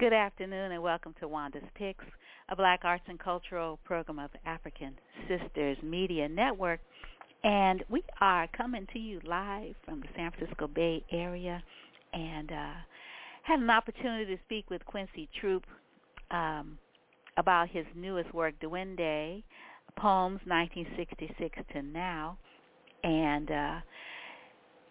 Good 0.00 0.14
afternoon 0.14 0.72
and 0.72 0.82
welcome 0.82 1.14
to 1.20 1.28
Wanda's 1.28 1.62
Picks, 1.74 2.06
a 2.48 2.56
black 2.56 2.80
arts 2.84 3.04
and 3.06 3.20
cultural 3.20 3.78
program 3.84 4.18
of 4.18 4.30
African 4.46 4.98
Sisters 5.28 5.76
Media 5.82 6.26
Network. 6.26 6.80
And 7.44 7.84
we 7.90 8.02
are 8.18 8.48
coming 8.56 8.86
to 8.94 8.98
you 8.98 9.20
live 9.26 9.74
from 9.84 10.00
the 10.00 10.06
San 10.16 10.30
Francisco 10.30 10.68
Bay 10.68 11.04
Area 11.12 11.62
and 12.14 12.50
uh, 12.50 12.72
had 13.42 13.60
an 13.60 13.68
opportunity 13.68 14.34
to 14.34 14.42
speak 14.46 14.70
with 14.70 14.82
Quincy 14.86 15.28
Troupe 15.38 15.66
um, 16.30 16.78
about 17.36 17.68
his 17.68 17.84
newest 17.94 18.32
work, 18.32 18.54
Duende, 18.58 19.42
Poems 19.98 20.40
1966 20.46 21.58
to 21.74 21.82
Now. 21.82 22.38
And 23.04 23.50
uh, 23.50 23.80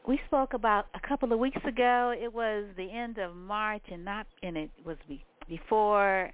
we 0.08 0.20
spoke 0.28 0.54
about 0.54 0.88
a 0.96 1.08
couple 1.08 1.32
of 1.34 1.40
weeks 1.40 1.62
ago. 1.68 2.14
It 2.16 2.34
was 2.34 2.66
the 2.78 2.90
end 2.92 3.18
of 3.18 3.36
March, 3.36 3.84
and 3.92 4.04
not, 4.04 4.28
and 4.44 4.58
it 4.58 4.72
was 4.86 4.98
be, 5.08 5.24
before 5.48 6.32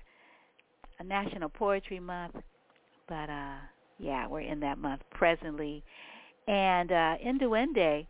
a 0.99 1.03
National 1.03 1.49
Poetry 1.49 1.99
Month. 1.99 2.35
But 3.07 3.29
uh, 3.29 3.57
yeah, 3.99 4.27
we're 4.27 4.41
in 4.41 4.59
that 4.61 4.77
month 4.77 5.01
presently, 5.11 5.83
and 6.47 6.91
uh, 6.91 7.15
in 7.23 7.39
Duende, 7.39 8.07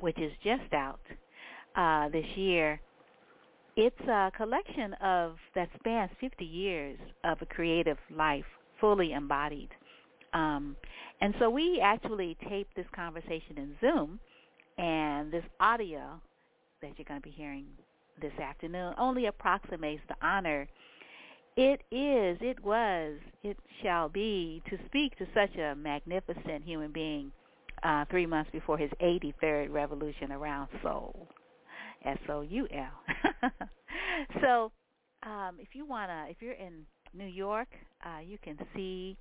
which 0.00 0.18
is 0.18 0.32
just 0.42 0.72
out 0.72 1.00
uh, 1.76 2.08
this 2.08 2.26
year, 2.36 2.80
it's 3.76 4.00
a 4.08 4.30
collection 4.36 4.94
of 5.02 5.36
that 5.54 5.68
spans 5.78 6.10
50 6.20 6.44
years 6.44 6.98
of 7.24 7.38
a 7.42 7.46
creative 7.46 7.98
life, 8.14 8.44
fully 8.80 9.12
embodied. 9.12 9.70
Um, 10.32 10.76
and 11.20 11.34
so 11.38 11.48
we 11.48 11.80
actually 11.82 12.36
taped 12.48 12.74
this 12.76 12.86
conversation 12.94 13.56
in 13.56 13.74
Zoom 13.80 14.20
and 14.78 15.32
this 15.32 15.44
audio 15.60 16.20
that 16.82 16.92
you're 16.96 17.04
going 17.06 17.20
to 17.20 17.24
be 17.24 17.34
hearing 17.34 17.66
this 18.20 18.32
afternoon 18.40 18.94
only 18.98 19.26
approximates 19.26 20.02
the 20.08 20.16
honor. 20.26 20.68
It 21.56 21.82
is, 21.90 22.36
it 22.40 22.62
was, 22.64 23.14
it 23.42 23.56
shall 23.82 24.08
be 24.08 24.62
to 24.68 24.76
speak 24.86 25.16
to 25.18 25.26
such 25.34 25.56
a 25.56 25.74
magnificent 25.74 26.64
human 26.64 26.90
being 26.90 27.30
uh, 27.82 28.04
three 28.10 28.26
months 28.26 28.50
before 28.52 28.78
his 28.78 28.90
83rd 29.00 29.72
revolution 29.72 30.32
around 30.32 30.68
Soul, 30.82 31.28
S-O-U-L. 32.04 33.50
so 34.40 34.72
um, 35.22 35.56
if 35.58 35.68
you 35.74 35.86
want 35.86 36.10
to, 36.10 36.30
if 36.30 36.36
you're 36.40 36.52
in 36.52 36.84
New 37.12 37.26
York, 37.26 37.68
uh, 38.04 38.20
you 38.20 38.38
can 38.42 38.58
see 38.74 39.16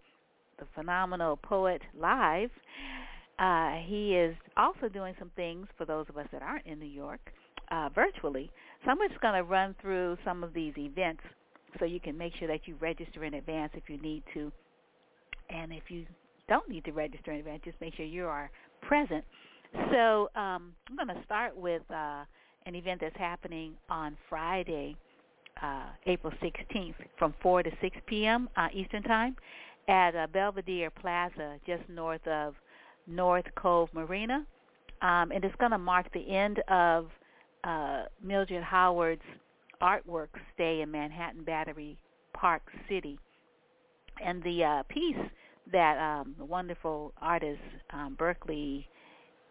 the 0.59 0.65
phenomenal 0.75 1.37
poet 1.37 1.81
live 1.99 2.49
uh, 3.39 3.77
he 3.85 4.15
is 4.15 4.35
also 4.57 4.89
doing 4.89 5.15
some 5.17 5.31
things 5.35 5.67
for 5.77 5.85
those 5.85 6.05
of 6.09 6.17
us 6.17 6.27
that 6.31 6.41
aren't 6.41 6.65
in 6.65 6.79
New 6.79 6.85
York 6.85 7.31
uh, 7.71 7.89
virtually. 7.93 8.51
So 8.83 8.91
I'm 8.91 8.97
just 9.09 9.19
going 9.21 9.35
to 9.35 9.43
run 9.43 9.75
through 9.81 10.17
some 10.23 10.43
of 10.43 10.53
these 10.53 10.73
events 10.77 11.23
so 11.79 11.85
you 11.85 11.99
can 11.99 12.17
make 12.17 12.33
sure 12.37 12.47
that 12.47 12.67
you 12.67 12.75
register 12.79 13.23
in 13.23 13.33
advance 13.33 13.71
if 13.75 13.89
you 13.89 13.97
need 13.97 14.23
to. 14.33 14.51
And 15.49 15.73
if 15.73 15.83
you 15.89 16.05
don't 16.47 16.69
need 16.69 16.85
to 16.85 16.91
register 16.91 17.31
in 17.31 17.39
advance, 17.39 17.61
just 17.65 17.79
make 17.81 17.95
sure 17.95 18.05
you 18.05 18.25
are 18.25 18.51
present. 18.81 19.23
So 19.91 20.29
um, 20.35 20.73
I'm 20.87 20.95
going 20.95 21.07
to 21.07 21.23
start 21.25 21.57
with 21.57 21.81
uh, 21.89 22.25
an 22.65 22.75
event 22.75 23.01
that's 23.01 23.17
happening 23.17 23.73
on 23.89 24.15
Friday, 24.29 24.95
uh, 25.61 25.87
April 26.05 26.31
16th, 26.43 26.95
from 27.17 27.33
4 27.41 27.63
to 27.63 27.71
6 27.81 27.97
p.m. 28.05 28.49
Uh, 28.55 28.67
Eastern 28.73 29.03
Time 29.03 29.35
at 29.87 30.15
uh, 30.15 30.27
Belvedere 30.31 30.91
Plaza, 30.91 31.57
just 31.65 31.81
north 31.89 32.25
of 32.27 32.53
North 33.07 33.45
Cove 33.55 33.89
Marina. 33.93 34.45
Um, 35.01 35.31
and 35.31 35.43
it's 35.43 35.55
going 35.55 35.71
to 35.71 35.77
mark 35.77 36.11
the 36.13 36.29
end 36.33 36.59
of 36.69 37.07
uh, 37.63 38.03
Mildred 38.21 38.63
Howard's 38.63 39.21
artwork 39.81 40.29
stay 40.53 40.81
in 40.81 40.91
Manhattan 40.91 41.43
Battery 41.43 41.97
Park 42.33 42.61
City. 42.87 43.19
And 44.23 44.41
the 44.43 44.63
uh, 44.63 44.83
piece 44.83 45.17
that 45.71 45.97
um, 45.97 46.35
the 46.37 46.45
wonderful 46.45 47.13
artist, 47.21 47.61
um, 47.91 48.15
Berkeley 48.17 48.87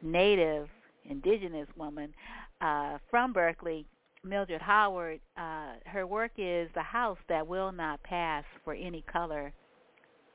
native, 0.03 0.69
indigenous 1.09 1.69
woman 1.77 2.13
uh, 2.61 2.99
from 3.11 3.33
Berkeley, 3.33 3.87
Mildred 4.25 4.63
Howard, 4.63 5.21
uh, 5.37 5.75
her 5.87 6.07
work 6.07 6.33
is 6.39 6.69
the 6.75 6.83
house 6.83 7.19
that 7.29 7.47
will 7.47 7.73
not 7.73 8.03
pass 8.03 8.45
for 8.65 8.75
any 8.75 9.05
color 9.13 9.53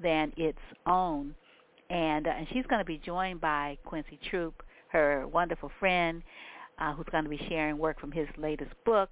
than 0.02 0.34
its 0.36 0.60
own 0.86 1.34
and 1.90 2.28
uh, 2.28 2.32
and 2.32 2.48
she's 2.54 2.66
going 2.68 2.80
to 2.80 2.86
be 2.86 2.98
joined 2.98 3.42
by 3.42 3.78
Quincy 3.86 4.20
Troupe, 4.30 4.64
her 4.90 5.28
wonderful 5.28 5.72
friend, 5.80 6.22
uh, 6.80 6.94
who's 6.94 7.06
going 7.12 7.24
to 7.24 7.30
be 7.30 7.42
sharing 7.50 7.78
work 7.78 8.00
from 8.00 8.12
his 8.12 8.28
latest 8.38 8.72
book, 8.86 9.12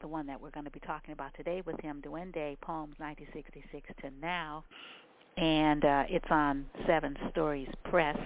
the 0.00 0.08
one 0.08 0.26
that 0.26 0.40
we're 0.40 0.50
going 0.50 0.64
to 0.64 0.70
be 0.70 0.80
talking 0.80 1.12
about 1.12 1.32
today 1.34 1.62
with 1.64 1.80
him, 1.80 2.02
Duende 2.04 2.60
Poems 2.60 2.94
1966 2.98 3.88
to 4.02 4.10
Now, 4.20 4.64
and 5.36 5.84
uh, 5.84 6.04
it's 6.08 6.26
on 6.30 6.66
Seven 6.86 7.16
Stories 7.30 7.68
Press, 7.84 8.18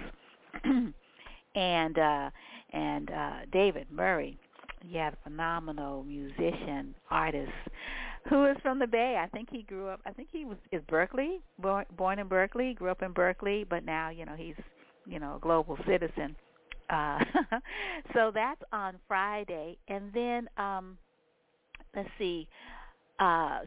and 1.55 1.97
uh, 1.97 2.29
and 2.73 3.11
uh, 3.11 3.31
David 3.51 3.87
Murray, 3.91 4.37
yeah, 4.85 5.11
phenomenal 5.23 6.03
musician, 6.03 6.93
artist 7.09 7.51
who 8.29 8.45
is 8.45 8.57
from 8.61 8.79
the 8.79 8.87
Bay. 8.87 9.17
I 9.21 9.27
think 9.27 9.49
he 9.51 9.63
grew 9.63 9.87
up. 9.87 10.01
I 10.05 10.11
think 10.11 10.29
he 10.31 10.45
was 10.45 10.57
is 10.71 10.81
Berkeley, 10.87 11.41
born, 11.59 12.19
in 12.19 12.27
Berkeley, 12.27 12.73
grew 12.73 12.89
up 12.89 13.01
in 13.01 13.11
Berkeley, 13.11 13.65
but 13.69 13.85
now 13.85 14.09
you 14.09 14.25
know 14.25 14.35
he's 14.35 14.55
you 15.05 15.19
know 15.19 15.35
a 15.35 15.39
global 15.39 15.77
citizen. 15.87 16.35
Uh, 16.89 17.19
so 18.13 18.31
that's 18.33 18.61
on 18.71 18.95
Friday, 19.07 19.77
and 19.87 20.11
then 20.13 20.47
um, 20.57 20.97
let's 21.95 22.09
see, 22.17 22.47
uh, 23.19 23.59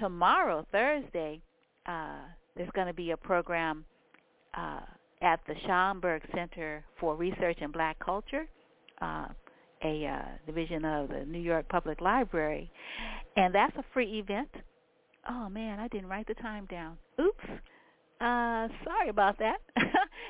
tomorrow 0.00 0.66
Thursday, 0.72 1.40
uh, 1.86 2.20
there's 2.56 2.70
going 2.74 2.86
to 2.86 2.94
be 2.94 3.10
a 3.10 3.16
program 3.16 3.84
uh, 4.54 4.80
at 5.20 5.40
the 5.46 5.54
Schomburg 5.66 6.20
Center 6.34 6.84
for 6.98 7.16
Research 7.16 7.58
in 7.60 7.70
Black 7.70 7.98
Culture. 7.98 8.46
Uh, 9.00 9.28
a 9.84 10.06
uh, 10.06 10.22
division 10.46 10.84
of 10.84 11.08
the 11.08 11.24
New 11.26 11.40
York 11.40 11.68
Public 11.68 12.00
Library, 12.00 12.70
and 13.36 13.54
that's 13.54 13.76
a 13.76 13.84
free 13.92 14.18
event. 14.18 14.50
Oh 15.28 15.48
man, 15.48 15.78
I 15.78 15.88
didn't 15.88 16.08
write 16.08 16.26
the 16.26 16.34
time 16.34 16.66
down. 16.66 16.98
Oops. 17.20 17.44
Uh, 18.20 18.68
sorry 18.84 19.08
about 19.08 19.38
that. 19.38 19.56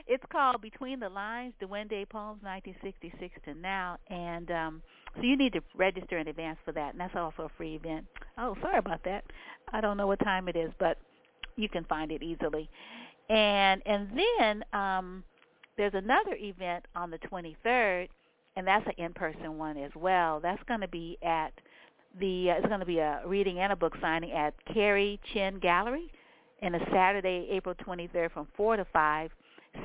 it's 0.07 0.25
called 0.33 0.63
Between 0.63 0.99
the 0.99 1.09
Lines, 1.09 1.53
Duende 1.61 2.09
Poems, 2.09 2.43
1966 2.43 3.35
to 3.45 3.55
now, 3.55 3.99
and 4.09 4.51
um, 4.51 4.83
so 5.17 5.23
you 5.23 5.37
need 5.37 5.53
to 5.53 5.61
register 5.77 6.19
in 6.19 6.29
advance 6.29 6.59
for 6.65 6.73
that, 6.73 6.93
and 6.93 7.01
that's 7.01 7.15
also 7.15 7.43
a 7.43 7.51
free 7.57 7.75
event. 7.75 8.07
Oh, 8.39 8.57
sorry 8.63 8.79
about 8.79 9.05
that. 9.05 9.25
I 9.73 9.81
don't 9.81 9.97
know 9.97 10.07
what 10.07 10.21
time 10.21 10.49
it 10.49 10.57
is, 10.57 10.73
but 10.79 10.99
you 11.57 11.69
can 11.69 11.85
find 11.85 12.11
it 12.11 12.23
easily. 12.23 12.69
And 13.29 13.83
and 13.87 14.09
then 14.17 14.65
um, 14.73 15.25
there's 15.77 15.95
another 15.95 16.35
event 16.39 16.87
on 16.97 17.11
the 17.11 17.19
23rd 17.19 18.09
and 18.57 18.67
that's 18.67 18.87
an 18.87 19.05
in-person 19.05 19.57
one 19.57 19.77
as 19.77 19.91
well. 19.95 20.41
That's 20.41 20.63
going 20.65 20.81
to 20.81 20.89
be 20.89 21.19
at 21.23 21.53
the 22.21 22.51
uh, 22.51 22.55
it's 22.59 22.67
going 22.67 22.81
to 22.81 22.87
be 22.87 22.99
a 22.99 23.23
reading 23.27 23.59
and 23.59 23.73
a 23.73 23.77
book 23.77 23.95
signing 24.01 24.33
at 24.33 24.55
Carrie 24.73 25.19
Chen 25.33 25.59
Gallery, 25.59 26.11
in 26.63 26.77
a 26.77 26.91
Saturday, 26.93 27.49
April 27.51 27.75
23rd, 27.75 28.33
from 28.33 28.47
4 28.57 28.77
to 28.77 28.87
5, 28.93 29.31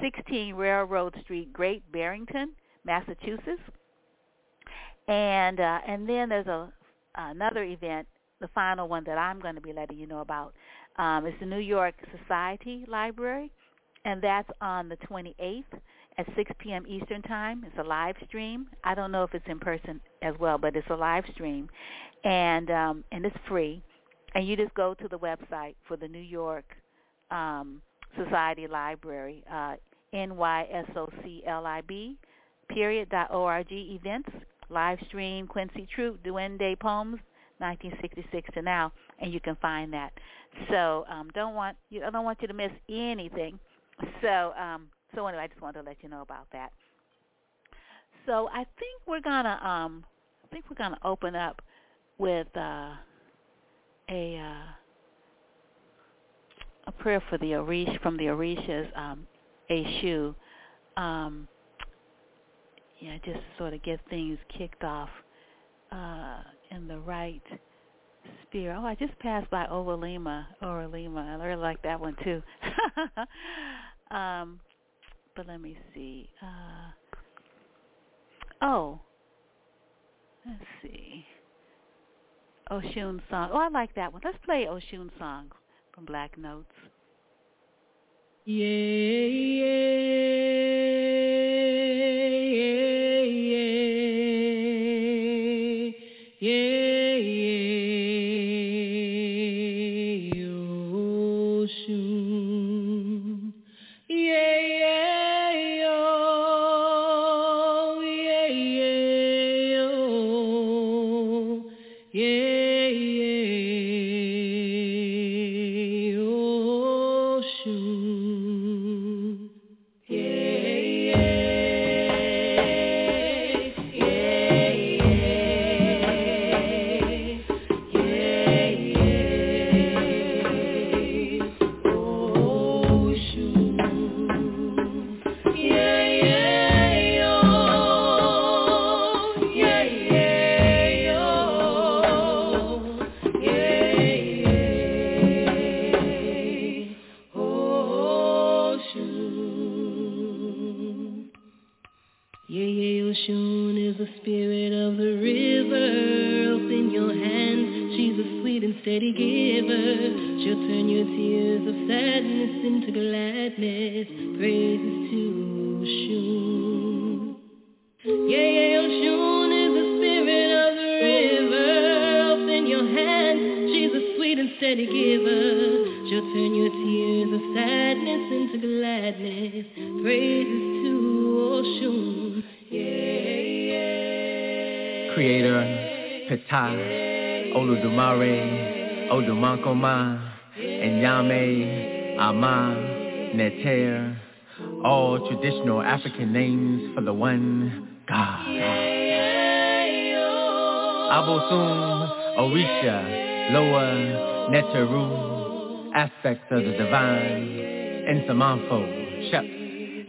16 0.02 0.56
Railroad 0.56 1.16
Street, 1.24 1.52
Great 1.52 1.92
Barrington, 1.92 2.52
Massachusetts. 2.86 3.62
And 5.08 5.60
uh, 5.60 5.80
and 5.88 6.08
then 6.08 6.30
there's 6.30 6.48
a 6.48 6.72
another 7.16 7.64
event, 7.64 8.08
the 8.42 8.50
final 8.50 8.88
one 8.88 9.04
that 9.06 9.18
I'm 9.18 9.40
going 9.40 9.56
to 9.56 9.62
be 9.62 9.74
letting 9.74 9.98
you 9.98 10.06
know 10.06 10.20
about. 10.20 10.54
Um, 10.98 11.26
it's 11.26 11.40
the 11.40 11.46
New 11.46 11.60
York 11.60 11.96
Society 12.20 12.86
Library, 12.88 13.52
and 14.06 14.22
that's 14.22 14.50
on 14.62 14.90
the 14.90 14.98
28th 14.98 15.64
at 16.18 16.26
6 16.36 16.52
p.m. 16.60 16.86
Eastern 16.88 17.22
Time. 17.22 17.64
It's 17.66 17.78
a 17.80 17.84
live 17.84 18.16
stream. 18.28 18.68
I 18.84 18.96
don't 18.96 19.12
know 19.12 19.24
if 19.24 19.34
it's 19.34 19.46
in 19.48 19.60
person 19.60 20.02
as 20.22 20.34
well, 20.40 20.58
but 20.58 20.76
it's 20.76 20.88
a 20.90 20.96
live 20.96 21.24
stream, 21.34 21.70
and 22.24 22.72
um, 22.72 23.04
and 23.12 23.26
it's 23.26 23.36
free. 23.48 23.84
And 24.36 24.48
you 24.48 24.56
just 24.56 24.74
go 24.74 24.94
to 24.96 25.08
the 25.08 25.20
website 25.20 25.76
for 25.88 25.98
the 25.98 26.08
New 26.08 26.20
York 26.20 26.66
um, 27.32 27.82
Society 28.24 28.68
Library, 28.68 29.44
uh, 29.52 29.76
N-Y-S-O-C-L-I-B, 30.14 32.18
period, 32.70 33.10
dot 33.10 33.28
O-R-G, 33.32 34.00
events, 34.02 34.30
live 34.70 35.00
stream, 35.08 35.48
Quincy 35.48 35.88
Troupe, 35.94 36.22
Duende 36.24 36.80
Poems, 36.80 37.20
1966 37.60 38.50
to 38.54 38.62
now, 38.62 38.92
and 39.20 39.34
you 39.34 39.40
can 39.40 39.56
find 39.62 39.92
that. 39.94 40.12
So 40.70 41.06
um, 41.10 41.30
don't 41.34 41.56
want 41.56 41.78
you, 41.90 42.04
I 42.04 42.10
don't 42.10 42.26
want 42.26 42.42
you 42.42 42.48
to 42.48 42.54
miss 42.54 42.72
anything. 42.90 43.60
So 44.22 44.54
um, 44.60 44.88
so 45.18 45.26
anyway, 45.26 45.46
I 45.46 45.48
just 45.48 45.62
wanted 45.62 45.82
to 45.82 45.90
let 45.90 45.98
you 46.04 46.10
know 46.10 46.22
about 46.22 46.46
that. 46.52 46.72
So 48.28 48.50
I 48.54 48.66
think 48.78 49.02
we're 49.08 49.20
gonna 49.20 49.60
um 49.64 50.06
I 50.46 50.48
think 50.54 50.66
we're 50.70 50.78
gonna 50.78 51.00
open 51.04 51.36
up 51.36 51.60
with 52.20 52.46
uh, 52.56 52.94
a 54.12 54.38
uh, 54.38 54.68
a 56.86 56.92
prayer 56.92 57.24
for 57.32 57.40
the 57.40 57.48
Orish 57.48 58.00
from 58.02 58.16
the 58.18 58.26
Orishas, 58.26 58.96
um, 58.96 59.26
Eshu. 59.72 60.36
Um, 60.98 61.48
yeah, 63.00 63.18
just 63.26 63.40
sort 63.58 63.74
of 63.74 63.82
get 63.82 64.00
things 64.08 64.38
kicked 64.56 64.84
off 64.84 65.10
uh, 65.92 66.42
in 66.70 66.88
the 66.88 67.00
right 67.00 67.42
Spirit. 68.44 68.78
Oh, 68.80 68.86
I 68.86 68.94
just 68.96 69.18
passed 69.20 69.50
by 69.50 69.66
Overlima. 69.66 70.46
Overlima. 70.62 71.40
I 71.40 71.46
really 71.46 71.62
like 71.62 71.82
that 71.82 72.00
one 72.00 72.16
too. 72.24 72.42
um, 74.16 74.60
but 75.38 75.48
let 75.48 75.62
me 75.62 75.78
see. 75.94 76.28
Uh, 76.42 76.92
oh, 78.64 79.00
let's 80.46 80.64
see. 80.82 81.24
Oshun 82.72 83.22
song. 83.30 83.52
Oh, 83.54 83.58
I 83.58 83.70
like 83.70 83.94
that 83.96 84.12
one. 84.12 84.22
Let's 84.26 84.38
play 84.44 84.66
Oshun 84.68 85.10
song 85.20 85.52
from 85.94 86.06
Black 86.06 86.38
Notes. 86.38 86.66
Yeah, 88.46 88.66
yeah. 89.66 91.37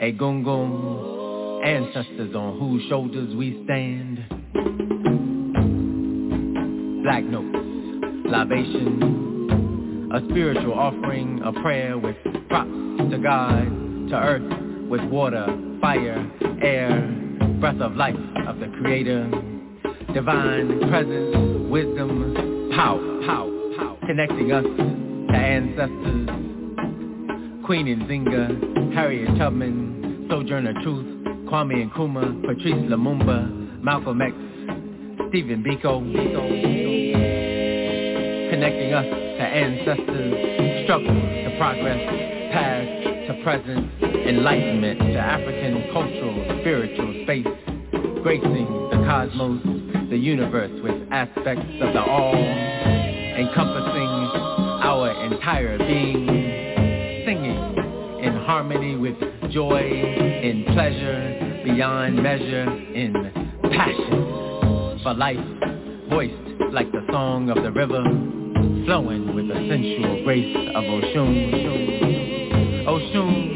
Egungun, 0.01 1.67
ancestors 1.67 2.35
on 2.35 2.59
whose 2.61 2.89
shoulders 2.89 3.35
we 3.35 3.63
stand. 3.65 4.25
Black 7.03 7.25
notes, 7.25 7.59
libation, 8.31 10.09
a 10.13 10.21
spiritual 10.31 10.75
offering, 10.75 11.41
a 11.45 11.53
prayer 11.61 11.99
with 11.99 12.17
props 12.49 12.71
to 13.11 13.19
God, 13.21 13.65
to 14.11 14.15
earth 14.15 14.89
with 14.89 15.03
water, 15.11 15.47
fire, 15.81 16.31
air, 16.63 17.01
breath 17.59 17.81
of 17.81 17.97
life 17.97 18.15
of 18.47 18.61
the 18.61 18.69
Creator, 18.81 19.29
divine 20.15 20.79
presence, 20.89 21.69
wisdom, 21.69 22.71
power, 22.77 23.27
power, 23.27 23.51
power, 23.77 23.97
connecting 24.07 24.53
us 24.53 24.65
to 24.65 25.37
ancestors, 25.37 26.29
Queen 27.67 27.87
Nzinga, 27.87 28.95
Harriet 28.95 29.37
Tubman, 29.37 29.88
Sojourner 30.29 30.75
Truth, 30.83 31.07
Kwame 31.49 31.91
Nkrumah, 31.91 32.43
Patrice 32.43 32.91
Lumumba, 32.91 33.83
Malcolm 33.83 34.21
X, 34.21 34.35
Stephen 35.29 35.65
Biko, 35.65 36.01
connecting 38.51 38.93
us 38.93 39.05
to 39.05 39.43
ancestors, 39.43 40.85
struggle 40.85 41.15
to 41.15 41.55
progress, 41.59 42.01
past 42.53 42.89
to 43.29 43.41
present, 43.43 43.91
enlightenment 44.29 44.99
to 44.99 45.19
African 45.19 45.85
cultural, 45.93 46.61
spiritual 46.61 47.23
space, 47.25 47.47
gracing 48.23 48.67
the 48.91 49.03
cosmos, 49.07 49.63
the 50.11 50.17
universe 50.19 50.73
with 50.83 51.09
aspects 51.11 51.65
of 51.81 51.93
the 51.95 52.03
all, 52.03 52.35
encompassing 52.35 54.11
our 54.85 55.11
entire 55.25 55.79
being, 55.79 56.68
harmony 58.49 58.97
with 58.97 59.15
joy, 59.51 59.79
in 59.79 60.65
pleasure, 60.73 61.61
beyond 61.67 62.17
measure, 62.17 62.65
in 62.95 63.13
passion 63.71 65.01
for 65.03 65.13
life, 65.13 65.37
voiced 66.09 66.33
like 66.73 66.91
the 66.91 67.03
song 67.13 67.51
of 67.51 67.63
the 67.63 67.71
river, 67.71 68.03
flowing 68.87 69.35
with 69.35 69.49
the 69.49 69.55
sensual 69.69 70.25
grace 70.25 70.57
of 70.75 70.83
Oshun. 70.83 71.37
Oshun, 72.89 73.53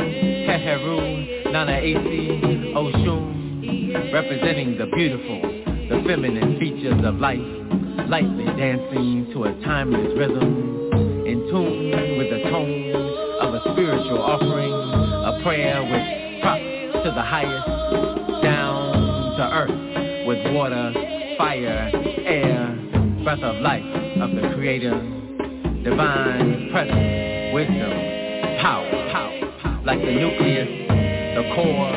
Heheru, 0.46 1.50
Nana 1.50 1.72
Esi, 1.72 2.74
Oshun, 2.74 4.12
representing 4.12 4.76
the 4.76 4.84
beautiful, 4.94 5.40
the 5.88 6.04
feminine 6.06 6.58
features 6.60 7.02
of 7.02 7.14
life, 7.14 7.40
lightly 8.10 8.44
dancing 8.44 9.30
to 9.32 9.44
a 9.44 9.52
timeless 9.64 10.12
rhythm, 10.18 10.81
prayer 15.42 15.82
with 15.82 16.40
props 16.40 16.62
to 17.04 17.10
the 17.14 17.22
highest, 17.22 17.66
down 18.44 19.36
to 19.36 19.42
earth 19.42 20.26
with 20.26 20.54
water, 20.54 20.92
fire, 21.36 21.90
air, 22.24 22.78
breath 23.24 23.42
of 23.42 23.56
life 23.56 23.82
of 24.20 24.30
the 24.36 24.54
Creator, 24.54 24.94
divine 25.82 26.68
presence, 26.70 27.54
wisdom, 27.54 27.90
power, 28.60 28.88
power, 29.10 29.82
like 29.84 29.98
the 29.98 30.12
nucleus, 30.12 30.68
the 31.34 31.52
core, 31.56 31.90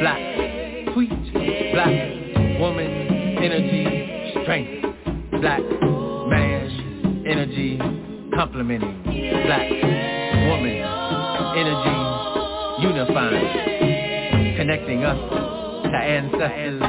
black, 0.00 0.94
sweet, 0.94 1.72
black, 1.74 2.58
woman, 2.58 3.36
energy, 3.36 4.32
strength, 4.42 4.96
black, 5.42 5.60
man, 5.60 7.24
energy, 7.26 7.78
complementing, 8.34 9.02
black, 9.44 10.07
unifying, 12.98 14.56
connecting 14.56 15.04
us 15.04 15.18
to 15.84 15.96
ancestors, 15.96 16.80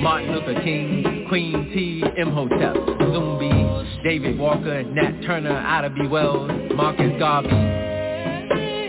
Martin 0.00 0.32
Luther 0.32 0.60
King, 0.62 1.26
Queen 1.28 1.70
T, 1.74 2.04
Imhotep, 2.16 2.74
Zumbi, 3.00 4.04
David 4.04 4.38
Walker, 4.38 4.82
Nat 4.84 5.22
Turner, 5.26 5.56
Ida 5.56 5.90
B. 5.90 6.06
Wells, 6.06 6.50
Marcus 6.74 7.12
Garvey, 7.18 7.48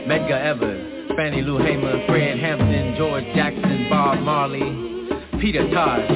Medgar 0.08 0.40
Evers, 0.40 1.12
Fannie 1.16 1.42
Lou 1.42 1.58
Hamer, 1.58 2.06
Fred 2.08 2.38
Hampton, 2.40 2.96
George 2.96 3.26
Jackson, 3.36 3.88
Bob 3.90 4.20
Marley, 4.20 5.10
Peter 5.42 5.68
Tosh, 5.74 6.08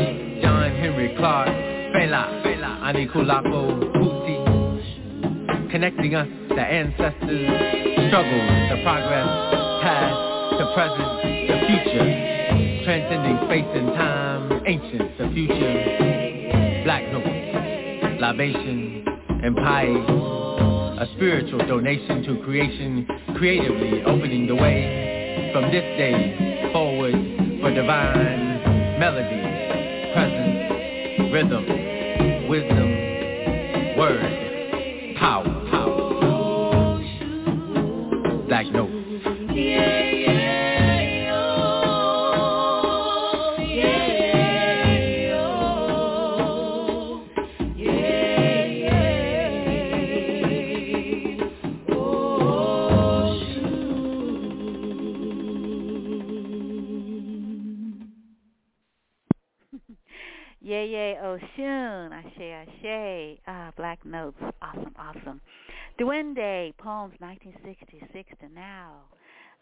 John 0.43 0.71
Henrik 0.75 1.17
Clarke, 1.17 1.49
Fela, 1.49 2.43
Anikulapo, 2.83 3.81
Kuti, 3.93 5.71
connecting 5.71 6.13
us 6.13 6.27
to 6.57 6.63
ancestors, 6.63 7.45
struggles 8.09 8.49
to 8.65 8.81
progress, 8.81 9.29
past 9.85 10.57
to 10.57 10.65
present 10.73 11.21
to 11.45 11.53
future, 11.69 12.81
transcending 12.83 13.37
space 13.45 13.69
and 13.77 13.93
time, 13.93 14.63
ancient 14.65 15.17
to 15.19 15.31
future, 15.35 16.81
black 16.83 17.03
notes, 17.13 18.19
libation, 18.19 19.05
and 19.43 19.55
pie, 19.55 19.85
a 20.99 21.05
spiritual 21.13 21.59
donation 21.67 22.23
to 22.23 22.41
creation, 22.43 23.07
creatively 23.37 24.01
opening 24.07 24.47
the 24.47 24.55
way. 24.55 25.51
From 25.53 25.65
this 25.71 25.85
day 25.95 26.71
forward 26.73 27.13
for 27.61 27.71
divine 27.71 28.97
melody, 28.97 29.45
presence, 30.11 31.31
rhythm, 31.31 31.86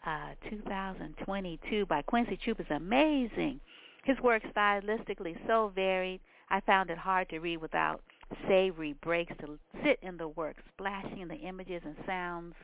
uh, 0.06 0.34
2022 0.48 1.84
by 1.86 2.00
Quincy 2.02 2.38
Troupe 2.42 2.60
is 2.60 2.66
amazing. 2.70 3.60
His 4.04 4.18
work 4.20 4.42
stylistically 4.56 5.36
so 5.46 5.72
varied, 5.74 6.20
I 6.48 6.60
found 6.60 6.90
it 6.90 6.98
hard 6.98 7.28
to 7.30 7.40
read 7.40 7.56
without 7.56 8.00
savory 8.48 8.94
breaks 9.02 9.32
to 9.40 9.58
sit 9.84 9.98
in 10.02 10.16
the 10.16 10.28
work, 10.28 10.56
splashing 10.72 11.26
the 11.26 11.34
images 11.34 11.82
and 11.84 11.96
sounds, 12.06 12.54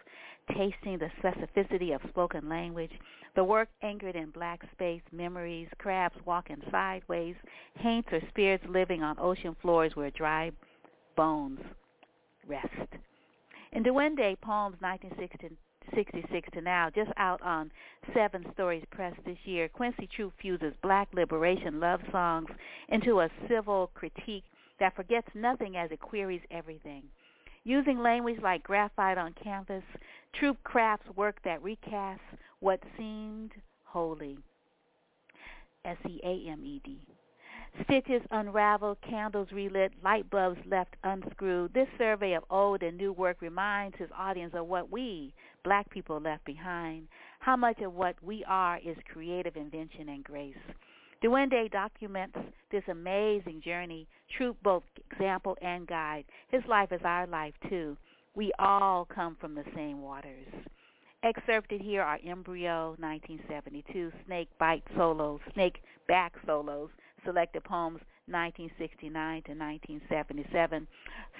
tasting 0.57 0.99
the 0.99 1.11
specificity 1.21 1.95
of 1.95 2.01
spoken 2.11 2.49
language, 2.49 2.93
the 3.35 3.43
work 3.43 3.69
anchored 3.83 4.15
in 4.15 4.31
black 4.31 4.61
space, 4.73 5.03
memories, 5.11 5.69
crabs 5.79 6.17
walking 6.25 6.63
sideways, 6.71 7.35
haints 7.75 8.09
or 8.13 8.21
spirits 8.29 8.65
living 8.69 9.03
on 9.03 9.17
ocean 9.19 9.57
floors 9.61 9.97
where 9.97 10.11
dry 10.11 10.51
bones 11.17 11.61
rest. 12.47 12.69
In 13.73 13.83
Duende, 13.83 14.41
Poems 14.41 14.77
1966 15.91 16.49
to 16.55 16.61
now, 16.61 16.89
just 16.95 17.11
out 17.17 17.43
on 17.43 17.71
Seven 18.15 18.45
Stories 18.55 18.85
Press 18.91 19.15
this 19.25 19.39
year, 19.45 19.69
Quincy 19.69 20.09
Troupe 20.15 20.33
fuses 20.41 20.75
black 20.83 21.09
liberation 21.13 21.81
love 21.81 22.01
songs 22.11 22.49
into 22.89 23.21
a 23.21 23.29
civil 23.49 23.91
critique 23.95 24.45
that 24.81 24.95
forgets 24.97 25.29
nothing 25.35 25.77
as 25.77 25.91
it 25.91 26.01
queries 26.01 26.41
everything. 26.51 27.03
Using 27.65 27.99
language 27.99 28.41
like 28.43 28.63
graphite 28.63 29.19
on 29.19 29.35
canvas, 29.43 29.85
Troupe 30.39 30.63
crafts 30.65 31.07
work 31.17 31.37
that 31.45 31.63
recasts 31.63 32.19
what 32.61 32.81
seemed 32.97 33.53
holy. 33.85 34.39
S-E-A-M-E-D. 35.85 37.01
Stitches 37.85 38.23
unraveled, 38.31 38.99
candles 39.01 39.51
relit, 39.51 39.93
light 40.05 40.29
bulbs 40.29 40.61
left 40.67 40.95
unscrewed. 41.05 41.73
This 41.73 41.89
survey 41.97 42.35
of 42.35 42.45
old 42.51 42.83
and 42.83 42.99
new 42.99 43.13
work 43.13 43.41
reminds 43.41 43.97
his 43.97 44.11
audience 44.17 44.53
of 44.55 44.67
what 44.67 44.91
we, 44.91 45.33
black 45.65 45.89
people, 45.91 46.21
left 46.21 46.45
behind. 46.45 47.09
How 47.41 47.57
much 47.57 47.81
of 47.81 47.95
what 47.95 48.17
we 48.23 48.45
are 48.45 48.79
is 48.85 48.97
creative 49.11 49.57
invention 49.57 50.11
and 50.11 50.23
grace. 50.23 50.57
Duende 51.23 51.71
documents 51.71 52.37
this 52.71 52.83
amazing 52.89 53.63
journey, 53.63 54.07
true 54.37 54.55
both 54.63 54.83
example 55.11 55.57
and 55.63 55.87
guide. 55.87 56.25
His 56.49 56.63
life 56.69 56.93
is 56.93 57.01
our 57.05 57.27
life 57.27 57.55
too. 57.69 57.97
We 58.35 58.53
all 58.59 59.07
come 59.07 59.37
from 59.41 59.55
the 59.55 59.65
same 59.75 60.03
waters. 60.03 60.47
Excerpted 61.23 61.81
here 61.81 62.03
are 62.03 62.19
Embryo 62.27 62.97
1972, 62.99 64.13
Snake 64.27 64.49
Bite 64.59 64.83
Solos, 64.97 65.41
Snake 65.55 65.81
Back 66.09 66.35
Solos, 66.45 66.91
Selected 67.25 67.65
Poems 67.65 68.01
1969 68.27 69.43
to 69.43 69.53
1977, 69.53 70.87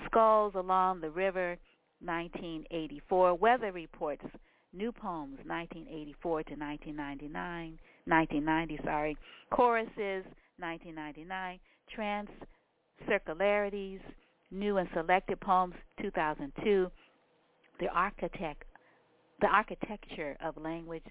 Skulls 0.07 0.53
Along 0.55 1.01
the 1.01 1.11
River 1.11 1.59
1984, 2.01 3.35
Weather 3.35 3.73
Reports, 3.73 4.25
New 4.73 4.91
Poems 4.91 5.39
1984 5.45 6.43
to 6.45 6.55
1999, 6.55 7.79
1990, 8.07 8.81
sorry, 8.85 9.17
Choruses, 9.51 10.25
1999, 10.59 11.61
Trans 11.95 12.29
Circularities, 13.09 14.01
New 14.51 14.79
and 14.79 14.89
Selected 14.95 15.41
Poems, 15.41 15.75
2002, 16.01 16.91
The 17.81 17.89
Architect, 17.89 18.65
The 19.41 19.47
Architecture 19.47 20.37
of 20.45 20.57
Language, 20.57 21.05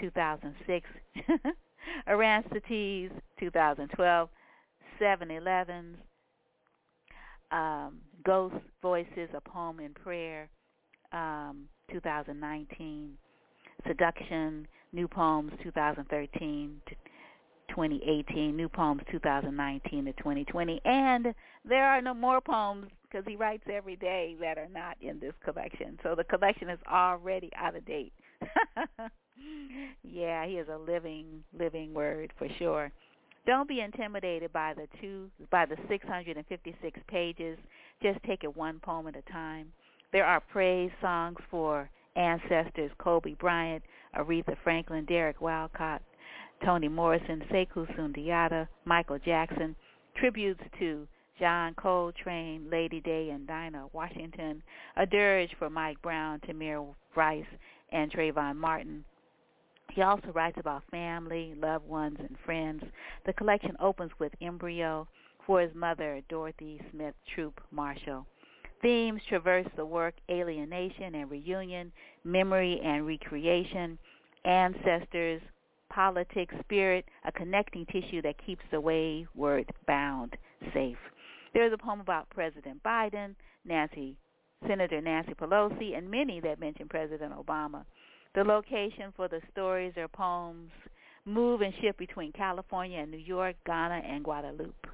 2006, 0.00 0.88
Errançities, 2.08 3.10
2012, 3.38 4.28
7-Elevens, 5.00 5.96
um, 7.50 7.98
Ghost 8.24 8.56
Voices, 8.82 9.28
A 9.34 9.40
Poem 9.40 9.80
in 9.80 9.94
Prayer, 9.94 10.48
um, 11.12 11.68
2019, 11.90 13.16
Seduction, 13.86 14.66
New 14.92 15.08
Poems 15.08 15.52
2013 15.62 16.80
to 16.88 16.94
2018, 17.68 18.56
New 18.56 18.68
Poems 18.68 19.02
2019 19.10 20.06
to 20.06 20.12
2020, 20.14 20.80
and 20.84 21.34
there 21.64 21.84
are 21.84 22.00
no 22.00 22.14
more 22.14 22.40
poems 22.40 22.88
because 23.02 23.24
he 23.26 23.36
writes 23.36 23.64
every 23.72 23.96
day 23.96 24.36
that 24.40 24.58
are 24.58 24.68
not 24.68 24.96
in 25.00 25.18
this 25.20 25.34
collection. 25.44 25.98
So 26.02 26.14
the 26.14 26.24
collection 26.24 26.68
is 26.68 26.78
already 26.90 27.50
out 27.56 27.76
of 27.76 27.84
date. 27.86 28.12
yeah, 30.02 30.46
he 30.46 30.54
is 30.54 30.68
a 30.68 30.78
living, 30.78 31.44
living 31.58 31.94
word 31.94 32.32
for 32.38 32.48
sure. 32.58 32.90
Don't 33.46 33.68
be 33.68 33.80
intimidated 33.80 34.52
by 34.52 34.74
the 34.74 34.86
two, 35.00 35.30
by 35.50 35.64
the 35.64 35.76
656 35.88 37.00
pages. 37.08 37.58
Just 38.02 38.22
take 38.24 38.44
it 38.44 38.56
one 38.56 38.78
poem 38.80 39.06
at 39.06 39.16
a 39.16 39.32
time. 39.32 39.72
There 40.12 40.24
are 40.24 40.40
praise 40.40 40.90
songs 41.00 41.38
for 41.50 41.88
ancestors 42.16 42.90
Kobe 42.98 43.34
Bryant, 43.34 43.82
Aretha 44.16 44.56
Franklin, 44.62 45.04
Derek 45.06 45.40
Walcott, 45.40 46.02
Toni 46.64 46.88
Morrison, 46.88 47.42
Sekou 47.50 47.86
Sundiata, 47.96 48.68
Michael 48.84 49.18
Jackson, 49.18 49.76
tributes 50.16 50.60
to 50.78 51.06
John 51.38 51.74
Coltrane, 51.74 52.68
Lady 52.70 53.00
Day, 53.00 53.30
and 53.30 53.46
Dinah 53.46 53.86
Washington, 53.92 54.62
a 54.96 55.06
dirge 55.06 55.50
for 55.58 55.70
Mike 55.70 56.02
Brown, 56.02 56.40
Tamir 56.40 56.94
Rice, 57.14 57.44
and 57.92 58.10
Trayvon 58.10 58.56
Martin. 58.56 59.04
He 59.98 60.02
also 60.02 60.30
writes 60.32 60.56
about 60.60 60.84
family, 60.92 61.54
loved 61.60 61.88
ones, 61.88 62.18
and 62.20 62.36
friends. 62.44 62.84
The 63.26 63.32
collection 63.32 63.74
opens 63.80 64.12
with 64.20 64.30
Embryo 64.40 65.08
for 65.44 65.60
his 65.60 65.74
mother, 65.74 66.22
Dorothy 66.28 66.80
Smith 66.92 67.16
Troupe 67.34 67.60
Marshall. 67.72 68.24
Themes 68.80 69.20
traverse 69.28 69.66
the 69.74 69.84
work 69.84 70.14
alienation 70.30 71.16
and 71.16 71.28
reunion, 71.28 71.90
memory 72.22 72.80
and 72.84 73.08
recreation, 73.08 73.98
ancestors, 74.44 75.42
politics, 75.90 76.54
spirit, 76.60 77.04
a 77.24 77.32
connecting 77.32 77.84
tissue 77.86 78.22
that 78.22 78.36
keeps 78.46 78.62
the 78.70 78.80
wayward 78.80 79.68
bound 79.88 80.36
safe. 80.72 80.96
There's 81.54 81.72
a 81.72 81.76
poem 81.76 81.98
about 81.98 82.30
President 82.30 82.80
Biden, 82.84 83.34
Nancy, 83.64 84.16
Senator 84.64 85.00
Nancy 85.00 85.34
Pelosi, 85.34 85.98
and 85.98 86.08
many 86.08 86.38
that 86.38 86.60
mention 86.60 86.86
President 86.86 87.34
Obama. 87.34 87.84
The 88.34 88.44
location 88.44 89.12
for 89.16 89.28
the 89.28 89.40
stories 89.52 89.94
or 89.96 90.08
poems 90.08 90.70
move 91.24 91.60
and 91.60 91.72
shift 91.80 91.98
between 91.98 92.32
California 92.32 92.98
and 92.98 93.10
New 93.10 93.18
York, 93.18 93.56
Ghana, 93.66 94.02
and 94.06 94.24
Guadeloupe. 94.24 94.86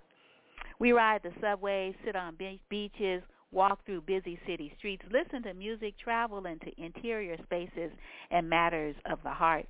We 0.81 0.93
ride 0.93 1.23
the 1.23 1.33
subways, 1.41 1.95
sit 2.05 2.17
on 2.17 2.37
beaches, 2.69 3.23
walk 3.53 3.85
through 3.87 4.03
busy 4.03 4.39
city 4.47 4.73
streets, 4.79 5.05
listen 5.13 5.43
to 5.45 5.55
music, 5.55 5.95
travel 6.03 6.45
into 6.47 6.67
interior 6.77 7.37
spaces 7.45 7.93
and 8.31 8.49
matters 8.49 8.97
of 9.11 9.21
the 9.23 9.31
heart. 9.31 9.67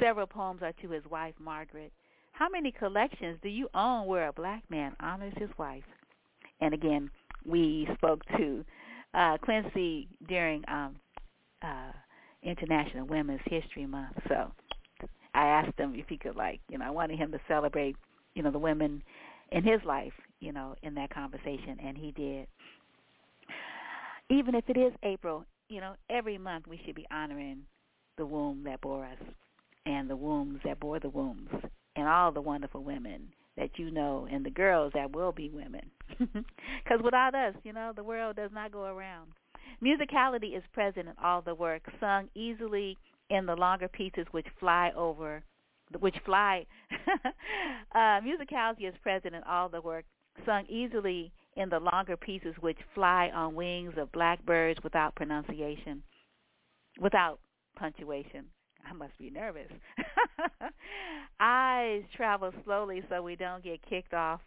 Several 0.00 0.26
poems 0.26 0.62
are 0.62 0.72
to 0.80 0.90
his 0.90 1.04
wife, 1.10 1.34
Margaret. 1.38 1.92
How 2.32 2.48
many 2.48 2.72
collections 2.72 3.38
do 3.42 3.48
you 3.48 3.68
own 3.74 4.06
where 4.06 4.28
a 4.28 4.32
black 4.32 4.62
man 4.70 4.96
honors 5.00 5.34
his 5.36 5.50
wife? 5.58 5.84
And 6.60 6.72
again, 6.72 7.10
we 7.44 7.86
spoke 7.94 8.22
to 8.38 8.64
uh, 9.12 9.36
Quincy 9.42 10.08
during 10.26 10.62
um, 10.68 10.96
uh, 11.62 11.92
International 12.42 13.06
Women's 13.06 13.40
History 13.44 13.86
Month. 13.86 14.16
So 14.28 14.52
I 15.34 15.46
asked 15.46 15.78
him 15.78 15.94
if 15.94 16.06
he 16.08 16.16
could, 16.16 16.36
like, 16.36 16.60
you 16.68 16.78
know, 16.78 16.84
I 16.84 16.90
wanted 16.90 17.18
him 17.18 17.32
to 17.32 17.40
celebrate, 17.48 17.96
you 18.34 18.42
know, 18.42 18.50
the 18.50 18.58
women 18.58 19.02
in 19.52 19.62
his 19.64 19.80
life, 19.84 20.12
you 20.40 20.52
know, 20.52 20.74
in 20.82 20.94
that 20.94 21.12
conversation, 21.12 21.78
and 21.84 21.96
he 21.96 22.12
did 22.12 22.46
even 24.30 24.54
if 24.54 24.64
it 24.68 24.76
is 24.78 24.92
April, 25.02 25.44
you 25.68 25.80
know, 25.80 25.94
every 26.08 26.38
month 26.38 26.66
we 26.66 26.80
should 26.86 26.94
be 26.94 27.06
honoring 27.10 27.62
the 28.16 28.24
womb 28.24 28.62
that 28.64 28.80
bore 28.80 29.04
us 29.04 29.18
and 29.86 30.08
the 30.08 30.16
wombs 30.16 30.60
that 30.64 30.78
bore 30.80 31.00
the 31.00 31.08
wombs 31.08 31.50
and 31.96 32.06
all 32.06 32.30
the 32.30 32.40
wonderful 32.40 32.82
women 32.82 33.28
that 33.56 33.70
you 33.76 33.90
know 33.90 34.28
and 34.30 34.46
the 34.46 34.50
girls 34.50 34.92
that 34.94 35.14
will 35.14 35.32
be 35.32 35.50
women. 35.50 35.90
Because 36.82 37.04
without 37.04 37.34
us, 37.34 37.54
you 37.62 37.72
know, 37.72 37.92
the 37.94 38.02
world 38.02 38.36
does 38.36 38.50
not 38.52 38.72
go 38.72 38.84
around. 38.84 39.30
Musicality 39.82 40.56
is 40.56 40.62
present 40.72 41.08
in 41.08 41.14
all 41.22 41.42
the 41.42 41.54
work, 41.54 41.82
sung 41.98 42.28
easily 42.34 42.96
in 43.28 43.46
the 43.46 43.54
longer 43.54 43.88
pieces 43.88 44.26
which 44.32 44.46
fly 44.58 44.92
over, 44.96 45.42
which 45.98 46.16
fly. 46.24 46.66
uh, 47.94 48.20
musicality 48.20 48.88
is 48.88 48.94
present 49.02 49.34
in 49.34 49.42
all 49.44 49.68
the 49.68 49.80
work, 49.80 50.04
sung 50.44 50.64
easily 50.68 51.32
in 51.56 51.68
the 51.68 51.80
longer 51.80 52.16
pieces 52.16 52.54
which 52.60 52.78
fly 52.94 53.30
on 53.34 53.54
wings 53.54 53.94
of 53.96 54.10
blackbirds 54.12 54.80
without 54.82 55.14
pronunciation, 55.14 56.02
without 57.00 57.40
punctuation. 57.76 58.46
I 58.88 58.92
must 58.94 59.16
be 59.18 59.30
nervous. 59.30 59.70
Eyes 61.40 62.02
travel 62.16 62.52
slowly 62.64 63.02
so 63.08 63.22
we 63.22 63.36
don't 63.36 63.62
get 63.62 63.80
kicked 63.88 64.14
off 64.14 64.40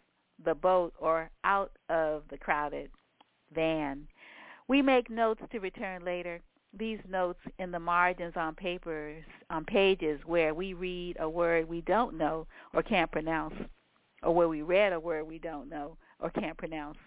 the 0.44 0.54
boat 0.54 0.92
or 0.98 1.30
out 1.44 1.72
of 1.88 2.22
the 2.30 2.38
crowded 2.38 2.90
van. 3.54 4.06
We 4.66 4.80
make 4.80 5.10
notes 5.10 5.42
to 5.52 5.58
return 5.58 6.04
later. 6.04 6.40
These 6.76 7.00
notes 7.08 7.40
in 7.58 7.70
the 7.70 7.78
margins 7.78 8.34
on 8.36 8.54
papers, 8.54 9.22
on 9.50 9.64
pages 9.64 10.20
where 10.26 10.54
we 10.54 10.74
read 10.74 11.16
a 11.20 11.28
word 11.28 11.68
we 11.68 11.82
don't 11.82 12.16
know 12.16 12.46
or 12.72 12.82
can't 12.82 13.12
pronounce, 13.12 13.54
or 14.22 14.34
where 14.34 14.48
we 14.48 14.62
read 14.62 14.92
a 14.92 14.98
word 14.98 15.24
we 15.24 15.38
don't 15.38 15.68
know 15.68 15.96
or 16.18 16.30
can't 16.30 16.56
pronounce. 16.56 16.98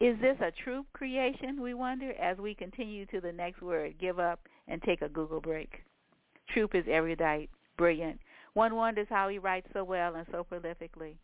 Is 0.00 0.16
this 0.20 0.36
a 0.40 0.50
true 0.50 0.86
creation, 0.92 1.60
we 1.60 1.74
wonder, 1.74 2.12
as 2.12 2.38
we 2.38 2.54
continue 2.54 3.04
to 3.06 3.20
the 3.20 3.32
next 3.32 3.60
word, 3.60 3.98
give 4.00 4.18
up 4.18 4.40
and 4.66 4.82
take 4.82 5.02
a 5.02 5.08
Google 5.08 5.40
break? 5.40 5.82
Troupe 6.48 6.74
is 6.74 6.84
erudite, 6.88 7.50
brilliant. 7.76 8.20
One 8.54 8.76
wonders 8.76 9.08
how 9.10 9.28
he 9.28 9.38
writes 9.38 9.68
so 9.72 9.84
well 9.84 10.14
and 10.14 10.26
so 10.30 10.46
prolifically. 10.50 11.16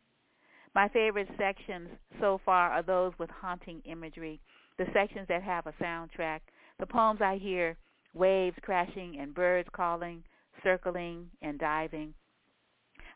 My 0.75 0.89
favorite 0.89 1.29
sections 1.39 1.89
so 2.21 2.41
far 2.45 2.71
are 2.71 2.83
those 2.83 3.13
with 3.19 3.31
haunting 3.31 3.81
imagery, 3.85 4.41
the 4.79 4.87
sections 4.93 5.27
that 5.29 5.43
have 5.43 5.67
a 5.67 5.73
soundtrack. 5.83 6.41
The 6.79 6.87
poems 6.87 7.21
I 7.23 7.37
hear, 7.37 7.77
waves 8.13 8.57
crashing 8.63 9.19
and 9.21 9.35
birds 9.35 9.69
calling, 9.73 10.23
circling 10.63 11.27
and 11.43 11.59
diving. 11.59 12.15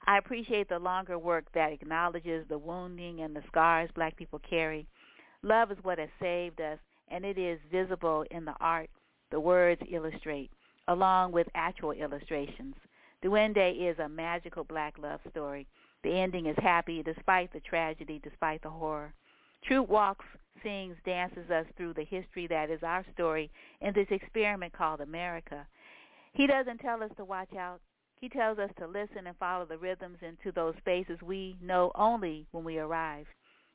I 0.07 0.19
appreciate 0.19 0.69
the 0.69 0.79
longer 0.79 1.19
work 1.19 1.47
that 1.55 1.73
acknowledges 1.73 2.47
the 2.49 2.59
wounding 2.59 3.21
and 3.21 3.35
the 3.35 3.43
scars 3.49 3.91
black 3.95 4.17
people 4.17 4.41
carry. 4.49 4.87
Love 5.43 5.71
is 5.71 5.79
what 5.83 5.99
has 5.99 6.09
saved 6.21 6.61
us, 6.61 6.79
and 7.09 7.25
it 7.25 7.39
is 7.39 7.59
visible 7.71 8.25
in 8.31 8.45
the 8.45 8.55
art 8.61 8.91
the 9.31 9.41
words 9.41 9.83
illustrate, 9.91 10.51
along 10.89 11.33
with 11.33 11.47
actual 11.55 11.93
illustrations. 11.93 12.75
Duende 13.23 13.91
is 13.91 13.99
a 13.99 14.09
magical 14.09 14.65
black 14.65 14.97
love 14.99 15.21
story. 15.31 15.67
The 16.03 16.19
ending 16.19 16.47
is 16.47 16.57
happy 16.59 17.03
despite 17.03 17.53
the 17.53 17.61
tragedy, 17.61 18.21
despite 18.23 18.63
the 18.63 18.71
horror. 18.71 19.13
Troupe 19.65 19.89
walks, 19.89 20.25
sings, 20.63 20.97
dances 21.05 21.51
us 21.51 21.67
through 21.77 21.95
the 21.95 22.05
history 22.05 22.47
that 22.49 22.71
is 22.71 22.83
our 22.83 23.05
story 23.13 23.51
in 23.81 23.93
this 23.95 24.09
experiment 24.11 24.73
called 24.73 25.01
America. 25.01 25.67
He 26.33 26.47
doesn't 26.47 26.79
tell 26.79 27.03
us 27.03 27.11
to 27.17 27.25
watch 27.25 27.55
out. 27.59 27.81
He 28.21 28.29
tells 28.29 28.59
us 28.59 28.71
to 28.79 28.87
listen 28.87 29.27
and 29.27 29.37
follow 29.39 29.65
the 29.65 29.79
rhythms 29.79 30.19
into 30.23 30.53
those 30.53 30.75
spaces 30.79 31.19
we 31.23 31.57
know 31.63 31.93
only 31.95 32.47
when 32.51 32.65
we 32.65 32.79
arrive. 32.79 33.27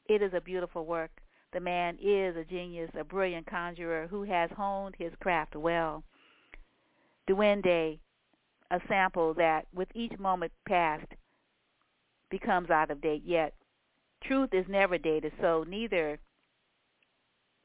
It 0.08 0.22
is 0.22 0.34
a 0.34 0.42
beautiful 0.42 0.86
work. 0.86 1.12
The 1.54 1.60
man 1.60 1.98
is 2.02 2.36
a 2.36 2.44
genius, 2.44 2.90
a 3.00 3.04
brilliant 3.04 3.48
conjurer 3.48 4.08
who 4.08 4.24
has 4.24 4.50
honed 4.56 4.96
his 4.98 5.13
craft 5.22 5.56
well. 5.56 6.04
Duende, 7.30 8.00
a 8.72 8.80
sample 8.88 9.34
that, 9.36 9.68
with 9.74 9.88
each 9.94 10.18
moment 10.20 10.52
passed, 10.68 11.12
becomes 12.30 12.70
out 12.70 12.92
of 12.92 13.02
date. 13.02 13.24
Yet, 13.24 13.54
truth 14.24 14.50
is 14.54 14.66
never 14.68 14.98
dated, 14.98 15.34
so 15.40 15.63
neither 15.68 16.20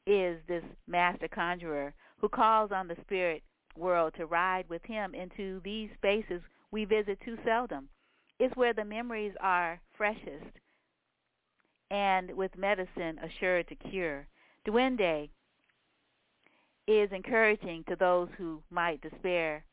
is 0.09 0.41
this 0.49 0.65
master 0.87 1.29
conjurer 1.29 1.93
who 2.19 2.29
calls 2.29 2.73
on 2.73 2.89
the 2.89 2.97
spirit 3.03 3.43
world 3.77 4.15
to 4.17 4.27
ride 4.27 4.65
with 4.69 4.83
him 4.85 5.15
into 5.15 5.61
these 5.65 5.91
spaces 5.95 6.41
we 6.71 6.87
visit 6.87 7.19
too 7.25 7.37
seldom. 7.45 7.89
It's 8.41 8.57
where 8.57 8.73
the 8.73 8.85
memories 8.85 9.35
are 9.41 9.81
freshest 9.97 10.57
and 11.91 12.35
with 12.35 12.57
medicine 12.57 13.19
assured 13.23 13.69
to 13.69 13.75
cure. 13.75 14.27
Duende 14.67 15.29
is 16.87 17.11
encouraging 17.13 17.85
to 17.89 17.97
those 17.97 18.29
who 18.39 18.63
might 18.71 19.03
despair. 19.03 19.65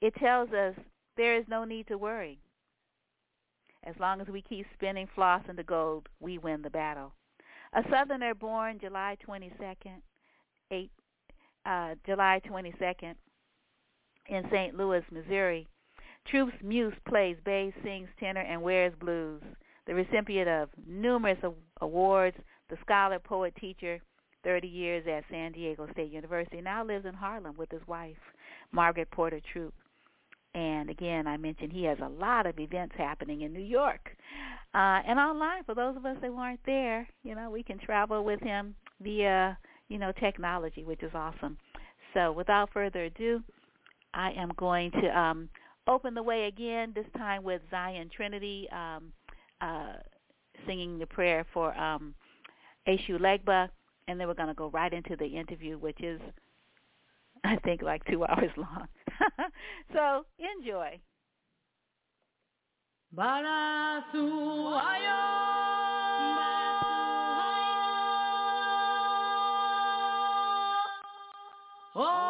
It 0.00 0.14
tells 0.14 0.50
us 0.50 0.74
there 1.16 1.36
is 1.36 1.44
no 1.48 1.64
need 1.64 1.88
to 1.88 1.98
worry. 1.98 2.38
As 3.84 3.94
long 3.98 4.20
as 4.20 4.28
we 4.28 4.42
keep 4.42 4.66
spinning 4.74 5.08
floss 5.14 5.42
into 5.48 5.64
gold, 5.64 6.08
we 6.20 6.38
win 6.38 6.62
the 6.62 6.70
battle. 6.70 7.12
A 7.72 7.82
Southerner 7.90 8.34
born 8.34 8.78
July 8.80 9.16
22nd, 9.26 10.00
8, 10.70 10.90
uh, 11.66 11.94
July 12.06 12.40
22nd, 12.48 13.14
in 14.28 14.42
St. 14.50 14.76
Louis, 14.76 15.02
Missouri. 15.10 15.68
Troupe's 16.26 16.56
Muse 16.62 16.94
plays 17.08 17.36
bass, 17.44 17.72
sings 17.82 18.08
tenor, 18.18 18.40
and 18.40 18.62
wears 18.62 18.92
blues. 18.98 19.42
The 19.86 19.94
recipient 19.94 20.48
of 20.48 20.68
numerous 20.86 21.38
awards, 21.80 22.36
the 22.68 22.76
scholar, 22.82 23.18
poet, 23.20 23.54
teacher, 23.60 24.00
30 24.42 24.66
years 24.66 25.06
at 25.06 25.24
San 25.30 25.52
Diego 25.52 25.88
State 25.92 26.10
University, 26.10 26.60
now 26.60 26.84
lives 26.84 27.06
in 27.06 27.14
Harlem 27.14 27.56
with 27.56 27.70
his 27.70 27.86
wife, 27.86 28.16
Margaret 28.72 29.10
Porter 29.10 29.40
Troupe. 29.52 29.74
And 30.56 30.88
again, 30.88 31.26
I 31.26 31.36
mentioned 31.36 31.70
he 31.70 31.84
has 31.84 31.98
a 32.02 32.08
lot 32.08 32.46
of 32.46 32.58
events 32.58 32.94
happening 32.96 33.42
in 33.42 33.52
New 33.52 33.60
York. 33.60 34.16
Uh, 34.74 35.04
and 35.06 35.18
online, 35.18 35.64
for 35.64 35.74
those 35.74 35.96
of 35.98 36.06
us 36.06 36.16
that 36.22 36.34
weren't 36.34 36.60
there, 36.64 37.06
you 37.22 37.34
know, 37.34 37.50
we 37.50 37.62
can 37.62 37.78
travel 37.78 38.24
with 38.24 38.40
him 38.40 38.74
via, 39.02 39.58
you 39.90 39.98
know, 39.98 40.12
technology, 40.18 40.82
which 40.82 41.02
is 41.02 41.12
awesome. 41.14 41.58
So 42.14 42.32
without 42.32 42.70
further 42.72 43.04
ado, 43.04 43.42
I 44.14 44.30
am 44.30 44.50
going 44.56 44.90
to 44.92 45.18
um, 45.18 45.50
open 45.86 46.14
the 46.14 46.22
way 46.22 46.46
again, 46.46 46.92
this 46.94 47.04
time 47.18 47.42
with 47.44 47.60
Zion 47.70 48.08
Trinity 48.16 48.66
um, 48.72 49.12
uh, 49.60 49.92
singing 50.66 50.98
the 50.98 51.06
prayer 51.06 51.44
for 51.52 51.76
um, 51.76 52.14
Eshu 52.88 53.20
Legba, 53.20 53.68
and 54.08 54.18
then 54.18 54.26
we're 54.26 54.32
going 54.32 54.48
to 54.48 54.54
go 54.54 54.70
right 54.70 54.92
into 54.92 55.16
the 55.16 55.26
interview, 55.26 55.76
which 55.76 56.02
is, 56.02 56.18
I 57.46 57.56
think, 57.64 57.82
like 57.82 58.04
two 58.04 58.24
hours 58.28 58.50
long. 58.56 58.88
so 59.92 60.26
enjoy. 60.38 61.00
Oh 71.98 72.25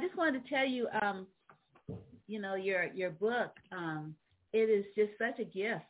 just 0.00 0.16
wanted 0.16 0.44
to 0.44 0.50
tell 0.50 0.66
you, 0.66 0.88
um, 1.02 1.26
you 2.26 2.40
know, 2.40 2.54
your 2.54 2.84
your 2.94 3.10
book, 3.10 3.52
um, 3.72 4.14
it 4.52 4.68
is 4.70 4.84
just 4.96 5.10
such 5.18 5.38
a 5.38 5.44
gift 5.44 5.84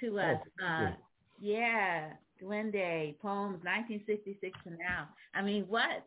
to 0.00 0.18
us. 0.18 0.38
Oh, 0.62 0.66
uh, 0.66 0.90
yeah, 1.38 2.10
Duende, 2.42 3.18
poems 3.20 3.62
1966 3.64 4.58
to 4.64 4.70
now. 4.70 5.08
I 5.34 5.42
mean, 5.42 5.64
what? 5.64 6.04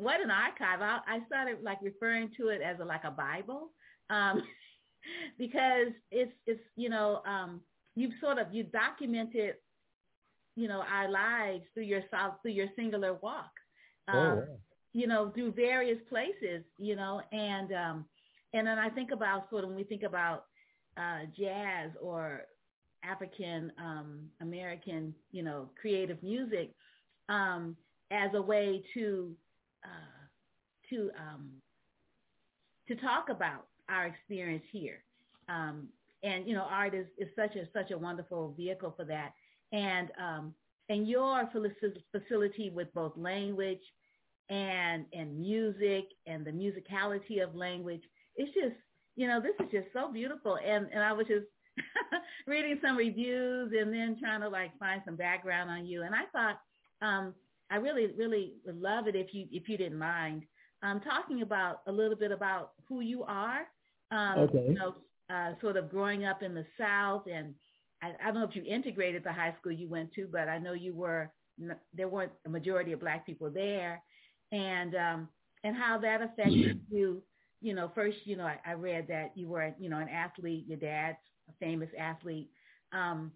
what 0.00 0.20
an 0.22 0.30
archive. 0.30 0.80
I, 0.80 1.00
I 1.06 1.18
started 1.26 1.58
like 1.62 1.78
referring 1.82 2.30
to 2.38 2.48
it 2.48 2.62
as 2.62 2.80
a, 2.80 2.84
like 2.84 3.04
a 3.04 3.10
Bible 3.10 3.70
um, 4.08 4.42
because 5.38 5.88
it's, 6.10 6.32
it's, 6.46 6.60
you 6.74 6.88
know, 6.88 7.20
um, 7.26 7.60
you've 7.94 8.14
sort 8.20 8.38
of, 8.38 8.46
you 8.52 8.64
documented, 8.64 9.56
you 10.56 10.68
know, 10.68 10.82
our 10.90 11.10
lives 11.10 11.64
through 11.74 11.84
your, 11.84 12.02
through 12.42 12.52
your 12.52 12.68
singular 12.76 13.14
walk. 13.14 13.52
Oh, 14.08 14.18
um, 14.18 14.38
oh, 14.38 14.58
you 14.92 15.06
know, 15.06 15.30
through 15.30 15.52
various 15.52 15.98
places, 16.08 16.64
you 16.78 16.96
know, 16.96 17.20
and 17.32 17.72
um, 17.72 18.04
and 18.52 18.66
then 18.66 18.78
I 18.78 18.88
think 18.88 19.10
about 19.12 19.48
sort 19.50 19.64
of 19.64 19.70
when 19.70 19.76
we 19.76 19.84
think 19.84 20.02
about 20.02 20.46
uh, 20.96 21.20
jazz 21.38 21.90
or 22.00 22.42
African 23.04 23.72
um, 23.78 24.22
American, 24.40 25.14
you 25.30 25.42
know, 25.42 25.70
creative 25.80 26.22
music 26.22 26.72
um, 27.28 27.76
as 28.10 28.30
a 28.34 28.42
way 28.42 28.82
to 28.94 29.32
uh, 29.84 30.26
to 30.90 31.10
um, 31.18 31.50
to 32.88 32.96
talk 32.96 33.28
about 33.28 33.66
our 33.88 34.06
experience 34.06 34.64
here. 34.72 35.02
Um, 35.48 35.88
and 36.22 36.46
you 36.46 36.54
know, 36.54 36.66
art 36.68 36.94
is, 36.94 37.06
is 37.16 37.28
such 37.36 37.54
a 37.56 37.66
such 37.72 37.92
a 37.92 37.98
wonderful 37.98 38.54
vehicle 38.56 38.92
for 38.96 39.04
that. 39.04 39.32
And 39.72 40.10
um, 40.20 40.54
and 40.88 41.08
your 41.08 41.48
facility 42.12 42.70
with 42.70 42.92
both 42.92 43.12
language 43.16 43.80
and 44.50 45.06
and 45.12 45.38
music 45.38 46.08
and 46.26 46.44
the 46.44 46.50
musicality 46.50 47.42
of 47.42 47.54
language. 47.54 48.02
It's 48.36 48.52
just 48.52 48.76
you 49.16 49.26
know 49.26 49.40
this 49.40 49.54
is 49.64 49.70
just 49.72 49.86
so 49.92 50.12
beautiful. 50.12 50.58
And 50.64 50.88
and 50.92 51.02
I 51.02 51.12
was 51.12 51.26
just 51.26 51.46
reading 52.46 52.78
some 52.82 52.96
reviews 52.96 53.72
and 53.78 53.92
then 53.94 54.16
trying 54.20 54.40
to 54.40 54.48
like 54.48 54.76
find 54.78 55.00
some 55.04 55.16
background 55.16 55.70
on 55.70 55.86
you. 55.86 56.02
And 56.02 56.14
I 56.14 56.24
thought 56.32 56.60
um, 57.00 57.34
I 57.70 57.76
really 57.76 58.08
really 58.18 58.54
would 58.66 58.80
love 58.80 59.06
it 59.06 59.16
if 59.16 59.32
you 59.32 59.46
if 59.50 59.68
you 59.68 59.78
didn't 59.78 59.98
mind 59.98 60.42
um, 60.82 61.00
talking 61.00 61.42
about 61.42 61.82
a 61.86 61.92
little 61.92 62.16
bit 62.16 62.32
about 62.32 62.72
who 62.88 63.00
you 63.00 63.22
are. 63.24 63.60
Um, 64.10 64.40
okay. 64.40 64.66
You 64.68 64.74
know, 64.74 64.94
uh, 65.32 65.52
sort 65.60 65.76
of 65.76 65.90
growing 65.90 66.24
up 66.24 66.42
in 66.42 66.54
the 66.54 66.66
South 66.76 67.22
and 67.32 67.54
I, 68.02 68.12
I 68.20 68.26
don't 68.26 68.40
know 68.40 68.48
if 68.48 68.56
you 68.56 68.64
integrated 68.64 69.22
the 69.22 69.32
high 69.32 69.54
school 69.60 69.70
you 69.70 69.88
went 69.88 70.12
to, 70.14 70.26
but 70.26 70.48
I 70.48 70.58
know 70.58 70.72
you 70.72 70.94
were 70.94 71.30
there 71.94 72.08
weren't 72.08 72.32
a 72.46 72.48
majority 72.48 72.92
of 72.92 73.00
black 73.00 73.26
people 73.26 73.50
there 73.50 74.02
and 74.52 74.94
um, 74.94 75.28
and 75.64 75.76
how 75.76 75.98
that 75.98 76.22
affected 76.22 76.80
you. 76.90 77.22
You 77.62 77.74
know, 77.74 77.90
first, 77.94 78.18
you 78.24 78.36
know, 78.36 78.44
I, 78.46 78.58
I 78.64 78.72
read 78.72 79.06
that 79.08 79.32
you 79.34 79.46
were, 79.48 79.74
you 79.78 79.90
know, 79.90 79.98
an 79.98 80.08
athlete. 80.08 80.64
Your 80.66 80.78
dad's 80.78 81.18
a 81.48 81.52
famous 81.64 81.90
athlete. 81.98 82.48
Um, 82.92 83.32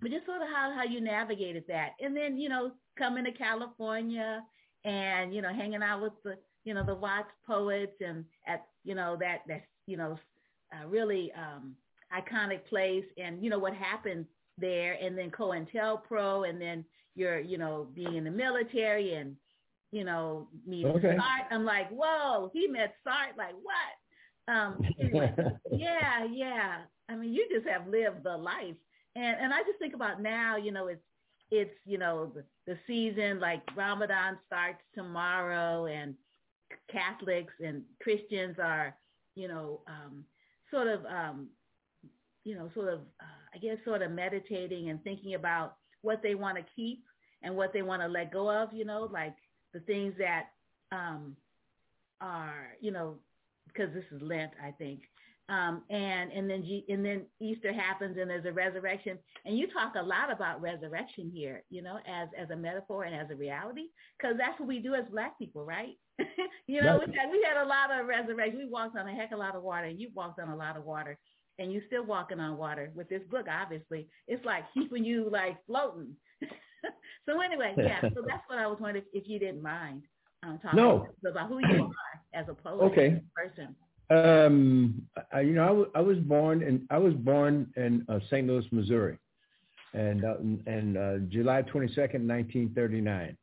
but 0.00 0.10
just 0.10 0.26
sort 0.26 0.42
of 0.42 0.48
how 0.48 0.72
how 0.74 0.84
you 0.84 1.00
navigated 1.00 1.64
that, 1.68 1.90
and 2.00 2.16
then 2.16 2.36
you 2.36 2.48
know, 2.48 2.72
coming 2.98 3.24
to 3.24 3.32
California 3.32 4.42
and 4.84 5.34
you 5.34 5.42
know, 5.42 5.52
hanging 5.52 5.82
out 5.82 6.02
with 6.02 6.12
the 6.24 6.36
you 6.64 6.74
know 6.74 6.84
the 6.84 6.94
Watts 6.94 7.30
poets 7.46 7.92
and 8.04 8.24
at 8.46 8.66
you 8.84 8.94
know 8.94 9.16
that 9.20 9.42
that 9.48 9.62
you 9.86 9.96
know 9.96 10.18
uh, 10.72 10.86
really 10.86 11.32
um, 11.32 11.74
iconic 12.12 12.66
place, 12.66 13.04
and 13.16 13.42
you 13.42 13.50
know 13.50 13.58
what 13.58 13.74
happened 13.74 14.26
there, 14.58 14.94
and 15.00 15.16
then 15.16 15.30
COINTELPRO, 15.30 16.48
and 16.48 16.60
then 16.60 16.84
you're 17.14 17.40
you 17.40 17.58
know 17.58 17.86
being 17.94 18.16
in 18.16 18.24
the 18.24 18.30
military 18.30 19.14
and 19.14 19.36
you 19.92 20.04
know, 20.04 20.48
meet 20.66 20.86
okay. 20.86 21.16
Sartre. 21.16 21.46
I'm 21.52 21.64
like, 21.64 21.88
whoa, 21.90 22.50
he 22.52 22.66
met 22.66 22.94
Sartre. 23.06 23.36
Like 23.38 23.54
what? 23.62 24.52
Um, 24.52 24.80
anyway, 25.00 25.32
yeah, 25.72 26.24
yeah. 26.30 26.78
I 27.08 27.14
mean, 27.16 27.32
you 27.32 27.46
just 27.52 27.68
have 27.68 27.86
lived 27.86 28.24
the 28.24 28.36
life, 28.36 28.76
and 29.14 29.36
and 29.40 29.54
I 29.54 29.60
just 29.60 29.78
think 29.78 29.94
about 29.94 30.20
now. 30.20 30.56
You 30.56 30.72
know, 30.72 30.88
it's 30.88 31.02
it's 31.50 31.74
you 31.84 31.98
know 31.98 32.32
the, 32.34 32.44
the 32.66 32.78
season 32.86 33.38
like 33.38 33.62
Ramadan 33.76 34.38
starts 34.48 34.80
tomorrow, 34.94 35.86
and 35.86 36.16
Catholics 36.90 37.54
and 37.64 37.82
Christians 38.02 38.56
are, 38.62 38.94
you 39.34 39.48
know, 39.48 39.80
um, 39.86 40.24
sort 40.70 40.88
of, 40.88 41.04
um, 41.06 41.48
you 42.44 42.54
know, 42.54 42.70
sort 42.74 42.88
of, 42.88 43.00
uh, 43.20 43.54
I 43.54 43.58
guess, 43.58 43.76
sort 43.84 44.02
of 44.02 44.10
meditating 44.10 44.90
and 44.90 45.02
thinking 45.04 45.34
about 45.34 45.76
what 46.02 46.22
they 46.22 46.34
want 46.34 46.58
to 46.58 46.64
keep 46.74 47.04
and 47.42 47.56
what 47.56 47.72
they 47.72 47.82
want 47.82 48.02
to 48.02 48.08
let 48.08 48.32
go 48.32 48.50
of. 48.50 48.72
You 48.72 48.84
know, 48.84 49.08
like 49.12 49.34
the 49.72 49.80
things 49.80 50.14
that 50.18 50.48
um, 50.90 51.36
are, 52.20 52.76
you 52.80 52.90
know, 52.90 53.16
because 53.66 53.92
this 53.94 54.04
is 54.12 54.22
Lent, 54.22 54.52
I 54.62 54.70
think. 54.72 55.02
Um, 55.48 55.82
and 55.90 56.32
and 56.32 56.48
then 56.48 56.64
and 56.88 57.04
then 57.04 57.26
Easter 57.40 57.72
happens 57.72 58.16
and 58.18 58.30
there's 58.30 58.46
a 58.46 58.52
resurrection. 58.52 59.18
And 59.44 59.58
you 59.58 59.66
talk 59.70 59.94
a 59.98 60.02
lot 60.02 60.32
about 60.32 60.62
resurrection 60.62 61.30
here 61.34 61.62
you 61.68 61.82
know 61.82 61.98
as 62.06 62.28
as 62.38 62.48
a 62.50 62.56
metaphor 62.56 63.04
and 63.04 63.14
as 63.14 63.26
a 63.30 63.34
reality 63.34 63.86
because 64.16 64.36
that's 64.38 64.58
what 64.58 64.68
we 64.68 64.78
do 64.78 64.94
as 64.94 65.04
black 65.10 65.38
people 65.38 65.64
right? 65.64 65.98
You 66.68 66.80
know 66.80 67.02
we 67.04 67.12
had, 67.12 67.30
we 67.30 67.44
had 67.46 67.60
a 67.60 67.66
lot 67.66 67.90
of 67.90 68.06
resurrection. 68.06 68.58
We 68.58 68.68
walked 68.68 68.96
on 68.96 69.08
a 69.08 69.14
heck 69.14 69.32
of 69.32 69.38
a 69.38 69.42
lot 69.42 69.56
of 69.56 69.62
water. 69.62 69.86
And 69.86 70.00
you 70.00 70.10
walked 70.14 70.40
on 70.40 70.48
a 70.48 70.56
lot 70.56 70.76
of 70.76 70.84
water. 70.84 71.18
And 71.58 71.70
you're 71.72 71.82
still 71.86 72.04
walking 72.04 72.40
on 72.40 72.56
water 72.56 72.90
with 72.94 73.08
this 73.08 73.22
book 73.28 73.46
obviously. 73.50 74.08
It's 74.28 74.44
like 74.44 74.64
keeping 74.74 75.04
you 75.04 75.28
like 75.28 75.58
floating 75.66 76.14
so 77.26 77.40
anyway, 77.40 77.74
yeah. 77.78 78.00
So 78.00 78.22
that's 78.26 78.42
what 78.48 78.58
I 78.58 78.66
was 78.66 78.78
wondering 78.80 79.04
if, 79.12 79.22
if 79.22 79.28
you 79.28 79.38
didn't 79.38 79.62
mind 79.62 80.02
um, 80.42 80.58
talking 80.62 80.76
no. 80.76 81.06
about 81.28 81.48
who 81.48 81.58
you 81.58 81.84
are 81.84 82.40
as 82.40 82.46
a 82.48 82.54
poet, 82.54 82.82
okay. 82.84 83.20
person. 83.34 83.74
Um, 84.10 85.02
I, 85.32 85.40
you 85.40 85.52
know, 85.52 85.64
I, 85.64 85.68
w- 85.68 85.90
I 85.94 86.00
was 86.00 86.18
born 86.18 86.62
in 86.62 86.86
I 86.90 86.98
was 86.98 87.14
born 87.14 87.72
in 87.76 88.04
uh, 88.08 88.18
St. 88.28 88.46
Louis, 88.46 88.64
Missouri, 88.70 89.18
and 89.94 90.24
uh, 90.24 90.34
and 90.66 90.96
uh, 90.98 91.18
July 91.28 91.62
twenty 91.62 91.92
second, 91.94 92.26
nineteen 92.26 92.72
thirty 92.74 93.00
nine, 93.00 93.36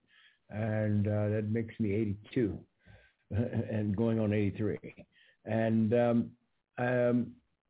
and 0.50 1.08
uh, 1.08 1.30
that 1.30 1.46
makes 1.50 1.74
me 1.80 1.94
eighty 1.94 2.18
two, 2.34 2.60
and 3.32 3.96
going 3.96 4.20
on 4.20 4.34
eighty 4.34 4.56
three, 4.58 5.06
and 5.46 5.94
um, 5.94 6.30
um, 6.78 7.28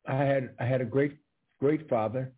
I 0.08 0.24
had 0.24 0.50
I 0.60 0.66
had 0.66 0.82
a 0.82 0.86
great 0.86 1.18
great 1.60 1.88
father 1.88 2.34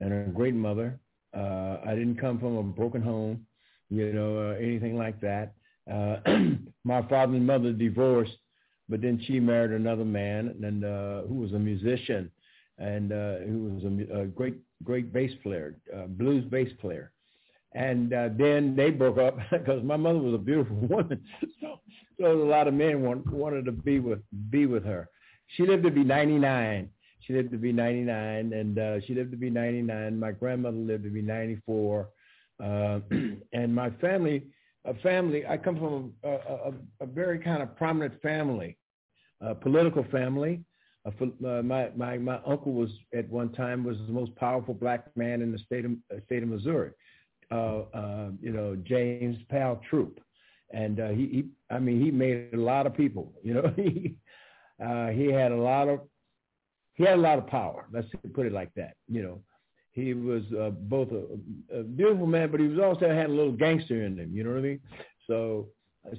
and 0.00 0.12
a 0.12 0.30
great 0.30 0.54
mother, 0.54 0.98
uh, 1.36 1.78
I 1.86 1.94
didn't 1.94 2.16
come 2.16 2.38
from 2.38 2.56
a 2.56 2.62
broken 2.62 3.02
home, 3.02 3.46
you 3.90 4.12
know, 4.12 4.56
anything 4.58 4.96
like 4.96 5.20
that. 5.20 5.54
Uh, 5.90 6.16
my 6.84 7.02
father 7.08 7.34
and 7.34 7.46
mother 7.46 7.72
divorced, 7.72 8.36
but 8.88 9.02
then 9.02 9.20
she 9.26 9.38
married 9.40 9.72
another 9.72 10.04
man, 10.04 10.54
and 10.62 10.84
uh, 10.84 11.22
who 11.22 11.34
was 11.34 11.52
a 11.52 11.58
musician, 11.58 12.30
and 12.78 13.12
uh, 13.12 13.38
who 13.38 13.70
was 13.74 13.84
a, 13.84 14.22
a 14.22 14.26
great 14.26 14.56
great 14.84 15.12
bass 15.12 15.30
player, 15.42 15.76
uh, 15.94 16.06
blues 16.06 16.44
bass 16.44 16.70
player. 16.80 17.12
And 17.72 18.12
uh, 18.12 18.30
then 18.36 18.74
they 18.74 18.90
broke 18.90 19.18
up 19.18 19.36
because 19.50 19.82
my 19.82 19.96
mother 19.96 20.18
was 20.18 20.34
a 20.34 20.38
beautiful 20.38 20.76
woman, 20.88 21.22
so, 21.60 21.80
so 22.18 22.32
a 22.32 22.48
lot 22.48 22.68
of 22.68 22.74
men 22.74 23.02
want, 23.02 23.30
wanted 23.30 23.64
to 23.66 23.72
be 23.72 23.98
with 23.98 24.20
be 24.50 24.66
with 24.66 24.84
her. 24.84 25.08
She 25.56 25.64
lived 25.66 25.84
to 25.84 25.90
be 25.90 26.02
99, 26.02 26.90
she 27.26 27.32
lived 27.32 27.50
to 27.50 27.58
be 27.58 27.72
99, 27.72 28.52
and 28.52 28.78
uh, 28.78 29.00
she 29.00 29.14
lived 29.14 29.32
to 29.32 29.36
be 29.36 29.50
99. 29.50 30.18
My 30.18 30.30
grandmother 30.30 30.76
lived 30.76 31.04
to 31.04 31.10
be 31.10 31.22
94, 31.22 32.08
uh, 32.62 33.00
and 33.52 33.74
my 33.74 33.90
family, 34.00 34.46
a 34.84 34.94
family. 34.94 35.44
I 35.46 35.56
come 35.56 35.76
from 35.76 36.12
a, 36.22 36.30
a, 36.30 36.72
a 37.00 37.06
very 37.06 37.40
kind 37.40 37.62
of 37.62 37.76
prominent 37.76 38.20
family, 38.22 38.78
a 39.40 39.54
political 39.54 40.04
family. 40.10 40.64
Uh, 41.04 41.62
my 41.62 41.90
my 41.96 42.18
my 42.18 42.40
uncle 42.46 42.72
was 42.72 42.90
at 43.14 43.28
one 43.28 43.52
time 43.52 43.84
was 43.84 43.96
the 44.06 44.12
most 44.12 44.34
powerful 44.36 44.74
black 44.74 45.16
man 45.16 45.40
in 45.40 45.52
the 45.52 45.58
state 45.58 45.84
of 45.84 45.92
uh, 46.12 46.16
state 46.26 46.42
of 46.42 46.48
Missouri. 46.48 46.90
Uh, 47.50 47.82
uh, 47.94 48.30
you 48.40 48.52
know 48.52 48.76
James 48.84 49.36
Powell 49.48 49.80
Troupe, 49.88 50.20
and 50.72 50.98
uh, 51.00 51.08
he, 51.08 51.26
he 51.26 51.44
I 51.70 51.78
mean 51.78 52.00
he 52.00 52.10
made 52.10 52.50
a 52.54 52.56
lot 52.56 52.86
of 52.86 52.96
people. 52.96 53.32
You 53.42 53.54
know 53.54 53.72
he 53.76 54.16
uh, 54.84 55.08
he 55.08 55.26
had 55.26 55.52
a 55.52 55.56
lot 55.56 55.88
of 55.88 56.00
he 56.96 57.04
had 57.04 57.18
a 57.18 57.22
lot 57.22 57.38
of 57.38 57.46
power. 57.46 57.86
Let's 57.92 58.08
put 58.34 58.46
it 58.46 58.52
like 58.52 58.74
that. 58.74 58.96
You 59.08 59.22
know, 59.22 59.40
he 59.92 60.14
was 60.14 60.42
uh, 60.58 60.70
both 60.70 61.08
a, 61.12 61.78
a 61.78 61.82
beautiful 61.82 62.26
man, 62.26 62.50
but 62.50 62.60
he 62.60 62.66
was 62.66 62.78
also 62.78 63.08
had 63.08 63.30
a 63.30 63.32
little 63.32 63.52
gangster 63.52 64.04
in 64.04 64.18
him. 64.18 64.30
You 64.34 64.44
know 64.44 64.50
what 64.50 64.58
I 64.58 64.62
mean? 64.62 64.80
So, 65.26 65.68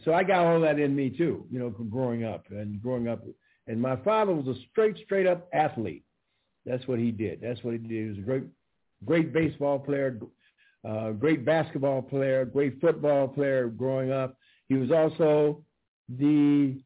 so 0.06 0.14
I 0.14 0.24
got 0.24 0.46
all 0.46 0.62
that 0.62 0.80
in 0.80 0.96
me 0.96 1.10
too. 1.10 1.46
You 1.52 1.60
know, 1.60 1.70
growing 1.70 2.24
up 2.24 2.46
and 2.52 2.82
growing 2.82 3.08
up, 3.08 3.24
and 3.68 3.82
my 3.82 3.96
father 3.98 4.34
was 4.34 4.48
a 4.48 4.60
straight, 4.72 4.98
straight 5.04 5.28
up 5.28 5.48
athlete. 5.54 6.04
That's 6.66 6.88
what 6.88 7.00
he 7.00 7.12
did. 7.12 7.40
That's 7.42 7.64
what 7.64 7.74
he 7.74 7.80
did. 7.80 7.92
He 7.92 8.10
was 8.10 8.18
a 8.18 8.22
great, 8.22 8.44
great 9.06 9.34
baseball 9.34 9.80
player, 9.80 10.20
uh, 10.88 11.12
great 11.12 11.46
basketball 11.46 12.02
player, 12.02 12.46
great 12.46 12.80
football 12.82 13.28
player 13.28 13.68
growing 13.68 14.12
up. 14.12 14.38
He 14.70 14.76
was 14.76 14.92
also 14.92 15.64
the 16.10 16.82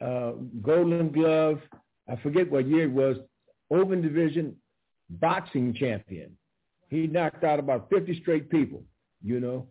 uh, 0.00 0.32
Golden 0.62 1.10
Glove. 1.10 1.60
I 2.08 2.16
forget 2.16 2.50
what 2.50 2.66
year 2.66 2.84
it 2.84 2.92
was, 2.92 3.18
open 3.70 4.02
division 4.02 4.56
boxing 5.08 5.74
champion. 5.74 6.36
He 6.88 7.06
knocked 7.06 7.44
out 7.44 7.58
about 7.58 7.88
50 7.90 8.20
straight 8.20 8.50
people, 8.50 8.82
you 9.22 9.40
know, 9.40 9.66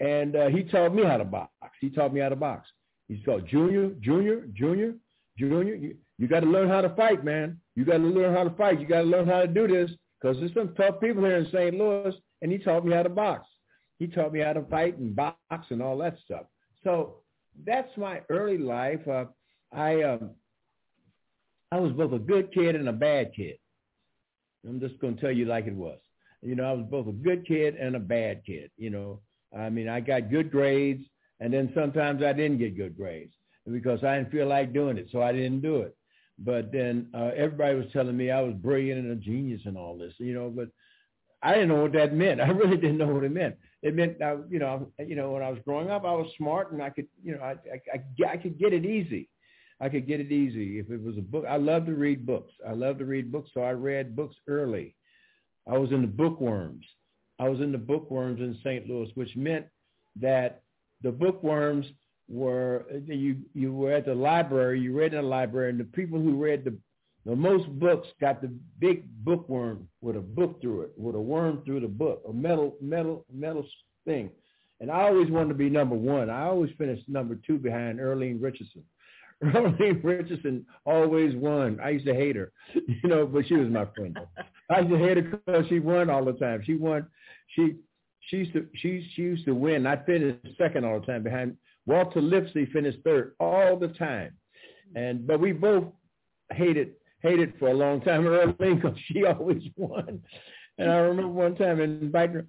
and 0.00 0.34
uh, 0.36 0.48
he 0.48 0.64
taught 0.64 0.94
me 0.94 1.04
how 1.04 1.18
to 1.18 1.24
box. 1.24 1.50
He 1.80 1.90
taught 1.90 2.12
me 2.12 2.20
how 2.20 2.30
to 2.30 2.36
box. 2.36 2.68
He's 3.08 3.24
called 3.24 3.46
Junior, 3.46 3.90
Junior, 4.00 4.46
Junior, 4.54 4.94
Junior. 5.38 5.74
You, 5.74 5.96
you 6.18 6.28
got 6.28 6.40
to 6.40 6.46
learn 6.46 6.68
how 6.68 6.80
to 6.80 6.94
fight, 6.94 7.24
man. 7.24 7.60
You 7.74 7.84
got 7.84 7.98
to 7.98 8.04
learn 8.04 8.34
how 8.34 8.44
to 8.44 8.50
fight. 8.56 8.80
You 8.80 8.86
got 8.86 9.02
to 9.02 9.08
learn 9.08 9.26
how 9.26 9.40
to 9.40 9.46
do 9.46 9.66
this 9.68 9.90
because 10.20 10.38
there's 10.38 10.54
some 10.54 10.74
tough 10.74 11.00
people 11.00 11.24
here 11.24 11.36
in 11.36 11.46
St. 11.46 11.74
Louis, 11.74 12.14
and 12.40 12.52
he 12.52 12.58
taught 12.58 12.84
me 12.86 12.94
how 12.94 13.02
to 13.02 13.08
box. 13.08 13.46
He 13.98 14.06
taught 14.06 14.32
me 14.32 14.40
how 14.40 14.52
to 14.52 14.62
fight 14.62 14.98
and 14.98 15.14
box 15.14 15.36
and 15.70 15.82
all 15.82 15.98
that 15.98 16.16
stuff. 16.24 16.44
So 16.84 17.16
that's 17.64 17.94
my 17.96 18.22
early 18.30 18.58
life. 18.58 19.06
Uh, 19.06 19.26
I 19.72 20.02
um, 20.02 20.30
I 21.72 21.80
was 21.80 21.92
both 21.92 22.12
a 22.12 22.18
good 22.18 22.52
kid 22.52 22.76
and 22.76 22.86
a 22.86 22.92
bad 22.92 23.32
kid. 23.34 23.56
I'm 24.68 24.78
just 24.78 24.98
going 25.00 25.14
to 25.14 25.20
tell 25.20 25.32
you 25.32 25.46
like 25.46 25.66
it 25.66 25.74
was. 25.74 25.98
You 26.42 26.54
know, 26.54 26.64
I 26.64 26.72
was 26.74 26.84
both 26.90 27.06
a 27.06 27.12
good 27.12 27.46
kid 27.46 27.76
and 27.76 27.96
a 27.96 28.00
bad 28.00 28.44
kid. 28.44 28.70
You 28.76 28.90
know, 28.90 29.20
I 29.58 29.70
mean, 29.70 29.88
I 29.88 30.00
got 30.00 30.30
good 30.30 30.50
grades, 30.50 31.02
and 31.40 31.50
then 31.50 31.72
sometimes 31.74 32.22
I 32.22 32.34
didn't 32.34 32.58
get 32.58 32.76
good 32.76 32.94
grades 32.94 33.32
because 33.70 34.04
I 34.04 34.18
didn't 34.18 34.32
feel 34.32 34.48
like 34.48 34.74
doing 34.74 34.98
it, 34.98 35.08
so 35.10 35.22
I 35.22 35.32
didn't 35.32 35.62
do 35.62 35.78
it. 35.78 35.96
But 36.38 36.72
then 36.72 37.08
uh, 37.14 37.30
everybody 37.34 37.74
was 37.74 37.86
telling 37.90 38.18
me 38.18 38.30
I 38.30 38.42
was 38.42 38.54
brilliant 38.54 39.00
and 39.00 39.12
a 39.12 39.16
genius 39.16 39.62
and 39.64 39.78
all 39.78 39.96
this, 39.96 40.12
you 40.18 40.34
know. 40.34 40.52
But 40.54 40.68
I 41.42 41.54
didn't 41.54 41.70
know 41.70 41.80
what 41.82 41.92
that 41.94 42.14
meant. 42.14 42.40
I 42.42 42.48
really 42.48 42.76
didn't 42.76 42.98
know 42.98 43.08
what 43.08 43.24
it 43.24 43.32
meant. 43.32 43.56
It 43.80 43.94
meant, 43.94 44.20
uh, 44.20 44.36
you 44.50 44.58
know, 44.58 44.92
you 44.98 45.16
know, 45.16 45.30
when 45.30 45.42
I 45.42 45.48
was 45.48 45.60
growing 45.64 45.90
up, 45.90 46.04
I 46.04 46.12
was 46.12 46.30
smart 46.36 46.72
and 46.72 46.82
I 46.82 46.90
could, 46.90 47.06
you 47.24 47.34
know, 47.34 47.40
I, 47.40 47.52
I, 47.52 47.80
I, 47.94 48.32
I 48.32 48.36
could 48.36 48.58
get 48.58 48.74
it 48.74 48.84
easy. 48.84 49.30
I 49.82 49.88
could 49.88 50.06
get 50.06 50.20
it 50.20 50.30
easy 50.30 50.78
if 50.78 50.90
it 50.90 51.02
was 51.02 51.18
a 51.18 51.22
book. 51.22 51.44
I 51.48 51.56
love 51.56 51.86
to 51.86 51.94
read 51.94 52.24
books. 52.24 52.52
I 52.66 52.72
love 52.72 52.98
to 52.98 53.04
read 53.04 53.32
books, 53.32 53.50
so 53.52 53.62
I 53.62 53.72
read 53.72 54.14
books 54.14 54.36
early. 54.46 54.94
I 55.68 55.76
was 55.76 55.90
in 55.90 56.02
the 56.02 56.06
bookworms. 56.06 56.86
I 57.40 57.48
was 57.48 57.60
in 57.60 57.72
the 57.72 57.78
bookworms 57.78 58.40
in 58.40 58.56
St. 58.62 58.88
Louis, 58.88 59.10
which 59.16 59.34
meant 59.34 59.66
that 60.20 60.62
the 61.02 61.10
bookworms 61.10 61.86
were 62.28 62.86
you 63.06 63.38
you 63.54 63.72
were 63.72 63.92
at 63.92 64.06
the 64.06 64.14
library, 64.14 64.80
you 64.80 64.96
read 64.96 65.14
in 65.14 65.22
the 65.22 65.28
library, 65.28 65.70
and 65.70 65.80
the 65.80 65.84
people 65.84 66.20
who 66.20 66.36
read 66.40 66.64
the 66.64 66.76
the 67.24 67.34
most 67.34 67.68
books 67.80 68.06
got 68.20 68.40
the 68.40 68.52
big 68.78 69.04
bookworm 69.24 69.88
with 70.00 70.16
a 70.16 70.20
book 70.20 70.60
through 70.60 70.82
it, 70.82 70.92
with 70.96 71.16
a 71.16 71.20
worm 71.20 71.62
through 71.64 71.80
the 71.80 71.88
book, 71.88 72.22
a 72.28 72.32
metal 72.32 72.76
metal 72.80 73.26
metal 73.32 73.66
thing. 74.04 74.30
And 74.80 74.92
I 74.92 75.02
always 75.02 75.30
wanted 75.30 75.48
to 75.48 75.54
be 75.54 75.70
number 75.70 75.96
one. 75.96 76.30
I 76.30 76.42
always 76.42 76.70
finished 76.78 77.08
number 77.08 77.34
two 77.34 77.58
behind 77.58 77.98
Earlene 77.98 78.40
Richardson. 78.40 78.84
Earlene 79.54 80.02
Richardson 80.04 80.64
always 80.86 81.34
won. 81.34 81.80
I 81.82 81.90
used 81.90 82.06
to 82.06 82.14
hate 82.14 82.36
her, 82.36 82.52
you 82.74 83.08
know, 83.08 83.26
but 83.26 83.46
she 83.46 83.54
was 83.54 83.68
my 83.68 83.86
friend. 83.96 84.16
I 84.70 84.80
used 84.80 84.90
to 84.90 84.98
hate 84.98 85.16
her 85.16 85.22
because 85.22 85.66
she 85.68 85.78
won 85.80 86.10
all 86.10 86.24
the 86.24 86.34
time. 86.34 86.62
She 86.64 86.74
won. 86.74 87.06
She 87.48 87.76
she 88.28 88.36
used 88.38 88.52
to 88.52 88.66
she 88.74 89.08
she 89.14 89.22
used 89.22 89.44
to 89.46 89.54
win. 89.54 89.86
I 89.86 89.96
finished 90.04 90.38
second 90.58 90.84
all 90.84 91.00
the 91.00 91.06
time 91.06 91.22
behind 91.24 91.56
Walter 91.86 92.20
Lipsey. 92.20 92.70
Finished 92.72 92.98
third 93.04 93.34
all 93.40 93.76
the 93.76 93.88
time, 93.88 94.32
and 94.94 95.26
but 95.26 95.40
we 95.40 95.52
both 95.52 95.86
hated 96.52 96.92
hated 97.20 97.54
for 97.58 97.68
a 97.68 97.74
long 97.74 98.00
time 98.00 98.24
Earlene 98.24 98.80
because 98.80 98.96
she 99.06 99.24
always 99.24 99.62
won. 99.76 100.20
And 100.78 100.90
I 100.90 100.96
remember 100.96 101.32
one 101.32 101.56
time 101.56 101.80
inviting 101.80 102.36
her 102.36 102.46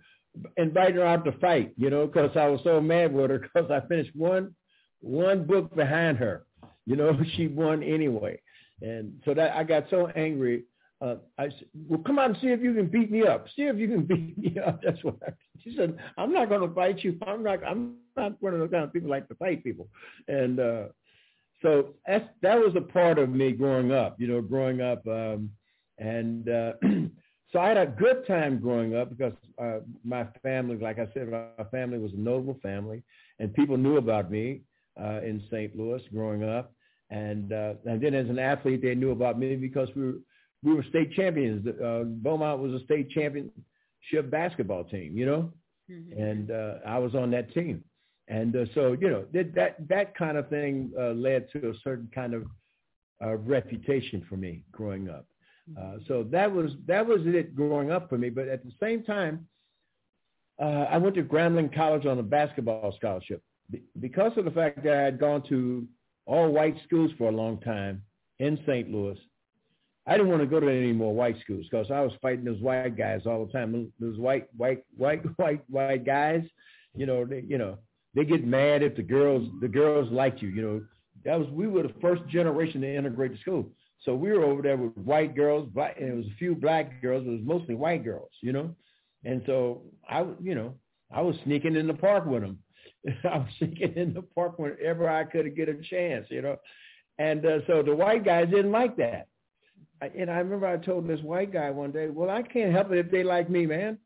inviting 0.58 0.96
her 0.98 1.06
out 1.06 1.26
to 1.26 1.32
fight, 1.34 1.74
you 1.78 1.90
know, 1.90 2.08
because 2.08 2.36
I 2.36 2.48
was 2.48 2.62
so 2.64 2.80
mad 2.82 3.14
with 3.14 3.30
her 3.32 3.40
because 3.40 3.70
I 3.72 3.86
finished 3.88 4.12
one 4.16 4.56
one 5.02 5.46
book 5.46 5.76
behind 5.76 6.18
her. 6.18 6.46
You 6.86 6.96
know, 6.96 7.18
she 7.36 7.48
won 7.48 7.84
anyway. 7.84 8.40
And 8.82 9.14
so 9.26 9.34
that 9.34 9.56
I 9.56 9.64
got 9.64 9.86
so 9.90 10.08
angry. 10.08 10.64
Uh, 11.02 11.16
I 11.38 11.50
said, 11.50 11.66
well, 11.90 12.00
come 12.06 12.18
on 12.18 12.38
see 12.42 12.48
if 12.48 12.62
you 12.62 12.74
can 12.74 12.88
beat 12.88 13.12
me 13.12 13.24
up. 13.24 13.46
See 13.56 13.64
if 13.64 13.78
you 13.78 13.88
can 13.88 14.04
beat 14.06 14.38
me 14.38 14.58
up. 14.60 14.82
That's 14.84 15.04
what 15.04 15.16
I, 15.26 15.32
she 15.62 15.76
said. 15.76 15.98
I'm 16.18 16.34
not 16.34 16.50
going 16.50 16.68
to 16.68 16.74
fight 16.74 17.04
you. 17.04 17.18
I'm 17.28 17.44
not. 17.44 17.64
I'm 17.66 17.96
not 18.16 18.42
one 18.42 18.54
of 18.54 18.60
those 18.60 18.72
kind 18.72 18.84
of 18.84 18.94
people 18.94 19.10
like 19.10 19.28
to 19.28 19.36
fight 19.36 19.64
people. 19.64 19.88
And 20.28 20.60
uh, 20.60 20.84
so 21.62 21.96
that's, 22.08 22.26
that 22.42 22.58
was 22.58 22.76
a 22.76 22.82
part 22.82 23.18
of 23.20 23.30
me 23.30 23.52
growing 23.52 23.92
up. 23.92 24.20
You 24.20 24.28
know, 24.28 24.42
growing 24.42 24.82
up, 24.82 25.06
um, 25.08 25.50
and 25.98 26.48
uh, 26.50 26.74
so 27.52 27.60
I 27.60 27.70
had 27.70 27.78
a 27.78 27.88
good 27.88 28.26
time 28.28 28.60
growing 28.60 28.96
up 28.96 29.10
because 29.10 29.34
uh, 29.62 29.80
my 30.04 30.26
family, 30.42 30.78
like 30.78 31.00
I 31.00 31.08
said, 31.14 31.30
my 31.30 31.64
family 31.72 32.00
was 32.00 32.14
a 32.14 32.18
notable 32.18 32.60
family, 32.64 33.04
and 33.40 33.54
people 33.54 33.78
knew 33.78 33.98
about 33.98 34.32
me 34.32 34.62
uh, 35.00 35.22
in 35.22 35.42
St. 35.52 35.76
Louis 35.76 36.02
growing 36.14 36.44
up. 36.44 36.74
And 37.10 37.54
uh, 37.54 37.74
and 37.86 38.02
then 38.02 38.14
as 38.16 38.30
an 38.30 38.40
athlete, 38.40 38.82
they 38.82 38.96
knew 38.96 39.12
about 39.12 39.38
me 39.38 39.56
because 39.56 39.90
we 39.96 40.06
were 40.06 40.14
we 40.64 40.74
were 40.74 40.84
state 40.84 41.14
champions. 41.14 41.68
Uh, 41.68 42.04
Beaumont 42.06 42.60
was 42.60 42.74
a 42.74 42.84
state 42.86 43.10
championship 43.12 44.32
basketball 44.32 44.86
team, 44.86 45.18
you 45.18 45.26
know, 45.26 45.52
mm-hmm. 45.92 46.20
and 46.20 46.50
uh, 46.50 46.76
I 46.86 46.98
was 46.98 47.14
on 47.14 47.30
that 47.32 47.54
team. 47.54 47.84
And 48.30 48.56
uh, 48.56 48.66
so 48.74 48.98
you 49.00 49.10
know 49.10 49.26
that 49.34 49.54
that 49.54 49.88
that 49.90 50.18
kind 50.18 50.38
of 50.38 50.50
thing 50.50 50.92
uh, 51.00 51.12
led 51.12 51.52
to 51.52 51.70
a 51.70 51.74
certain 51.84 52.10
kind 52.16 52.34
of 52.34 52.46
uh, 53.24 53.36
reputation 53.36 54.26
for 54.30 54.38
me 54.38 54.64
growing 54.72 55.10
up. 55.10 55.26
Uh, 55.78 55.82
mm-hmm. 55.82 55.98
so 56.08 56.24
that 56.32 56.52
was 56.52 56.72
that 56.88 57.06
was 57.06 57.22
it 57.26 57.56
growing 57.56 57.92
up 57.92 58.10
for 58.10 58.18
me. 58.18 58.30
But 58.30 58.48
at 58.48 58.64
the 58.64 58.72
same 58.82 59.04
time, 59.04 59.46
uh, 60.60 60.86
I 60.90 60.98
went 60.98 61.16
to 61.16 61.24
Grambling 61.24 61.76
College 61.76 62.06
on 62.06 62.18
a 62.18 62.24
basketball 62.24 62.94
scholarship 62.98 63.44
because 64.00 64.32
of 64.38 64.46
the 64.46 64.52
fact 64.52 64.84
that 64.84 64.94
I 64.94 65.02
had 65.02 65.20
gone 65.20 65.44
to 65.50 65.88
all 66.26 66.52
white 66.52 66.78
schools 66.86 67.12
for 67.18 67.30
a 67.30 67.36
long 67.36 67.60
time 67.62 68.02
in 68.40 68.58
St. 68.66 68.90
Louis. 68.90 69.18
I 70.06 70.14
didn't 70.14 70.30
want 70.30 70.42
to 70.42 70.48
go 70.48 70.60
to 70.60 70.70
any 70.70 70.92
more 70.92 71.14
white 71.14 71.38
schools 71.42 71.66
because 71.70 71.90
I 71.90 72.02
was 72.02 72.12
fighting 72.22 72.44
those 72.44 72.60
white 72.60 72.98
guys 72.98 73.22
all 73.26 73.46
the 73.46 73.52
time. 73.52 73.92
Those 74.00 74.18
white, 74.18 74.48
white, 74.58 74.84
white, 74.98 75.24
white, 75.38 75.64
white 75.70 76.06
guys, 76.06 76.44
you 76.96 77.06
know, 77.06 77.26
they, 77.26 77.44
you 77.48 77.58
know, 77.58 77.78
they 78.14 78.26
get 78.26 78.46
mad 78.46 78.84
if 78.84 78.96
the 78.96 79.04
girls, 79.04 79.50
the 79.62 79.68
girls 79.68 80.12
liked 80.12 80.42
you. 80.42 80.50
You 80.50 80.62
know, 80.62 80.82
that 81.26 81.40
was 81.40 81.48
we 81.50 81.68
were 81.68 81.84
the 81.84 81.94
first 82.02 82.28
generation 82.28 82.82
to 82.82 82.96
integrate 82.96 83.32
the 83.32 83.38
school. 83.40 83.70
So 84.02 84.14
we 84.14 84.32
were 84.34 84.44
over 84.44 84.62
there 84.62 84.76
with 84.76 84.96
white 84.98 85.36
girls, 85.36 85.70
black, 85.74 85.96
and 85.98 86.10
it 86.10 86.16
was 86.16 86.26
a 86.26 86.38
few 86.38 86.56
black 86.56 87.02
girls. 87.02 87.26
It 87.26 87.30
was 87.30 87.40
mostly 87.44 87.76
white 87.76 88.04
girls, 88.04 88.32
you 88.42 88.52
know. 88.52 88.76
And 89.24 89.42
so 89.46 89.84
I, 90.10 90.26
you 90.42 90.56
know, 90.56 90.74
I 91.10 91.22
was 91.22 91.38
sneaking 91.46 91.78
in 91.78 91.88
the 91.88 91.94
park 91.94 92.26
with 92.26 92.42
them. 92.42 92.60
I 93.24 93.38
was 93.38 93.48
sneaking 93.58 93.94
in 93.96 94.14
the 94.14 94.22
park 94.22 94.60
whenever 94.60 95.10
I 95.10 95.24
could 95.24 95.56
get 95.56 95.70
a 95.70 95.76
chance, 95.76 96.28
you 96.30 96.42
know. 96.42 96.58
And 97.20 97.46
uh, 97.46 97.60
so 97.68 97.84
the 97.84 97.96
white 97.96 98.26
guys 98.26 98.50
didn't 98.50 98.72
like 98.72 98.98
that. 98.98 99.28
I, 100.02 100.10
and 100.18 100.30
I 100.30 100.40
remember 100.40 100.68
I 100.68 100.78
told 100.78 101.08
this 101.08 101.22
white 101.22 101.54
guy 101.54 101.70
one 101.70 101.92
day, 101.92 102.10
well, 102.10 102.30
I 102.30 102.42
can't 102.42 102.74
help 102.74 102.92
it 102.92 102.98
if 102.98 103.12
they 103.12 103.24
like 103.24 103.50
me, 103.50 103.66
man. 103.66 103.98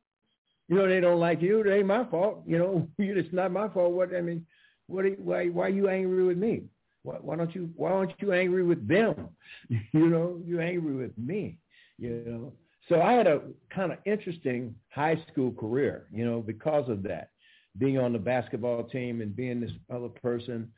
You 0.67 0.75
know, 0.77 0.87
they 0.87 0.99
don't 0.99 1.19
like 1.19 1.41
you. 1.41 1.61
It 1.61 1.71
ain't 1.71 1.87
my 1.87 2.05
fault. 2.05 2.43
You 2.45 2.57
know, 2.57 2.87
it's 2.97 3.33
not 3.33 3.51
my 3.51 3.69
fault. 3.69 3.93
What 3.93 4.15
I 4.15 4.21
mean, 4.21 4.45
what? 4.87 5.05
Are, 5.05 5.09
why? 5.11 5.47
Why 5.47 5.67
are 5.67 5.69
you 5.69 5.89
angry 5.89 6.23
with 6.25 6.37
me? 6.37 6.63
Why, 7.03 7.15
why 7.21 7.35
don't 7.37 7.53
you? 7.55 7.69
Why 7.75 7.91
aren't 7.91 8.19
you 8.19 8.33
angry 8.33 8.63
with 8.63 8.87
them? 8.87 9.29
You 9.93 10.07
know, 10.07 10.41
you're 10.45 10.61
angry 10.61 10.95
with 10.95 11.17
me. 11.17 11.57
You 11.97 12.23
know. 12.25 12.53
So 12.89 13.01
I 13.01 13.13
had 13.13 13.27
a 13.27 13.41
kind 13.69 13.91
of 13.91 13.97
interesting 14.05 14.75
high 14.89 15.21
school 15.31 15.51
career, 15.51 16.07
you 16.11 16.25
know, 16.25 16.41
because 16.41 16.89
of 16.89 17.03
that 17.03 17.31
being 17.77 17.97
on 17.97 18.13
the 18.13 18.19
basketball 18.19 18.83
team 18.83 19.21
and 19.21 19.35
being 19.35 19.59
this 19.59 19.71
other 19.93 20.09
person, 20.09 20.71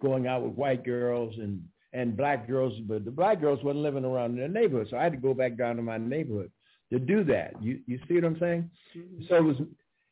going 0.00 0.26
out 0.26 0.42
with 0.42 0.52
white 0.52 0.84
girls 0.84 1.34
and 1.38 1.62
and 1.92 2.16
black 2.16 2.46
girls, 2.46 2.74
but 2.86 3.04
the 3.04 3.10
black 3.10 3.40
girls 3.40 3.62
wasn't 3.64 3.82
living 3.82 4.04
around 4.04 4.32
in 4.32 4.36
their 4.36 4.48
neighborhood, 4.48 4.88
so 4.90 4.98
I 4.98 5.04
had 5.04 5.12
to 5.12 5.18
go 5.18 5.32
back 5.32 5.56
down 5.56 5.76
to 5.76 5.82
my 5.82 5.96
neighborhood 5.96 6.50
to 6.92 6.98
do 6.98 7.24
that. 7.24 7.54
You 7.62 7.80
you 7.86 7.98
see 8.06 8.14
what 8.14 8.24
I'm 8.24 8.38
saying? 8.38 8.70
Mm-hmm. 8.96 9.24
So 9.28 9.36
it 9.36 9.44
was 9.44 9.56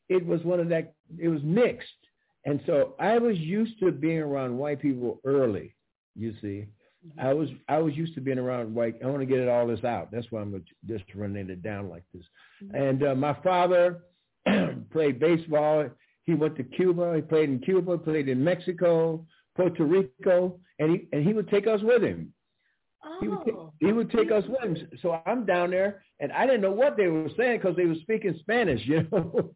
it 0.08 0.26
was 0.26 0.42
one 0.42 0.60
of 0.60 0.68
that 0.70 0.94
it 1.18 1.28
was 1.28 1.42
mixed, 1.42 1.88
and 2.44 2.60
so 2.66 2.94
I 2.98 3.18
was 3.18 3.38
used 3.38 3.78
to 3.80 3.92
being 3.92 4.18
around 4.18 4.56
white 4.56 4.80
people 4.80 5.20
early. 5.24 5.74
You 6.16 6.32
see, 6.40 6.66
mm-hmm. 7.06 7.20
I 7.20 7.34
was 7.34 7.48
I 7.68 7.78
was 7.78 7.94
used 7.94 8.14
to 8.14 8.20
being 8.20 8.38
around 8.38 8.74
white. 8.74 8.96
I 9.04 9.06
want 9.06 9.20
to 9.20 9.26
get 9.26 9.38
it 9.38 9.48
all 9.48 9.66
this 9.66 9.84
out. 9.84 10.10
That's 10.10 10.30
why 10.30 10.40
I'm 10.40 10.64
just 10.86 11.04
running 11.14 11.50
it 11.50 11.62
down 11.62 11.90
like 11.90 12.04
this. 12.14 12.24
Mm-hmm. 12.62 12.76
And 12.76 13.02
uh, 13.04 13.14
my 13.14 13.34
father 13.42 14.00
played 14.92 15.20
baseball. 15.20 15.90
He 16.24 16.34
went 16.34 16.56
to 16.56 16.64
Cuba. 16.64 17.14
He 17.16 17.22
played 17.22 17.50
in 17.50 17.60
Cuba, 17.60 17.98
played 17.98 18.28
in 18.28 18.42
Mexico, 18.42 19.24
Puerto 19.56 19.84
Rico, 19.84 20.58
and 20.78 20.90
he 20.92 21.08
and 21.12 21.26
he 21.26 21.32
would 21.32 21.48
take 21.48 21.66
us 21.66 21.80
with 21.82 22.02
him. 22.02 22.32
Oh. 23.04 23.18
He 23.20 23.28
would, 23.28 23.44
take, 23.44 23.54
he 23.80 23.92
would 23.92 24.10
take 24.10 24.30
us 24.32 24.44
with 24.48 24.62
him. 24.62 24.88
So 25.02 25.20
I'm 25.26 25.44
down 25.44 25.70
there, 25.70 26.02
and 26.20 26.32
I 26.32 26.46
didn't 26.46 26.62
know 26.62 26.70
what 26.70 26.96
they 26.96 27.08
were 27.08 27.28
saying 27.36 27.58
because 27.58 27.76
they 27.76 27.84
were 27.84 27.94
speaking 28.00 28.34
Spanish, 28.40 28.80
you 28.86 29.06
know. 29.12 29.50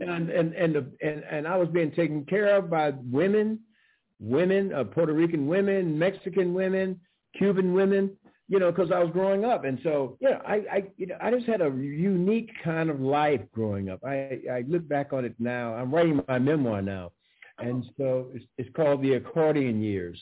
and 0.00 0.30
and 0.30 0.54
and, 0.54 0.74
the, 0.74 0.86
and 1.02 1.24
and 1.30 1.48
I 1.48 1.56
was 1.56 1.68
being 1.68 1.90
taken 1.90 2.24
care 2.24 2.56
of 2.56 2.70
by 2.70 2.92
women, 3.10 3.60
women, 4.20 4.72
uh, 4.72 4.84
Puerto 4.84 5.12
Rican 5.12 5.46
women, 5.46 5.98
Mexican 5.98 6.54
women, 6.54 7.00
Cuban 7.36 7.74
women, 7.74 8.16
you 8.48 8.58
know, 8.58 8.70
because 8.70 8.90
I 8.92 8.98
was 8.98 9.10
growing 9.12 9.44
up, 9.44 9.64
and 9.64 9.78
so 9.82 10.16
you 10.20 10.30
know, 10.30 10.40
I, 10.46 10.54
I, 10.70 10.82
you 10.96 11.06
know, 11.06 11.16
I 11.20 11.30
just 11.30 11.46
had 11.46 11.60
a 11.60 11.70
unique 11.70 12.50
kind 12.62 12.90
of 12.90 13.00
life 13.00 13.40
growing 13.52 13.88
up. 13.88 14.00
I, 14.04 14.40
I 14.50 14.64
look 14.68 14.86
back 14.86 15.12
on 15.12 15.24
it 15.24 15.34
now. 15.38 15.74
I'm 15.74 15.94
writing 15.94 16.20
my 16.28 16.38
memoir 16.38 16.82
now, 16.82 17.12
and 17.58 17.84
so 17.96 18.28
it's, 18.34 18.44
it's 18.58 18.76
called 18.76 19.02
The 19.02 19.14
Accordion 19.14 19.82
Years, 19.82 20.20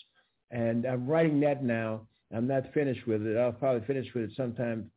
and 0.50 0.86
I'm 0.86 1.06
writing 1.06 1.40
that 1.40 1.64
now. 1.64 2.02
I'm 2.34 2.46
not 2.46 2.72
finished 2.72 3.06
with 3.06 3.26
it. 3.26 3.36
I'll 3.36 3.52
probably 3.52 3.86
finish 3.86 4.06
with 4.14 4.24
it 4.24 4.36
sometime, 4.36 4.90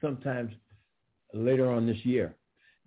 sometimes 0.00 0.52
later 1.34 1.70
on 1.70 1.86
this 1.86 2.04
year. 2.04 2.34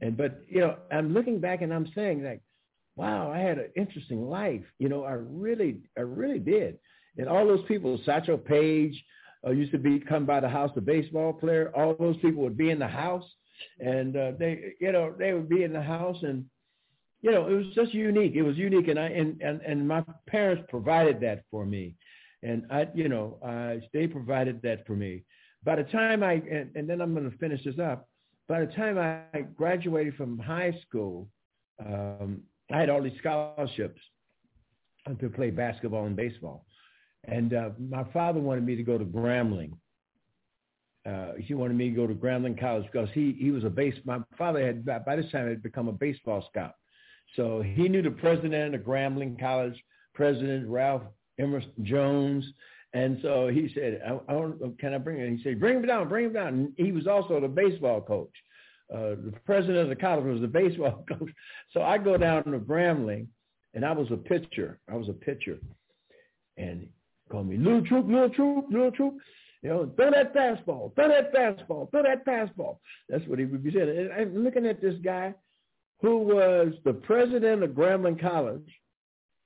And 0.01 0.17
but 0.17 0.41
you 0.47 0.61
know, 0.61 0.77
I'm 0.91 1.13
looking 1.13 1.39
back 1.39 1.61
and 1.61 1.73
I'm 1.73 1.91
saying 1.93 2.23
like, 2.23 2.41
wow, 2.95 3.31
I 3.31 3.39
had 3.39 3.57
an 3.57 3.69
interesting 3.75 4.29
life. 4.29 4.63
You 4.79 4.89
know, 4.89 5.03
I 5.03 5.13
really, 5.13 5.77
I 5.97 6.01
really 6.01 6.39
did. 6.39 6.77
And 7.17 7.27
all 7.27 7.45
those 7.45 7.65
people, 7.67 7.99
Satchel 8.05 8.37
Paige, 8.37 9.03
uh, 9.45 9.51
used 9.51 9.71
to 9.71 9.79
be 9.79 9.99
come 9.99 10.25
by 10.25 10.39
the 10.39 10.49
house, 10.49 10.71
the 10.75 10.81
baseball 10.81 11.33
player. 11.33 11.71
All 11.75 11.95
those 11.99 12.17
people 12.17 12.43
would 12.43 12.57
be 12.57 12.69
in 12.69 12.79
the 12.79 12.87
house, 12.87 13.25
and 13.79 14.15
uh, 14.15 14.31
they, 14.37 14.73
you 14.79 14.91
know, 14.91 15.13
they 15.17 15.33
would 15.33 15.49
be 15.49 15.63
in 15.63 15.73
the 15.73 15.81
house, 15.81 16.17
and 16.21 16.45
you 17.21 17.31
know, 17.31 17.47
it 17.47 17.53
was 17.53 17.67
just 17.73 17.93
unique. 17.93 18.33
It 18.35 18.43
was 18.43 18.57
unique, 18.57 18.87
and 18.87 18.99
I 18.99 19.07
and 19.07 19.41
and, 19.41 19.61
and 19.61 19.87
my 19.87 20.03
parents 20.27 20.63
provided 20.69 21.19
that 21.21 21.43
for 21.49 21.65
me, 21.65 21.95
and 22.43 22.65
I, 22.71 22.87
you 22.93 23.09
know, 23.09 23.37
uh, 23.43 23.85
they 23.93 24.07
provided 24.07 24.61
that 24.63 24.85
for 24.85 24.95
me. 24.95 25.23
By 25.63 25.75
the 25.75 25.83
time 25.83 26.23
I 26.23 26.33
and, 26.33 26.71
and 26.75 26.89
then 26.89 27.01
I'm 27.01 27.13
going 27.13 27.29
to 27.29 27.37
finish 27.37 27.63
this 27.63 27.79
up. 27.79 28.07
By 28.47 28.65
the 28.65 28.71
time 28.73 28.97
I 28.97 29.41
graduated 29.55 30.15
from 30.15 30.37
high 30.37 30.77
school, 30.85 31.29
um, 31.85 32.41
I 32.71 32.79
had 32.79 32.89
all 32.89 33.01
these 33.01 33.17
scholarships 33.19 34.01
to 35.19 35.29
play 35.29 35.51
basketball 35.51 36.05
and 36.05 36.15
baseball, 36.15 36.65
and 37.25 37.53
uh, 37.53 37.69
my 37.79 38.03
father 38.11 38.39
wanted 38.39 38.65
me 38.65 38.75
to 38.75 38.83
go 38.83 38.97
to 38.97 39.05
Grambling. 39.05 39.73
Uh, 41.05 41.33
he 41.39 41.53
wanted 41.53 41.75
me 41.75 41.89
to 41.89 41.95
go 41.95 42.05
to 42.05 42.13
Grambling 42.13 42.59
College 42.59 42.85
because 42.91 43.09
he 43.13 43.35
he 43.39 43.51
was 43.51 43.63
a 43.63 43.69
base. 43.69 43.95
My 44.05 44.19
father 44.37 44.65
had 44.65 44.85
by 44.85 45.15
this 45.15 45.31
time 45.31 45.47
had 45.47 45.63
become 45.63 45.87
a 45.87 45.93
baseball 45.93 46.45
scout, 46.49 46.75
so 47.35 47.61
he 47.61 47.87
knew 47.87 48.01
the 48.01 48.11
president 48.11 48.75
of 48.75 48.81
Grambling 48.81 49.39
College, 49.39 49.81
President 50.13 50.67
Ralph 50.67 51.03
Emerson 51.39 51.71
Jones. 51.83 52.45
And 52.93 53.19
so 53.21 53.47
he 53.47 53.71
said, 53.73 54.01
I, 54.05 54.33
I 54.33 54.51
can 54.79 54.93
I 54.93 54.97
bring 54.97 55.17
him? 55.17 55.37
He 55.37 55.43
said, 55.43 55.59
bring 55.59 55.77
him 55.77 55.85
down, 55.85 56.09
bring 56.09 56.25
him 56.25 56.33
down. 56.33 56.47
And 56.47 56.73
he 56.75 56.91
was 56.91 57.07
also 57.07 57.39
the 57.39 57.47
baseball 57.47 58.01
coach. 58.01 58.33
Uh, 58.93 59.15
the 59.23 59.33
president 59.45 59.77
of 59.77 59.89
the 59.89 59.95
college 59.95 60.25
was 60.25 60.41
the 60.41 60.47
baseball 60.59 61.05
coach. 61.07 61.31
So 61.71 61.81
I 61.81 61.97
go 61.97 62.17
down 62.17 62.43
to 62.43 62.59
Grambling, 62.59 63.27
and 63.73 63.85
I 63.85 63.93
was 63.93 64.11
a 64.11 64.17
pitcher. 64.17 64.79
I 64.91 64.97
was 64.97 65.07
a 65.07 65.13
pitcher. 65.13 65.59
And 66.57 66.87
called 67.31 67.47
me, 67.47 67.57
little 67.57 67.85
Troupe, 67.85 68.07
little 68.07 68.29
Troupe, 68.29 68.65
little 68.69 68.91
Troupe. 68.91 69.17
You 69.61 69.69
know, 69.69 69.91
throw 69.95 70.09
that 70.11 70.33
fastball, 70.33 70.93
throw 70.95 71.07
that 71.07 71.33
fastball, 71.33 71.89
throw 71.91 72.01
that 72.03 72.25
fastball. 72.25 72.77
That's 73.09 73.25
what 73.27 73.37
he 73.37 73.45
would 73.45 73.63
be 73.63 73.71
saying. 73.71 73.89
And 73.89 74.11
I'm 74.11 74.43
looking 74.43 74.65
at 74.65 74.81
this 74.81 74.95
guy 75.03 75.35
who 76.01 76.17
was 76.17 76.73
the 76.83 76.93
president 76.93 77.63
of 77.63 77.71
Grambling 77.71 78.19
College, 78.19 78.67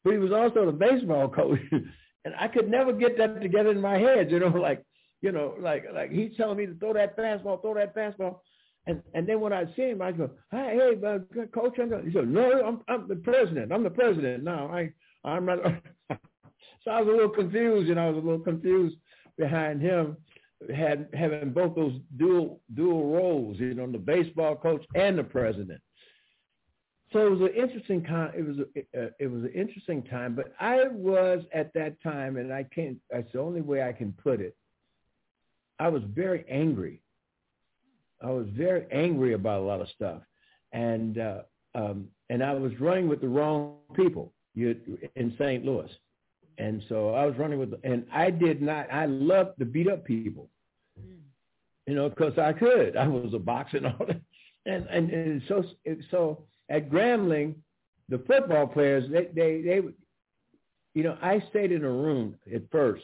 but 0.03 0.13
he 0.13 0.17
was 0.17 0.31
also 0.31 0.65
the 0.65 0.71
baseball 0.71 1.27
coach. 1.35 1.59
and 1.71 2.33
I 2.39 2.47
could 2.47 2.69
never 2.69 2.93
get 2.93 3.17
that 3.17 3.41
together 3.41 3.71
in 3.71 3.81
my 3.81 3.97
head, 3.97 4.31
you 4.31 4.39
know, 4.39 4.47
like, 4.55 4.83
you 5.21 5.31
know, 5.31 5.55
like 5.59 5.85
like 5.93 6.11
he's 6.11 6.35
telling 6.37 6.57
me 6.57 6.65
to 6.67 6.75
throw 6.75 6.93
that 6.93 7.17
fastball, 7.17 7.61
throw 7.61 7.73
that 7.73 7.95
fastball. 7.95 8.39
And 8.87 9.01
and 9.13 9.27
then 9.27 9.41
when 9.41 9.51
I 9.51 9.65
see 9.75 9.89
him, 9.89 10.01
I 10.01 10.11
go, 10.11 10.29
hey, 10.51 10.77
hey, 10.77 11.07
uh, 11.07 11.45
coach, 11.53 11.77
I'm 11.81 12.05
he 12.05 12.13
said, 12.13 12.29
no, 12.29 12.61
I'm 12.63 12.81
I'm 12.87 13.07
the 13.07 13.15
president. 13.15 13.73
I'm 13.73 13.83
the 13.83 13.89
president. 13.89 14.43
No, 14.43 14.69
I 14.71 14.93
I'm 15.27 15.45
not. 15.45 15.59
so 16.85 16.91
I 16.91 17.01
was 17.01 17.09
a 17.09 17.11
little 17.11 17.29
confused, 17.29 17.89
and 17.89 17.99
I 17.99 18.09
was 18.09 18.23
a 18.23 18.25
little 18.25 18.43
confused 18.43 18.95
behind 19.37 19.81
him 19.81 20.15
had 20.73 21.09
having 21.13 21.51
both 21.51 21.75
those 21.75 21.99
dual 22.15 22.61
dual 22.73 23.11
roles, 23.11 23.59
you 23.59 23.73
know, 23.73 23.91
the 23.91 23.97
baseball 23.97 24.55
coach 24.55 24.85
and 24.95 25.17
the 25.17 25.23
president 25.23 25.81
so 27.15 27.25
it 27.25 27.29
was 27.29 27.41
an 27.41 27.55
interesting 27.55 28.03
time. 28.03 28.33
It 28.35 28.45
was 28.45 28.57
a, 28.57 29.03
uh, 29.05 29.09
it 29.19 29.27
was 29.27 29.43
an 29.43 29.51
interesting 29.55 30.03
time, 30.03 30.35
but 30.35 30.53
I 30.59 30.87
was 30.91 31.43
at 31.53 31.73
that 31.73 32.01
time, 32.03 32.35
and 32.35 32.51
I 32.51 32.63
can't. 32.63 32.97
That's 33.09 33.31
the 33.31 33.39
only 33.39 33.61
way 33.61 33.83
I 33.83 33.93
can 33.93 34.11
put 34.11 34.41
it. 34.41 34.53
I 35.79 35.87
was 35.87 36.03
very 36.13 36.43
angry. 36.49 37.01
I 38.21 38.31
was 38.31 38.47
very 38.49 38.85
angry 38.91 39.33
about 39.33 39.61
a 39.61 39.65
lot 39.65 39.79
of 39.79 39.87
stuff, 39.95 40.23
and 40.73 41.17
uh, 41.17 41.41
um, 41.73 42.09
and 42.29 42.43
I 42.43 42.53
was 42.53 42.77
running 42.81 43.07
with 43.07 43.21
the 43.21 43.29
wrong 43.29 43.77
people 43.93 44.33
in 44.55 45.35
St. 45.37 45.63
Louis, 45.63 45.89
and 46.57 46.83
so 46.89 47.13
I 47.13 47.25
was 47.25 47.35
running 47.37 47.59
with, 47.59 47.73
and 47.83 48.05
I 48.11 48.29
did 48.31 48.61
not. 48.61 48.91
I 48.91 49.05
loved 49.05 49.59
to 49.59 49.65
beat 49.65 49.89
up 49.89 50.05
people, 50.05 50.49
mm. 50.99 51.17
you 51.87 51.95
know, 51.95 52.09
because 52.09 52.37
I 52.37 52.53
could. 52.53 52.95
I 52.95 53.07
was 53.07 53.33
a 53.33 53.39
boxer 53.39 53.77
and 53.77 53.87
all 53.87 54.05
that, 54.07 54.21
and 54.65 54.85
and, 54.87 55.09
and 55.11 55.41
so 55.47 55.63
so 56.11 56.45
at 56.69 56.89
Grambling, 56.89 57.55
the 58.09 58.19
football 58.19 58.67
players, 58.67 59.09
they, 59.11 59.25
they, 59.33 59.61
they, 59.61 59.81
you 60.93 61.03
know, 61.03 61.17
I 61.21 61.43
stayed 61.49 61.71
in 61.71 61.83
a 61.83 61.89
room 61.89 62.35
at 62.53 62.63
first 62.71 63.03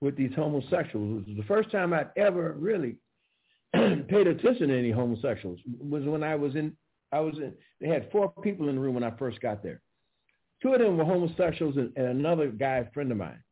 with 0.00 0.16
these 0.16 0.32
homosexuals. 0.34 1.22
It 1.22 1.28
was 1.28 1.36
the 1.36 1.44
first 1.44 1.70
time 1.70 1.92
I'd 1.92 2.10
ever 2.16 2.54
really 2.58 2.96
paid 3.74 4.26
attention 4.26 4.68
to 4.68 4.78
any 4.78 4.90
homosexuals. 4.90 5.60
Was 5.80 6.04
when 6.04 6.22
I 6.22 6.34
was 6.34 6.54
in, 6.56 6.76
I 7.12 7.20
was 7.20 7.36
in. 7.36 7.52
They 7.80 7.88
had 7.88 8.10
four 8.10 8.32
people 8.42 8.68
in 8.68 8.76
the 8.76 8.80
room 8.80 8.94
when 8.94 9.04
I 9.04 9.10
first 9.12 9.40
got 9.40 9.62
there. 9.62 9.80
Two 10.62 10.74
of 10.74 10.80
them 10.80 10.98
were 10.98 11.04
homosexuals, 11.04 11.76
and, 11.76 11.92
and 11.96 12.06
another 12.06 12.48
guy, 12.48 12.86
friend 12.92 13.10
of 13.10 13.18
mine. 13.18 13.42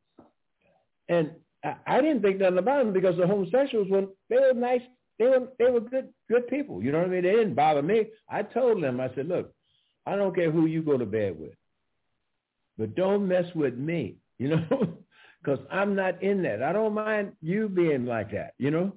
And 1.08 1.30
I, 1.64 1.74
I 1.86 2.00
didn't 2.00 2.22
think 2.22 2.38
nothing 2.38 2.58
about 2.58 2.84
them 2.84 2.92
because 2.92 3.16
the 3.16 3.26
homosexuals 3.26 3.88
were 3.90 4.06
they 4.28 4.36
were 4.36 4.54
nice 4.54 4.82
they 5.18 5.26
were 5.26 5.48
they 5.58 5.70
were 5.70 5.80
good 5.80 6.08
good 6.28 6.46
people. 6.48 6.82
You 6.82 6.92
know 6.92 6.98
what 6.98 7.08
I 7.08 7.10
mean? 7.10 7.22
They 7.22 7.32
didn't 7.32 7.54
bother 7.54 7.82
me. 7.82 8.06
I 8.28 8.42
told 8.42 8.82
them, 8.82 9.00
I 9.00 9.12
said, 9.14 9.28
look, 9.28 9.52
I 10.06 10.16
don't 10.16 10.34
care 10.34 10.50
who 10.50 10.66
you 10.66 10.82
go 10.82 10.96
to 10.96 11.06
bed 11.06 11.38
with, 11.38 11.54
but 12.76 12.94
don't 12.94 13.28
mess 13.28 13.46
with 13.54 13.76
me. 13.76 14.16
You 14.40 14.50
know, 14.50 14.98
because 15.42 15.58
I'm 15.68 15.96
not 15.96 16.22
in 16.22 16.42
that. 16.44 16.62
I 16.62 16.72
don't 16.72 16.94
mind 16.94 17.32
you 17.42 17.68
being 17.68 18.06
like 18.06 18.30
that. 18.30 18.54
You 18.56 18.70
know, 18.70 18.92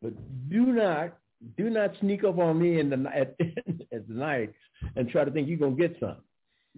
but 0.00 0.14
do 0.48 0.64
not 0.64 1.18
do 1.58 1.68
not 1.68 1.90
sneak 2.00 2.24
up 2.24 2.38
on 2.38 2.58
me 2.58 2.80
in 2.80 2.88
the 2.88 2.96
at, 3.14 3.36
at 3.92 4.08
the 4.08 4.14
night 4.14 4.54
and 4.94 5.06
try 5.10 5.26
to 5.26 5.30
think 5.30 5.48
you're 5.48 5.58
gonna 5.58 5.76
get 5.76 5.98
something. 6.00 6.22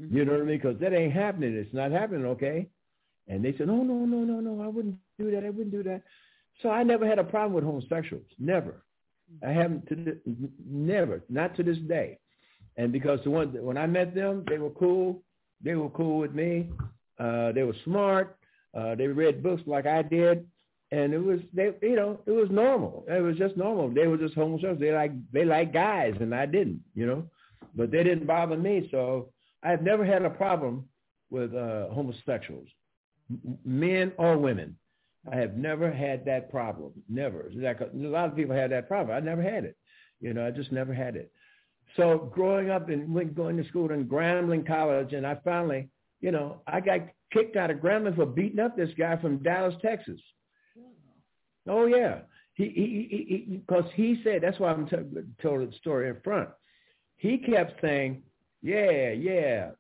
Mm-hmm. 0.01 0.17
You 0.17 0.25
know 0.25 0.33
what 0.33 0.43
I 0.43 0.45
mean? 0.45 0.59
Because 0.59 0.79
that 0.81 0.93
ain't 0.93 1.13
happening. 1.13 1.55
It's 1.55 1.75
not 1.75 1.91
happening. 1.91 2.25
Okay. 2.27 2.69
And 3.27 3.45
they 3.45 3.55
said, 3.57 3.67
no, 3.67 3.83
no, 3.83 4.05
no, 4.07 4.25
no, 4.25 4.41
no. 4.41 4.63
I 4.63 4.69
wouldn't 4.69 4.97
do 5.19 5.31
that. 5.31 5.45
I 5.45 5.51
wouldn't 5.51 5.73
do 5.73 5.83
that. 5.83 6.03
So 6.63 6.71
I 6.71 6.83
never 6.83 7.07
had 7.07 7.19
a 7.19 7.25
problem 7.25 7.53
with 7.53 7.65
homosexuals. 7.65 8.25
Never. 8.39 8.83
I 9.47 9.51
haven't 9.51 9.87
to 9.89 9.95
the, 9.95 10.19
never, 10.67 11.23
not 11.29 11.55
to 11.57 11.63
this 11.63 11.79
day. 11.79 12.19
And 12.77 12.93
because 12.93 13.21
the 13.25 13.31
one 13.31 13.49
when 13.63 13.77
I 13.77 13.87
met 13.87 14.15
them, 14.15 14.45
they 14.49 14.59
were 14.59 14.71
cool. 14.71 15.23
They 15.63 15.75
were 15.75 15.91
cool 15.91 16.19
with 16.19 16.33
me. 16.33 16.69
Uh, 17.19 17.53
they 17.53 17.65
were 17.65 17.75
smart. 17.85 18.37
Uh, 18.77 18.95
they 18.95 19.07
read 19.07 19.43
books 19.43 19.63
like 19.67 19.87
I 19.87 20.03
did, 20.03 20.47
and 20.93 21.13
it 21.13 21.19
was 21.19 21.41
they, 21.53 21.73
you 21.83 21.97
know, 21.97 22.21
it 22.27 22.31
was 22.31 22.49
normal. 22.51 23.05
It 23.09 23.23
was 23.23 23.37
just 23.37 23.57
normal. 23.57 23.91
They 23.91 24.07
were 24.07 24.17
just 24.17 24.35
homosexuals. 24.35 24.79
They 24.79 24.93
like 24.93 25.13
they 25.33 25.45
like 25.45 25.73
guys, 25.73 26.15
and 26.21 26.35
I 26.35 26.47
didn't, 26.47 26.81
you 26.95 27.07
know, 27.07 27.25
but 27.75 27.91
they 27.91 28.05
didn't 28.05 28.27
bother 28.27 28.57
me. 28.57 28.89
So 28.91 29.31
I've 29.63 29.83
never 29.83 30.05
had 30.05 30.25
a 30.25 30.31
problem 30.31 30.89
with 31.31 31.55
uh, 31.55 31.89
homosexuals, 31.89 32.69
m- 33.31 33.59
men 33.65 34.13
or 34.19 34.39
women. 34.39 34.77
I 35.31 35.37
have 35.37 35.57
never 35.57 35.91
had 35.91 36.25
that 36.27 36.51
problem. 36.51 36.93
Never. 37.09 37.51
Like 37.55 37.81
a 37.81 37.91
lot 37.93 38.29
of 38.29 38.37
people 38.37 38.55
had 38.55 38.73
that 38.73 38.89
problem. 38.89 39.17
I 39.17 39.21
never 39.21 39.43
had 39.43 39.65
it. 39.65 39.77
You 40.21 40.33
know, 40.33 40.47
I 40.47 40.51
just 40.51 40.73
never 40.73 40.95
had 40.95 41.17
it. 41.17 41.31
So 41.97 42.31
growing 42.33 42.71
up 42.71 42.89
and 42.89 43.13
went 43.15 43.35
going 43.35 43.57
to 43.57 43.69
school 43.69 43.91
in 43.91 44.07
Grambling 44.07 44.67
College, 44.67 45.13
and 45.13 45.27
I 45.27 45.37
finally, 45.45 45.89
you 46.21 46.31
know, 46.31 46.63
I 46.67 46.81
got 46.81 47.01
kicked 47.33 47.57
out 47.57 47.71
of 47.71 47.79
Grambling 47.79 48.17
for 48.17 48.27
beating 48.27 48.61
up 48.61 48.77
this 48.77 48.91
guy 48.99 49.17
from 49.17 49.43
Dallas, 49.43 49.75
Texas. 49.83 50.21
Oh 51.69 51.87
yeah, 51.87 52.21
he 52.55 52.65
he 52.65 53.27
he 53.29 53.57
because 53.57 53.85
he, 53.95 54.15
he, 54.15 54.23
said 54.23 54.43
that's 54.43 54.59
why 54.59 54.73
I'm 54.73 54.87
t- 54.89 54.97
told 55.43 55.69
the 55.69 55.73
story 55.77 56.09
in 56.09 56.17
front. 56.23 56.49
He 57.17 57.39
kept 57.39 57.81
saying, 57.81 58.23
"Yeah, 58.63 59.11
yeah." 59.11 59.71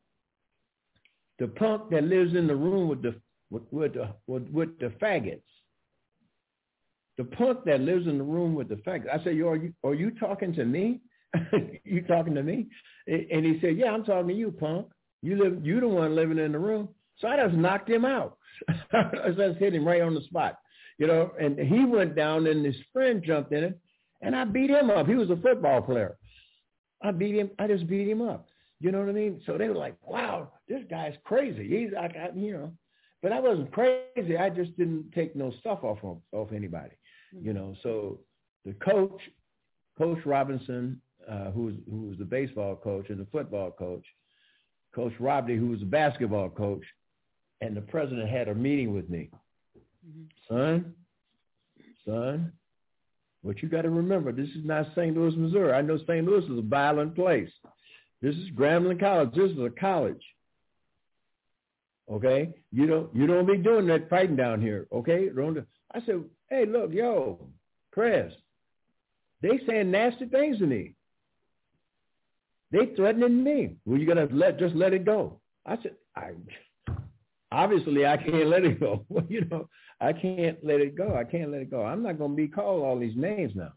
The 1.38 1.48
punk 1.48 1.90
that 1.90 2.04
lives 2.04 2.34
in 2.34 2.46
the 2.46 2.56
room 2.56 2.88
with 2.88 3.02
the 3.02 3.14
with, 3.50 3.62
with, 3.70 3.94
the, 3.94 4.08
with, 4.26 4.48
with 4.50 4.78
the 4.78 4.92
faggots. 5.02 5.40
The 7.16 7.24
punk 7.24 7.64
that 7.64 7.80
lives 7.80 8.06
in 8.06 8.18
the 8.18 8.24
room 8.24 8.54
with 8.54 8.68
the 8.68 8.76
faggots. 8.76 9.10
I 9.12 9.18
said, 9.18 9.28
are 9.28 9.56
you, 9.56 9.72
are 9.84 9.94
you 9.94 10.10
talking 10.12 10.54
to 10.54 10.64
me? 10.64 11.00
you 11.84 12.02
talking 12.02 12.34
to 12.34 12.42
me? 12.42 12.68
And 13.06 13.44
he 13.44 13.58
said, 13.60 13.76
yeah, 13.76 13.90
I'm 13.90 14.04
talking 14.04 14.28
to 14.28 14.34
you, 14.34 14.50
punk. 14.52 14.86
You 15.22 15.42
live, 15.42 15.64
you 15.64 15.80
the 15.80 15.88
one 15.88 16.14
living 16.14 16.38
in 16.38 16.52
the 16.52 16.58
room. 16.58 16.88
So 17.18 17.26
I 17.26 17.36
just 17.36 17.54
knocked 17.54 17.90
him 17.90 18.04
out. 18.04 18.36
I 18.92 19.30
just 19.36 19.58
hit 19.58 19.74
him 19.74 19.86
right 19.86 20.02
on 20.02 20.14
the 20.14 20.20
spot, 20.22 20.58
you 20.98 21.08
know. 21.08 21.32
And 21.40 21.58
he 21.58 21.84
went 21.84 22.14
down, 22.14 22.46
and 22.46 22.64
his 22.64 22.76
friend 22.92 23.22
jumped 23.24 23.52
in 23.52 23.64
it, 23.64 23.78
and 24.22 24.36
I 24.36 24.44
beat 24.44 24.70
him 24.70 24.90
up. 24.90 25.08
He 25.08 25.16
was 25.16 25.30
a 25.30 25.36
football 25.36 25.82
player. 25.82 26.16
I 27.02 27.10
beat 27.10 27.34
him. 27.34 27.50
I 27.58 27.66
just 27.66 27.88
beat 27.88 28.08
him 28.08 28.22
up. 28.22 28.46
You 28.80 28.92
know 28.92 29.00
what 29.00 29.08
I 29.08 29.12
mean? 29.12 29.40
So 29.44 29.58
they 29.58 29.68
were 29.68 29.74
like, 29.74 29.96
"Wow, 30.06 30.52
this 30.68 30.82
guy's 30.88 31.14
crazy." 31.24 31.68
He's 31.68 31.92
like, 31.92 32.14
you 32.34 32.52
know. 32.52 32.72
But 33.22 33.32
I 33.32 33.40
wasn't 33.40 33.72
crazy. 33.72 34.36
I 34.38 34.48
just 34.48 34.76
didn't 34.76 35.12
take 35.12 35.34
no 35.34 35.52
stuff 35.58 35.82
off 35.82 35.98
of, 36.04 36.18
off 36.32 36.52
anybody, 36.52 36.94
mm-hmm. 37.34 37.46
you 37.46 37.52
know. 37.52 37.74
So 37.82 38.20
the 38.64 38.74
coach, 38.74 39.20
Coach 39.96 40.24
Robinson, 40.24 41.00
uh, 41.28 41.50
who 41.50 41.64
was 41.64 41.74
who 41.90 42.02
was 42.02 42.18
the 42.18 42.24
baseball 42.24 42.76
coach 42.76 43.10
and 43.10 43.18
the 43.18 43.26
football 43.32 43.72
coach, 43.72 44.04
Coach 44.94 45.14
Robbie, 45.18 45.56
who 45.56 45.68
was 45.68 45.80
the 45.80 45.86
basketball 45.86 46.48
coach, 46.48 46.84
and 47.60 47.76
the 47.76 47.80
president 47.80 48.28
had 48.28 48.48
a 48.48 48.54
meeting 48.54 48.94
with 48.94 49.10
me. 49.10 49.30
Mm-hmm. 50.06 50.54
Son, 50.54 50.94
son, 52.06 52.52
what 53.42 53.62
you 53.62 53.68
got 53.68 53.82
to 53.82 53.90
remember, 53.90 54.32
this 54.32 54.48
is 54.50 54.64
not 54.64 54.86
St. 54.94 55.16
Louis, 55.16 55.34
Missouri. 55.36 55.72
I 55.72 55.82
know 55.82 55.98
St. 55.98 56.24
Louis 56.24 56.44
is 56.44 56.58
a 56.58 56.62
violent 56.62 57.14
place. 57.14 57.50
This 58.20 58.34
is 58.34 58.50
Grambling 58.54 59.00
College. 59.00 59.30
This 59.34 59.50
is 59.52 59.58
a 59.58 59.70
college. 59.70 60.22
Okay, 62.10 62.54
you 62.72 62.86
don't 62.86 63.14
you 63.14 63.26
don't 63.26 63.46
be 63.46 63.58
doing 63.58 63.86
that 63.88 64.08
fighting 64.08 64.36
down 64.36 64.62
here. 64.62 64.86
Okay, 64.92 65.28
I 65.94 66.00
said, 66.06 66.24
hey, 66.48 66.64
look, 66.64 66.92
yo, 66.92 67.38
Chris, 67.92 68.32
they 69.42 69.60
saying 69.66 69.90
nasty 69.90 70.26
things 70.26 70.58
to 70.58 70.66
me. 70.66 70.94
They 72.72 72.94
threatening 72.96 73.44
me. 73.44 73.76
Well, 73.84 73.98
you 73.98 74.06
gonna 74.06 74.28
let 74.32 74.58
just 74.58 74.74
let 74.74 74.94
it 74.94 75.04
go. 75.04 75.40
I 75.66 75.76
said, 75.82 75.96
I 76.16 76.30
obviously 77.52 78.06
I 78.06 78.16
can't 78.16 78.48
let 78.48 78.64
it 78.64 78.80
go. 78.80 79.04
you 79.28 79.44
know, 79.44 79.68
I 80.00 80.12
can't 80.14 80.64
let 80.64 80.80
it 80.80 80.96
go. 80.96 81.14
I 81.14 81.24
can't 81.24 81.50
let 81.50 81.60
it 81.60 81.70
go. 81.70 81.84
I'm 81.84 82.02
not 82.02 82.18
gonna 82.18 82.34
be 82.34 82.48
called 82.48 82.84
all 82.84 82.98
these 82.98 83.16
names 83.16 83.52
now. 83.54 83.72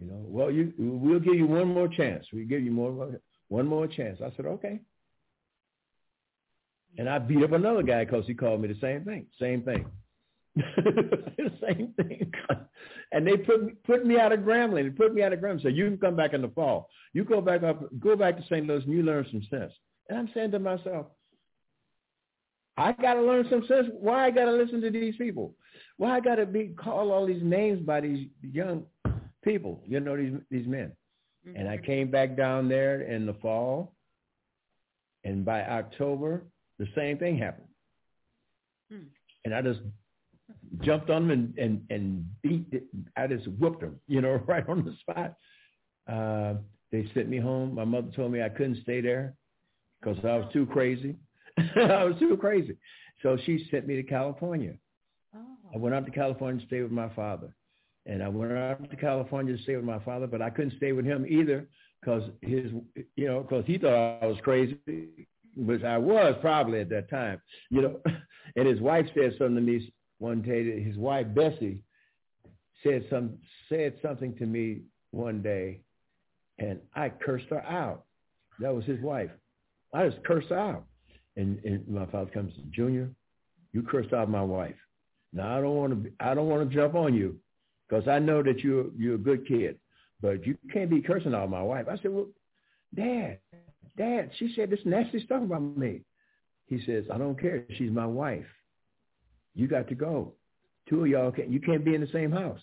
You 0.00 0.06
know, 0.06 0.24
well, 0.26 0.50
you 0.50 0.72
we'll 0.78 1.20
give 1.20 1.34
you 1.34 1.46
one 1.46 1.68
more 1.68 1.88
chance. 1.88 2.26
We 2.32 2.44
give 2.46 2.62
you 2.62 2.70
more 2.70 3.20
one 3.48 3.66
more 3.66 3.86
chance. 3.86 4.20
I 4.24 4.34
said, 4.36 4.46
okay. 4.46 4.80
And 6.96 7.08
I 7.08 7.18
beat 7.18 7.42
up 7.42 7.52
another 7.52 7.82
guy 7.82 8.04
because 8.04 8.26
he 8.26 8.34
called 8.34 8.60
me 8.60 8.68
the 8.68 8.78
same 8.80 9.04
thing. 9.04 9.26
Same 9.40 9.62
thing. 9.62 9.86
same 11.60 11.92
thing. 11.96 12.32
and 13.12 13.26
they 13.26 13.36
put 13.36 13.82
put 13.84 14.06
me 14.06 14.18
out 14.18 14.32
of 14.32 14.40
Grambling. 14.40 14.84
They 14.84 14.90
put 14.90 15.12
me 15.12 15.22
out 15.22 15.32
of 15.32 15.40
Grambling. 15.40 15.62
So 15.62 15.68
you 15.68 15.86
can 15.86 15.98
come 15.98 16.14
back 16.14 16.32
in 16.32 16.42
the 16.42 16.48
fall. 16.48 16.88
You 17.12 17.24
go 17.24 17.40
back 17.40 17.64
up, 17.64 17.82
go 17.98 18.14
back 18.14 18.36
to 18.36 18.42
St. 18.44 18.66
Louis, 18.66 18.84
and 18.84 18.92
you 18.92 19.02
learn 19.02 19.26
some 19.30 19.42
sense. 19.50 19.72
And 20.08 20.18
I'm 20.18 20.30
saying 20.34 20.52
to 20.52 20.58
myself, 20.58 21.06
I 22.76 22.92
got 22.92 23.14
to 23.14 23.22
learn 23.22 23.46
some 23.50 23.64
sense. 23.66 23.88
Why 23.92 24.26
I 24.26 24.30
got 24.30 24.46
to 24.46 24.52
listen 24.52 24.80
to 24.82 24.90
these 24.90 25.16
people? 25.16 25.54
Why 25.96 26.16
I 26.16 26.20
got 26.20 26.36
to 26.36 26.46
be 26.46 26.74
call 26.76 27.12
all 27.12 27.26
these 27.26 27.42
names 27.42 27.80
by 27.80 28.00
these 28.00 28.28
young 28.42 28.84
people? 29.42 29.82
You 29.86 30.00
know 30.00 30.16
these 30.16 30.34
these 30.50 30.66
men. 30.66 30.92
Mm-hmm. 31.46 31.56
And 31.58 31.68
I 31.68 31.76
mm-hmm. 31.76 31.84
came 31.84 32.10
back 32.10 32.36
down 32.36 32.68
there 32.68 33.02
in 33.02 33.26
the 33.26 33.34
fall, 33.34 33.94
and 35.24 35.44
by 35.44 35.62
October, 35.62 36.44
the 36.78 36.86
same 36.94 37.18
thing 37.18 37.38
happened. 37.38 37.68
Hmm. 38.90 39.04
And 39.44 39.54
I 39.54 39.62
just 39.62 39.80
jumped 40.80 41.10
on 41.10 41.28
them 41.28 41.30
and, 41.30 41.58
and, 41.58 41.82
and 41.90 42.26
beat 42.42 42.66
it. 42.72 42.84
I 43.16 43.26
just 43.26 43.46
whooped 43.58 43.80
them, 43.80 44.00
you 44.06 44.20
know, 44.20 44.34
right 44.46 44.68
on 44.68 44.84
the 44.84 44.94
spot. 45.00 45.34
Uh, 46.10 46.54
they 46.92 47.08
sent 47.14 47.28
me 47.28 47.38
home. 47.38 47.74
My 47.74 47.84
mother 47.84 48.08
told 48.14 48.32
me 48.32 48.42
I 48.42 48.48
couldn't 48.48 48.82
stay 48.82 49.00
there 49.00 49.34
because 50.00 50.18
I 50.24 50.36
was 50.36 50.52
too 50.52 50.66
crazy. 50.66 51.16
I 51.58 52.04
was 52.04 52.18
too 52.18 52.36
crazy. 52.36 52.76
So 53.22 53.38
she 53.44 53.66
sent 53.70 53.86
me 53.86 53.96
to 53.96 54.02
California. 54.02 54.74
Oh. 55.34 55.56
I 55.74 55.78
went 55.78 55.94
out 55.94 56.04
to 56.04 56.12
California 56.12 56.60
to 56.60 56.66
stay 56.66 56.82
with 56.82 56.92
my 56.92 57.08
father. 57.10 57.54
And 58.06 58.22
I 58.22 58.28
went 58.28 58.52
out 58.52 58.90
to 58.90 58.96
California 58.96 59.56
to 59.56 59.62
stay 59.62 59.76
with 59.76 59.84
my 59.84 59.98
father, 60.00 60.26
but 60.26 60.42
I 60.42 60.50
couldn't 60.50 60.76
stay 60.76 60.92
with 60.92 61.06
him 61.06 61.24
either 61.28 61.66
because 62.00 62.22
his, 62.42 62.70
you 63.16 63.26
know, 63.26 63.40
because 63.40 63.64
he 63.66 63.78
thought 63.78 64.18
I 64.22 64.26
was 64.26 64.36
crazy, 64.42 64.76
which 65.56 65.82
I 65.82 65.96
was 65.96 66.34
probably 66.40 66.80
at 66.80 66.90
that 66.90 67.08
time, 67.10 67.40
you 67.70 67.82
know. 67.82 68.00
And 68.56 68.68
his 68.68 68.78
wife 68.78 69.06
said 69.14 69.34
something 69.38 69.56
to 69.56 69.60
me 69.62 69.92
one 70.18 70.42
day. 70.42 70.82
His 70.82 70.96
wife 70.98 71.26
Bessie 71.34 71.80
said 72.82 73.06
some 73.08 73.38
said 73.70 73.94
something 74.02 74.36
to 74.36 74.44
me 74.44 74.82
one 75.10 75.42
day, 75.42 75.80
and 76.58 76.78
I 76.94 77.08
cursed 77.08 77.46
her 77.48 77.62
out. 77.62 78.04
That 78.60 78.74
was 78.74 78.84
his 78.84 79.00
wife. 79.00 79.30
I 79.94 80.08
just 80.08 80.22
cursed 80.24 80.50
her 80.50 80.58
out. 80.58 80.84
And, 81.36 81.58
and 81.64 81.88
my 81.88 82.06
father 82.06 82.30
comes, 82.30 82.52
Junior, 82.70 83.10
you 83.72 83.82
cursed 83.82 84.12
out 84.12 84.28
my 84.28 84.42
wife. 84.42 84.76
Now 85.32 85.56
I 85.56 85.60
don't 85.60 85.74
want 85.74 86.04
to. 86.04 86.12
I 86.20 86.34
don't 86.34 86.48
want 86.48 86.68
to 86.68 86.74
jump 86.74 86.94
on 86.94 87.14
you 87.14 87.40
because 87.88 88.08
I 88.08 88.18
know 88.18 88.42
that 88.42 88.60
you're 88.60 88.86
you're 88.96 89.16
a 89.16 89.18
good 89.18 89.46
kid, 89.46 89.78
but 90.20 90.46
you 90.46 90.56
can't 90.72 90.90
be 90.90 91.00
cursing 91.00 91.34
out 91.34 91.50
my 91.50 91.62
wife. 91.62 91.86
I 91.90 91.96
said, 91.96 92.12
well, 92.12 92.26
Dad, 92.94 93.38
Dad, 93.96 94.30
she 94.38 94.52
said 94.54 94.70
this 94.70 94.80
nasty 94.84 95.24
stuff 95.24 95.42
about 95.42 95.62
me. 95.76 96.02
He 96.66 96.80
says, 96.86 97.04
I 97.12 97.18
don't 97.18 97.40
care. 97.40 97.64
She's 97.76 97.90
my 97.90 98.06
wife. 98.06 98.46
You 99.54 99.68
got 99.68 99.88
to 99.88 99.94
go. 99.94 100.32
Two 100.88 101.02
of 101.02 101.08
y'all 101.08 101.30
can't. 101.30 101.50
You 101.50 101.60
can't 101.60 101.84
be 101.84 101.94
in 101.94 102.00
the 102.00 102.08
same 102.12 102.32
house. 102.32 102.60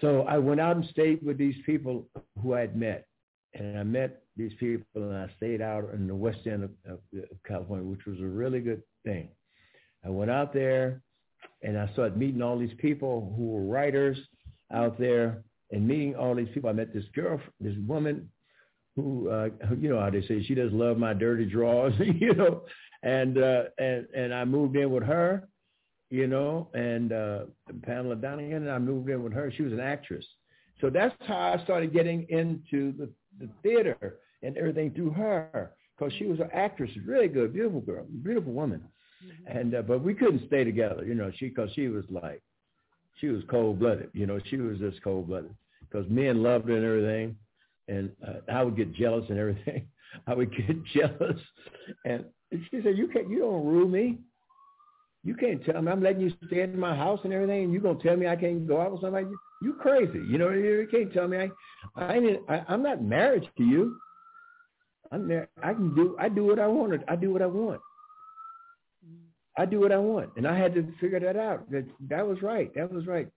So 0.00 0.22
I 0.22 0.38
went 0.38 0.60
out 0.60 0.76
and 0.76 0.84
stayed 0.86 1.22
with 1.22 1.36
these 1.36 1.56
people 1.66 2.06
who 2.42 2.54
I 2.54 2.60
had 2.60 2.76
met, 2.76 3.06
and 3.54 3.78
I 3.78 3.82
met 3.82 4.22
these 4.36 4.52
people, 4.58 4.86
and 4.94 5.14
I 5.14 5.28
stayed 5.36 5.60
out 5.60 5.90
in 5.92 6.06
the 6.06 6.14
west 6.14 6.46
end 6.46 6.64
of, 6.64 6.70
of 6.88 6.98
California, 7.46 7.84
which 7.84 8.06
was 8.06 8.20
a 8.20 8.26
really 8.26 8.60
good 8.60 8.82
thing. 9.04 9.28
I 10.04 10.08
went 10.08 10.30
out 10.30 10.52
there, 10.52 11.02
and 11.62 11.78
I 11.78 11.90
started 11.92 12.16
meeting 12.16 12.42
all 12.42 12.58
these 12.58 12.74
people 12.78 13.34
who 13.36 13.48
were 13.48 13.62
writers 13.62 14.18
out 14.72 14.98
there, 14.98 15.42
and 15.70 15.86
meeting 15.86 16.14
all 16.16 16.34
these 16.34 16.48
people. 16.52 16.70
I 16.70 16.72
met 16.72 16.92
this 16.92 17.04
girl, 17.14 17.40
this 17.60 17.76
woman 17.86 18.28
who, 18.96 19.28
uh, 19.28 19.48
you 19.78 19.88
know 19.88 20.00
how 20.00 20.10
they 20.10 20.22
say, 20.22 20.42
she 20.42 20.54
does 20.54 20.72
love 20.72 20.98
my 20.98 21.14
dirty 21.14 21.46
drawers, 21.46 21.94
you 21.98 22.34
know, 22.34 22.62
and 23.02 23.38
uh, 23.38 23.64
and 23.78 24.06
and 24.14 24.34
I 24.34 24.44
moved 24.44 24.76
in 24.76 24.90
with 24.90 25.04
her, 25.04 25.48
you 26.10 26.26
know, 26.26 26.68
and 26.74 27.12
uh, 27.12 27.38
Pamela 27.82 28.16
Donegan, 28.16 28.62
and 28.62 28.70
I 28.70 28.78
moved 28.78 29.08
in 29.08 29.22
with 29.22 29.32
her. 29.32 29.52
She 29.56 29.62
was 29.62 29.72
an 29.72 29.80
actress, 29.80 30.24
so 30.80 30.90
that's 30.90 31.14
how 31.20 31.54
I 31.58 31.62
started 31.64 31.92
getting 31.92 32.26
into 32.28 32.92
the 32.92 33.10
the 33.38 33.48
theater 33.62 34.18
and 34.42 34.56
everything 34.56 34.90
through 34.92 35.10
her 35.10 35.72
because 35.96 36.12
she 36.18 36.26
was 36.26 36.40
an 36.40 36.48
actress, 36.52 36.90
really 37.04 37.28
good, 37.28 37.52
beautiful 37.52 37.80
girl, 37.80 38.06
beautiful 38.22 38.52
woman. 38.52 38.82
Mm-hmm. 39.24 39.58
And 39.58 39.74
uh, 39.74 39.82
but 39.82 40.02
we 40.02 40.14
couldn't 40.14 40.46
stay 40.46 40.64
together, 40.64 41.04
you 41.04 41.14
know, 41.14 41.30
she 41.36 41.48
because 41.48 41.70
she 41.74 41.88
was 41.88 42.04
like, 42.10 42.42
she 43.20 43.28
was 43.28 43.42
cold 43.50 43.78
blooded, 43.78 44.10
you 44.14 44.26
know, 44.26 44.40
she 44.48 44.56
was 44.56 44.78
just 44.78 45.02
cold 45.02 45.28
blooded 45.28 45.54
because 45.80 46.08
men 46.08 46.42
loved 46.42 46.68
her 46.68 46.76
and 46.76 46.84
everything, 46.84 47.36
and 47.88 48.10
uh, 48.26 48.52
I 48.52 48.62
would 48.62 48.76
get 48.76 48.92
jealous 48.94 49.24
and 49.28 49.38
everything. 49.38 49.86
I 50.26 50.34
would 50.34 50.50
get 50.50 50.82
jealous, 50.94 51.40
and 52.04 52.24
she 52.50 52.80
said, 52.82 52.96
"You 52.96 53.08
can't, 53.08 53.28
you 53.30 53.40
don't 53.40 53.66
rule 53.66 53.88
me. 53.88 54.18
You 55.22 55.34
can't 55.34 55.62
tell 55.64 55.82
me 55.82 55.92
I'm 55.92 56.02
letting 56.02 56.22
you 56.22 56.32
stay 56.46 56.62
in 56.62 56.78
my 56.78 56.96
house 56.96 57.20
and 57.24 57.32
everything, 57.32 57.64
and 57.64 57.72
you 57.72 57.80
gonna 57.80 57.98
tell 58.02 58.16
me 58.16 58.26
I 58.26 58.36
can't 58.36 58.66
go 58.66 58.80
out 58.80 58.92
with 58.92 59.02
somebody? 59.02 59.26
You 59.62 59.74
crazy? 59.74 60.20
You 60.28 60.38
know, 60.38 60.46
what 60.46 60.54
I 60.54 60.56
mean? 60.56 60.64
you 60.64 60.88
can't 60.90 61.12
tell 61.12 61.28
me 61.28 61.36
I, 61.36 61.50
I, 61.96 62.38
I 62.48 62.64
I'm 62.68 62.82
not 62.82 63.02
married 63.02 63.48
to 63.58 63.62
you. 63.62 63.96
I'm 65.12 65.28
there. 65.28 65.48
I 65.62 65.74
can 65.74 65.94
do. 65.94 66.16
I 66.18 66.28
do 66.28 66.46
what 66.46 66.58
I 66.58 66.66
want. 66.68 67.02
I 67.08 67.16
do 67.16 67.32
what 67.32 67.42
I 67.42 67.46
want. 67.46 67.80
I 69.58 69.66
do 69.66 69.80
what 69.80 69.92
I 69.92 69.98
want, 69.98 70.30
and 70.36 70.46
I 70.46 70.56
had 70.56 70.74
to 70.74 70.86
figure 71.00 71.20
that 71.20 71.36
out. 71.36 71.70
That 71.70 71.84
that 72.08 72.26
was 72.26 72.40
right. 72.42 72.72
That 72.74 72.92
was 72.92 73.06
right. 73.06 73.28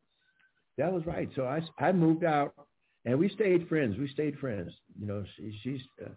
That 0.78 0.92
was 0.92 1.06
right. 1.06 1.30
So 1.36 1.46
I 1.46 1.62
I 1.80 1.92
moved 1.92 2.24
out, 2.24 2.54
and 3.06 3.18
we 3.18 3.30
stayed 3.30 3.68
friends. 3.68 3.98
We 3.98 4.08
stayed 4.10 4.38
friends. 4.40 4.72
You 5.00 5.08
know, 5.08 5.24
she, 5.36 5.60
she's. 5.64 5.82
Uh, 6.04 6.10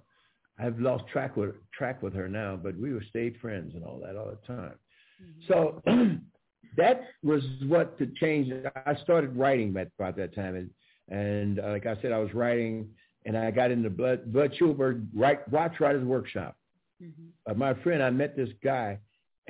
I've 0.58 0.78
lost 0.80 1.04
track 1.08 1.36
with 1.36 1.54
track 1.72 2.02
with 2.02 2.14
her 2.14 2.28
now, 2.28 2.56
but 2.56 2.78
we 2.78 2.92
were 2.92 3.02
stayed 3.08 3.36
friends 3.40 3.74
and 3.74 3.84
all 3.84 4.00
that 4.04 4.16
all 4.16 4.30
the 4.30 4.46
time. 4.46 4.74
Mm-hmm. 5.22 5.52
So 5.52 5.82
that 6.76 7.02
was 7.22 7.42
what 7.66 7.98
to 7.98 8.06
change. 8.20 8.52
I 8.86 8.94
started 8.96 9.36
writing 9.36 9.70
about 9.70 10.16
that 10.16 10.34
time, 10.34 10.56
and 10.56 10.70
and 11.08 11.60
uh, 11.60 11.68
like 11.68 11.86
I 11.86 12.00
said, 12.02 12.12
I 12.12 12.18
was 12.18 12.32
writing, 12.34 12.88
and 13.24 13.36
I 13.36 13.50
got 13.50 13.70
into 13.70 13.90
Bud 13.90 14.32
Bud 14.32 14.52
Schulberg 14.58 15.06
write, 15.14 15.46
Watts 15.50 15.80
Writers 15.80 16.04
Workshop. 16.04 16.56
Mm-hmm. 17.02 17.50
Uh, 17.50 17.54
my 17.54 17.74
friend, 17.82 18.02
I 18.02 18.10
met 18.10 18.36
this 18.36 18.50
guy. 18.62 18.98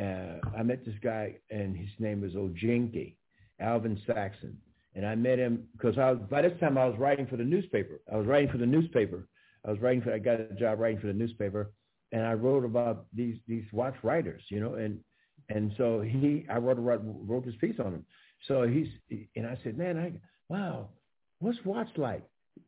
Uh, 0.01 0.40
I 0.57 0.62
met 0.62 0.84
this 0.84 0.94
guy, 1.03 1.36
and 1.51 1.76
his 1.76 1.88
name 1.99 2.20
was 2.20 2.32
Ojenke, 2.32 3.14
Alvin 3.61 4.01
Saxon. 4.07 4.59
And 4.94 5.07
I 5.07 5.14
met 5.14 5.38
him 5.38 5.64
because 5.72 5.99
I 5.99 6.14
by 6.14 6.42
this 6.42 6.59
time 6.59 6.78
I 6.78 6.86
was 6.86 6.99
writing 6.99 7.26
for 7.26 7.36
the 7.36 7.44
newspaper. 7.44 8.01
I 8.11 8.16
was 8.16 8.26
writing 8.26 8.51
for 8.51 8.59
the 8.59 8.66
newspaper. 8.66 9.28
I 9.66 9.70
was 9.70 9.80
writing 9.80 10.01
for, 10.01 10.12
I 10.12 10.18
got 10.18 10.40
a 10.40 10.55
job 10.55 10.78
writing 10.80 11.01
for 11.01 11.09
the 11.09 11.12
newspaper, 11.12 11.72
and 12.12 12.22
I 12.22 12.32
wrote 12.32 12.64
about 12.64 13.07
these 13.12 13.36
these 13.47 13.64
Watts 13.72 13.97
writers, 14.03 14.42
you 14.49 14.61
know, 14.61 14.74
and 14.74 15.01
and 15.49 15.72
so 15.76 16.01
he, 16.01 16.47
I 16.51 16.57
wrote 16.59 16.78
wrote, 16.78 17.03
wrote 17.05 17.44
this 17.44 17.55
piece 17.61 17.78
on 17.78 17.94
him. 17.94 18.07
So 18.49 18.66
he's, 18.66 18.88
and 19.36 19.47
I 19.47 19.59
said, 19.62 19.78
man, 19.78 19.99
I, 19.99 20.12
wow, 20.49 20.88
what's 21.38 21.59
Watts 21.64 21.90
like? 21.97 22.22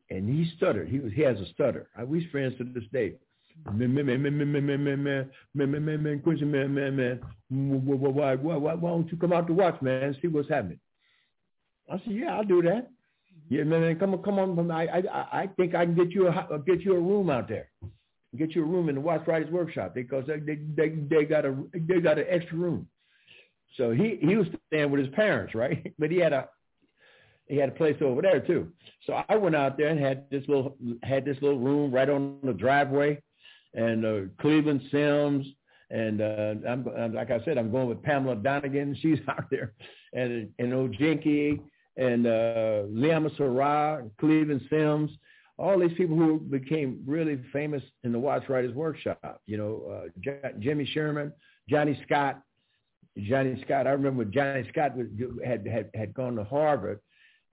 And 0.09 0.29
he 0.29 0.51
stuttered. 0.57 0.87
He 0.87 0.99
was, 0.99 1.11
he 1.13 1.21
has 1.21 1.37
a 1.39 1.45
stutter. 1.53 1.89
I, 1.97 2.03
we 2.03 2.27
friends 2.31 2.57
to 2.57 2.63
this 2.63 2.83
day. 2.91 3.15
Man, 3.65 3.93
man, 3.93 4.05
man, 4.05 4.21
man, 4.21 4.37
man, 4.37 4.51
man, 4.51 4.65
man, 4.65 4.83
man, 4.83 5.03
man, 5.53 5.71
man, 5.71 5.85
man, 5.85 6.03
man, 6.03 6.19
Quincy, 6.21 6.45
man, 6.45 6.73
man, 6.73 6.95
man, 6.95 7.19
why, 7.49 8.35
why, 8.35 8.55
why, 8.55 8.73
why 8.73 8.89
don't 8.89 9.11
you 9.11 9.17
come 9.17 9.33
out 9.33 9.47
to 9.47 9.53
Watts, 9.53 9.81
man, 9.81 10.03
and 10.03 10.17
see 10.21 10.27
what's 10.27 10.49
happening? 10.49 10.79
I 11.91 11.97
said, 11.97 12.13
yeah, 12.13 12.35
I'll 12.35 12.43
do 12.43 12.61
that. 12.63 12.89
Yeah, 13.49 13.63
man, 13.63 13.97
come 13.97 14.13
on, 14.13 14.21
come 14.21 14.37
on. 14.37 14.71
I, 14.71 14.85
I, 14.85 15.41
I 15.41 15.47
think 15.57 15.73
I 15.73 15.83
can 15.83 15.95
get 15.95 16.11
you 16.11 16.27
a 16.27 16.59
get 16.65 16.81
you 16.81 16.95
a 16.95 16.99
room 16.99 17.31
out 17.31 17.47
there, 17.47 17.69
get 18.37 18.53
you 18.53 18.61
a 18.63 18.65
room 18.65 18.89
in 18.89 18.95
the 18.95 19.01
Watts 19.01 19.27
Writers 19.27 19.51
Workshop 19.51 19.95
because 19.95 20.25
they 20.27 20.37
they 20.37 20.59
they, 20.75 20.89
they 21.09 21.25
got 21.25 21.45
a 21.45 21.55
they 21.73 21.99
got 21.99 22.19
an 22.19 22.25
extra 22.29 22.57
room. 22.57 22.87
So 23.75 23.89
he 23.89 24.19
he 24.21 24.35
was 24.35 24.45
staying 24.67 24.91
with 24.91 24.99
his 25.03 25.09
parents, 25.15 25.55
right? 25.55 25.93
But 25.97 26.11
he 26.11 26.17
had 26.17 26.31
a 26.31 26.47
he 27.47 27.57
had 27.57 27.69
a 27.69 27.71
place 27.71 27.97
over 28.01 28.21
there 28.21 28.39
too. 28.39 28.71
So 29.07 29.19
I 29.27 29.35
went 29.35 29.55
out 29.55 29.77
there 29.77 29.87
and 29.87 29.99
had 29.99 30.29
this 30.29 30.43
little 30.47 30.77
had 31.01 31.25
this 31.25 31.37
little 31.41 31.59
room 31.59 31.91
right 31.91 32.09
on 32.09 32.37
the 32.43 32.53
driveway, 32.53 33.19
and 33.73 34.05
uh, 34.05 34.19
Cleveland 34.39 34.81
Sims 34.91 35.45
and 35.91 36.21
uh, 36.21 36.53
I'm, 36.67 36.87
I'm 36.97 37.13
like 37.13 37.31
I 37.31 37.43
said, 37.43 37.57
I'm 37.57 37.71
going 37.71 37.87
with 37.89 38.01
Pamela 38.03 38.35
Donegan. 38.35 38.95
She's 39.01 39.19
out 39.27 39.49
there, 39.49 39.73
and 40.13 40.49
and 40.59 40.73
Ojenke 40.73 41.59
and 41.97 42.25
uh, 42.25 42.83
Liam 42.87 43.35
Sarah, 43.37 44.05
Cleveland 44.19 44.61
Sims, 44.69 45.11
all 45.57 45.79
these 45.79 45.95
people 45.97 46.15
who 46.15 46.39
became 46.39 47.03
really 47.05 47.39
famous 47.51 47.83
in 48.03 48.11
the 48.11 48.19
Watts 48.19 48.47
Writers 48.49 48.73
Workshop. 48.73 49.41
You 49.45 49.57
know, 49.57 49.83
uh, 49.91 50.07
J- 50.21 50.53
Jimmy 50.59 50.85
Sherman, 50.85 51.33
Johnny 51.69 51.99
Scott. 52.05 52.41
Johnny 53.17 53.61
Scott. 53.65 53.87
I 53.87 53.91
remember 53.91 54.23
Johnny 54.23 54.65
Scott 54.69 54.95
was, 54.95 55.07
had, 55.43 55.67
had 55.67 55.89
had 55.93 56.13
gone 56.13 56.35
to 56.35 56.43
Harvard. 56.43 56.99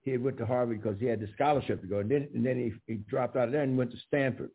he 0.03 0.17
went 0.19 0.37
to 0.39 0.47
Harvard 0.47 0.81
because 0.83 1.01
he 1.01 1.07
had 1.07 1.21
the 1.21 1.29
scholarship 1.35 1.81
to 1.81 1.89
go. 1.89 2.01
And 2.01 2.11
then, 2.11 2.29
and 2.35 2.45
then 2.45 2.57
he, 2.59 2.93
he 2.93 2.99
dropped 2.99 3.37
out 3.37 3.49
of 3.49 3.53
there 3.53 3.63
and 3.63 3.77
went 3.77 3.91
to 3.93 3.97
Stanford. 4.07 4.51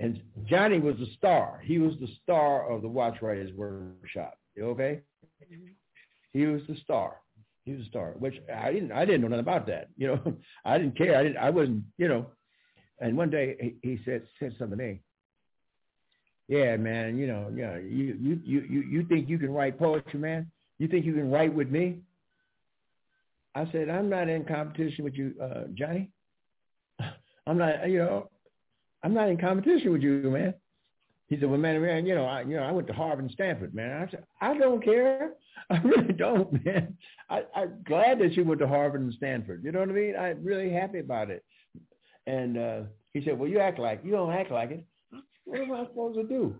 And 0.00 0.20
Johnny 0.46 0.78
was 0.78 0.96
the 0.96 1.08
star. 1.16 1.60
He 1.64 1.78
was 1.78 1.94
the 2.00 2.08
star 2.22 2.70
of 2.70 2.82
the 2.82 2.88
Watts 2.88 3.20
Writers 3.20 3.52
Workshop. 3.54 4.38
Okay, 4.60 5.00
mm-hmm. 5.52 5.68
he 6.32 6.46
was 6.46 6.62
the 6.68 6.76
star. 6.84 7.16
He 7.64 7.72
was 7.74 7.82
a 7.82 7.88
star, 7.88 8.14
which 8.18 8.34
I 8.54 8.72
didn't. 8.72 8.92
I 8.92 9.04
didn't 9.04 9.22
know 9.22 9.28
nothing 9.28 9.40
about 9.40 9.66
that. 9.66 9.88
You 9.96 10.08
know, 10.08 10.34
I 10.64 10.78
didn't 10.78 10.96
care. 10.96 11.16
I 11.16 11.22
didn't. 11.22 11.38
I 11.38 11.50
wasn't. 11.50 11.84
You 11.98 12.08
know. 12.08 12.26
And 13.00 13.16
one 13.16 13.30
day 13.30 13.56
he, 13.60 13.88
he 13.88 14.00
said 14.04 14.22
said 14.40 14.54
something 14.58 14.78
to 14.78 14.84
me. 14.84 15.00
Yeah, 16.48 16.76
man. 16.76 17.18
You 17.18 17.26
know, 17.26 17.52
yeah. 17.54 17.76
You 17.76 18.16
you 18.20 18.40
you 18.44 18.60
you 18.60 18.80
you 18.82 19.04
think 19.04 19.28
you 19.28 19.38
can 19.38 19.52
write 19.52 19.78
poetry, 19.78 20.18
man? 20.18 20.50
You 20.78 20.88
think 20.88 21.04
you 21.04 21.12
can 21.12 21.30
write 21.30 21.52
with 21.52 21.68
me? 21.68 21.98
I 23.54 23.70
said, 23.72 23.90
I'm 23.90 24.08
not 24.08 24.28
in 24.28 24.44
competition 24.44 25.04
with 25.04 25.14
you, 25.14 25.34
uh, 25.42 25.64
Johnny. 25.74 26.10
I'm 27.46 27.58
not. 27.58 27.88
You 27.88 27.98
know, 27.98 28.30
I'm 29.02 29.14
not 29.14 29.28
in 29.28 29.38
competition 29.38 29.92
with 29.92 30.02
you, 30.02 30.30
man. 30.30 30.54
He 31.28 31.38
said, 31.38 31.50
well, 31.50 31.58
man, 31.58 31.80
man, 31.82 32.06
you 32.06 32.14
know, 32.14 32.24
I, 32.24 32.40
you 32.40 32.56
know, 32.56 32.62
I 32.62 32.72
went 32.72 32.86
to 32.86 32.94
Harvard 32.94 33.24
and 33.24 33.30
Stanford, 33.30 33.74
man. 33.74 34.02
I 34.02 34.10
said, 34.10 34.24
I 34.40 34.56
don't 34.56 34.82
care. 34.82 35.32
I 35.70 35.78
really 35.78 36.14
don't, 36.14 36.64
man. 36.64 36.96
I, 37.28 37.42
I'm 37.54 37.82
glad 37.86 38.18
that 38.20 38.32
you 38.32 38.44
went 38.44 38.60
to 38.60 38.66
Harvard 38.66 39.02
and 39.02 39.12
Stanford. 39.12 39.62
You 39.62 39.72
know 39.72 39.80
what 39.80 39.90
I 39.90 39.92
mean? 39.92 40.16
I'm 40.18 40.42
really 40.42 40.70
happy 40.70 41.00
about 41.00 41.30
it. 41.30 41.44
And 42.26 42.56
uh, 42.56 42.80
he 43.12 43.22
said, 43.24 43.38
well, 43.38 43.48
you 43.48 43.60
act 43.60 43.78
like, 43.78 44.00
you 44.02 44.12
don't 44.12 44.32
act 44.32 44.50
like 44.50 44.70
it. 44.70 44.84
What 45.44 45.60
am 45.60 45.72
I 45.72 45.84
supposed 45.84 46.16
to 46.18 46.24
do? 46.24 46.56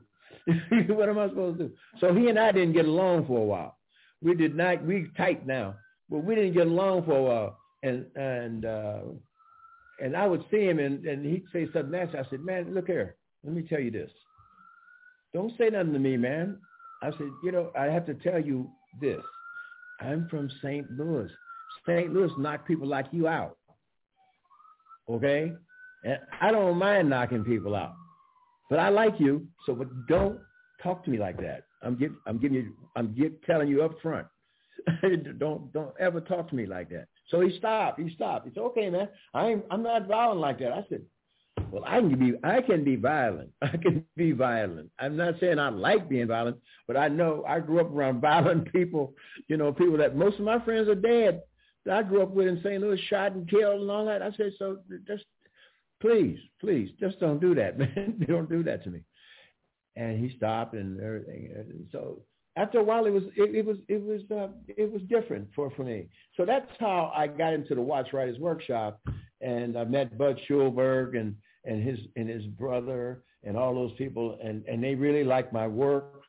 what 0.94 1.08
am 1.08 1.18
I 1.18 1.28
supposed 1.28 1.58
to 1.58 1.68
do? 1.68 1.74
So 1.98 2.14
he 2.14 2.28
and 2.28 2.38
I 2.38 2.52
didn't 2.52 2.74
get 2.74 2.86
along 2.86 3.26
for 3.26 3.38
a 3.38 3.44
while. 3.44 3.78
We 4.20 4.34
did 4.34 4.54
not, 4.54 4.84
we 4.84 5.10
tight 5.16 5.46
now, 5.46 5.76
but 6.10 6.18
we 6.18 6.34
didn't 6.34 6.54
get 6.54 6.66
along 6.66 7.04
for 7.04 7.16
a 7.16 7.22
while. 7.22 7.58
And, 7.82 8.06
and, 8.16 8.64
uh, 8.66 9.00
and 10.00 10.16
I 10.16 10.26
would 10.26 10.44
see 10.50 10.64
him 10.64 10.78
and, 10.78 11.04
and 11.04 11.24
he'd 11.24 11.44
say 11.52 11.66
something 11.72 11.90
nasty. 11.90 12.18
I 12.18 12.24
said, 12.30 12.40
man, 12.40 12.74
look 12.74 12.86
here. 12.86 13.16
Let 13.44 13.54
me 13.54 13.62
tell 13.62 13.80
you 13.80 13.90
this. 13.90 14.10
Don't 15.34 15.52
say 15.58 15.68
nothing 15.70 15.92
to 15.92 15.98
me, 15.98 16.16
man. 16.16 16.58
I 17.02 17.10
said, 17.12 17.30
you 17.42 17.52
know, 17.52 17.70
I 17.78 17.84
have 17.84 18.06
to 18.06 18.14
tell 18.14 18.40
you 18.40 18.70
this. 19.00 19.20
I'm 20.00 20.28
from 20.28 20.50
St. 20.62 20.90
Louis. 20.92 21.30
St. 21.86 22.12
Louis 22.12 22.30
knocked 22.38 22.66
people 22.66 22.86
like 22.86 23.06
you 23.12 23.28
out. 23.28 23.56
Okay? 25.08 25.52
And 26.04 26.18
I 26.40 26.50
don't 26.50 26.78
mind 26.78 27.10
knocking 27.10 27.44
people 27.44 27.74
out. 27.74 27.94
But 28.70 28.78
I 28.78 28.90
like 28.90 29.14
you, 29.18 29.46
so 29.64 29.74
but 29.74 29.88
don't 30.06 30.38
talk 30.82 31.04
to 31.04 31.10
me 31.10 31.18
like 31.18 31.38
that. 31.38 31.64
I'm 31.82 31.96
give, 31.96 32.12
I'm 32.26 32.38
giving 32.38 32.56
you 32.56 32.72
I'm 32.96 33.14
give, 33.14 33.32
telling 33.46 33.68
you 33.68 33.82
up 33.82 33.92
front. 34.02 34.26
don't 35.38 35.72
don't 35.72 35.94
ever 35.98 36.20
talk 36.20 36.48
to 36.50 36.54
me 36.54 36.66
like 36.66 36.90
that. 36.90 37.08
So 37.28 37.40
he 37.40 37.56
stopped. 37.58 38.00
He 38.00 38.12
stopped. 38.14 38.46
He 38.48 38.54
said, 38.54 38.62
"Okay, 38.62 38.90
man, 38.90 39.08
I'm 39.34 39.62
I'm 39.70 39.82
not 39.82 40.06
violent 40.06 40.40
like 40.40 40.58
that." 40.60 40.72
I 40.72 40.84
said, 40.88 41.02
"Well, 41.70 41.84
I 41.86 42.00
can 42.00 42.18
be 42.18 42.34
I 42.42 42.62
can 42.62 42.84
be 42.84 42.96
violent. 42.96 43.50
I 43.62 43.76
can 43.76 44.04
be 44.16 44.32
violent. 44.32 44.90
I'm 44.98 45.16
not 45.16 45.34
saying 45.40 45.58
I 45.58 45.68
like 45.68 46.08
being 46.08 46.28
violent, 46.28 46.58
but 46.86 46.96
I 46.96 47.08
know 47.08 47.44
I 47.46 47.60
grew 47.60 47.80
up 47.80 47.92
around 47.92 48.20
violent 48.22 48.72
people. 48.72 49.14
You 49.48 49.56
know, 49.56 49.72
people 49.72 49.98
that 49.98 50.16
most 50.16 50.38
of 50.38 50.44
my 50.44 50.58
friends 50.64 50.88
are 50.88 50.94
dead. 50.94 51.42
That 51.84 51.98
I 51.98 52.02
grew 52.02 52.22
up 52.22 52.30
with 52.30 52.48
in 52.48 52.60
St. 52.62 52.82
Louis, 52.82 53.00
shot 53.08 53.32
and 53.32 53.48
killed 53.48 53.82
and 53.82 53.90
all 53.90 54.04
that. 54.06 54.20
I 54.20 54.30
said, 54.32 54.52
so 54.58 54.78
just 55.06 55.24
please, 56.00 56.38
please, 56.60 56.90
just 57.00 57.18
don't 57.20 57.40
do 57.40 57.54
that, 57.54 57.78
man. 57.78 58.24
don't 58.26 58.48
do 58.50 58.62
that 58.64 58.84
to 58.84 58.90
me." 58.90 59.02
And 59.96 60.18
he 60.18 60.34
stopped 60.36 60.74
and 60.74 61.00
everything. 61.00 61.52
And 61.54 61.86
so 61.92 62.22
after 62.58 62.78
a 62.78 62.82
while, 62.82 63.06
it 63.06 63.10
was 63.10 63.22
it, 63.36 63.54
it 63.54 63.64
was 63.64 63.76
it 63.86 64.02
was 64.02 64.20
uh, 64.32 64.48
it 64.66 64.92
was 64.92 65.00
different 65.02 65.48
for 65.54 65.70
for 65.76 65.84
me. 65.84 66.08
So 66.36 66.44
that's 66.44 66.70
how 66.80 67.12
I 67.14 67.28
got 67.28 67.54
into 67.54 67.76
the 67.76 67.80
Watts 67.80 68.12
Writers 68.12 68.38
Workshop, 68.40 69.00
and 69.40 69.78
I 69.78 69.84
met 69.84 70.18
Bud 70.18 70.38
Schulberg 70.48 71.16
and 71.16 71.36
and 71.64 71.82
his 71.88 72.00
and 72.16 72.28
his 72.28 72.42
brother 72.46 73.22
and 73.44 73.56
all 73.56 73.74
those 73.74 73.92
people, 73.96 74.38
and 74.42 74.64
and 74.66 74.82
they 74.82 74.96
really 74.96 75.22
liked 75.22 75.52
my 75.52 75.68
work. 75.68 76.22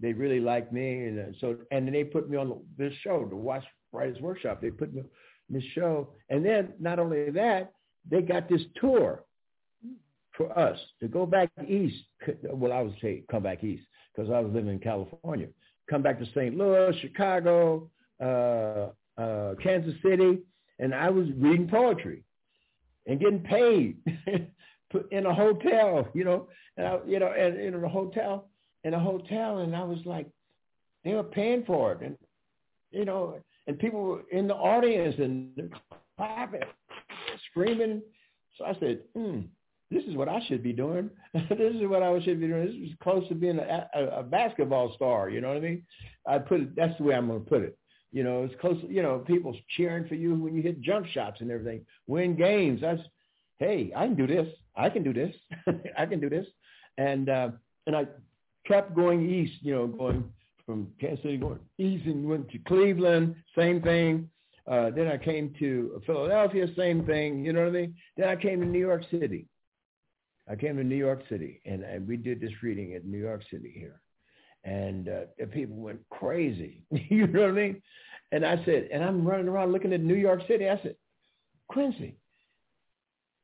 They 0.00 0.12
really 0.12 0.40
liked 0.40 0.72
me, 0.72 1.04
and 1.04 1.20
uh, 1.20 1.38
so 1.40 1.56
and 1.70 1.86
then 1.86 1.92
they 1.92 2.02
put 2.02 2.28
me 2.28 2.36
on 2.36 2.60
this 2.76 2.92
show, 3.04 3.24
the 3.28 3.36
Watts 3.36 3.66
Writers 3.92 4.20
Workshop. 4.20 4.60
They 4.60 4.70
put 4.70 4.92
me 4.92 5.02
on 5.02 5.08
this 5.48 5.64
show, 5.72 6.08
and 6.30 6.44
then 6.44 6.72
not 6.80 6.98
only 6.98 7.30
that, 7.30 7.72
they 8.10 8.22
got 8.22 8.48
this 8.48 8.62
tour 8.80 9.22
for 10.36 10.58
us 10.58 10.78
to 11.00 11.06
go 11.06 11.26
back 11.26 11.48
east. 11.68 12.02
Well, 12.42 12.72
I 12.72 12.82
would 12.82 12.96
say 13.00 13.22
come 13.30 13.44
back 13.44 13.62
east 13.62 13.84
because 14.12 14.32
I 14.32 14.40
was 14.40 14.52
living 14.52 14.72
in 14.72 14.80
California 14.80 15.46
come 15.88 16.02
back 16.02 16.18
to 16.18 16.26
St. 16.26 16.56
Louis, 16.56 16.96
Chicago, 17.00 17.88
uh, 18.20 18.88
uh, 19.20 19.54
Kansas 19.62 19.94
City, 20.02 20.38
and 20.78 20.94
I 20.94 21.10
was 21.10 21.28
reading 21.36 21.68
poetry 21.68 22.22
and 23.06 23.20
getting 23.20 23.40
paid 23.40 23.96
in 25.10 25.26
a 25.26 25.34
hotel, 25.34 26.08
you 26.14 26.24
know, 26.24 26.48
and 26.76 26.86
I, 26.86 26.98
you 27.06 27.18
know, 27.18 27.32
and 27.32 27.58
in 27.58 27.74
a 27.74 27.88
hotel, 27.88 28.48
in 28.84 28.94
a 28.94 29.00
hotel, 29.00 29.58
and 29.58 29.74
I 29.74 29.84
was 29.84 29.98
like, 30.04 30.26
they 31.04 31.14
were 31.14 31.22
paying 31.22 31.64
for 31.64 31.92
it, 31.92 32.00
and 32.00 32.16
you 32.90 33.04
know, 33.04 33.38
and 33.66 33.78
people 33.78 34.02
were 34.02 34.22
in 34.30 34.48
the 34.48 34.54
audience 34.54 35.14
and 35.18 35.72
clapping, 36.16 36.60
screaming. 37.50 38.02
So 38.58 38.64
I 38.64 38.74
said, 38.80 39.00
hmm, 39.14 39.40
this 39.90 40.04
is 40.04 40.16
what 40.16 40.28
I 40.28 40.40
should 40.48 40.62
be 40.62 40.72
doing. 40.72 41.10
this 41.34 41.74
is 41.74 41.82
what 41.88 42.02
I 42.02 42.12
should 42.22 42.40
be 42.40 42.48
doing. 42.48 42.66
This 42.66 42.90
is 42.90 42.96
close 43.02 43.26
to 43.28 43.34
being 43.34 43.58
a, 43.58 43.88
a, 43.94 44.04
a 44.20 44.22
basketball 44.22 44.92
star. 44.94 45.30
You 45.30 45.40
know 45.40 45.48
what 45.48 45.56
I 45.56 45.60
mean? 45.60 45.82
I 46.26 46.38
put 46.38 46.60
it. 46.60 46.76
That's 46.76 46.96
the 46.98 47.04
way 47.04 47.14
I'm 47.14 47.28
going 47.28 47.44
to 47.44 47.48
put 47.48 47.62
it. 47.62 47.78
You 48.12 48.24
know, 48.24 48.44
it's 48.44 48.54
close. 48.60 48.78
You 48.88 49.02
know, 49.02 49.18
people 49.18 49.56
cheering 49.76 50.08
for 50.08 50.14
you 50.14 50.34
when 50.34 50.54
you 50.54 50.62
hit 50.62 50.80
jump 50.80 51.06
shots 51.06 51.40
and 51.40 51.50
everything. 51.50 51.82
Win 52.06 52.36
games. 52.36 52.80
That's 52.80 53.00
hey, 53.58 53.92
I 53.94 54.06
can 54.06 54.16
do 54.16 54.26
this. 54.26 54.48
I 54.74 54.90
can 54.90 55.02
do 55.02 55.12
this. 55.12 55.34
I 55.98 56.06
can 56.06 56.20
do 56.20 56.28
this. 56.28 56.46
And 56.98 57.28
uh, 57.28 57.50
and 57.86 57.96
I 57.96 58.06
kept 58.66 58.94
going 58.94 59.28
east. 59.28 59.54
You 59.60 59.74
know, 59.74 59.86
going 59.86 60.24
from 60.64 60.88
Kansas 61.00 61.22
City 61.22 61.36
going 61.36 61.60
east 61.78 62.06
and 62.06 62.28
went 62.28 62.50
to 62.50 62.58
Cleveland. 62.58 63.36
Same 63.56 63.80
thing. 63.80 64.28
Uh, 64.66 64.90
then 64.90 65.06
I 65.06 65.16
came 65.16 65.54
to 65.60 66.02
Philadelphia, 66.06 66.66
same 66.76 67.06
thing, 67.06 67.44
you 67.44 67.52
know 67.52 67.60
what 67.60 67.68
I 67.68 67.72
mean? 67.72 67.94
Then 68.16 68.28
I 68.28 68.34
came 68.34 68.60
to 68.60 68.66
New 68.66 68.80
York 68.80 69.04
City. 69.12 69.46
I 70.48 70.54
came 70.54 70.76
to 70.76 70.84
New 70.84 70.96
York 70.96 71.22
City, 71.28 71.60
and, 71.64 71.82
and 71.82 72.06
we 72.06 72.16
did 72.16 72.40
this 72.40 72.52
reading 72.62 72.94
at 72.94 73.04
New 73.04 73.18
York 73.18 73.42
City 73.50 73.72
here, 73.74 74.00
and 74.64 75.08
uh, 75.08 75.46
people 75.52 75.76
went 75.76 76.00
crazy. 76.10 76.82
you 76.90 77.26
know 77.26 77.42
what 77.42 77.50
I 77.50 77.52
mean? 77.52 77.82
And 78.32 78.44
I 78.44 78.64
said, 78.64 78.88
and 78.92 79.04
I'm 79.04 79.26
running 79.26 79.48
around 79.48 79.72
looking 79.72 79.92
at 79.92 80.00
New 80.00 80.14
York 80.14 80.40
City. 80.48 80.68
I 80.68 80.80
said, 80.82 80.96
Quincy, 81.68 82.16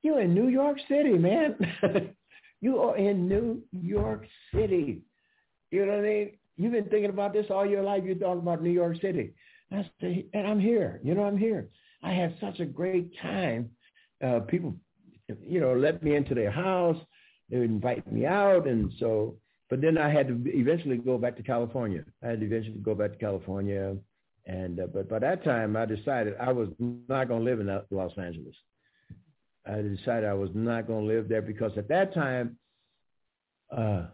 you're 0.03 0.21
in 0.21 0.35
New 0.35 0.49
York 0.49 0.79
City, 0.89 1.17
man. 1.19 1.57
you 2.61 2.79
are 2.79 2.97
in 2.97 3.29
New 3.29 3.63
York 3.73 4.27
City. 4.55 5.03
You 5.71 5.87
know 5.87 5.93
what 5.93 6.05
I 6.05 6.09
mean? 6.09 6.31
You've 6.57 6.73
been 6.73 6.89
thinking 6.89 7.11
about 7.11 7.33
this 7.33 7.47
all 7.51 7.65
your 7.67 7.83
life. 7.83 8.03
You're 8.05 8.15
talking 8.17 8.43
about 8.43 8.63
New 8.63 8.71
York 8.71 9.01
City. 9.01 9.35
I 9.71 9.89
said, 10.01 10.25
and 10.35 10.47
I'm 10.47 10.61
here. 10.61 11.01
You 11.03 11.15
know, 11.15 11.25
I'm 11.25 11.39
here. 11.39 11.69
I 12.03 12.13
had 12.13 12.37
such 12.41 12.61
a 12.61 12.67
great 12.67 13.13
time. 13.21 13.71
Uh, 14.23 14.41
people 14.41 14.77
you 15.47 15.61
know, 15.61 15.75
let 15.75 16.03
me 16.03 16.15
into 16.15 16.35
their 16.35 16.51
house. 16.51 16.97
They 17.51 17.59
would 17.59 17.71
invite 17.71 18.11
me 18.11 18.27
out, 18.27 18.67
and 18.67 18.93
so. 18.99 19.37
But 19.71 19.81
then 19.81 19.97
I 19.97 20.11
had 20.11 20.29
to 20.29 20.43
eventually 20.49 20.99
go 20.99 21.17
back 21.17 21.35
to 21.37 21.43
California. 21.43 22.05
I 22.23 22.29
had 22.29 22.41
to 22.41 22.47
eventually 22.47 22.77
go 22.79 22.95
back 22.95 23.13
to 23.13 23.19
California, 23.19 23.97
and 24.47 24.81
uh, 24.81 24.87
but 24.87 25.09
by 25.09 25.19
that 25.21 25.45
time 25.45 25.77
I 25.77 25.87
decided 25.87 26.35
I 26.39 26.53
was 26.53 26.69
not 26.79 27.29
going 27.29 27.45
to 27.45 27.51
live 27.51 27.61
in 27.61 27.81
Los 27.91 28.13
Angeles. 28.19 28.55
I 29.67 29.81
decided 29.81 30.29
I 30.29 30.35
was 30.35 30.51
not 30.55 30.87
going 30.87 31.07
to 31.07 31.15
live 31.15 31.29
there 31.29 31.43
because 31.43 31.73
at 31.77 31.89
that 31.89 32.13
time, 32.13 32.57
uh, 33.75 34.07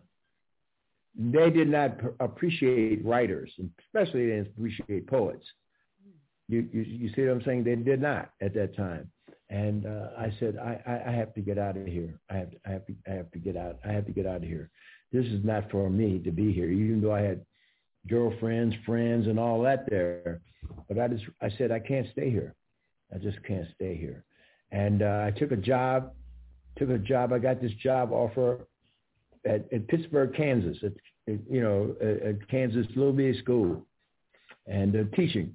they 1.19 1.51
did 1.51 1.69
not 1.69 1.99
pr- 1.99 2.09
appreciate 2.21 3.05
writers, 3.05 3.51
especially 3.87 4.27
they 4.27 4.37
didn't 4.37 4.53
appreciate 4.57 5.07
poets. 5.07 5.45
You, 6.49 6.69
you, 6.73 6.83
you 6.83 7.11
see 7.15 7.23
what 7.23 7.33
I'm 7.33 7.43
saying? 7.45 7.65
They 7.65 7.77
did 7.77 8.01
not 8.01 8.31
at 8.41 8.55
that 8.55 8.77
time. 8.77 9.11
And 9.51 9.87
uh, 9.87 10.09
I 10.19 10.33
said, 10.39 10.59
I, 10.59 11.03
I 11.07 11.11
have 11.11 11.33
to 11.35 11.41
get 11.41 11.59
out 11.59 11.77
of 11.77 11.87
here. 11.87 12.21
I 12.31 12.37
have, 12.37 12.51
to, 12.51 12.57
I 12.67 12.71
have 12.71 12.87
to, 12.87 12.95
I 13.09 13.11
have 13.13 13.31
to 13.33 13.39
get 13.39 13.57
out. 13.57 13.79
I 13.85 13.93
have 13.93 14.05
to 14.07 14.13
get 14.13 14.27
out 14.27 14.37
of 14.37 14.43
here. 14.43 14.69
This 15.11 15.25
is 15.25 15.43
not 15.43 15.71
for 15.71 15.89
me 15.89 16.19
to 16.19 16.31
be 16.31 16.53
here, 16.53 16.71
even 16.71 17.01
though 17.01 17.15
I 17.15 17.23
had 17.23 17.47
girlfriends, 18.09 18.75
friends, 18.85 19.27
and 19.27 19.39
all 19.39 19.63
that 19.63 19.89
there. 19.89 20.41
But 20.87 20.99
I 20.99 21.09
just, 21.09 21.25
I 21.41 21.51
said, 21.57 21.73
I 21.73 21.79
can't 21.79 22.07
stay 22.13 22.31
here. 22.31 22.55
I 23.15 23.19
just 23.19 23.43
can't 23.45 23.67
stay 23.75 23.97
here. 23.97 24.25
And 24.71 25.03
uh, 25.03 25.25
I 25.25 25.31
took 25.39 25.51
a 25.51 25.57
job, 25.57 26.13
took 26.77 26.91
a 26.91 26.99
job. 26.99 27.33
I 27.33 27.39
got 27.39 27.63
this 27.63 27.73
job 27.83 28.13
offer 28.13 28.67
at, 29.47 29.73
at 29.73 29.89
Pittsburg, 29.89 30.35
Kansas, 30.37 30.77
at, 30.85 30.93
you 31.27 31.63
know, 31.63 31.97
at, 32.03 32.23
at 32.23 32.49
Kansas 32.49 32.87
Little 32.95 33.15
Bitty 33.15 33.41
School, 33.41 33.87
and 34.67 34.95
uh, 34.95 35.17
teaching, 35.17 35.55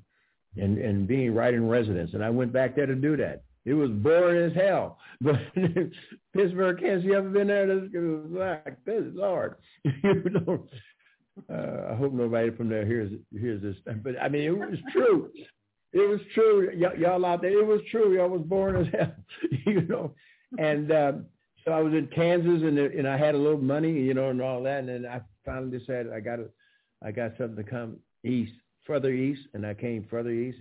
and 0.58 0.80
and 0.80 1.08
being 1.08 1.36
right 1.36 1.54
in 1.54 1.70
residence. 1.70 2.12
And 2.14 2.24
I 2.24 2.32
went 2.32 2.52
back 2.52 2.76
there 2.76 2.88
to 2.88 2.96
do 2.96 3.16
that. 3.18 3.43
It 3.66 3.74
was 3.74 3.90
boring 3.92 4.52
as 4.52 4.56
hell. 4.56 4.98
But 5.22 5.36
Pittsburg, 6.34 6.80
Kansas, 6.82 7.06
you 7.06 7.16
ever 7.16 7.30
been 7.30 7.48
there? 7.48 7.70
It 7.70 7.94
was 7.94 8.30
like, 8.66 8.84
good 8.84 9.16
Lord. 9.16 9.56
you 9.84 10.24
know, 10.32 10.66
uh, 11.50 11.94
I 11.94 11.96
hope 11.96 12.12
nobody 12.12 12.52
from 12.52 12.68
there 12.68 12.86
hears 12.86 13.12
hears 13.32 13.62
this. 13.62 13.78
But 14.04 14.22
I 14.22 14.28
mean, 14.28 14.42
it 14.44 14.58
was 14.58 14.80
true. 14.92 15.32
it 15.94 16.10
was 16.10 16.20
true. 16.34 16.72
Y- 16.76 16.96
y'all 17.00 17.26
out 17.26 17.42
there, 17.42 17.58
it 17.58 17.66
was 17.66 17.80
true. 17.90 18.16
Y'all 18.16 18.28
was 18.28 18.42
born 18.42 18.76
as 18.76 18.88
hell, 19.00 19.14
you 19.66 19.82
know. 19.84 20.14
And 20.58 20.92
uh, 20.92 21.14
so 21.64 21.72
I 21.72 21.80
was 21.80 21.94
in 21.94 22.08
Kansas, 22.08 22.62
and 22.64 22.78
and 22.78 23.08
I 23.08 23.18
had 23.18 23.34
a 23.34 23.38
little 23.38 23.62
money, 23.62 23.94
you 23.94 24.14
know, 24.14 24.30
and 24.30 24.42
all 24.42 24.62
that. 24.64 24.80
And 24.80 24.90
then 24.90 25.06
I 25.06 25.22
finally 25.46 25.78
decided 25.78 26.12
I 26.12 26.20
got 26.20 26.40
I 27.02 27.12
got 27.12 27.32
something 27.38 27.64
to 27.64 27.70
come 27.70 27.98
east, 28.26 28.54
further 28.86 29.12
east, 29.12 29.42
and 29.54 29.66
I 29.66 29.74
came 29.74 30.06
further 30.10 30.32
east. 30.32 30.60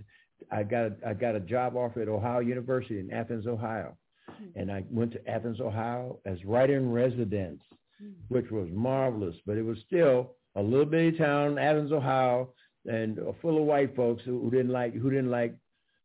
I 0.51 0.63
got 0.63 0.93
I 1.07 1.15
got 1.15 1.37
a 1.37 1.41
job 1.41 1.77
offer 1.77 2.03
at 2.03 2.09
Ohio 2.09 2.41
University 2.41 2.99
in 2.99 3.13
Athens, 3.13 3.47
Ohio, 3.47 3.97
mm-hmm. 4.31 4.59
and 4.59 4.71
I 4.71 4.85
went 4.91 5.13
to 5.13 5.29
Athens, 5.29 5.61
Ohio 5.61 6.19
as 6.25 6.45
writer 6.45 6.77
in 6.77 6.93
residence, 6.93 7.61
mm-hmm. 8.03 8.13
which 8.29 8.51
was 8.51 8.69
marvelous. 8.73 9.37
But 9.47 9.57
it 9.57 9.65
was 9.65 9.79
still 9.87 10.33
a 10.57 10.63
little 10.63 10.87
bitty 10.87 11.17
town, 11.19 11.59
Athens, 11.59 11.93
Ohio, 11.93 12.53
and 12.87 13.19
full 13.41 13.59
of 13.59 13.65
white 13.65 13.95
folks 13.95 14.23
who, 14.25 14.41
who 14.41 14.51
didn't 14.51 14.73
like 14.73 14.95
who 14.95 15.11
didn't 15.11 15.31
like 15.31 15.55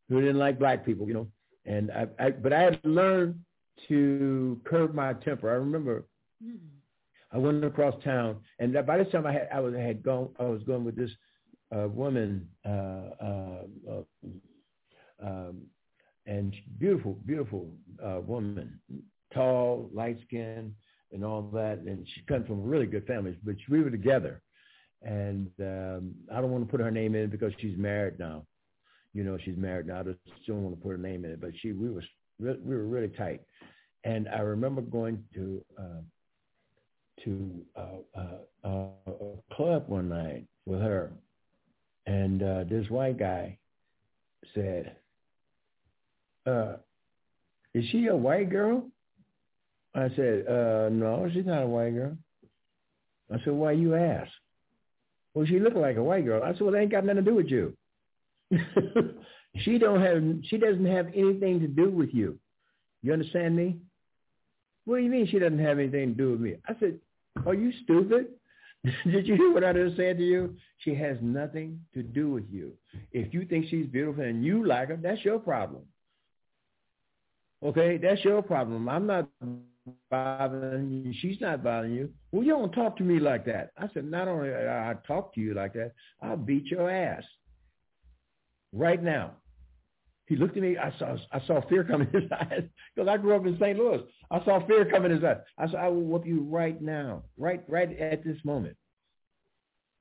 who 0.10 0.22
didn't 0.22 0.38
like 0.38 0.60
black 0.60 0.86
people, 0.86 1.08
you 1.08 1.14
know. 1.14 1.28
And 1.66 1.92
I, 1.92 2.08
I 2.20 2.32
but 2.32 2.54
I 2.54 2.62
had 2.62 2.80
learned 2.84 3.40
to 3.88 4.60
curb 4.66 4.94
my 4.94 5.14
temper. 5.14 5.50
I 5.50 5.56
remember 5.56 6.06
mm-hmm. 6.44 6.58
I 7.32 7.38
went 7.38 7.64
across 7.64 8.02
town, 8.04 8.38
and 8.60 8.74
by 8.86 8.98
this 8.98 9.12
time 9.12 9.26
I 9.26 9.34
had 9.34 9.50
I 9.54 9.60
was 9.60 9.74
I 9.76 9.82
had 9.82 10.04
gone 10.04 10.30
I 10.40 10.44
was 10.44 10.64
going 10.64 10.86
with 10.86 10.96
this 10.96 11.12
uh, 11.76 11.88
woman, 11.88 12.48
uh, 12.66 12.70
uh, 12.70 13.62
uh, 13.92 14.04
um, 15.24 15.62
and 16.26 16.56
beautiful, 16.80 17.18
beautiful 17.26 17.70
woman, 18.26 18.80
tall, 19.34 19.90
light 19.94 20.18
skinned, 20.28 20.74
and 21.12 21.24
all 21.24 21.42
that. 21.54 21.80
And 21.80 22.06
she 22.14 22.22
comes 22.22 22.48
from 22.48 22.60
a 22.60 22.64
really 22.64 22.86
good 22.86 23.06
families, 23.08 23.38
but 23.44 23.56
we 23.70 23.82
were 23.82 23.90
together. 23.90 24.42
And 25.04 25.50
um, 25.60 26.14
I 26.34 26.42
don't 26.42 26.52
want 26.52 26.66
to 26.66 26.72
put 26.72 26.82
her 26.82 26.92
name 26.92 27.16
in 27.16 27.30
because 27.30 27.54
she's 27.60 27.78
married 27.78 28.20
now. 28.20 28.46
You 29.14 29.24
know, 29.24 29.38
she's 29.44 29.58
married 29.58 29.88
now. 29.88 30.02
I 30.02 30.04
just 30.04 30.20
don't 30.48 30.64
want 30.64 30.76
to 30.76 30.82
put 30.82 30.92
her 30.92 30.98
name 30.98 31.24
in 31.24 31.32
it. 31.32 31.42
But 31.42 31.52
she, 31.62 31.72
we 31.72 31.90
were, 31.90 32.04
we 32.40 32.76
were 32.76 32.86
really 32.86 33.10
tight. 33.10 33.42
And 34.04 34.28
I 34.30 34.40
remember 34.40 34.82
going 34.82 35.24
to 35.36 35.64
uh, 35.80 36.02
to 37.24 37.66
uh, 37.76 38.20
uh, 38.64 38.70
a 39.04 39.56
club 39.56 39.86
one 39.88 40.10
night 40.10 40.46
with 40.66 40.82
her, 40.82 41.14
and 42.08 42.42
uh, 42.42 42.64
this 42.64 42.90
white 42.90 43.20
guy 43.20 43.58
said, 44.56 44.96
uh, 46.48 46.78
"Is 47.76 47.86
she 47.92 48.08
a 48.08 48.16
white 48.16 48.50
girl?" 48.50 48.88
I 49.94 50.10
said, 50.16 50.48
uh, 50.48 50.90
"No, 50.90 51.30
she's 51.32 51.46
not 51.46 51.64
a 51.64 51.68
white 51.68 51.92
girl." 51.92 52.18
I 53.32 53.38
said, 53.44 53.54
"Why 53.54 53.74
you 53.74 53.94
ask?" 53.94 54.32
Well, 55.36 55.46
she 55.46 55.60
looked 55.60 55.78
like 55.78 55.98
a 55.98 56.04
white 56.04 56.26
girl. 56.26 56.42
I 56.42 56.54
said, 56.54 56.62
"Well, 56.62 56.72
that 56.72 56.80
ain't 56.80 56.92
got 56.92 57.06
nothing 57.06 57.24
to 57.24 57.30
do 57.30 57.36
with 57.36 57.52
you. 57.52 57.78
she 59.58 59.78
don't 59.78 60.02
have. 60.02 60.24
She 60.50 60.58
doesn't 60.58 60.86
have 60.86 61.08
anything 61.14 61.60
to 61.60 61.68
do 61.68 61.92
with 61.92 62.14
you. 62.14 62.40
You 63.04 63.14
understand 63.14 63.56
me?" 63.56 63.78
What 64.88 64.98
do 64.98 65.04
you 65.04 65.10
mean 65.10 65.28
she 65.28 65.38
doesn't 65.38 65.60
have 65.60 65.80
anything 65.80 66.12
to 66.12 66.18
do 66.18 66.32
with 66.32 66.40
me? 66.40 66.56
I 66.66 66.74
said, 66.80 66.98
are 67.46 67.54
you 67.54 67.74
stupid? 67.84 68.28
Did 69.06 69.28
you 69.28 69.36
hear 69.36 69.54
what 69.54 69.64
I 69.64 69.74
just 69.74 69.98
said 69.98 70.18
to 70.18 70.24
you? 70.24 70.56
She 70.80 70.94
has 70.96 71.18
nothing 71.22 71.80
to 71.94 72.04
do 72.04 72.32
with 72.32 72.46
you. 72.50 72.74
If 73.12 73.34
you 73.34 73.46
think 73.46 73.66
she's 73.70 73.88
beautiful 73.88 74.24
and 74.24 74.44
you 74.44 74.66
like 74.66 74.90
her, 74.90 74.98
that's 74.98 75.24
your 75.26 75.40
problem. 75.40 75.84
Okay, 77.64 77.98
that's 77.98 78.24
your 78.24 78.42
problem. 78.42 78.88
I'm 78.88 79.08
not 79.08 79.30
bothering 80.12 80.92
you. 80.92 81.14
She's 81.22 81.42
not 81.42 81.64
bothering 81.64 81.94
you. 81.94 82.10
Well, 82.32 82.44
you 82.44 82.52
don't 82.52 82.72
talk 82.72 82.98
to 82.98 83.04
me 83.04 83.20
like 83.20 83.46
that. 83.46 83.72
I 83.78 83.88
said, 83.94 84.06
not 84.06 84.28
only 84.28 84.54
I 84.54 84.96
talk 85.08 85.34
to 85.36 85.42
you 85.42 85.54
like 85.54 85.74
that, 85.74 85.94
I'll 86.22 86.38
beat 86.38 86.66
your 86.68 86.90
ass 86.90 87.24
right 88.74 89.02
now. 89.02 89.32
He 90.28 90.36
looked 90.36 90.58
at 90.58 90.64
me. 90.64 90.78
I 90.78 90.94
saw 91.00 91.16
I 91.32 91.40
saw 91.48 91.62
fear 91.70 91.86
come 91.86 92.02
in 92.02 92.10
his 92.10 92.30
eyes 92.32 92.64
because 92.94 93.08
I 93.08 93.18
grew 93.18 93.36
up 93.36 93.46
in 93.46 93.58
St. 93.60 93.78
Louis. 93.78 94.02
I 94.30 94.44
saw 94.44 94.66
fear 94.68 94.86
come 94.86 95.06
in 95.06 95.12
his 95.12 95.24
eyes. 95.24 95.38
I 95.58 95.68
said, 95.68 95.76
I 95.76 95.88
will 95.88 96.04
whoop 96.04 96.26
you 96.26 96.44
right 96.44 96.80
now, 96.82 97.24
right 97.38 97.64
right 97.68 97.98
at 97.98 98.26
this 98.26 98.38
moment. 98.44 98.76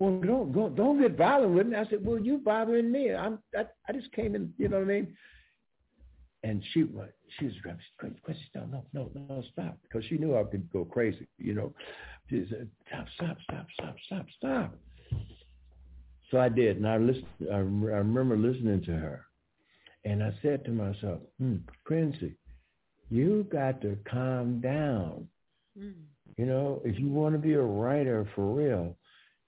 Well, 0.01 0.21
don't 0.21 0.53
don't 0.53 0.75
don't 0.75 1.01
get 1.01 1.17
violent 1.17 1.55
with 1.55 1.69
me. 1.69 1.77
I 1.77 1.87
said, 1.89 2.05
well, 2.05 2.19
you 2.19 2.39
bothering 2.39 2.91
me. 2.91 3.15
I'm 3.15 3.39
I, 3.57 3.67
I 3.89 3.93
just 3.93 4.11
came 4.13 4.35
in. 4.35 4.53
You 4.59 4.69
know 4.69 4.79
what 4.79 4.85
I 4.85 4.89
mean? 4.89 5.17
And 6.43 6.63
she 6.73 6.85
she 7.39 7.45
was 7.47 7.55
grabbing, 7.63 7.81
crazy. 8.25 8.41
No, 8.55 8.67
no, 8.67 8.85
no, 8.93 9.11
no, 9.29 9.43
stop, 9.53 9.79
because 9.83 10.05
she 10.09 10.19
knew 10.19 10.37
I 10.37 10.45
could 10.45 10.71
go 10.73 10.85
crazy. 10.85 11.27
You 11.39 11.55
know, 11.55 11.73
she 12.29 12.47
said, 12.51 12.69
stop, 12.89 13.07
stop, 13.15 13.37
stop, 13.45 13.67
stop, 13.75 13.97
stop, 14.07 14.27
stop. 14.37 14.75
So 16.31 16.39
I 16.39 16.49
did, 16.49 16.79
and 16.79 16.89
I 16.89 16.99
listened. 16.99 17.27
I 17.53 17.59
remember 17.59 18.37
listening 18.37 18.83
to 18.85 18.93
her 18.93 19.26
and 20.07 20.23
I 20.23 20.33
said 20.41 20.65
to 20.65 20.71
myself, 20.71 21.19
hmm, 21.39 21.57
Quincy, 21.85 22.37
you 23.11 23.45
got 23.51 23.81
to 23.83 23.99
calm 24.09 24.61
down. 24.61 25.27
Mm. 25.79 25.95
You 26.37 26.47
know, 26.47 26.81
if 26.85 26.99
you 26.99 27.09
want 27.09 27.35
to 27.35 27.41
be 27.41 27.55
a 27.55 27.61
writer 27.61 28.29
for 28.37 28.55
real, 28.55 28.97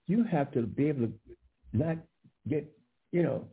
you 0.09 0.24
have 0.24 0.50
to 0.52 0.62
be 0.62 0.88
able 0.88 1.06
to 1.06 1.12
not 1.72 1.96
get, 2.48 2.66
you 3.12 3.22
know, 3.22 3.44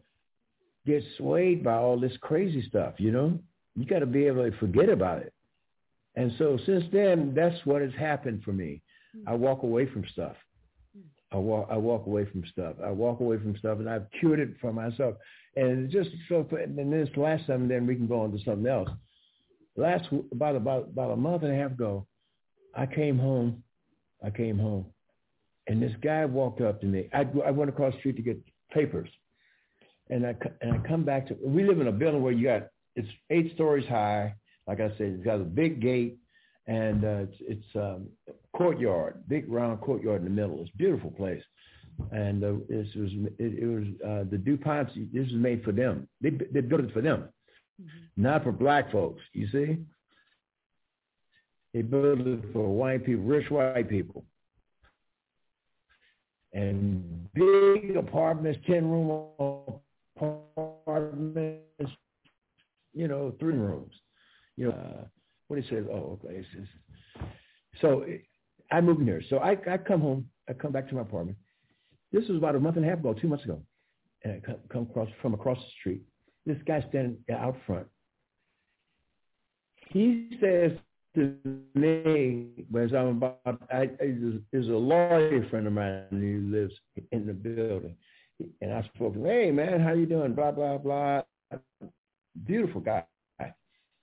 get 0.87 1.03
swayed 1.17 1.63
by 1.63 1.75
all 1.75 1.99
this 1.99 2.17
crazy 2.21 2.67
stuff, 2.67 2.95
you 2.97 3.11
know? 3.11 3.37
You 3.75 3.85
got 3.85 3.99
to 3.99 4.07
be 4.07 4.25
able 4.25 4.49
to 4.49 4.57
forget 4.57 4.89
about 4.89 5.21
it. 5.21 5.33
And 6.15 6.31
so 6.39 6.57
since 6.65 6.85
then, 6.91 7.33
that's 7.35 7.63
what 7.65 7.83
has 7.83 7.93
happened 7.99 8.41
for 8.43 8.53
me. 8.53 8.81
Mm. 9.15 9.23
I 9.27 9.35
walk 9.35 9.61
away 9.61 9.85
from 9.85 10.05
stuff. 10.11 10.37
Mm. 10.97 11.03
I 11.31 11.37
walk 11.37 11.67
I 11.69 11.77
walk 11.77 12.07
away 12.07 12.25
from 12.25 12.43
stuff. 12.51 12.77
I 12.83 12.89
walk 12.89 13.19
away 13.19 13.37
from 13.37 13.55
stuff 13.57 13.77
and 13.77 13.87
I've 13.87 14.07
cured 14.19 14.39
it 14.39 14.55
for 14.59 14.73
myself. 14.73 15.15
And 15.55 15.89
just 15.89 16.09
so, 16.27 16.45
and 16.51 16.77
then 16.77 16.91
this 16.91 17.09
last 17.15 17.47
time, 17.47 17.67
then 17.67 17.87
we 17.87 17.95
can 17.95 18.07
go 18.07 18.21
on 18.21 18.31
to 18.31 18.43
something 18.43 18.67
else. 18.67 18.89
Last 19.77 20.07
about 20.31 20.55
about 20.55 20.89
about 20.89 21.11
a 21.11 21.15
month 21.15 21.43
and 21.43 21.51
a 21.51 21.55
half 21.55 21.71
ago, 21.71 22.05
I 22.75 22.85
came 22.85 23.17
home. 23.17 23.63
I 24.23 24.29
came 24.29 24.57
home, 24.57 24.85
and 25.67 25.81
this 25.81 25.91
guy 26.01 26.25
walked 26.25 26.61
up 26.61 26.81
to 26.81 26.87
me. 26.87 27.09
I 27.13 27.25
I 27.45 27.51
went 27.51 27.69
across 27.69 27.93
the 27.93 27.99
street 27.99 28.17
to 28.17 28.21
get 28.21 28.41
papers, 28.71 29.09
and 30.09 30.25
I 30.25 30.35
and 30.61 30.73
I 30.73 30.87
come 30.87 31.03
back 31.03 31.27
to. 31.27 31.37
We 31.41 31.63
live 31.63 31.79
in 31.79 31.87
a 31.87 31.91
building 31.91 32.21
where 32.21 32.33
you 32.33 32.45
got 32.45 32.67
it's 32.95 33.07
eight 33.29 33.53
stories 33.53 33.87
high. 33.87 34.35
Like 34.67 34.79
I 34.79 34.89
said, 34.97 35.13
it's 35.13 35.23
got 35.23 35.35
a 35.35 35.45
big 35.45 35.81
gate, 35.81 36.17
and 36.67 37.03
uh, 37.03 37.25
it's 37.27 37.37
it's 37.41 37.75
um, 37.75 38.07
courtyard, 38.53 39.23
big 39.27 39.49
round 39.49 39.81
courtyard 39.81 40.21
in 40.21 40.25
the 40.25 40.41
middle. 40.41 40.61
It's 40.61 40.71
a 40.73 40.77
beautiful 40.77 41.11
place 41.11 41.43
and 42.11 42.43
uh, 42.43 42.53
this 42.69 42.87
was 42.95 43.11
it, 43.39 43.63
it 43.63 43.65
was 43.65 43.85
uh, 44.05 44.23
the 44.29 44.37
Duponts. 44.37 44.93
This 45.13 45.27
was 45.31 45.33
made 45.33 45.63
for 45.63 45.71
them. 45.71 46.07
They 46.21 46.29
they 46.29 46.61
built 46.61 46.81
it 46.81 46.93
for 46.93 47.01
them, 47.01 47.29
mm-hmm. 47.81 48.21
not 48.21 48.43
for 48.43 48.51
black 48.51 48.91
folks. 48.91 49.21
You 49.33 49.47
see, 49.47 49.77
they 51.73 51.81
built 51.81 52.19
it 52.19 52.43
for 52.53 52.67
white 52.67 53.05
people, 53.05 53.23
rich 53.23 53.49
white 53.49 53.89
people, 53.89 54.25
and 56.53 57.31
big 57.33 57.95
apartments, 57.95 58.59
ten 58.67 58.89
room 58.89 59.29
apartments, 60.17 61.61
you 62.93 63.07
know, 63.07 63.33
three 63.39 63.55
rooms. 63.55 63.93
You 64.57 64.67
know, 64.67 64.71
uh, 64.71 65.05
what 65.47 65.61
he 65.61 65.69
says. 65.69 65.85
Oh, 65.91 66.19
okay. 66.23 66.35
It's, 66.35 66.47
it's, 66.57 66.69
so 67.81 68.05
I 68.71 68.81
moved 68.81 69.01
in 69.01 69.07
here. 69.07 69.21
So 69.29 69.37
I 69.39 69.57
I 69.69 69.77
come 69.77 70.01
home. 70.01 70.29
I 70.49 70.53
come 70.53 70.71
back 70.71 70.87
to 70.89 70.95
my 70.95 71.01
apartment 71.01 71.37
this 72.15 72.29
was 72.29 72.37
about 72.37 72.55
a 72.55 72.59
month 72.59 72.77
and 72.77 72.85
a 72.85 72.89
half 72.89 72.99
ago, 72.99 73.13
two 73.13 73.27
months 73.27 73.43
ago. 73.43 73.61
And 74.23 74.41
I 74.47 74.53
come 74.71 74.83
across 74.89 75.09
from 75.21 75.33
across 75.33 75.57
the 75.57 75.71
street. 75.79 76.01
This 76.45 76.57
guy 76.65 76.83
standing 76.87 77.17
out 77.29 77.57
front. 77.67 77.87
He 79.89 80.29
says 80.39 80.71
to 81.15 81.35
me, 81.75 82.47
as 82.79 82.93
I'm 82.93 83.07
about, 83.17 83.61
I, 83.69 83.89
is 83.99 84.67
a 84.67 84.71
lawyer 84.71 85.45
friend 85.49 85.67
of 85.67 85.73
mine 85.73 86.05
who 86.09 86.49
lives 86.49 86.73
in 87.11 87.27
the 87.27 87.33
building. 87.33 87.95
And 88.61 88.73
I 88.73 88.89
spoke 88.95 89.13
to 89.13 89.19
him, 89.19 89.25
hey 89.25 89.51
man, 89.51 89.81
how 89.81 89.93
you 89.93 90.05
doing? 90.05 90.33
Blah, 90.33 90.51
blah, 90.51 90.77
blah. 90.77 91.21
Beautiful 92.45 92.81
guy. 92.81 93.05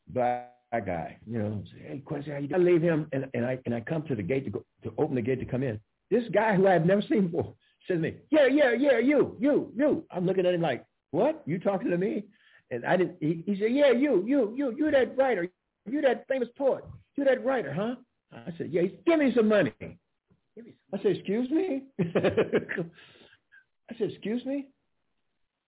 Black 0.08 0.50
guy. 0.70 1.16
You 1.26 1.38
know, 1.38 1.62
say, 1.72 1.86
hey 1.86 2.02
Quincy, 2.04 2.30
how 2.30 2.38
you 2.38 2.48
doing? 2.48 2.60
I 2.60 2.64
leave 2.64 2.82
him 2.82 3.08
and, 3.12 3.26
and 3.32 3.46
I 3.46 3.58
and 3.64 3.74
I 3.74 3.80
come 3.80 4.02
to 4.04 4.14
the 4.14 4.22
gate 4.22 4.44
to 4.44 4.50
go 4.50 4.64
to 4.84 4.92
open 4.98 5.14
the 5.14 5.22
gate 5.22 5.40
to 5.40 5.46
come 5.46 5.62
in. 5.62 5.80
This 6.10 6.24
guy 6.32 6.54
who 6.54 6.66
I 6.66 6.72
have 6.72 6.84
never 6.84 7.02
seen 7.02 7.28
before 7.28 7.54
says 7.87 7.97
to 7.97 8.01
me, 8.01 8.14
yeah, 8.30 8.47
yeah, 8.47 8.72
yeah, 8.72 8.99
you, 8.99 9.37
you, 9.41 9.72
you. 9.76 10.05
I'm 10.11 10.26
looking 10.26 10.47
at 10.47 10.55
him 10.55 10.62
like, 10.62 10.85
what? 11.11 11.43
You 11.47 11.59
talking 11.59 11.91
to 11.91 11.99
me? 11.99 12.24
And 12.70 12.87
I 12.87 12.97
didn't, 12.97 13.16
he, 13.20 13.43
he 13.47 13.59
said, 13.61 13.72
yeah, 13.72 13.93
you, 13.93 14.24
you, 14.26 14.55
you, 14.57 14.74
you 14.76 14.91
that 14.91 15.16
writer. 15.16 15.49
You 15.87 16.01
that 16.03 16.26
famous 16.28 16.49
poet. 16.57 16.85
You 17.16 17.24
that 17.24 17.45
writer, 17.45 17.72
huh? 17.72 17.97
I 18.33 18.53
said, 18.57 18.70
yeah, 18.70 18.83
give 19.07 19.18
me 19.18 19.33
some 19.35 19.49
money. 19.49 19.72
I 19.80 20.99
said, 21.03 21.16
excuse 21.16 21.51
me? 21.51 21.83
I 22.01 23.99
said, 23.99 24.11
excuse 24.11 24.45
me? 24.47 24.68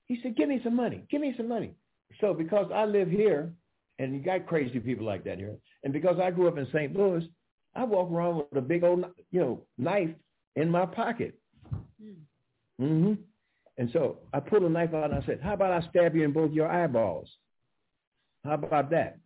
He 0.07 0.21
said, 0.23 0.37
give 0.37 0.49
me 0.49 0.61
some 0.62 0.77
money. 0.77 1.05
Give 1.11 1.21
me 1.21 1.35
some 1.37 1.49
money. 1.49 1.75
So 2.21 2.33
because 2.33 2.71
I 2.75 2.85
live 2.85 3.11
here, 3.11 3.53
and 3.99 4.15
you 4.15 4.21
got 4.21 4.47
crazy 4.47 4.81
people 4.81 5.07
like 5.07 5.25
that 5.25 5.39
here, 5.39 5.57
and 5.83 5.93
because 5.93 6.19
I 6.19 6.31
grew 6.31 6.49
up 6.49 6.59
in 6.59 6.67
St. 6.73 6.97
Louis, 6.97 7.25
I 7.75 7.85
walk 7.85 8.11
around 8.11 8.37
with 8.37 8.47
a 8.57 8.61
big 8.61 8.85
old, 8.85 9.05
you 9.31 9.41
know, 9.41 9.62
knife 9.79 10.11
in 10.57 10.71
my 10.71 10.87
pocket. 10.87 11.39
Mm-hmm. 12.81 13.15
And 13.77 13.91
so 13.93 14.19
I 14.33 14.41
pulled 14.41 14.62
a 14.62 14.69
knife 14.69 14.95
out 14.95 15.11
and 15.11 15.23
I 15.23 15.27
said, 15.27 15.41
how 15.43 15.55
about 15.55 15.73
I 15.73 15.89
stab 15.89 16.15
you 16.15 16.25
in 16.25 16.33
both 16.33 16.53
your 16.53 16.71
eyeballs? 16.71 17.29
How 18.45 18.55
about 18.55 18.91
that? 18.91 19.19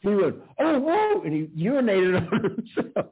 He 0.00 0.08
went, 0.08 0.36
oh, 0.58 0.78
whoa, 0.78 1.22
and 1.22 1.32
he 1.32 1.64
urinated 1.64 2.16
on 2.16 2.42
himself. 2.76 3.06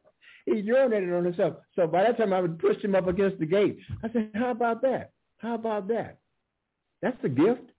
he 0.47 0.63
urinated 0.63 1.17
on 1.17 1.25
himself. 1.25 1.55
So 1.77 1.87
by 1.87 2.03
that 2.05 2.17
time 2.17 2.33
I 2.33 2.41
would 2.41 2.59
push 2.59 2.83
him 2.83 2.95
up 2.95 3.09
against 3.09 3.39
the 3.39 3.47
gate. 3.47 3.79
I 4.03 4.11
said, 4.13 4.31
how 4.35 4.51
about 4.51 4.83
that? 4.83 5.11
How 5.39 5.55
about 5.55 5.89
that? 5.89 6.19
That's 7.03 7.21
the 7.23 7.29
gift. 7.29 7.71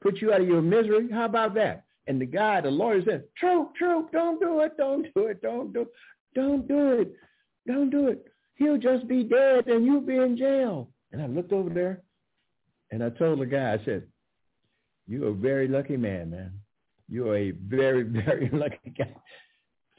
Put 0.00 0.20
you 0.20 0.32
out 0.32 0.40
of 0.40 0.48
your 0.48 0.62
misery. 0.62 1.08
How 1.12 1.26
about 1.26 1.54
that? 1.54 1.84
And 2.06 2.20
the 2.20 2.26
guy, 2.26 2.60
the 2.60 2.70
lawyer 2.70 3.02
said, 3.04 3.24
true, 3.36 3.68
true, 3.76 4.08
don't 4.12 4.40
do 4.40 4.60
it, 4.60 4.76
don't 4.76 5.06
do 5.14 5.26
it, 5.26 5.40
don't 5.40 5.72
do 5.72 5.82
it, 5.82 5.88
don't 6.34 6.66
do 6.66 6.92
it, 7.00 7.14
don't 7.66 7.90
do 7.90 8.08
it. 8.08 8.26
He'll 8.56 8.78
just 8.78 9.08
be 9.08 9.24
dead 9.24 9.66
and 9.66 9.84
you'll 9.84 10.00
be 10.00 10.16
in 10.16 10.36
jail. 10.36 10.90
And 11.12 11.22
I 11.22 11.26
looked 11.26 11.52
over 11.52 11.70
there 11.70 12.02
and 12.90 13.02
I 13.02 13.10
told 13.10 13.40
the 13.40 13.46
guy, 13.46 13.72
I 13.72 13.84
said, 13.84 14.04
you're 15.06 15.28
a 15.28 15.34
very 15.34 15.68
lucky 15.68 15.96
man, 15.96 16.30
man. 16.30 16.52
You're 17.08 17.36
a 17.36 17.50
very, 17.50 18.02
very 18.24 18.50
lucky 18.52 18.92
guy. 18.96 19.14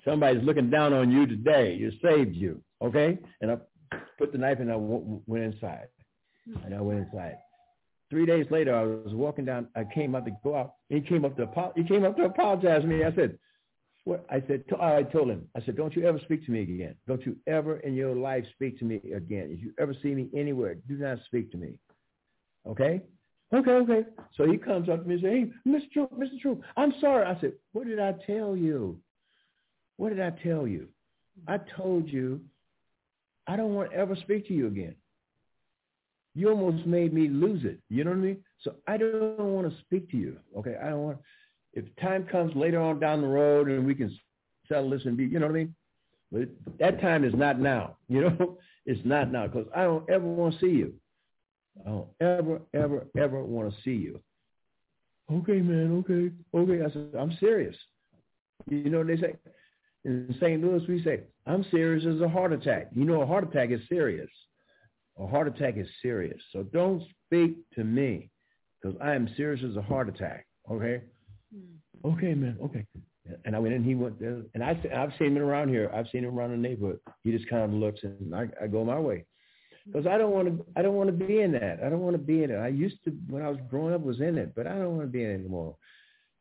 Somebody's 0.05 0.43
looking 0.43 0.69
down 0.69 0.93
on 0.93 1.11
you 1.11 1.25
today. 1.25 1.75
You 1.75 1.91
saved 2.03 2.35
you, 2.35 2.61
okay? 2.81 3.17
And 3.41 3.51
I 3.51 3.57
put 4.17 4.31
the 4.31 4.37
knife 4.37 4.59
and 4.59 4.71
I 4.71 4.75
went 4.75 5.53
inside. 5.53 5.87
And 6.65 6.75
I 6.75 6.81
went 6.81 6.99
inside. 6.99 7.37
Three 8.09 8.25
days 8.25 8.45
later, 8.51 8.75
I 8.75 8.83
was 8.83 9.13
walking 9.13 9.45
down. 9.45 9.67
I 9.75 9.85
came 9.85 10.13
up 10.13 10.25
to 10.25 10.31
go 10.43 10.55
out. 10.55 10.73
He 10.89 11.01
came 11.01 11.25
up 11.25 11.37
to 11.37 11.71
he 11.75 11.83
came 11.83 12.03
up 12.03 12.17
to 12.17 12.25
apologize 12.25 12.81
to 12.81 12.87
me. 12.87 13.03
I 13.03 13.15
said, 13.15 13.39
"What?" 14.05 14.25
I 14.29 14.41
said, 14.47 14.63
I 14.79 15.03
told 15.03 15.29
him. 15.29 15.49
I 15.55 15.61
said, 15.61 15.75
"Don't 15.75 15.95
you 15.95 16.05
ever 16.05 16.19
speak 16.19 16.45
to 16.45 16.51
me 16.51 16.61
again. 16.61 16.95
Don't 17.07 17.25
you 17.25 17.37
ever 17.47 17.77
in 17.79 17.93
your 17.93 18.15
life 18.15 18.45
speak 18.53 18.77
to 18.79 18.85
me 18.85 18.97
again. 19.15 19.51
If 19.51 19.61
you 19.61 19.73
ever 19.79 19.93
see 20.01 20.13
me 20.13 20.29
anywhere, 20.33 20.75
do 20.75 20.95
not 20.97 21.19
speak 21.25 21.51
to 21.51 21.57
me." 21.57 21.79
Okay. 22.65 23.01
Okay, 23.53 23.71
okay. 23.71 24.05
So 24.35 24.49
he 24.49 24.57
comes 24.57 24.89
up 24.89 25.03
to 25.03 25.07
me 25.07 25.15
and 25.15 25.21
says, 25.21 25.31
hey, 25.31 25.69
Mr. 25.69 26.11
Mr. 26.13 26.39
Troupe, 26.41 26.63
I'm 26.75 26.91
sorry. 26.99 27.23
I 27.23 27.39
said, 27.39 27.53
what 27.71 27.85
did 27.85 27.99
I 27.99 28.13
tell 28.25 28.57
you? 28.57 28.99
What 29.97 30.09
did 30.09 30.19
I 30.19 30.31
tell 30.31 30.65
you? 30.65 30.87
I 31.47 31.59
told 31.77 32.07
you 32.07 32.41
I 33.45 33.55
don't 33.55 33.75
want 33.75 33.91
to 33.91 33.97
ever 33.97 34.15
speak 34.15 34.47
to 34.47 34.55
you 34.55 34.65
again 34.65 34.95
you 36.35 36.49
almost 36.49 36.85
made 36.85 37.13
me 37.13 37.27
lose 37.27 37.63
it. 37.63 37.79
You 37.89 38.03
know 38.03 38.11
what 38.11 38.17
I 38.17 38.21
mean? 38.21 38.37
So 38.61 38.75
I 38.87 38.97
don't 38.97 39.37
want 39.37 39.69
to 39.71 39.79
speak 39.81 40.09
to 40.11 40.17
you. 40.17 40.37
Okay, 40.57 40.75
I 40.81 40.89
don't 40.89 41.03
want. 41.03 41.17
If 41.73 41.85
time 41.99 42.25
comes 42.25 42.55
later 42.55 42.79
on 42.79 42.99
down 42.99 43.21
the 43.21 43.27
road 43.27 43.67
and 43.67 43.85
we 43.85 43.95
can 43.95 44.15
settle 44.67 44.89
this 44.89 45.05
and 45.05 45.17
be, 45.17 45.25
you 45.25 45.39
know 45.39 45.47
what 45.47 45.55
I 45.55 45.57
mean? 45.59 45.75
But 46.31 46.49
that 46.79 47.01
time 47.01 47.23
is 47.23 47.33
not 47.35 47.59
now. 47.59 47.97
You 48.07 48.21
know, 48.21 48.57
it's 48.85 49.01
not 49.05 49.31
now 49.31 49.47
because 49.47 49.67
I 49.75 49.83
don't 49.83 50.07
ever 50.09 50.25
want 50.25 50.53
to 50.53 50.59
see 50.59 50.71
you. 50.71 50.93
I 51.85 51.89
don't 51.89 52.07
ever, 52.19 52.61
ever, 52.73 53.07
ever 53.17 53.43
want 53.43 53.73
to 53.73 53.81
see 53.81 53.95
you. 53.95 54.19
Okay, 55.31 55.61
man. 55.61 56.03
Okay, 56.05 56.31
okay. 56.53 56.83
I 56.83 56.91
said, 56.91 57.09
I'm 57.17 57.35
serious. 57.39 57.75
You 58.69 58.89
know 58.89 58.99
what 58.99 59.07
they 59.07 59.17
say? 59.17 59.35
In 60.05 60.35
St. 60.39 60.61
Louis, 60.61 60.83
we 60.87 61.01
say, 61.01 61.21
I'm 61.47 61.65
serious 61.71 62.05
as 62.05 62.21
a 62.21 62.27
heart 62.29 62.53
attack. 62.53 62.89
You 62.93 63.05
know, 63.05 63.21
a 63.21 63.25
heart 63.25 63.45
attack 63.45 63.71
is 63.71 63.79
serious. 63.89 64.29
A 65.17 65.25
heart 65.25 65.47
attack 65.47 65.77
is 65.77 65.87
serious. 66.01 66.41
So 66.51 66.63
don't 66.63 67.01
speak 67.25 67.55
to 67.75 67.83
me 67.83 68.29
because 68.81 68.97
I 69.01 69.13
am 69.13 69.29
serious 69.37 69.63
as 69.67 69.77
a 69.77 69.81
heart 69.81 70.09
attack. 70.09 70.45
Okay? 70.69 71.01
Okay, 72.05 72.33
man. 72.33 72.57
Okay. 72.63 72.85
And 73.45 73.55
I 73.55 73.59
went 73.59 73.73
in. 73.73 73.83
He 73.83 73.95
went 73.95 74.19
there, 74.19 74.41
and 74.53 74.63
I, 74.63 74.71
I've 74.95 75.13
seen 75.17 75.37
him 75.37 75.43
around 75.43 75.69
here. 75.69 75.89
I've 75.93 76.07
seen 76.11 76.25
him 76.25 76.37
around 76.37 76.51
the 76.51 76.57
neighborhood. 76.57 76.99
He 77.23 77.31
just 77.31 77.49
kind 77.49 77.63
of 77.63 77.71
looks, 77.71 78.01
and 78.03 78.35
I, 78.35 78.47
I 78.61 78.67
go 78.67 78.83
my 78.83 78.99
way 78.99 79.25
because 79.85 80.07
I 80.07 80.17
don't 80.17 80.31
want 80.31 80.47
to. 80.47 80.65
I 80.75 80.81
don't 80.81 80.95
want 80.95 81.07
to 81.07 81.25
be 81.25 81.41
in 81.41 81.51
that. 81.53 81.79
I 81.83 81.89
don't 81.89 82.01
want 82.01 82.15
to 82.15 82.21
be 82.21 82.43
in 82.43 82.51
it. 82.51 82.57
I 82.57 82.67
used 82.67 83.03
to 83.05 83.11
when 83.29 83.41
I 83.41 83.49
was 83.49 83.59
growing 83.69 83.93
up 83.93 84.01
was 84.01 84.19
in 84.19 84.37
it, 84.37 84.53
but 84.55 84.67
I 84.67 84.75
don't 84.75 84.97
want 84.97 85.07
to 85.07 85.11
be 85.11 85.23
in 85.23 85.31
it 85.31 85.35
anymore. 85.35 85.75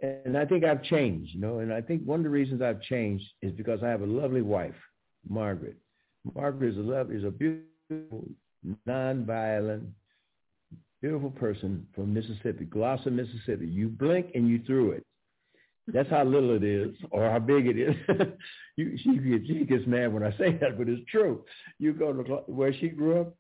And 0.01 0.37
I 0.37 0.45
think 0.45 0.65
I've 0.65 0.83
changed, 0.83 1.35
you 1.35 1.41
know. 1.41 1.61
And 1.61 1.73
I 1.73 1.81
think 1.81 2.03
one 2.05 2.21
of 2.21 2.25
the 2.25 2.31
reasons 2.31 2.61
I've 2.63 2.83
changed 2.83 3.25
is 3.41 3.53
because 3.53 3.83
I 3.85 3.89
have 3.89 4.03
a 4.03 4.07
lovely 4.07 4.43
wife, 4.43 4.75
Margaret. 5.29 5.77
Margaret 6.35 6.73
is 6.73 6.79
a 6.79 6.81
love 6.81 7.13
is 7.13 7.25
a 7.25 7.31
beautiful 7.31 8.29
nonviolent, 8.89 9.87
beautiful 11.03 11.31
person 11.31 11.87
from 11.95 12.15
Mississippi, 12.15 12.65
Gloster, 12.65 13.11
Mississippi. 13.11 13.67
You 13.67 13.89
blink 13.89 14.29
and 14.35 14.49
you 14.49 14.63
threw 14.65 14.93
it. 14.93 15.05
That's 15.89 16.09
how 16.09 16.23
little 16.23 16.55
it 16.55 16.63
is 16.63 16.95
or 17.11 17.29
how 17.29 17.41
big 17.41 17.67
it 17.67 17.77
is. 17.77 17.97
you, 18.77 18.97
she, 18.97 19.45
she 19.47 19.65
gets 19.65 19.85
mad 19.87 20.13
when 20.13 20.23
I 20.23 20.31
say 20.39 20.57
that, 20.61 20.79
but 20.79 20.89
it's 20.89 21.03
true. 21.11 21.45
You 21.81 21.93
go 21.93 22.13
to 22.13 22.23
where 22.47 22.73
she 22.73 22.89
grew 22.89 23.21
up, 23.21 23.35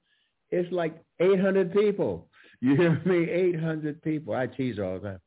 it's 0.50 0.70
like 0.72 1.00
800 1.20 1.72
people. 1.72 2.28
You 2.60 2.74
hear 2.76 3.00
me? 3.06 3.30
800 3.30 4.02
people. 4.02 4.34
I 4.34 4.48
tease 4.48 4.78
all 4.80 4.98
the 4.98 5.10
time. 5.10 5.20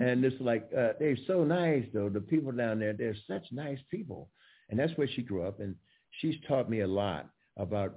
And 0.00 0.24
it's 0.24 0.40
like, 0.40 0.68
uh, 0.76 0.92
they're 0.98 1.16
so 1.26 1.44
nice, 1.44 1.84
though. 1.94 2.08
The 2.08 2.20
people 2.20 2.52
down 2.52 2.80
there, 2.80 2.92
they're 2.92 3.16
such 3.28 3.44
nice 3.52 3.78
people. 3.90 4.30
And 4.68 4.78
that's 4.78 4.96
where 4.96 5.08
she 5.08 5.22
grew 5.22 5.44
up. 5.44 5.60
And 5.60 5.76
she's 6.20 6.36
taught 6.46 6.68
me 6.68 6.80
a 6.80 6.86
lot 6.86 7.30
about 7.56 7.94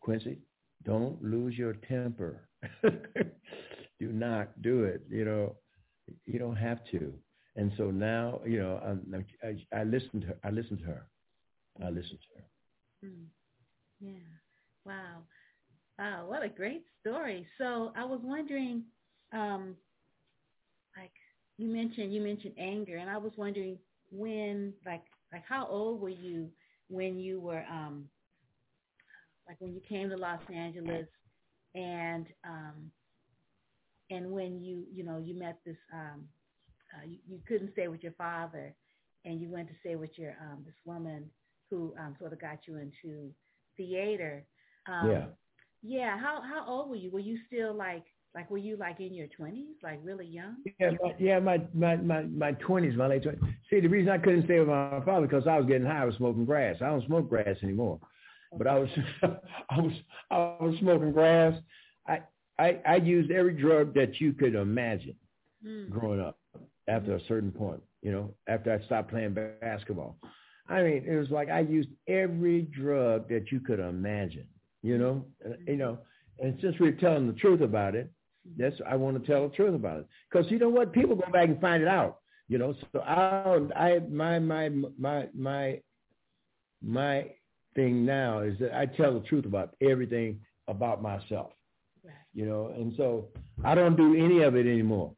Quincy. 0.00 0.38
Don't 0.84 1.20
lose 1.22 1.56
your 1.56 1.74
temper. 1.88 2.45
do 4.00 4.12
not 4.12 4.60
do 4.62 4.84
it. 4.84 5.02
You 5.10 5.24
know, 5.24 5.56
you 6.24 6.38
don't 6.38 6.56
have 6.56 6.78
to. 6.92 7.12
And 7.56 7.72
so 7.76 7.90
now, 7.90 8.40
you 8.46 8.58
know, 8.58 8.98
I, 9.42 9.46
I, 9.46 9.80
I 9.80 9.84
listened 9.84 10.22
to 10.22 10.28
her. 10.28 10.38
I 10.44 10.50
listened 10.50 10.80
to 10.80 10.86
her. 10.86 11.06
I 11.82 11.88
listened 11.88 12.18
to 12.20 12.38
her. 12.38 13.08
Mm. 13.10 13.26
Yeah. 14.00 14.28
Wow. 14.84 15.22
Wow. 15.98 16.26
What 16.26 16.42
a 16.42 16.48
great 16.48 16.84
story. 17.00 17.46
So 17.58 17.92
I 17.96 18.04
was 18.04 18.20
wondering, 18.22 18.84
um, 19.32 19.74
like 20.96 21.12
you 21.58 21.68
mentioned, 21.68 22.12
you 22.12 22.20
mentioned 22.20 22.54
anger, 22.58 22.96
and 22.96 23.08
I 23.08 23.16
was 23.16 23.32
wondering 23.36 23.78
when, 24.10 24.72
like, 24.84 25.02
like 25.32 25.44
how 25.48 25.66
old 25.66 26.00
were 26.00 26.08
you 26.08 26.48
when 26.88 27.18
you 27.18 27.40
were 27.40 27.64
um, 27.70 28.08
like 29.48 29.60
when 29.60 29.74
you 29.74 29.80
came 29.88 30.10
to 30.10 30.16
Los 30.16 30.40
Angeles 30.52 31.06
and 31.76 32.26
um 32.44 32.90
and 34.10 34.30
when 34.30 34.60
you 34.60 34.84
you 34.92 35.04
know 35.04 35.18
you 35.18 35.38
met 35.38 35.58
this 35.64 35.76
um 35.92 36.22
uh, 36.94 37.06
you, 37.06 37.18
you 37.28 37.38
couldn't 37.46 37.72
stay 37.72 37.88
with 37.88 38.02
your 38.02 38.12
father 38.12 38.74
and 39.24 39.40
you 39.40 39.48
went 39.50 39.68
to 39.68 39.74
stay 39.80 39.94
with 39.96 40.10
your 40.16 40.30
um 40.40 40.62
this 40.64 40.74
woman 40.84 41.24
who 41.70 41.94
um 42.00 42.16
sort 42.18 42.32
of 42.32 42.40
got 42.40 42.58
you 42.66 42.76
into 42.78 43.30
theater 43.76 44.44
um 44.88 45.10
yeah. 45.10 45.24
yeah 45.82 46.18
how 46.18 46.40
how 46.42 46.64
old 46.66 46.88
were 46.88 46.96
you? 46.96 47.10
Were 47.10 47.20
you 47.20 47.38
still 47.46 47.74
like 47.74 48.04
like 48.34 48.50
were 48.50 48.58
you 48.58 48.76
like 48.76 49.00
in 49.00 49.12
your 49.12 49.26
twenties 49.28 49.76
like 49.82 50.00
really 50.02 50.26
young? 50.26 50.56
Yeah 50.80 50.92
my, 51.02 51.14
yeah 51.18 51.38
my 51.38 51.60
my 51.74 51.96
my 51.96 52.22
my 52.22 52.52
twenties 52.52 52.96
my 52.96 53.06
late 53.06 53.22
twenties. 53.22 53.42
See 53.68 53.80
the 53.80 53.88
reason 53.88 54.10
i 54.12 54.18
couldn't 54.18 54.44
stay 54.44 54.60
with 54.60 54.68
my 54.68 55.02
father 55.04 55.26
because 55.26 55.46
i 55.46 55.58
was 55.58 55.66
getting 55.66 55.86
high 55.86 56.02
i 56.02 56.04
was 56.04 56.14
smoking 56.16 56.46
grass. 56.46 56.76
I 56.80 56.86
don't 56.86 57.04
smoke 57.06 57.28
grass 57.28 57.56
anymore 57.62 58.00
but 58.56 58.66
I 58.66 58.78
was 58.78 58.88
I 59.22 59.80
was 59.80 59.92
I 60.30 60.36
was 60.60 60.76
smoking 60.80 61.12
grass. 61.12 61.54
I 62.06 62.20
I, 62.58 62.80
I 62.86 62.96
used 62.96 63.30
every 63.30 63.54
drug 63.54 63.94
that 63.94 64.20
you 64.20 64.32
could 64.32 64.54
imagine 64.54 65.16
mm. 65.66 65.90
growing 65.90 66.20
up. 66.20 66.38
After 66.88 67.16
a 67.16 67.20
certain 67.26 67.50
point, 67.50 67.82
you 68.00 68.12
know, 68.12 68.32
after 68.46 68.72
I 68.72 68.84
stopped 68.86 69.10
playing 69.10 69.36
basketball, 69.60 70.16
I 70.68 70.82
mean, 70.82 71.04
it 71.04 71.16
was 71.16 71.30
like 71.30 71.48
I 71.48 71.60
used 71.60 71.88
every 72.06 72.62
drug 72.62 73.28
that 73.28 73.50
you 73.50 73.58
could 73.58 73.80
imagine. 73.80 74.46
You 74.82 74.98
know, 74.98 75.24
mm-hmm. 75.46 75.68
you 75.70 75.76
know, 75.76 75.98
and 76.38 76.56
since 76.60 76.76
we're 76.78 76.92
telling 76.92 77.26
the 77.26 77.32
truth 77.32 77.60
about 77.60 77.94
it, 77.94 78.10
that's 78.56 78.76
I 78.88 78.96
want 78.96 79.20
to 79.20 79.26
tell 79.26 79.48
the 79.48 79.54
truth 79.54 79.74
about 79.74 80.00
it. 80.00 80.06
Because 80.30 80.50
you 80.50 80.58
know 80.58 80.68
what, 80.68 80.92
people 80.92 81.16
go 81.16 81.30
back 81.32 81.48
and 81.48 81.60
find 81.60 81.82
it 81.82 81.88
out. 81.88 82.18
You 82.48 82.58
know, 82.58 82.74
so 82.92 83.00
I 83.00 83.58
I 83.74 83.98
my 84.08 84.38
my 84.38 84.68
my 84.68 85.28
my 85.34 85.80
my 86.82 87.26
thing 87.76 88.04
now 88.04 88.40
is 88.40 88.58
that 88.58 88.74
I 88.74 88.86
tell 88.86 89.14
the 89.14 89.20
truth 89.20 89.44
about 89.44 89.76
everything 89.80 90.40
about 90.66 91.00
myself. 91.00 91.52
You 92.34 92.46
know, 92.46 92.72
and 92.74 92.92
so 92.96 93.28
I 93.64 93.74
don't 93.74 93.96
do 93.96 94.14
any 94.14 94.42
of 94.42 94.56
it 94.56 94.66
anymore. 94.66 95.12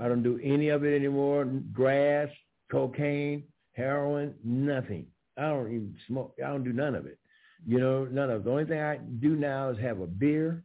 I 0.00 0.08
don't 0.08 0.22
do 0.22 0.40
any 0.42 0.68
of 0.68 0.84
it 0.84 0.94
anymore. 0.94 1.44
Grass, 1.72 2.28
cocaine, 2.70 3.44
heroin, 3.72 4.34
nothing. 4.44 5.06
I 5.36 5.48
don't 5.48 5.66
even 5.66 5.94
smoke. 6.06 6.34
I 6.44 6.48
don't 6.48 6.64
do 6.64 6.72
none 6.72 6.94
of 6.94 7.06
it. 7.06 7.18
You 7.66 7.78
know, 7.78 8.04
none 8.04 8.30
of 8.30 8.40
it. 8.40 8.44
The 8.44 8.50
only 8.50 8.64
thing 8.64 8.80
I 8.80 8.96
do 8.96 9.36
now 9.36 9.70
is 9.70 9.78
have 9.78 10.00
a 10.00 10.06
beer 10.06 10.62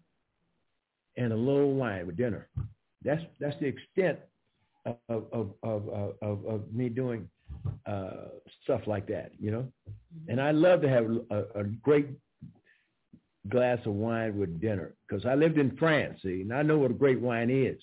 and 1.18 1.34
a 1.34 1.36
little 1.36 1.74
wine 1.74 2.08
with 2.08 2.18
dinner. 2.18 2.48
That's 3.04 3.22
that's 3.40 3.60
the 3.60 3.68
extent 3.68 4.20
of 4.86 4.96
of 5.10 5.54
of 5.64 5.90
of, 5.90 6.14
of, 6.22 6.46
of 6.46 6.74
me 6.74 6.90
doing 6.90 7.30
uh, 7.86 8.30
stuff 8.64 8.82
like 8.88 9.08
that, 9.08 9.32
you 9.40 9.52
know. 9.52 9.68
Mm-hmm. 9.90 10.32
And 10.32 10.42
I 10.42 10.52
love 10.52 10.82
to 10.82 10.90
have 10.90 11.06
a, 11.30 11.60
a 11.60 11.64
great 11.64 12.08
glass 13.50 13.80
of 13.86 13.94
wine 13.94 14.38
with 14.38 14.62
dinner 14.62 14.94
because 15.08 15.26
I 15.26 15.36
lived 15.36 15.58
in 15.58 15.76
France, 15.78 16.20
see, 16.22 16.42
and 16.42 16.54
I 16.54 16.62
know 16.62 16.78
what 16.78 16.92
a 16.92 16.96
great 16.96 17.20
wine 17.20 17.50
is. 17.50 17.82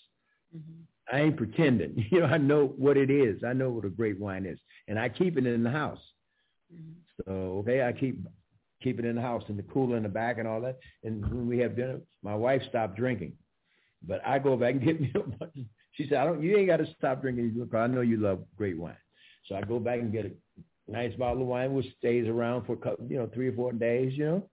Mm-hmm. 0.57 1.17
I 1.17 1.21
ain't 1.21 1.37
pretending, 1.37 2.07
you 2.11 2.21
know. 2.21 2.27
I 2.27 2.39
know 2.39 2.67
what 2.77 2.97
it 2.97 3.11
is. 3.11 3.43
I 3.45 3.53
know 3.53 3.71
what 3.71 3.85
a 3.85 3.91
great 3.91 4.19
wine 4.19 4.47
is, 4.47 4.59
and 4.87 4.99
I 4.99 5.09
keep 5.09 5.37
it 5.37 5.47
in 5.47 5.63
the 5.63 5.71
house. 5.71 6.01
Mm-hmm. 6.73 6.93
So 7.27 7.33
okay, 7.61 7.83
I 7.83 7.93
keep 7.93 8.21
keep 8.83 8.99
it 8.99 9.05
in 9.05 9.17
the 9.17 9.23
house 9.23 9.43
in 9.49 9.57
the 9.57 9.63
cooler 9.65 9.97
in 9.97 10.05
the 10.05 10.09
back 10.09 10.39
and 10.39 10.47
all 10.47 10.61
that. 10.61 10.79
And 11.03 11.23
when 11.29 11.49
we 11.49 11.59
have 11.59 11.75
dinner, 11.75 12.01
my 12.23 12.35
wife 12.35 12.63
stopped 12.69 12.97
drinking, 12.97 13.33
but 14.07 14.21
I 14.25 14.39
go 14.39 14.57
back 14.57 14.75
and 14.75 14.85
get 14.85 15.01
me 15.01 15.11
a 15.15 15.21
bunch. 15.21 15.53
She 15.93 16.07
said, 16.09 16.19
"I 16.19 16.25
don't. 16.25 16.43
You 16.43 16.57
ain't 16.57 16.69
got 16.69 16.77
to 16.77 16.87
stop 16.97 17.23
drinking 17.23 17.51
because 17.51 17.75
I 17.75 17.87
know 17.89 18.03
you 18.03 18.19
love 18.19 18.45
great 18.57 18.79
wine." 18.79 18.97
So 19.49 19.57
I 19.57 19.63
go 19.63 19.79
back 19.79 20.01
and 20.01 20.13
get 20.13 20.27
a 20.27 20.91
nice 20.91 21.15
bottle 21.17 21.43
of 21.43 21.49
wine, 21.49 21.75
which 21.75 21.87
stays 21.99 22.29
around 22.29 22.67
for 22.67 22.77
you 23.09 23.17
know 23.19 23.31
three 23.33 23.49
or 23.49 23.53
four 23.53 23.73
days, 23.73 24.13
you 24.17 24.25
know, 24.25 24.51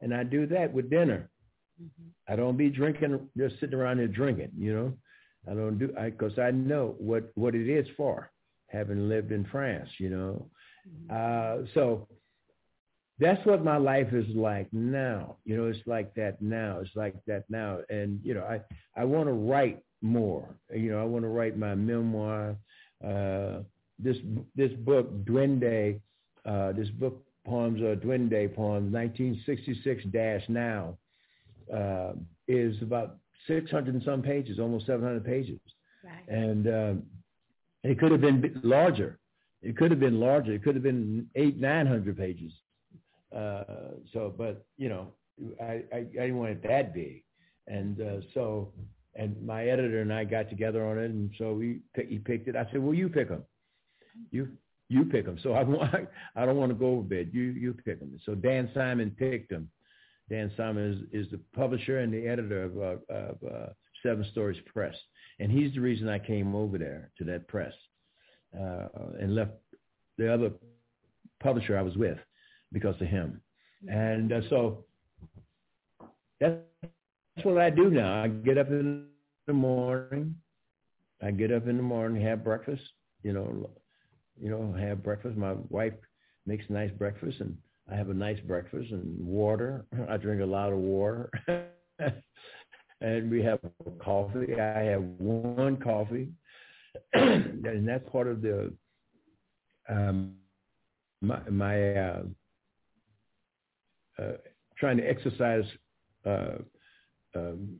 and 0.00 0.14
I 0.14 0.24
do 0.24 0.46
that 0.48 0.72
with 0.72 0.90
dinner. 0.90 1.30
Mm-hmm. 1.80 2.32
I 2.32 2.36
don't 2.36 2.56
be 2.56 2.70
drinking, 2.70 3.28
just 3.36 3.58
sitting 3.60 3.78
around 3.78 3.98
here 3.98 4.08
drinking, 4.08 4.52
you 4.58 4.74
know. 4.74 4.92
I 5.50 5.54
don't 5.54 5.78
do 5.78 5.92
I 5.98 6.10
because 6.10 6.38
I 6.38 6.50
know 6.50 6.94
what 6.98 7.30
what 7.34 7.54
it 7.54 7.68
is 7.68 7.86
for, 7.96 8.30
having 8.68 9.08
lived 9.08 9.32
in 9.32 9.44
France, 9.46 9.88
you 9.98 10.10
know. 10.10 10.50
Mm-hmm. 10.88 11.64
Uh, 11.64 11.66
so 11.74 12.08
that's 13.18 13.44
what 13.46 13.64
my 13.64 13.76
life 13.76 14.12
is 14.12 14.26
like 14.34 14.68
now. 14.72 15.36
You 15.44 15.56
know, 15.56 15.66
it's 15.66 15.86
like 15.86 16.14
that 16.14 16.40
now. 16.40 16.78
It's 16.80 16.94
like 16.94 17.14
that 17.26 17.44
now, 17.48 17.78
and 17.88 18.20
you 18.22 18.34
know, 18.34 18.44
I 18.44 18.60
I 19.00 19.04
want 19.04 19.28
to 19.28 19.32
write 19.32 19.80
more. 20.00 20.56
You 20.72 20.92
know, 20.92 21.00
I 21.00 21.04
want 21.04 21.24
to 21.24 21.28
write 21.28 21.56
my 21.56 21.74
memoir. 21.74 22.56
Uh, 23.04 23.60
this 24.02 24.16
this 24.54 24.72
book, 24.72 25.24
Duende, 25.24 26.00
uh, 26.44 26.72
this 26.72 26.88
book 26.90 27.24
poems, 27.44 27.80
uh, 27.80 27.96
Duende 28.04 28.54
poems, 28.54 28.92
1966 28.92 30.04
dash 30.12 30.42
now, 30.48 30.96
uh, 31.72 32.12
is 32.48 32.80
about 32.82 33.16
600 33.46 33.94
and 33.94 34.02
some 34.04 34.22
pages, 34.22 34.58
almost 34.58 34.86
700 34.86 35.24
pages. 35.24 35.60
Right. 36.04 36.28
And 36.28 36.66
uh, 36.66 36.94
it 37.84 37.98
could 37.98 38.12
have 38.12 38.20
been 38.20 38.60
larger. 38.62 39.18
It 39.62 39.76
could 39.76 39.90
have 39.90 40.00
been 40.00 40.20
larger. 40.20 40.52
It 40.52 40.62
could 40.62 40.74
have 40.74 40.82
been 40.82 41.26
eight, 41.34 41.58
900 41.60 42.16
pages. 42.16 42.52
Uh, 43.34 43.64
so, 44.12 44.34
but, 44.36 44.64
you 44.76 44.88
know, 44.88 45.08
I, 45.60 45.84
I, 45.92 45.96
I 45.98 46.02
didn't 46.02 46.38
want 46.38 46.50
it 46.50 46.62
that 46.64 46.94
big. 46.94 47.22
And 47.66 48.00
uh, 48.00 48.20
so, 48.34 48.72
and 49.14 49.40
my 49.44 49.66
editor 49.66 50.00
and 50.00 50.12
I 50.12 50.24
got 50.24 50.48
together 50.50 50.84
on 50.84 50.98
it. 50.98 51.10
And 51.10 51.30
so 51.38 51.52
we, 51.52 51.80
he 52.08 52.18
picked 52.18 52.48
it. 52.48 52.56
I 52.56 52.66
said, 52.70 52.82
well, 52.82 52.94
you 52.94 53.08
pick 53.08 53.28
them. 53.28 53.44
You, 54.30 54.48
you 54.88 55.04
pick 55.04 55.26
them. 55.26 55.38
So 55.42 55.52
I, 55.52 55.62
want 55.64 56.08
I 56.36 56.46
don't 56.46 56.56
want 56.56 56.70
to 56.70 56.78
go 56.78 56.92
over 56.92 57.02
bed. 57.02 57.30
You, 57.32 57.42
you 57.42 57.74
pick 57.74 58.00
them. 58.00 58.18
So 58.24 58.34
Dan 58.34 58.70
Simon 58.74 59.14
picked 59.18 59.50
them 59.50 59.68
Dan 60.32 60.50
Simon 60.56 61.06
is, 61.12 61.26
is 61.26 61.30
the 61.30 61.38
publisher 61.54 61.98
and 61.98 62.12
the 62.12 62.26
editor 62.26 62.64
of, 62.64 62.78
of 62.78 63.36
uh, 63.44 63.66
Seven 64.02 64.24
Stories 64.32 64.60
Press. 64.64 64.94
And 65.40 65.52
he's 65.52 65.74
the 65.74 65.80
reason 65.80 66.08
I 66.08 66.18
came 66.18 66.54
over 66.54 66.78
there 66.78 67.10
to 67.18 67.24
that 67.24 67.48
press 67.48 67.72
uh, 68.58 68.86
and 69.20 69.34
left 69.34 69.52
the 70.16 70.32
other 70.32 70.52
publisher 71.42 71.76
I 71.76 71.82
was 71.82 71.96
with 71.96 72.18
because 72.72 72.94
of 73.02 73.08
him. 73.08 73.42
And 73.88 74.32
uh, 74.32 74.40
so 74.48 74.84
that's 76.40 76.56
what 77.42 77.58
I 77.58 77.68
do 77.68 77.90
now. 77.90 78.22
I 78.22 78.28
get 78.28 78.56
up 78.56 78.68
in 78.68 79.06
the 79.46 79.52
morning. 79.52 80.34
I 81.22 81.30
get 81.30 81.52
up 81.52 81.68
in 81.68 81.76
the 81.76 81.82
morning, 81.82 82.22
have 82.22 82.42
breakfast, 82.42 82.82
you 83.22 83.32
know, 83.32 83.70
you 84.42 84.50
know, 84.50 84.74
have 84.78 85.02
breakfast. 85.02 85.36
My 85.36 85.54
wife 85.70 85.94
makes 86.46 86.64
nice 86.68 86.90
breakfast 86.92 87.40
and 87.40 87.56
I 87.90 87.96
have 87.96 88.10
a 88.10 88.14
nice 88.14 88.40
breakfast 88.40 88.90
and 88.92 89.24
water. 89.24 89.86
I 90.10 90.16
drink 90.16 90.42
a 90.42 90.46
lot 90.46 90.72
of 90.72 90.78
water. 90.78 91.30
and 93.00 93.30
we 93.30 93.42
have 93.42 93.60
coffee. 94.02 94.54
I 94.60 94.80
have 94.80 95.02
one 95.18 95.76
coffee. 95.76 96.28
and 97.14 97.88
that's 97.88 98.08
part 98.10 98.26
of 98.26 98.42
the 98.42 98.72
um, 99.88 100.34
my, 101.20 101.38
my 101.48 101.94
uh, 101.94 102.22
uh, 104.18 104.32
trying 104.78 104.96
to 104.98 105.08
exercise, 105.08 105.64
uh, 106.26 106.58
um, 107.34 107.78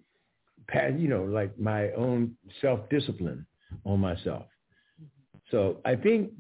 you 0.99 1.09
know, 1.09 1.25
like 1.25 1.59
my 1.59 1.91
own 1.93 2.37
self-discipline 2.61 3.47
on 3.85 4.01
myself. 4.01 4.45
So 5.51 5.79
I 5.85 5.97
think 5.97 6.31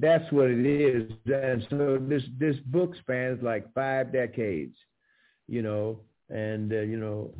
that's 0.00 0.30
what 0.32 0.50
it 0.50 0.66
is. 0.66 1.12
And 1.26 1.66
so 1.70 1.98
this 2.00 2.22
this 2.38 2.56
book 2.66 2.94
spans 3.00 3.42
like 3.42 3.72
five 3.74 4.12
decades, 4.12 4.76
you 5.46 5.62
know, 5.62 6.00
and 6.28 6.72
uh, 6.72 6.80
you 6.80 6.98
know, 6.98 7.32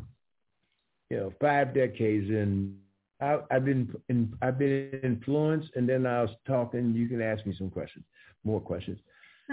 you 1.10 1.16
know, 1.16 1.32
five 1.40 1.74
decades. 1.74 2.30
And 2.30 2.76
I, 3.20 3.38
I've 3.50 3.64
been 3.64 3.92
in, 4.08 4.34
I've 4.40 4.58
been 4.58 5.00
influenced, 5.02 5.70
and 5.74 5.88
then 5.88 6.06
I 6.06 6.22
was 6.22 6.30
talking. 6.46 6.94
You 6.94 7.08
can 7.08 7.20
ask 7.20 7.44
me 7.44 7.54
some 7.58 7.70
questions, 7.70 8.04
more 8.44 8.60
questions. 8.60 9.00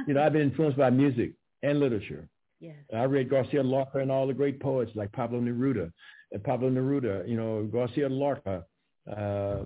You 0.08 0.14
know, 0.14 0.24
I've 0.24 0.34
been 0.34 0.44
influenced 0.44 0.78
by 0.78 0.90
music 0.90 1.34
and 1.64 1.80
literature. 1.80 2.28
Yes. 2.64 2.76
I 2.94 3.06
read 3.06 3.28
Garcia 3.28 3.64
Lorca 3.64 3.98
and 3.98 4.12
all 4.12 4.28
the 4.28 4.36
great 4.36 4.60
poets 4.60 4.92
like 4.94 5.12
Pablo 5.14 5.42
Neruda, 5.42 5.92
and 6.32 6.44
Pablo 6.44 6.70
Neruda. 6.70 7.28
You 7.28 7.36
know, 7.36 7.64
Garcia 7.64 8.08
Lorca. 8.08 8.64
Uh, 9.12 9.64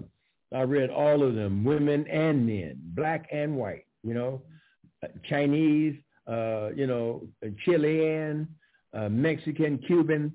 I 0.56 0.62
read 0.62 0.90
all 0.90 1.22
of 1.22 1.36
them, 1.36 1.64
women 1.64 2.08
and 2.08 2.46
men, 2.46 2.80
black 2.96 3.28
and 3.32 3.58
white, 3.58 3.86
you 4.04 4.14
know, 4.14 4.42
Chinese, 5.30 5.96
uh, 6.28 6.70
you 6.76 6.88
know, 6.88 7.28
Chilean, 7.64 8.48
uh, 8.94 9.10
Mexican, 9.10 9.78
Cuban. 9.80 10.32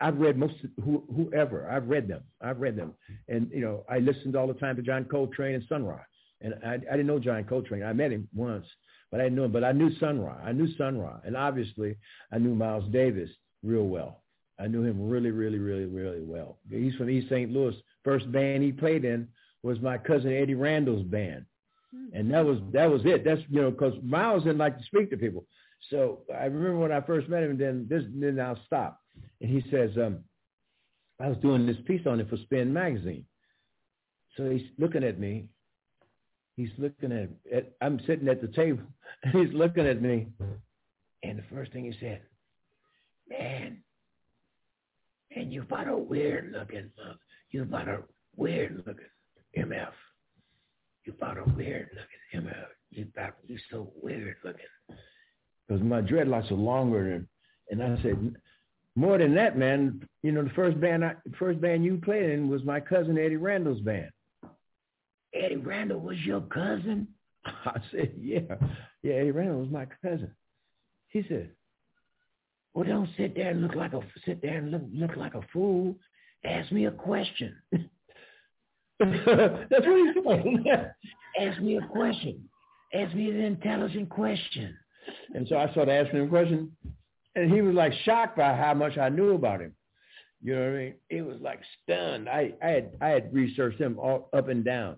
I've 0.00 0.18
read 0.18 0.36
most 0.36 0.54
who, 0.82 1.04
whoever. 1.14 1.70
I've 1.70 1.88
read 1.88 2.08
them. 2.08 2.22
I've 2.40 2.60
read 2.60 2.74
them, 2.74 2.94
and 3.28 3.50
you 3.52 3.60
know, 3.60 3.84
I 3.88 3.98
listened 3.98 4.34
all 4.34 4.46
the 4.46 4.54
time 4.54 4.76
to 4.76 4.82
John 4.82 5.04
Coltrane 5.04 5.54
and 5.54 5.64
Sun 5.68 5.84
Ra. 5.84 6.00
And 6.40 6.54
I, 6.64 6.74
I 6.74 6.78
didn't 6.78 7.06
know 7.06 7.18
John 7.18 7.44
Coltrane. 7.44 7.82
I 7.82 7.92
met 7.92 8.10
him 8.10 8.28
once, 8.34 8.66
but 9.10 9.20
I 9.20 9.24
didn't 9.24 9.36
know 9.36 9.44
him. 9.44 9.52
But 9.52 9.62
I 9.62 9.72
knew 9.72 9.94
Sun 9.98 10.20
Ra. 10.20 10.36
I 10.42 10.52
knew 10.52 10.74
Sun 10.76 10.98
Ra, 10.98 11.18
and 11.24 11.36
obviously 11.36 11.96
I 12.32 12.38
knew 12.38 12.54
Miles 12.54 12.90
Davis 12.92 13.30
real 13.62 13.86
well. 13.86 14.22
I 14.58 14.66
knew 14.66 14.82
him 14.82 15.08
really, 15.08 15.30
really, 15.30 15.58
really, 15.58 15.84
really 15.84 16.22
well. 16.22 16.58
He's 16.70 16.94
from 16.94 17.10
East 17.10 17.28
St. 17.28 17.50
Louis. 17.50 17.74
First 18.04 18.30
band 18.32 18.62
he 18.62 18.72
played 18.72 19.04
in 19.04 19.28
was 19.64 19.80
my 19.80 19.96
cousin 19.96 20.30
Eddie 20.30 20.54
Randle's 20.54 21.02
band, 21.04 21.46
hmm. 21.90 22.14
and 22.14 22.30
that 22.32 22.44
was 22.44 22.58
that 22.72 22.88
was 22.88 23.00
it. 23.06 23.24
That's 23.24 23.40
you 23.48 23.62
know 23.62 23.70
because 23.70 23.94
Miles 24.04 24.44
didn't 24.44 24.58
like 24.58 24.78
to 24.78 24.84
speak 24.84 25.10
to 25.10 25.16
people. 25.16 25.46
So 25.90 26.20
I 26.32 26.44
remember 26.44 26.78
when 26.78 26.92
I 26.92 27.00
first 27.00 27.28
met 27.28 27.42
him, 27.42 27.52
and 27.52 27.60
then 27.60 27.86
this 27.88 28.04
then 28.14 28.38
I'll 28.38 28.60
stop, 28.66 29.00
and 29.40 29.50
he 29.50 29.68
says, 29.70 29.90
um, 29.96 30.18
I 31.18 31.28
was 31.28 31.38
doing 31.38 31.66
this 31.66 31.78
piece 31.86 32.06
on 32.06 32.20
it 32.20 32.28
for 32.28 32.36
Spin 32.36 32.72
magazine. 32.72 33.24
So 34.36 34.50
he's 34.50 34.68
looking 34.78 35.02
at 35.02 35.18
me. 35.18 35.48
He's 36.56 36.70
looking 36.78 37.10
at, 37.10 37.30
at 37.52 37.72
I'm 37.80 37.98
sitting 38.06 38.28
at 38.28 38.40
the 38.40 38.48
table, 38.48 38.84
and 39.24 39.34
he's 39.34 39.54
looking 39.54 39.86
at 39.86 40.02
me, 40.02 40.28
and 41.22 41.38
the 41.38 41.44
first 41.50 41.72
thing 41.72 41.84
he 41.84 41.94
said, 41.98 42.20
man, 43.28 43.78
and 45.34 45.52
you 45.52 45.62
about 45.62 45.88
a 45.88 45.96
weird 45.96 46.52
looking, 46.52 46.90
uh, 47.02 47.14
you 47.50 47.62
about 47.62 47.88
a 47.88 48.02
weird 48.36 48.82
looking 48.86 49.06
MF. 49.58 49.92
You 51.04 51.12
about 51.12 51.38
a 51.38 51.44
weird 51.56 51.90
looking 51.92 52.48
MF. 52.48 52.66
You 52.90 53.06
about 53.12 53.34
you 53.46 53.58
so 53.70 53.92
weird 54.02 54.36
looking. 54.44 54.64
Because 55.66 55.82
my 55.82 56.00
dreadlocks 56.00 56.50
are 56.50 56.56
longer 56.56 57.10
than, 57.10 57.28
and 57.70 57.82
I 57.82 58.02
said, 58.02 58.36
more 58.96 59.18
than 59.18 59.34
that, 59.34 59.58
man. 59.58 60.06
You 60.22 60.32
know, 60.32 60.44
the 60.44 60.50
first 60.50 60.80
band, 60.80 61.04
I, 61.04 61.14
first 61.38 61.60
band 61.60 61.84
you 61.84 62.00
played 62.02 62.30
in 62.30 62.48
was 62.48 62.62
my 62.64 62.80
cousin 62.80 63.18
Eddie 63.18 63.36
Randle's 63.36 63.80
band. 63.80 64.10
Eddie 65.34 65.56
Randle 65.56 66.00
was 66.00 66.18
your 66.20 66.42
cousin? 66.42 67.08
I 67.44 67.80
said, 67.90 68.14
yeah, 68.20 68.40
yeah. 69.02 69.14
Eddie 69.14 69.32
Randle 69.32 69.60
was 69.60 69.70
my 69.70 69.86
cousin. 70.02 70.30
He 71.08 71.24
said, 71.28 71.50
well, 72.72 72.84
don't 72.84 73.08
sit 73.16 73.34
there 73.34 73.50
and 73.50 73.62
look 73.62 73.74
like 73.74 73.92
a 73.92 74.00
sit 74.24 74.42
there 74.42 74.58
and 74.58 74.70
look 74.70 74.82
look 74.92 75.16
like 75.16 75.34
a 75.34 75.42
fool. 75.52 75.96
Ask 76.44 76.72
me 76.72 76.86
a 76.86 76.90
question. 76.90 77.56
That's 79.00 79.86
what 79.86 80.14
he's 80.14 80.24
saying. 80.24 80.64
Ask 81.40 81.60
me 81.60 81.76
a 81.76 81.86
question. 81.88 82.48
Ask 82.94 83.14
me 83.14 83.30
an 83.30 83.40
intelligent 83.40 84.08
question. 84.08 84.76
And 85.34 85.46
so 85.48 85.56
I 85.56 85.70
started 85.72 85.92
asking 85.92 86.20
him 86.20 86.28
questions, 86.28 86.70
and 87.34 87.52
he 87.52 87.60
was 87.60 87.74
like 87.74 87.92
shocked 88.04 88.36
by 88.36 88.54
how 88.54 88.72
much 88.74 88.96
I 88.96 89.08
knew 89.08 89.34
about 89.34 89.60
him. 89.60 89.74
You 90.42 90.54
know 90.54 90.60
what 90.60 90.68
I 90.68 90.76
mean? 90.76 90.94
He 91.08 91.22
was 91.22 91.40
like 91.40 91.60
stunned. 91.82 92.28
I, 92.28 92.52
I 92.62 92.68
had 92.68 92.90
I 93.00 93.08
had 93.08 93.34
researched 93.34 93.80
him 93.80 93.98
all 93.98 94.28
up 94.32 94.48
and 94.48 94.64
down. 94.64 94.96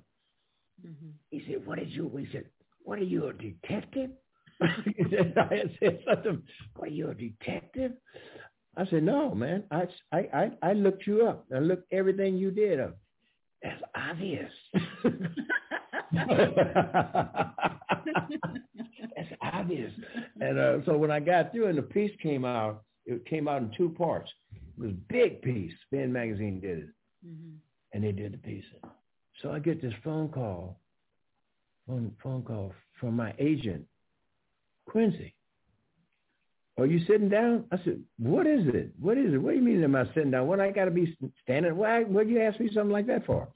Mm-hmm. 0.84 1.08
He 1.30 1.42
said, 1.46 1.66
"What 1.66 1.78
did 1.78 1.90
you?" 1.90 2.06
We 2.06 2.28
said, 2.32 2.44
"What 2.82 2.98
are 2.98 3.04
you, 3.04 3.28
a 3.28 3.32
detective?" 3.32 4.10
he 4.96 5.04
said, 5.10 5.34
I 5.36 5.62
said 5.80 6.00
something. 6.06 6.42
What 6.74 6.88
are 6.88 6.92
you, 6.92 7.10
a 7.10 7.14
detective? 7.14 7.92
I 8.76 8.86
said, 8.86 9.04
"No, 9.04 9.34
man. 9.34 9.64
I 9.70 9.86
I 10.12 10.18
I, 10.18 10.50
I 10.62 10.72
looked 10.72 11.06
you 11.06 11.26
up. 11.26 11.46
I 11.54 11.60
looked 11.60 11.92
everything 11.92 12.36
you 12.36 12.50
did 12.50 12.80
up. 12.80 12.98
That's 13.66 13.82
obvious. 13.96 14.52
That's 19.16 19.32
obvious. 19.42 19.92
And 20.40 20.58
uh, 20.58 20.84
so 20.84 20.96
when 20.96 21.10
I 21.10 21.18
got 21.18 21.50
through 21.52 21.66
and 21.66 21.76
the 21.78 21.82
piece 21.82 22.12
came 22.22 22.44
out, 22.44 22.84
it 23.06 23.26
came 23.26 23.48
out 23.48 23.62
in 23.62 23.72
two 23.76 23.88
parts. 23.90 24.30
It 24.54 24.80
was 24.80 24.90
a 24.90 25.12
big 25.12 25.42
piece. 25.42 25.72
Spin 25.86 26.12
Magazine 26.12 26.60
did 26.60 26.78
it. 26.78 26.88
Mm-hmm. 27.26 27.56
And 27.92 28.04
they 28.04 28.12
did 28.12 28.34
the 28.34 28.38
piece. 28.38 28.64
So 29.42 29.50
I 29.50 29.58
get 29.58 29.82
this 29.82 29.94
phone 30.04 30.28
call, 30.28 30.78
phone, 31.88 32.12
phone 32.22 32.42
call 32.42 32.72
from 33.00 33.16
my 33.16 33.34
agent, 33.38 33.84
Quincy. 34.86 35.34
Are 36.78 36.86
you 36.86 37.00
sitting 37.06 37.28
down? 37.28 37.64
I 37.72 37.78
said, 37.84 38.00
what 38.18 38.46
is 38.46 38.66
it? 38.66 38.90
What 39.00 39.16
is 39.16 39.32
it? 39.32 39.38
What 39.38 39.52
do 39.52 39.56
you 39.56 39.62
mean 39.62 39.82
am 39.82 39.96
I 39.96 40.04
sitting 40.14 40.30
down? 40.30 40.46
What 40.46 40.60
I 40.60 40.70
got 40.70 40.84
to 40.84 40.90
be 40.90 41.16
standing? 41.42 41.74
Why, 41.76 42.04
what 42.04 42.28
you 42.28 42.40
ask 42.42 42.60
me 42.60 42.68
something 42.72 42.92
like 42.92 43.06
that 43.06 43.24
for? 43.24 43.48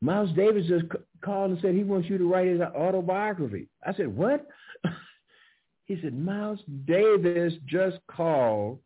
Miles 0.00 0.30
Davis 0.36 0.66
just 0.66 0.84
called 1.24 1.52
and 1.52 1.60
said 1.62 1.74
he 1.74 1.84
wants 1.84 2.08
you 2.08 2.18
to 2.18 2.28
write 2.28 2.48
his 2.48 2.60
autobiography. 2.60 3.68
I 3.84 3.94
said, 3.94 4.14
what? 4.14 4.46
he 5.84 5.98
said, 6.02 6.18
Miles 6.18 6.60
Davis 6.84 7.54
just 7.66 7.98
called 8.10 8.80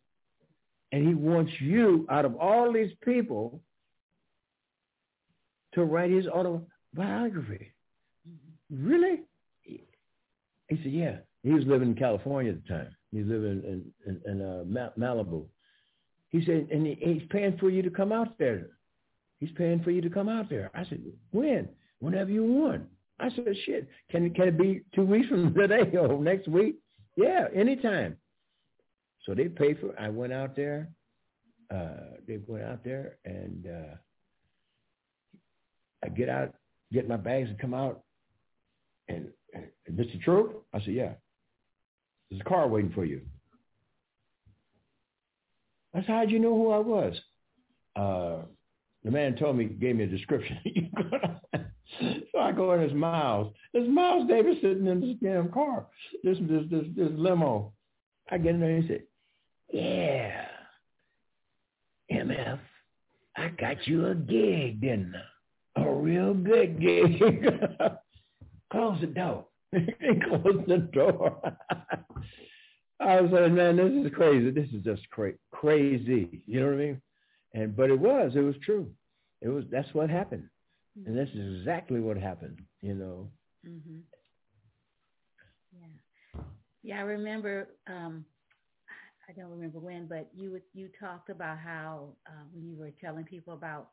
and 0.92 1.06
he 1.06 1.14
wants 1.14 1.52
you, 1.60 2.06
out 2.10 2.24
of 2.24 2.36
all 2.36 2.72
these 2.72 2.90
people, 3.04 3.60
to 5.74 5.84
write 5.84 6.10
his 6.10 6.26
autobiography. 6.26 7.72
Really? 8.70 9.20
He 9.62 9.82
said, 10.68 10.92
yeah. 10.92 11.16
He 11.42 11.50
was 11.50 11.64
living 11.64 11.90
in 11.90 11.94
California 11.94 12.52
at 12.52 12.62
the 12.62 12.68
time. 12.68 12.96
Was 13.12 13.26
living 13.26 13.62
in, 13.64 13.84
in, 14.06 14.20
in 14.30 14.42
uh, 14.42 14.90
Malibu. 14.98 15.44
He 16.28 16.44
said, 16.44 16.68
and 16.70 16.86
he, 16.86 16.96
he's 17.00 17.22
paying 17.30 17.56
for 17.58 17.70
you 17.70 17.82
to 17.82 17.90
come 17.90 18.12
out 18.12 18.38
there. 18.38 18.68
He's 19.38 19.50
paying 19.56 19.82
for 19.82 19.90
you 19.90 20.00
to 20.00 20.10
come 20.10 20.28
out 20.28 20.48
there. 20.48 20.70
I 20.74 20.84
said, 20.84 21.02
when? 21.32 21.68
Whenever 21.98 22.30
you 22.30 22.44
want. 22.44 22.84
I 23.18 23.30
said, 23.30 23.46
shit, 23.66 23.88
can, 24.10 24.32
can 24.32 24.48
it 24.48 24.58
be 24.58 24.82
two 24.94 25.04
weeks 25.04 25.28
from 25.28 25.52
today 25.58 25.96
or 25.96 26.22
next 26.22 26.46
week? 26.46 26.76
Yeah, 27.16 27.46
anytime. 27.54 28.16
So 29.26 29.34
they 29.34 29.48
paid 29.48 29.78
for. 29.80 29.98
I 29.98 30.08
went 30.08 30.32
out 30.32 30.56
there. 30.56 30.88
Uh, 31.74 32.16
they 32.26 32.38
went 32.46 32.64
out 32.64 32.82
there 32.82 33.16
and 33.24 33.66
uh, 33.66 33.94
I 36.04 36.08
get 36.08 36.28
out, 36.28 36.54
get 36.92 37.08
my 37.08 37.16
bags 37.16 37.48
and 37.48 37.58
come 37.58 37.74
out. 37.74 38.02
And, 39.08 39.28
and 39.54 39.66
Mr. 39.92 40.20
Troupe, 40.22 40.64
I 40.72 40.80
said, 40.80 40.94
yeah, 40.94 41.12
there's 42.30 42.40
a 42.40 42.48
car 42.48 42.68
waiting 42.68 42.92
for 42.92 43.04
you. 43.04 43.22
I 45.94 46.00
said, 46.00 46.06
how'd 46.08 46.30
you 46.30 46.38
know 46.38 46.54
who 46.54 46.70
I 46.70 46.78
was? 46.78 47.20
Uh, 47.96 48.46
the 49.04 49.10
man 49.10 49.36
told 49.36 49.56
me, 49.56 49.64
gave 49.64 49.96
me 49.96 50.04
a 50.04 50.06
description. 50.06 50.58
so 52.32 52.38
I 52.38 52.52
go 52.52 52.72
in 52.74 52.80
his 52.80 52.92
Miles. 52.92 53.52
There's 53.72 53.88
Miles 53.88 54.28
Davis 54.28 54.56
sitting 54.62 54.86
in 54.86 55.00
this 55.00 55.16
damn 55.22 55.50
car, 55.50 55.86
this 56.22 56.38
this 56.42 56.64
this, 56.70 56.84
this 56.96 57.10
limo. 57.12 57.72
I 58.30 58.38
get 58.38 58.54
in 58.54 58.60
there 58.60 58.70
and 58.70 58.82
he 58.84 58.88
said, 58.88 59.02
"Yeah, 59.72 60.44
MF, 62.12 62.60
I 63.36 63.48
got 63.48 63.86
you 63.86 64.06
a 64.06 64.14
gig, 64.14 64.80
didn't 64.80 65.14
I? 65.76 65.82
A 65.82 65.92
real 65.92 66.34
good 66.34 66.80
gig. 66.80 67.20
Close 68.72 69.00
the 69.00 69.06
door. 69.06 69.46
Close 70.28 70.64
the 70.66 70.88
door. 70.92 71.40
I 73.00 73.20
was 73.20 73.30
like, 73.32 73.52
man, 73.52 73.76
this 73.76 74.06
is 74.06 74.12
crazy. 74.14 74.50
This 74.50 74.68
is 74.74 74.84
just 74.84 75.08
cra- 75.10 75.32
crazy. 75.52 76.42
You 76.46 76.60
know 76.60 76.66
what 76.66 76.74
I 76.74 76.78
mean? 76.78 77.02
And 77.54 77.76
but 77.76 77.90
it 77.90 77.98
was, 77.98 78.32
it 78.34 78.40
was 78.40 78.56
true. 78.64 78.90
It 79.40 79.48
was 79.48 79.64
that's 79.70 79.92
what 79.94 80.10
happened, 80.10 80.48
mm-hmm. 80.98 81.08
and 81.08 81.18
this 81.18 81.34
is 81.34 81.60
exactly 81.60 82.00
what 82.00 82.18
happened. 82.18 82.60
You 82.82 82.94
know. 82.94 83.30
Mm-hmm. 83.66 83.98
Yeah, 85.80 86.42
yeah. 86.82 86.98
I 86.98 87.02
remember. 87.02 87.68
um 87.86 88.24
I 89.30 89.32
don't 89.40 89.50
remember 89.50 89.78
when, 89.78 90.06
but 90.06 90.28
you 90.34 90.60
you 90.74 90.88
talked 90.98 91.30
about 91.30 91.58
how 91.58 92.08
uh, 92.26 92.42
when 92.52 92.66
you 92.68 92.76
were 92.76 92.90
telling 93.00 93.24
people 93.24 93.54
about 93.54 93.88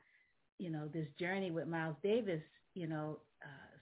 you 0.57 0.71
know 0.71 0.88
this 0.91 1.07
journey 1.19 1.51
with 1.51 1.67
Miles 1.67 1.95
Davis, 2.01 2.41
you 2.73 2.88
know, 2.88 3.19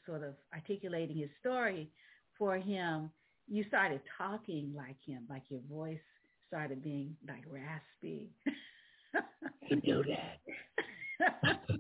sort 0.06 0.24
of 0.24 0.36
articulating 0.54 1.18
his 1.18 1.30
story 1.40 1.90
for 2.38 2.58
him. 2.58 3.12
You 3.48 3.64
started 3.68 4.02
talking 4.18 4.74
like 4.76 4.98
him, 5.06 5.24
like 5.30 5.44
your 5.50 5.62
voice 5.70 6.00
started 6.48 6.84
being 6.84 7.16
like 7.28 7.44
raspy. 7.50 8.30
you 9.70 9.82
do 9.82 10.04
that. 10.04 10.40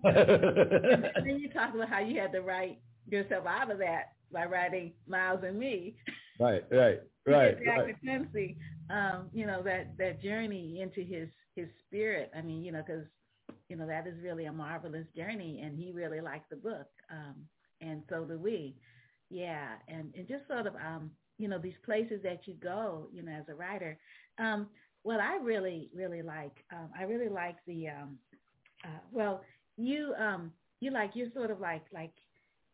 and 0.03 1.03
then 1.26 1.39
you 1.39 1.49
talk 1.49 1.73
about 1.73 1.89
how 1.89 1.99
you 1.99 2.19
had 2.19 2.32
to 2.34 2.41
write 2.41 2.80
yourself 3.07 3.45
out 3.47 3.71
of 3.71 3.80
that 3.80 4.13
by 4.32 4.45
writing 4.45 4.93
Miles 5.07 5.41
and 5.43 5.57
Me. 5.57 5.95
Right, 6.39 6.63
right, 6.71 6.99
right. 7.28 7.57
Jack 7.63 7.78
right. 7.78 7.95
Quincy, 8.01 8.57
um, 8.89 9.30
you 9.34 9.45
know 9.45 9.61
that 9.63 9.97
that 9.97 10.21
journey 10.21 10.82
into 10.82 11.01
his 11.01 11.30
his 11.55 11.67
spirit. 11.88 12.32
I 12.36 12.41
mean, 12.41 12.63
you 12.63 12.71
know, 12.71 12.84
because 12.86 13.05
you 13.69 13.76
know 13.76 13.88
that 13.88 14.07
is 14.07 14.15
really 14.21 14.45
a 14.45 14.53
marvelous 14.53 15.07
journey, 15.15 15.61
and 15.63 15.78
he 15.78 15.91
really 15.91 16.21
liked 16.21 16.49
the 16.49 16.57
book, 16.57 16.88
um, 17.11 17.36
and 17.82 18.03
so 18.09 18.23
do 18.26 18.38
we. 18.38 18.76
Yeah, 19.30 19.73
and 19.88 20.13
and 20.15 20.28
just 20.28 20.47
sort 20.47 20.67
of 20.67 20.76
um, 20.76 21.11
you 21.38 21.47
know 21.47 21.59
these 21.59 21.78
places 21.84 22.21
that 22.23 22.47
you 22.47 22.53
go, 22.55 23.07
you 23.13 23.21
know, 23.21 23.32
as 23.32 23.45
a 23.49 23.55
writer. 23.55 23.97
Um, 24.38 24.67
what 25.05 25.19
I 25.19 25.38
really, 25.38 25.91
really 25.93 26.23
like, 26.23 26.65
um, 26.73 26.89
I 26.97 27.03
really 27.03 27.30
like 27.30 27.57
the, 27.67 27.89
um, 27.89 28.17
uh, 28.84 28.97
well, 29.11 29.43
you, 29.78 30.15
um, 30.17 30.51
you 30.80 30.89
like, 30.89 31.11
you're 31.13 31.32
sort 31.36 31.51
of 31.51 31.59
like, 31.59 31.84
like 31.93 32.13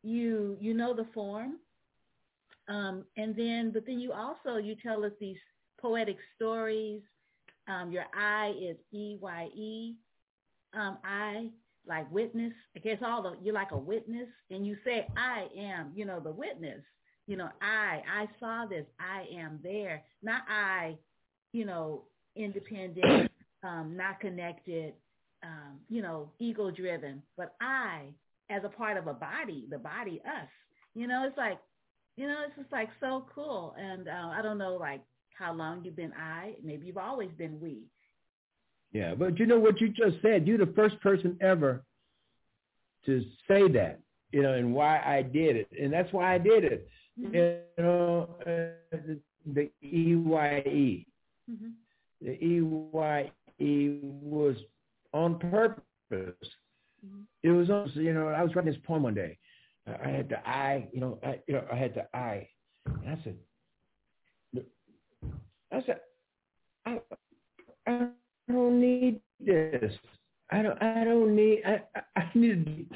you, 0.02 0.56
you 0.62 0.74
know 0.74 0.96
the 0.96 1.08
form. 1.14 1.58
Um, 2.70 3.04
and 3.18 3.36
then, 3.36 3.72
but 3.74 3.86
then 3.86 4.00
you 4.00 4.14
also, 4.14 4.56
you 4.56 4.78
tell 4.82 5.04
us 5.04 5.12
these 5.20 5.36
poetic 5.78 6.16
stories. 6.38 7.02
Um, 7.68 7.92
your 7.92 8.06
I 8.18 8.54
is 8.58 8.78
E-Y-E. 8.94 9.96
Um, 10.74 11.00
I, 11.04 11.50
like 11.88 12.12
witness. 12.12 12.54
I 12.76 12.80
guess 12.80 12.98
all 13.06 13.22
the, 13.22 13.36
you're 13.42 13.54
like 13.54 13.72
a 13.72 13.78
witness 13.78 14.28
and 14.50 14.66
you 14.66 14.78
say, 14.86 15.08
I 15.18 15.48
am, 15.58 15.92
you 15.96 16.06
know, 16.06 16.20
the 16.20 16.32
witness. 16.32 16.82
You 17.28 17.38
know, 17.38 17.50
I, 17.62 18.02
I 18.12 18.28
saw 18.40 18.66
this. 18.66 18.86
I 19.00 19.26
am 19.36 19.60
there. 19.64 20.04
Not 20.22 20.42
I, 20.50 20.98
you 21.54 21.66
know, 21.66 22.04
independent, 22.36 23.32
um, 23.64 23.96
not 23.96 24.20
connected, 24.20 24.94
um, 25.44 25.80
you 25.90 26.02
know, 26.02 26.32
ego 26.40 26.72
driven. 26.72 27.22
But 27.38 27.56
I, 27.62 28.06
as 28.50 28.64
a 28.64 28.70
part 28.70 28.98
of 28.98 29.08
a 29.08 29.14
body, 29.14 29.68
the 29.70 29.78
body, 29.78 30.22
us, 30.26 30.50
you 30.94 31.08
know, 31.08 31.26
it's 31.26 31.38
like, 31.38 31.60
you 32.18 32.28
know, 32.28 32.44
it's 32.46 32.58
just 32.58 32.72
like 32.72 32.90
so 33.00 33.26
cool. 33.34 33.74
And 33.78 34.08
uh, 34.08 34.32
I 34.34 34.42
don't 34.42 34.58
know, 34.58 34.76
like 34.76 35.02
how 35.38 35.54
long 35.54 35.84
you've 35.84 35.96
been 35.96 36.14
I. 36.14 36.54
Maybe 36.64 36.88
you've 36.88 36.98
always 36.98 37.32
been 37.38 37.60
we. 37.60 37.84
Yeah, 38.92 39.16
but 39.16 39.40
you 39.40 39.46
know 39.46 39.60
what 39.60 39.80
you 39.80 39.90
just 39.90 40.22
said. 40.22 40.48
You're 40.48 40.58
the 40.58 40.74
first 40.76 41.00
person 41.02 41.38
ever 41.42 41.84
to 43.06 43.24
say 43.48 43.68
that, 43.70 44.00
you 44.32 44.44
know, 44.44 44.54
and 44.54 44.74
why 44.74 45.00
I 45.00 45.22
did 45.22 45.56
it, 45.56 45.70
and 45.80 45.92
that's 45.92 46.12
why 46.12 46.36
I 46.36 46.38
did 46.38 46.64
it. 46.66 46.88
Mm-hmm. 47.20 47.36
You 47.36 47.60
know, 47.78 48.30
uh, 48.46 48.98
the 49.46 49.70
E 49.82 50.16
Y 50.16 50.58
E. 50.66 51.08
Mm-hmm 51.50 51.70
the 52.22 52.38
EYE 52.44 54.00
was 54.22 54.56
on 55.14 55.40
purpose. 55.40 55.84
Mm-hmm. 56.12 57.22
It 57.44 57.50
was 57.50 57.70
also, 57.70 58.00
you 58.00 58.14
know, 58.14 58.28
I 58.28 58.44
was 58.44 58.56
writing 58.56 58.72
this 58.72 58.82
poem 58.86 59.04
one 59.04 59.16
day. 59.16 59.38
I 59.88 60.10
had 60.10 60.30
the 60.30 60.48
I, 60.48 60.88
you 60.94 61.02
know, 61.02 61.18
I, 61.24 61.40
you 61.48 61.56
know, 61.56 61.66
I 61.72 61.76
had 61.76 61.96
the 61.96 62.16
I, 62.16 62.48
and 62.86 63.10
I 63.10 63.20
said, 63.24 63.36
I 65.72 65.82
said, 65.86 66.00
I, 66.86 67.00
I 67.88 68.08
don't 68.52 68.80
need 68.80 69.22
this. 69.40 69.94
I 70.52 70.62
don't, 70.62 70.82
I 70.82 71.04
don't 71.04 71.36
need, 71.36 71.64
I, 71.66 71.82
I 72.16 72.30
need, 72.36 72.90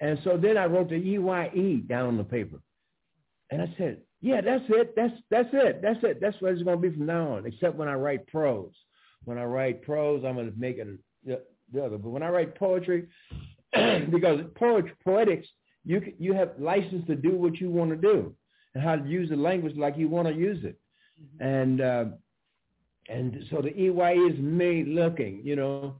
and 0.00 0.18
so 0.24 0.36
then 0.36 0.56
I 0.56 0.66
wrote 0.66 0.90
the 0.90 0.96
EYE 0.96 1.82
down 1.88 2.08
on 2.08 2.16
the 2.18 2.24
paper, 2.24 2.60
and 3.50 3.62
I 3.62 3.74
said, 3.78 3.98
yeah, 4.20 4.40
that's 4.40 4.64
it. 4.68 4.94
That's 4.96 5.14
that's 5.30 5.48
it. 5.52 5.80
That's 5.80 6.02
it. 6.02 6.20
That's 6.20 6.36
what 6.40 6.52
it's 6.52 6.62
going 6.62 6.80
to 6.80 6.88
be 6.90 6.94
from 6.94 7.06
now 7.06 7.34
on. 7.34 7.46
Except 7.46 7.76
when 7.76 7.88
I 7.88 7.94
write 7.94 8.26
prose. 8.26 8.72
When 9.24 9.38
I 9.38 9.44
write 9.44 9.82
prose, 9.82 10.24
I'm 10.24 10.34
going 10.34 10.50
to 10.50 10.58
make 10.58 10.78
it 10.78 10.88
the 11.24 11.84
other. 11.84 11.98
But 11.98 12.10
when 12.10 12.22
I 12.22 12.28
write 12.28 12.56
poetry, 12.56 13.06
because 13.72 14.40
poetry, 14.56 14.92
poetics, 15.04 15.46
you 15.84 16.12
you 16.18 16.34
have 16.34 16.52
license 16.58 17.06
to 17.06 17.14
do 17.14 17.36
what 17.36 17.60
you 17.60 17.70
want 17.70 17.90
to 17.90 17.96
do 17.96 18.34
and 18.74 18.82
how 18.82 18.96
to 18.96 19.08
use 19.08 19.30
the 19.30 19.36
language 19.36 19.76
like 19.76 19.96
you 19.96 20.08
want 20.08 20.28
to 20.28 20.34
use 20.34 20.64
it. 20.64 20.78
Mm-hmm. 21.20 21.44
And 21.44 21.80
uh, 21.80 22.04
and 23.08 23.44
so 23.50 23.62
the 23.62 23.74
EY 23.76 24.14
is 24.14 24.38
me 24.38 24.84
looking, 24.84 25.40
you 25.42 25.56
know, 25.56 25.94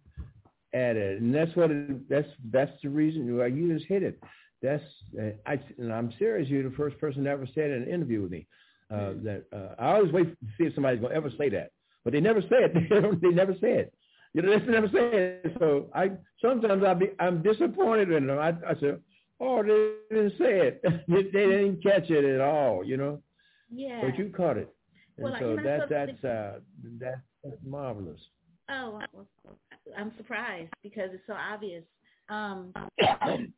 at 0.75 0.97
it, 0.97 1.21
and 1.21 1.35
that's 1.35 1.55
what 1.57 1.71
it, 1.71 2.09
that's 2.09 2.29
that's 2.51 2.73
the 2.83 2.89
reason 2.89 3.37
why 3.37 3.47
you 3.47 3.73
just 3.75 3.87
hit 3.87 4.03
it 4.03 4.21
that's 4.63 4.83
uh, 5.21 5.31
I 5.47 5.61
and 5.79 5.93
I'm 5.93 6.13
serious. 6.19 6.49
You're 6.49 6.69
the 6.69 6.77
first 6.77 6.99
person 6.99 7.25
to 7.25 7.31
ever 7.31 7.47
said 7.55 7.71
in 7.71 7.83
an 7.83 7.89
interview 7.89 8.23
with 8.23 8.33
me 8.33 8.47
uh, 8.93 9.13
that 9.23 9.45
uh, 9.53 9.81
I 9.81 9.95
always 9.95 10.13
wait 10.13 10.29
to 10.29 10.47
see 10.57 10.65
if 10.65 10.75
somebody's 10.75 11.01
gonna 11.01 11.15
ever 11.15 11.31
say 11.39 11.49
that, 11.51 11.71
but 12.05 12.13
they 12.13 12.21
never 12.21 12.41
say 12.43 12.47
it. 12.51 13.21
they 13.21 13.29
never 13.29 13.55
say 13.55 13.73
it. 13.73 13.95
You 14.35 14.43
know, 14.43 14.59
they 14.59 14.67
never 14.67 14.89
say 14.89 15.41
it. 15.45 15.57
So 15.59 15.91
I 15.95 16.13
sometimes 16.43 16.83
I 16.85 16.95
be 16.95 17.11
I'm 17.21 17.43
disappointed 17.43 18.11
in 18.11 18.27
them. 18.27 18.39
I, 18.39 18.49
I 18.69 18.75
say, 18.81 18.95
oh, 19.41 19.63
they 19.63 20.15
didn't 20.15 20.39
say 20.39 20.69
it. 20.69 20.83
they, 21.09 21.23
they 21.23 21.47
didn't 21.47 21.83
catch 21.83 22.11
it 22.11 22.25
at 22.25 22.41
all. 22.41 22.85
You 22.85 22.97
know. 22.97 23.23
Yeah. 23.71 24.01
But 24.03 24.19
you 24.19 24.33
caught 24.35 24.57
it. 24.57 24.75
And 25.19 25.25
well, 25.25 25.37
so 25.41 25.57
that 25.57 25.89
that's 25.91 26.25
uh 26.25 26.61
that, 27.01 27.21
that's 27.45 27.57
marvelous. 27.65 28.21
Oh, 28.71 29.01
I'm 29.97 30.13
surprised 30.17 30.73
because 30.83 31.11
it's 31.13 31.27
so 31.27 31.35
obvious. 31.35 31.85
Um, 32.29 32.73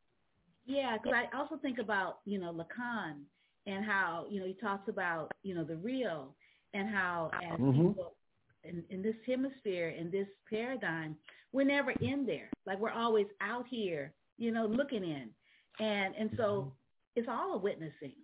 Yeah, 0.67 0.97
because 1.03 1.15
I 1.17 1.37
also 1.37 1.57
think 1.57 1.79
about, 1.79 2.19
you 2.25 2.39
know, 2.39 2.53
Lacan 2.53 3.23
and 3.67 3.85
how, 3.85 4.27
you 4.31 4.41
know, 4.41 4.47
he 4.47 4.55
talks 4.55 4.89
about, 4.89 5.33
you 5.43 5.55
know, 5.55 5.65
the 5.65 5.77
real 5.77 6.35
and 6.75 6.89
how 6.89 7.31
as 7.43 7.59
Mhm. 7.59 7.89
people 7.89 8.15
in, 8.63 8.85
in 8.91 9.03
this 9.03 9.17
hemisphere, 9.27 9.89
in 9.89 10.11
this 10.11 10.29
paradigm, 10.49 11.19
we're 11.53 11.65
never 11.65 11.91
in 11.93 12.25
there. 12.25 12.51
Like 12.67 12.79
we're 12.79 12.91
always 12.93 13.27
out 13.41 13.67
here, 13.67 14.13
you 14.39 14.53
know, 14.53 14.67
looking 14.67 15.03
in, 15.03 15.35
and 15.81 16.15
and 16.15 16.31
so 16.37 16.73
it's 17.17 17.29
all 17.29 17.55
a 17.55 17.59
witnessing, 17.59 18.15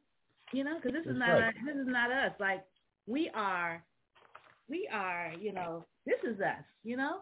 you 0.52 0.62
know, 0.62 0.76
because 0.76 0.92
this 0.92 1.06
is 1.06 1.18
not 1.18 1.30
right. 1.40 1.54
this 1.64 1.76
is 1.76 1.88
not 1.88 2.12
us. 2.12 2.32
Like 2.38 2.64
we 3.06 3.30
are, 3.34 3.84
we 4.68 4.88
are, 4.92 5.32
you 5.40 5.52
know, 5.52 5.86
this 6.04 6.18
is 6.24 6.40
us, 6.40 6.64
you 6.82 6.96
know, 6.96 7.18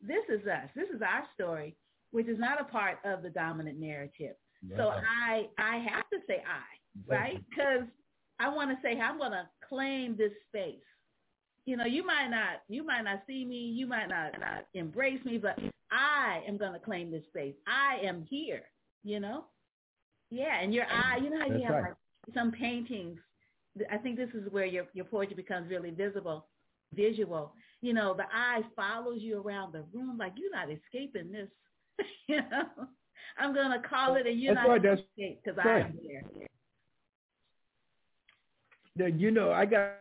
this 0.00 0.24
is 0.28 0.46
us. 0.46 0.68
This 0.74 0.88
is 0.94 1.02
our 1.02 1.24
story, 1.34 1.76
which 2.10 2.28
is 2.28 2.38
not 2.38 2.60
a 2.60 2.64
part 2.64 2.98
of 3.04 3.22
the 3.22 3.30
dominant 3.30 3.78
narrative. 3.78 4.36
So 4.76 4.92
I 4.92 5.48
I 5.58 5.76
have 5.76 6.08
to 6.10 6.18
say 6.26 6.42
I, 6.46 7.14
right? 7.14 7.42
Because 7.50 7.86
I 8.40 8.48
want 8.48 8.70
to 8.70 8.78
say 8.82 8.98
I'm 8.98 9.18
going 9.18 9.32
to 9.32 9.46
claim 9.68 10.16
this 10.16 10.32
space. 10.48 10.80
You 11.66 11.76
know, 11.76 11.84
you 11.84 12.04
might 12.04 12.28
not 12.28 12.62
you 12.68 12.84
might 12.84 13.02
not 13.02 13.22
see 13.26 13.44
me, 13.44 13.56
you 13.56 13.86
might 13.86 14.08
not, 14.08 14.32
not 14.40 14.66
embrace 14.74 15.22
me, 15.24 15.38
but 15.38 15.58
I 15.90 16.42
am 16.46 16.56
going 16.56 16.72
to 16.72 16.78
claim 16.78 17.10
this 17.10 17.24
space. 17.28 17.54
I 17.66 17.98
am 18.06 18.26
here. 18.28 18.62
You 19.02 19.20
know, 19.20 19.44
yeah. 20.30 20.60
And 20.60 20.72
your 20.72 20.86
eye, 20.86 21.18
you 21.22 21.30
know 21.30 21.40
how 21.40 21.46
you 21.46 21.62
have 21.64 21.74
right. 21.74 21.82
like 21.82 22.34
some 22.34 22.52
paintings. 22.52 23.18
I 23.90 23.96
think 23.98 24.16
this 24.16 24.30
is 24.34 24.50
where 24.50 24.66
your 24.66 24.86
your 24.94 25.04
poetry 25.04 25.34
becomes 25.34 25.70
really 25.70 25.90
visible, 25.90 26.46
visual. 26.94 27.54
You 27.80 27.92
know, 27.92 28.14
the 28.14 28.24
eye 28.32 28.62
follows 28.76 29.18
you 29.20 29.40
around 29.40 29.72
the 29.72 29.84
room 29.92 30.16
like 30.18 30.32
you're 30.36 30.52
not 30.52 30.68
escaping 30.70 31.32
this. 31.32 31.48
you 32.28 32.36
know, 32.36 32.86
I'm 33.38 33.54
gonna 33.54 33.82
call 33.88 34.16
it, 34.16 34.26
and 34.26 34.40
you're 34.40 34.54
That's 34.54 34.66
not 34.66 34.72
right, 34.72 34.82
that's 34.82 35.00
because 35.16 35.56
right. 35.56 35.86
I'm 35.86 35.98
here. 36.00 36.22
Now, 38.96 39.06
you 39.06 39.30
know, 39.30 39.50
I 39.50 39.66
got 39.66 39.94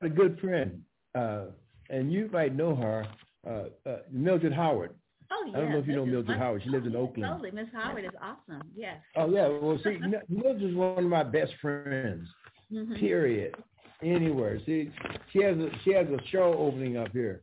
a 0.00 0.08
good 0.08 0.38
friend, 0.40 0.82
uh, 1.14 1.46
and 1.90 2.10
you 2.12 2.30
might 2.32 2.54
know 2.54 2.74
her, 2.74 3.06
uh, 3.46 3.88
uh, 3.88 3.98
Mildred 4.10 4.54
Howard. 4.54 4.94
Oh 5.30 5.44
yeah. 5.46 5.56
I 5.56 5.60
don't 5.60 5.72
know 5.72 5.78
if 5.78 5.86
you 5.86 5.96
know 5.96 6.04
is 6.04 6.10
Mildred 6.10 6.38
Howard. 6.38 6.62
She 6.62 6.70
lives 6.70 6.86
in 6.86 6.96
oh, 6.96 7.00
Oakland. 7.00 7.30
Totally, 7.30 7.50
Miss 7.50 7.68
Howard 7.72 8.04
is 8.04 8.10
awesome. 8.20 8.62
Yes. 8.74 8.96
Oh 9.16 9.30
yeah, 9.30 9.48
well 9.48 9.78
see, 9.84 9.98
M- 10.02 10.14
Mildred's 10.28 10.74
one 10.74 11.04
of 11.04 11.10
my 11.10 11.24
best 11.24 11.52
friends. 11.60 12.26
Mhm. 12.72 12.98
Period. 12.98 13.54
Anywhere. 14.02 14.58
See, 14.66 14.90
she 15.30 15.42
has 15.42 15.56
a 15.58 15.70
she 15.84 15.92
has 15.92 16.08
a 16.08 16.20
show 16.28 16.54
opening 16.54 16.96
up 16.96 17.12
here 17.12 17.42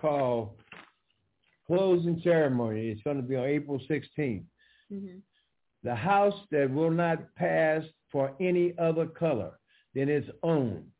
called 0.00 0.56
Closing 1.66 2.20
Ceremony. 2.22 2.88
It's 2.88 3.02
going 3.02 3.16
to 3.16 3.22
be 3.22 3.36
on 3.36 3.44
April 3.44 3.78
16th. 3.88 4.44
Mhm. 4.92 5.20
The 5.82 5.94
house 5.94 6.38
that 6.50 6.70
will 6.70 6.90
not 6.90 7.34
pass 7.36 7.84
for 8.10 8.34
any 8.40 8.76
other 8.78 9.06
color 9.06 9.58
than 9.94 10.08
its 10.08 10.28
own. 10.42 10.90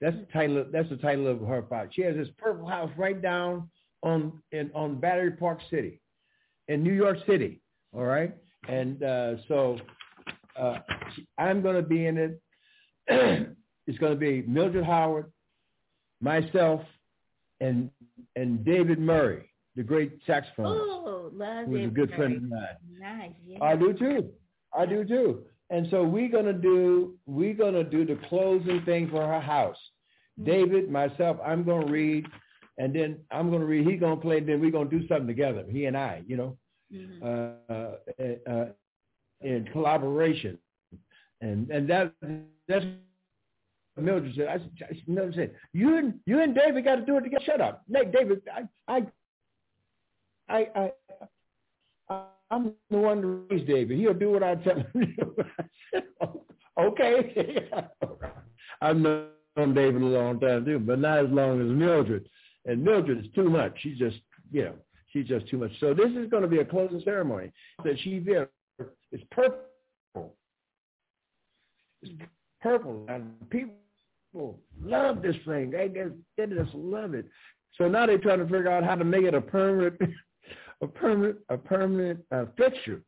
That's 0.00 0.16
the 0.16 0.26
title. 0.26 0.58
Of, 0.58 0.70
that's 0.72 0.88
the 0.88 0.96
title 0.98 1.26
of 1.26 1.40
her 1.40 1.62
project. 1.62 1.94
She 1.94 2.02
has 2.02 2.14
this 2.14 2.28
purple 2.38 2.66
house 2.66 2.90
right 2.96 3.20
down 3.20 3.68
on 4.02 4.40
in 4.52 4.70
on 4.74 5.00
Battery 5.00 5.32
Park 5.32 5.60
City, 5.70 6.00
in 6.68 6.82
New 6.84 6.92
York 6.94 7.18
City. 7.26 7.60
All 7.92 8.04
right, 8.04 8.32
and 8.68 9.02
uh, 9.02 9.36
so 9.48 9.78
uh, 10.56 10.78
I'm 11.38 11.62
going 11.62 11.76
to 11.76 11.82
be 11.82 12.06
in 12.06 12.16
it. 12.18 12.40
It's 13.08 13.98
going 13.98 14.12
to 14.12 14.18
be 14.18 14.42
Mildred 14.46 14.84
Howard, 14.84 15.32
myself, 16.20 16.80
and 17.60 17.90
and 18.36 18.64
David 18.64 18.98
Murray, 18.98 19.50
the 19.76 19.82
great 19.82 20.24
saxophonist, 20.26 20.80
Oh, 20.80 21.30
love 21.32 21.66
who 21.66 21.76
is 21.76 21.78
a 21.78 21.86
David 21.88 21.94
good 21.94 22.12
friend 22.14 22.36
of 22.36 22.42
mine. 22.42 22.76
Nice. 23.00 23.32
Yeah. 23.46 23.64
I 23.64 23.76
do 23.76 23.92
too. 23.92 24.30
I 24.76 24.86
do 24.86 25.04
too. 25.04 25.42
And 25.70 25.86
so 25.90 26.02
we're 26.04 26.28
gonna 26.30 26.52
do 26.52 27.16
we're 27.26 27.54
gonna 27.54 27.84
do 27.84 28.04
the 28.04 28.18
closing 28.28 28.82
thing 28.84 29.08
for 29.10 29.26
her 29.26 29.40
house. 29.40 29.76
David, 30.44 30.88
myself, 30.90 31.36
I'm 31.44 31.64
gonna 31.64 31.86
read, 31.90 32.26
and 32.78 32.94
then 32.94 33.18
I'm 33.30 33.50
gonna 33.50 33.64
read. 33.64 33.86
He's 33.88 33.98
gonna 34.00 34.16
play. 34.20 34.40
Then 34.40 34.60
we're 34.60 34.70
gonna 34.70 34.88
do 34.88 35.06
something 35.08 35.26
together. 35.26 35.64
He 35.68 35.86
and 35.86 35.96
I, 35.96 36.22
you 36.26 36.36
know, 36.36 36.56
Mhm. 36.94 37.22
uh, 37.22 38.22
uh, 38.22 38.50
uh, 38.50 38.68
in 39.40 39.64
collaboration. 39.72 40.58
And 41.40 41.70
and 41.70 41.88
that 41.88 42.12
that's 42.66 42.84
what 43.94 44.04
Mildred 44.04 44.34
said. 44.36 44.48
I, 44.48 44.54
I 44.84 45.02
Mildred 45.06 45.34
said, 45.34 45.54
you 45.72 45.96
and 45.96 46.14
you 46.26 46.40
and 46.40 46.54
David 46.54 46.84
got 46.84 46.96
to 46.96 47.06
do 47.06 47.16
it 47.16 47.22
together. 47.22 47.44
Shut 47.44 47.60
up, 47.60 47.82
Nate. 47.88 48.12
David, 48.12 48.42
I 48.52 48.62
I 48.88 49.06
I 50.48 50.92
I. 52.10 52.22
I'm 52.50 52.72
the 52.90 52.98
one 52.98 53.20
to 53.20 53.26
raise 53.50 53.66
David. 53.66 53.98
He'll 53.98 54.14
do 54.14 54.30
what 54.30 54.42
I 54.42 54.54
tell 54.54 54.76
him 54.76 54.88
said, 55.92 56.04
oh, 56.22 56.44
okay. 56.78 57.68
I've 58.80 58.96
known 58.96 59.28
David 59.74 60.00
a 60.00 60.06
long 60.06 60.40
time 60.40 60.64
too, 60.64 60.78
but 60.78 60.98
not 60.98 61.18
as 61.18 61.30
long 61.30 61.60
as 61.60 61.66
Mildred. 61.66 62.28
And 62.64 62.82
Mildred 62.82 63.18
is 63.18 63.30
too 63.34 63.50
much. 63.50 63.76
She's 63.80 63.98
just, 63.98 64.16
you 64.50 64.64
know, 64.64 64.74
she's 65.12 65.26
just 65.26 65.48
too 65.48 65.58
much. 65.58 65.72
So 65.80 65.94
this 65.94 66.10
is 66.12 66.30
going 66.30 66.42
to 66.42 66.48
be 66.48 66.58
a 66.58 66.64
closing 66.64 67.02
ceremony 67.04 67.52
that 67.84 67.98
she 68.00 68.18
did. 68.18 68.48
It's 69.12 69.24
purple. 69.30 70.34
It's 72.02 72.12
purple, 72.60 73.04
and 73.08 73.32
people 73.50 74.58
love 74.82 75.22
this 75.22 75.36
thing. 75.46 75.70
They 75.70 75.88
just, 75.88 76.14
they 76.36 76.46
just 76.46 76.74
love 76.74 77.14
it. 77.14 77.26
So 77.76 77.88
now 77.88 78.06
they're 78.06 78.18
trying 78.18 78.38
to 78.38 78.44
figure 78.44 78.70
out 78.70 78.84
how 78.84 78.94
to 78.94 79.04
make 79.04 79.24
it 79.24 79.34
a 79.34 79.40
permanent 79.40 80.00
a 80.80 80.86
permanent 80.86 81.38
a 81.48 81.56
permanent 81.58 82.20
uh, 82.32 82.46
fixture. 82.56 83.02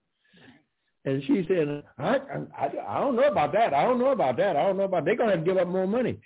And 1.06 1.22
she 1.24 1.44
said, 1.48 1.82
I, 1.98 2.16
I 2.56 2.70
I 2.86 3.00
don't 3.00 3.16
know 3.16 3.28
about 3.28 3.52
that. 3.54 3.72
I 3.72 3.82
don't 3.84 3.98
know 3.98 4.10
about 4.12 4.36
that. 4.36 4.54
I 4.56 4.62
don't 4.66 4.76
know 4.76 4.84
about. 4.84 5.04
They're 5.04 5.16
gonna 5.16 5.30
have 5.32 5.44
to 5.44 5.46
give 5.46 5.56
up 5.56 5.68
more 5.68 5.86
money. 5.86 6.18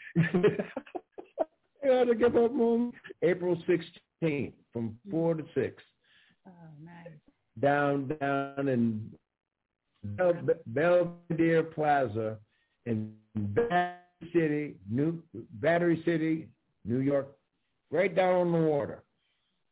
they 1.82 1.94
have 1.94 2.08
to 2.08 2.14
give 2.14 2.36
up 2.36 2.52
more. 2.52 2.78
money. 2.78 2.92
April 3.22 3.56
16th 3.68 4.52
from 4.72 4.98
four 5.10 5.34
to 5.34 5.44
six 5.54 5.82
Oh, 6.46 6.50
nice. 6.84 7.12
down 7.60 8.08
down 8.20 8.68
in 8.68 9.10
Bel- 10.02 10.42
Belvedere 10.66 11.62
Plaza 11.62 12.36
in 12.86 13.12
Battery 13.34 13.96
City, 14.32 14.74
New 14.90 15.22
Battery 15.54 16.02
City, 16.04 16.48
New 16.84 17.00
York, 17.00 17.28
right 17.90 18.14
down 18.14 18.34
on 18.34 18.52
the 18.52 18.58
water. 18.58 19.02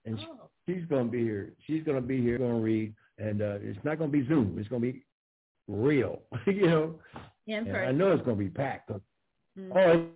And 0.05 0.19
Oh, 0.21 0.49
she's 0.67 0.85
going 0.87 1.07
to 1.07 1.11
be 1.13 1.23
here. 1.23 1.53
She's 1.67 1.83
going 1.85 1.97
to 2.01 2.07
be 2.07 2.21
here, 2.21 2.39
going 2.39 2.57
to 2.57 2.61
read, 2.63 2.95
and 3.19 3.43
uh, 3.43 3.59
it's 3.63 3.79
not 3.85 3.99
going 3.99 4.11
to 4.11 4.19
be 4.19 4.27
Zoom. 4.27 4.57
It's 4.59 4.69
going 4.69 4.83
to 4.83 4.93
be 4.93 5.05
real, 5.69 6.23
you 6.47 6.67
know. 6.67 6.99
in 7.47 7.67
And 7.69 7.77
I 7.77 7.93
know 7.93 8.13
it's 8.13 8.25
going 8.25 8.37
to 8.39 8.45
be 8.45 8.51
packed. 8.51 8.91
Mhm. 9.59 9.71
Oh, 9.77 10.07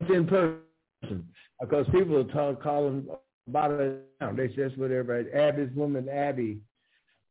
it's 0.00 0.10
in 0.10 0.26
person 0.26 1.28
because 1.60 1.86
people 1.92 2.16
are 2.18 2.24
talk, 2.24 2.62
calling 2.62 3.06
about 3.48 3.72
it 3.72 4.02
now. 4.20 4.32
They 4.32 4.48
that's 4.48 4.76
what 4.76 4.90
everybody. 4.90 5.30
Abby's 5.32 5.74
woman, 5.74 6.08
Abby, 6.08 6.60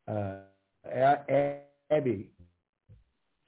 uh, 0.07 0.35
Abby, 1.91 2.29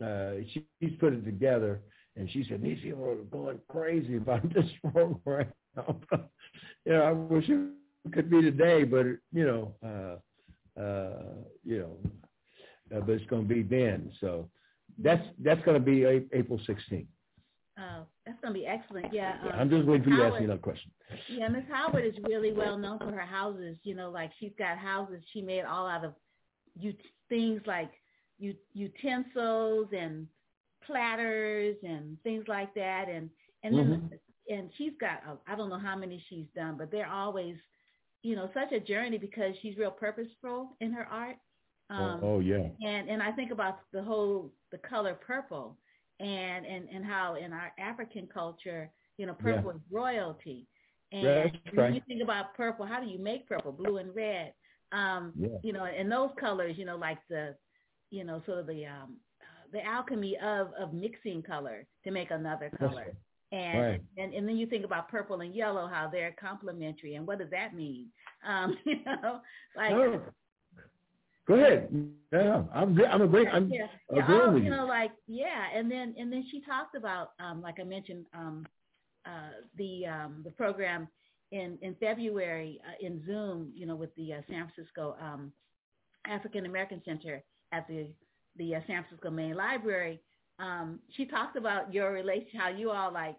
uh, 0.03 0.31
she, 0.53 0.65
she's 0.81 0.97
put 0.99 1.13
it 1.13 1.25
together, 1.25 1.81
and 2.15 2.29
she 2.31 2.45
said 2.47 2.61
these 2.61 2.79
people 2.81 3.05
are 3.05 3.15
going 3.15 3.59
crazy 3.67 4.17
about 4.17 4.41
this 4.53 4.65
program. 4.91 5.47
you 6.85 6.93
know, 6.93 7.01
I 7.01 7.11
wish 7.11 7.49
it 7.49 8.13
could 8.13 8.29
be 8.29 8.41
today, 8.41 8.83
but 8.83 9.05
you 9.33 9.45
know, 9.45 9.75
uh, 9.85 10.79
uh, 10.81 11.33
you 11.63 11.79
know, 11.79 11.97
uh, 12.95 13.01
but 13.01 13.11
it's 13.13 13.25
going 13.25 13.47
to 13.47 13.53
be 13.53 13.63
then. 13.63 14.11
So 14.21 14.49
that's 14.99 15.23
that's 15.43 15.63
going 15.65 15.77
to 15.79 15.83
be 15.83 16.03
A- 16.03 16.25
April 16.33 16.59
16th. 16.67 17.07
Oh, 17.77 18.05
that's 18.25 18.39
gonna 18.41 18.53
be 18.53 18.65
excellent. 18.65 19.13
Yeah. 19.13 19.33
um, 19.43 19.51
I'm 19.53 19.69
just 19.69 19.85
waiting 19.85 20.05
for 20.05 20.09
you 20.09 20.17
to 20.17 20.25
ask 20.25 20.39
me 20.39 20.45
another 20.45 20.61
question. 20.61 20.91
Yeah, 21.29 21.49
Miss 21.49 21.65
Howard 21.69 22.05
is 22.05 22.13
really 22.23 22.53
well 22.53 22.77
known 22.77 22.99
for 22.99 23.11
her 23.11 23.25
houses. 23.25 23.77
You 23.83 23.95
know, 23.95 24.09
like 24.09 24.31
she's 24.39 24.53
got 24.57 24.77
houses 24.77 25.21
she 25.33 25.41
made 25.41 25.65
all 25.65 25.85
out 25.85 26.05
of 26.05 26.13
ut- 26.85 26.95
things 27.27 27.61
like 27.65 27.91
utensils 28.73 29.87
and 29.95 30.27
platters 30.85 31.75
and 31.83 32.21
things 32.23 32.45
like 32.47 32.73
that. 32.75 33.05
And 33.09 33.29
and 33.63 33.77
then 33.77 34.09
and 34.49 34.69
she's 34.77 34.93
got 34.99 35.21
uh, 35.27 35.35
I 35.47 35.55
don't 35.55 35.69
know 35.69 35.79
how 35.79 35.95
many 35.95 36.23
she's 36.29 36.45
done, 36.55 36.75
but 36.77 36.91
they're 36.91 37.09
always 37.09 37.55
you 38.23 38.35
know 38.35 38.49
such 38.53 38.71
a 38.71 38.79
journey 38.79 39.17
because 39.17 39.55
she's 39.61 39.77
real 39.77 39.91
purposeful 39.91 40.75
in 40.81 40.91
her 40.91 41.05
art. 41.05 41.37
Um, 41.89 42.19
oh, 42.23 42.35
oh, 42.35 42.39
yeah. 42.39 42.67
and 42.85 43.09
and 43.09 43.21
I 43.21 43.31
think 43.31 43.51
about 43.51 43.79
the 43.93 44.01
whole 44.01 44.51
the 44.71 44.79
color 44.79 45.13
purple 45.13 45.77
and 46.19 46.65
and 46.65 46.89
and 46.89 47.05
how 47.05 47.35
in 47.35 47.53
our 47.53 47.71
African 47.79 48.27
culture, 48.27 48.89
you 49.17 49.25
know, 49.25 49.33
purple 49.33 49.71
is 49.71 49.81
royalty. 49.91 50.67
And 51.11 51.57
when 51.73 51.93
you 51.93 52.01
think 52.07 52.21
about 52.23 52.55
purple, 52.55 52.85
how 52.85 52.99
do 52.99 53.07
you 53.07 53.19
make 53.19 53.47
purple? 53.47 53.71
Blue 53.71 53.97
and 53.97 54.13
red. 54.15 54.53
Um, 54.91 55.33
Yeah. 55.37 55.49
you 55.61 55.73
know, 55.73 55.85
and 55.85 56.11
those 56.11 56.31
colors, 56.39 56.77
you 56.77 56.85
know, 56.85 56.97
like 56.97 57.19
the, 57.29 57.55
you 58.15 58.23
know, 58.23 58.41
sort 58.45 58.59
of 58.59 58.67
the 58.67 58.85
um 58.85 59.17
the 59.73 59.83
alchemy 59.85 60.37
of 60.37 60.63
of 60.81 60.93
mixing 60.93 61.41
color 61.41 61.85
to 62.03 62.11
make 62.11 62.31
another 62.31 62.69
color. 62.79 63.07
And, 63.51 63.81
Right. 63.81 64.01
and 64.17 64.33
and 64.33 64.47
then 64.47 64.57
you 64.57 64.67
think 64.67 64.85
about 64.85 65.09
purple 65.09 65.41
and 65.41 65.53
yellow, 65.55 65.87
how 65.87 66.09
they're 66.11 66.35
complementary, 66.39 67.15
and 67.15 67.27
what 67.27 67.37
does 67.39 67.51
that 67.51 67.75
mean? 67.75 68.07
Um, 68.51 68.77
you 68.85 68.99
know, 69.05 69.41
like 69.75 69.93
Oh. 69.93 70.21
Go 71.47 71.53
ahead. 71.55 71.89
Yeah, 72.33 72.63
I'm 72.73 72.95
good. 72.95 73.05
I'm 73.05 73.21
agreeing. 73.21 73.47
I'm 73.49 73.69
yeah, 73.69 73.85
agreeing 74.09 74.29
yeah, 74.41 74.45
all, 74.47 74.53
with 74.53 74.63
you 74.63 74.69
you. 74.71 74.75
know, 74.75 74.85
like 74.87 75.11
yeah, 75.27 75.65
and 75.75 75.91
then 75.91 76.15
and 76.17 76.33
then 76.33 76.43
she 76.49 76.59
talked 76.61 76.95
about, 76.95 77.27
um, 77.39 77.61
like 77.61 77.79
I 77.79 77.83
mentioned, 77.83 78.25
um, 78.33 78.65
uh, 79.27 79.51
the 79.77 80.07
um, 80.07 80.41
the 80.43 80.49
program 80.51 81.07
in 81.51 81.77
in 81.83 81.93
February 81.99 82.81
uh, 82.87 83.05
in 83.05 83.23
Zoom, 83.27 83.71
you 83.75 83.85
know, 83.85 83.95
with 83.95 84.13
the 84.15 84.33
uh, 84.33 84.41
San 84.49 84.67
Francisco 84.67 85.15
um, 85.21 85.51
African 86.25 86.65
American 86.65 86.99
Center 87.05 87.43
at 87.75 87.87
the 87.87 88.07
the 88.57 88.75
uh, 88.75 88.79
San 88.87 89.03
Francisco 89.03 89.29
Main 89.29 89.55
Library. 89.55 90.21
Um, 90.59 90.99
she 91.15 91.25
talked 91.25 91.57
about 91.57 91.93
your 91.93 92.13
relation, 92.13 92.57
how 92.57 92.69
you 92.69 92.89
all 92.89 93.11
like, 93.11 93.35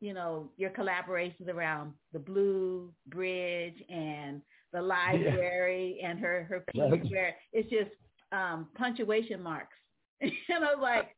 you 0.00 0.12
know, 0.12 0.50
your 0.58 0.70
collaborations 0.70 1.48
around 1.48 1.92
the 2.12 2.18
Blue 2.18 2.92
Bridge 3.06 3.82
and 3.88 4.42
the 4.72 4.82
library 4.82 5.98
yeah. 5.98 6.10
and 6.10 6.18
her 6.18 6.46
her 6.48 6.64
piece 6.72 7.10
where 7.10 7.34
it's 7.52 7.70
just 7.70 7.90
um, 8.32 8.68
punctuation 8.76 9.42
marks. 9.42 9.76
and 10.20 10.32
I 10.50 10.74
was 10.74 10.78
like, 10.80 11.16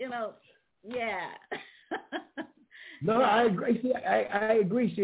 you 0.00 0.08
know, 0.08 0.32
yeah. 0.82 1.28
no, 3.02 3.20
I 3.20 3.44
agree. 3.44 3.80
See, 3.82 3.92
I, 3.94 4.22
I 4.22 4.52
agree. 4.54 4.94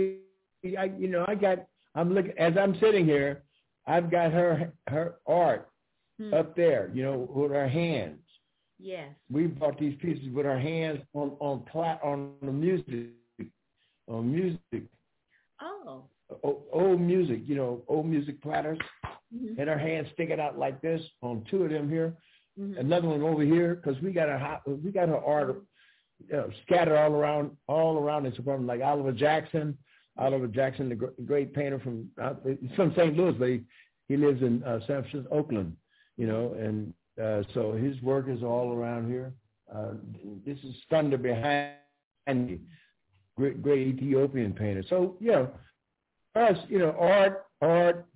See, 0.62 0.76
I, 0.76 0.84
you 0.98 1.08
know, 1.08 1.24
I 1.28 1.34
got. 1.34 1.66
I'm 1.94 2.14
looking 2.14 2.32
as 2.38 2.54
I'm 2.58 2.78
sitting 2.80 3.04
here. 3.04 3.42
I've 3.86 4.10
got 4.10 4.32
her 4.32 4.72
her 4.88 5.16
art 5.26 5.69
hmm. 6.20 6.34
up 6.34 6.56
there. 6.56 6.90
You 6.92 7.02
know, 7.02 7.28
with 7.32 7.52
her 7.52 7.68
hands. 7.68 8.18
Yes. 8.78 9.10
We 9.30 9.46
bought 9.46 9.78
these 9.78 9.96
pieces 10.00 10.24
with 10.32 10.46
our 10.46 10.58
hands 10.58 11.00
on 11.14 11.36
on 11.40 11.64
plat 11.70 12.00
on 12.02 12.32
the 12.42 12.52
music 12.52 13.10
on 14.08 14.32
music. 14.32 14.88
Oh. 15.60 16.04
O- 16.44 16.62
old 16.72 17.00
music, 17.00 17.40
you 17.44 17.56
know, 17.56 17.82
old 17.88 18.06
music 18.06 18.40
platters, 18.40 18.78
mm-hmm. 19.34 19.60
and 19.60 19.68
our 19.68 19.78
hands 19.78 20.06
sticking 20.14 20.38
out 20.38 20.56
like 20.56 20.80
this 20.80 21.02
on 21.22 21.44
two 21.50 21.64
of 21.64 21.70
them 21.70 21.90
here. 21.90 22.14
Mm-hmm. 22.58 22.78
Another 22.78 23.08
one 23.08 23.22
over 23.22 23.42
here 23.42 23.74
because 23.74 24.00
we 24.00 24.12
got 24.12 24.28
a 24.28 24.60
we 24.66 24.92
got 24.92 25.08
her 25.08 25.18
art 25.18 25.62
you 26.28 26.36
know, 26.36 26.50
scattered 26.64 26.96
all 26.96 27.12
around 27.12 27.56
all 27.66 27.98
around 27.98 28.24
this 28.24 28.34
from 28.44 28.66
like 28.66 28.80
Oliver 28.82 29.12
Jackson. 29.12 29.76
Oliver 30.18 30.48
Jackson, 30.48 30.88
the 30.88 31.24
great 31.24 31.54
painter 31.54 31.78
from 31.80 32.08
uh, 32.20 32.34
from 32.76 32.92
St. 32.96 33.16
Louis, 33.16 33.32
but 33.32 33.48
he, 33.48 33.60
he 34.08 34.16
lives 34.16 34.42
in 34.42 34.62
uh, 34.64 34.80
San 34.86 35.02
Francisco, 35.02 35.26
Oakland, 35.30 35.76
you 36.20 36.26
know, 36.26 36.54
and 36.58 36.92
uh, 37.18 37.42
so 37.54 37.72
his 37.72 38.00
work 38.02 38.26
is 38.28 38.42
all 38.42 38.74
around 38.74 39.10
here. 39.10 39.32
Uh, 39.74 39.92
this 40.44 40.58
is 40.58 40.74
Skunder 40.84 41.20
behind 41.20 41.72
me, 42.28 42.58
great, 43.38 43.62
great 43.62 43.86
Ethiopian 43.88 44.52
painter. 44.52 44.84
So 44.90 45.16
you 45.18 45.32
know, 45.32 45.50
us, 46.34 46.58
you 46.68 46.78
know, 46.78 46.94
art, 46.98 47.46
art, 47.62 48.06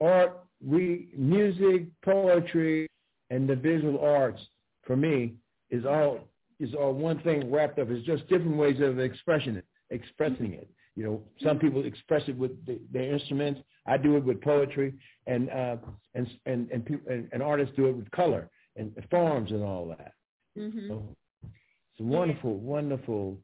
art, 0.00 0.40
we 0.64 1.08
music, 1.18 1.88
poetry, 2.02 2.88
and 3.28 3.46
the 3.46 3.56
visual 3.56 4.00
arts 4.00 4.40
for 4.86 4.96
me 4.96 5.34
is 5.68 5.84
all 5.84 6.20
is 6.58 6.74
all 6.74 6.94
one 6.94 7.20
thing 7.20 7.52
wrapped 7.52 7.78
up. 7.78 7.90
It's 7.90 8.06
just 8.06 8.26
different 8.28 8.56
ways 8.56 8.80
of 8.80 8.98
expressing 8.98 9.56
it. 9.56 9.66
Expressing 9.90 10.54
it. 10.54 10.70
You 10.96 11.04
know, 11.04 11.22
some 11.44 11.58
people 11.58 11.84
express 11.84 12.22
it 12.26 12.38
with 12.38 12.64
the, 12.64 12.80
their 12.90 13.12
instruments. 13.12 13.60
I 13.88 13.96
do 13.96 14.16
it 14.16 14.24
with 14.24 14.40
poetry, 14.40 14.94
and 15.26 15.50
uh, 15.50 15.76
and 16.14 16.28
and 16.46 16.70
and, 16.70 16.84
people, 16.84 17.12
and 17.12 17.28
and 17.32 17.42
artists 17.42 17.74
do 17.76 17.86
it 17.86 17.96
with 17.96 18.10
color 18.10 18.48
and 18.76 18.92
forms 19.10 19.50
and 19.50 19.62
all 19.62 19.86
that. 19.88 20.12
Mm-hmm. 20.56 20.88
So 20.88 21.16
it's 21.42 22.00
wonderful, 22.00 22.52
yeah. 22.52 22.68
wonderful. 22.68 23.38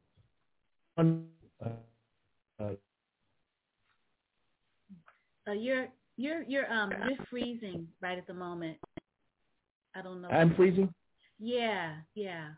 Uh, 0.97 1.03
uh, 2.59 2.63
uh, 5.47 5.51
you're 5.51 5.87
you're 6.17 6.43
you're 6.43 6.71
um 6.71 6.91
you're 7.07 7.25
freezing 7.29 7.87
right 8.01 8.17
at 8.17 8.27
the 8.27 8.33
moment. 8.33 8.77
I 9.95 10.01
don't 10.01 10.21
know. 10.21 10.29
I'm 10.29 10.55
freezing. 10.55 10.93
Yeah, 11.39 11.95
yeah. 12.15 12.49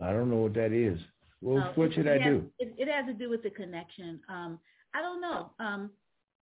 I 0.00 0.12
don't 0.12 0.30
know 0.30 0.36
what 0.36 0.54
that 0.54 0.72
is. 0.72 0.98
Well, 1.40 1.58
uh, 1.62 1.72
what 1.74 1.92
should 1.92 2.08
I 2.08 2.18
has, 2.18 2.22
do? 2.22 2.50
It, 2.58 2.74
it, 2.78 2.88
has 2.88 3.06
to 3.06 3.12
do 3.12 3.30
with 3.30 3.42
the 3.42 3.50
connection. 3.50 4.20
Um, 4.28 4.58
I 4.94 5.00
don't 5.00 5.20
know. 5.20 5.50
Um, 5.58 5.90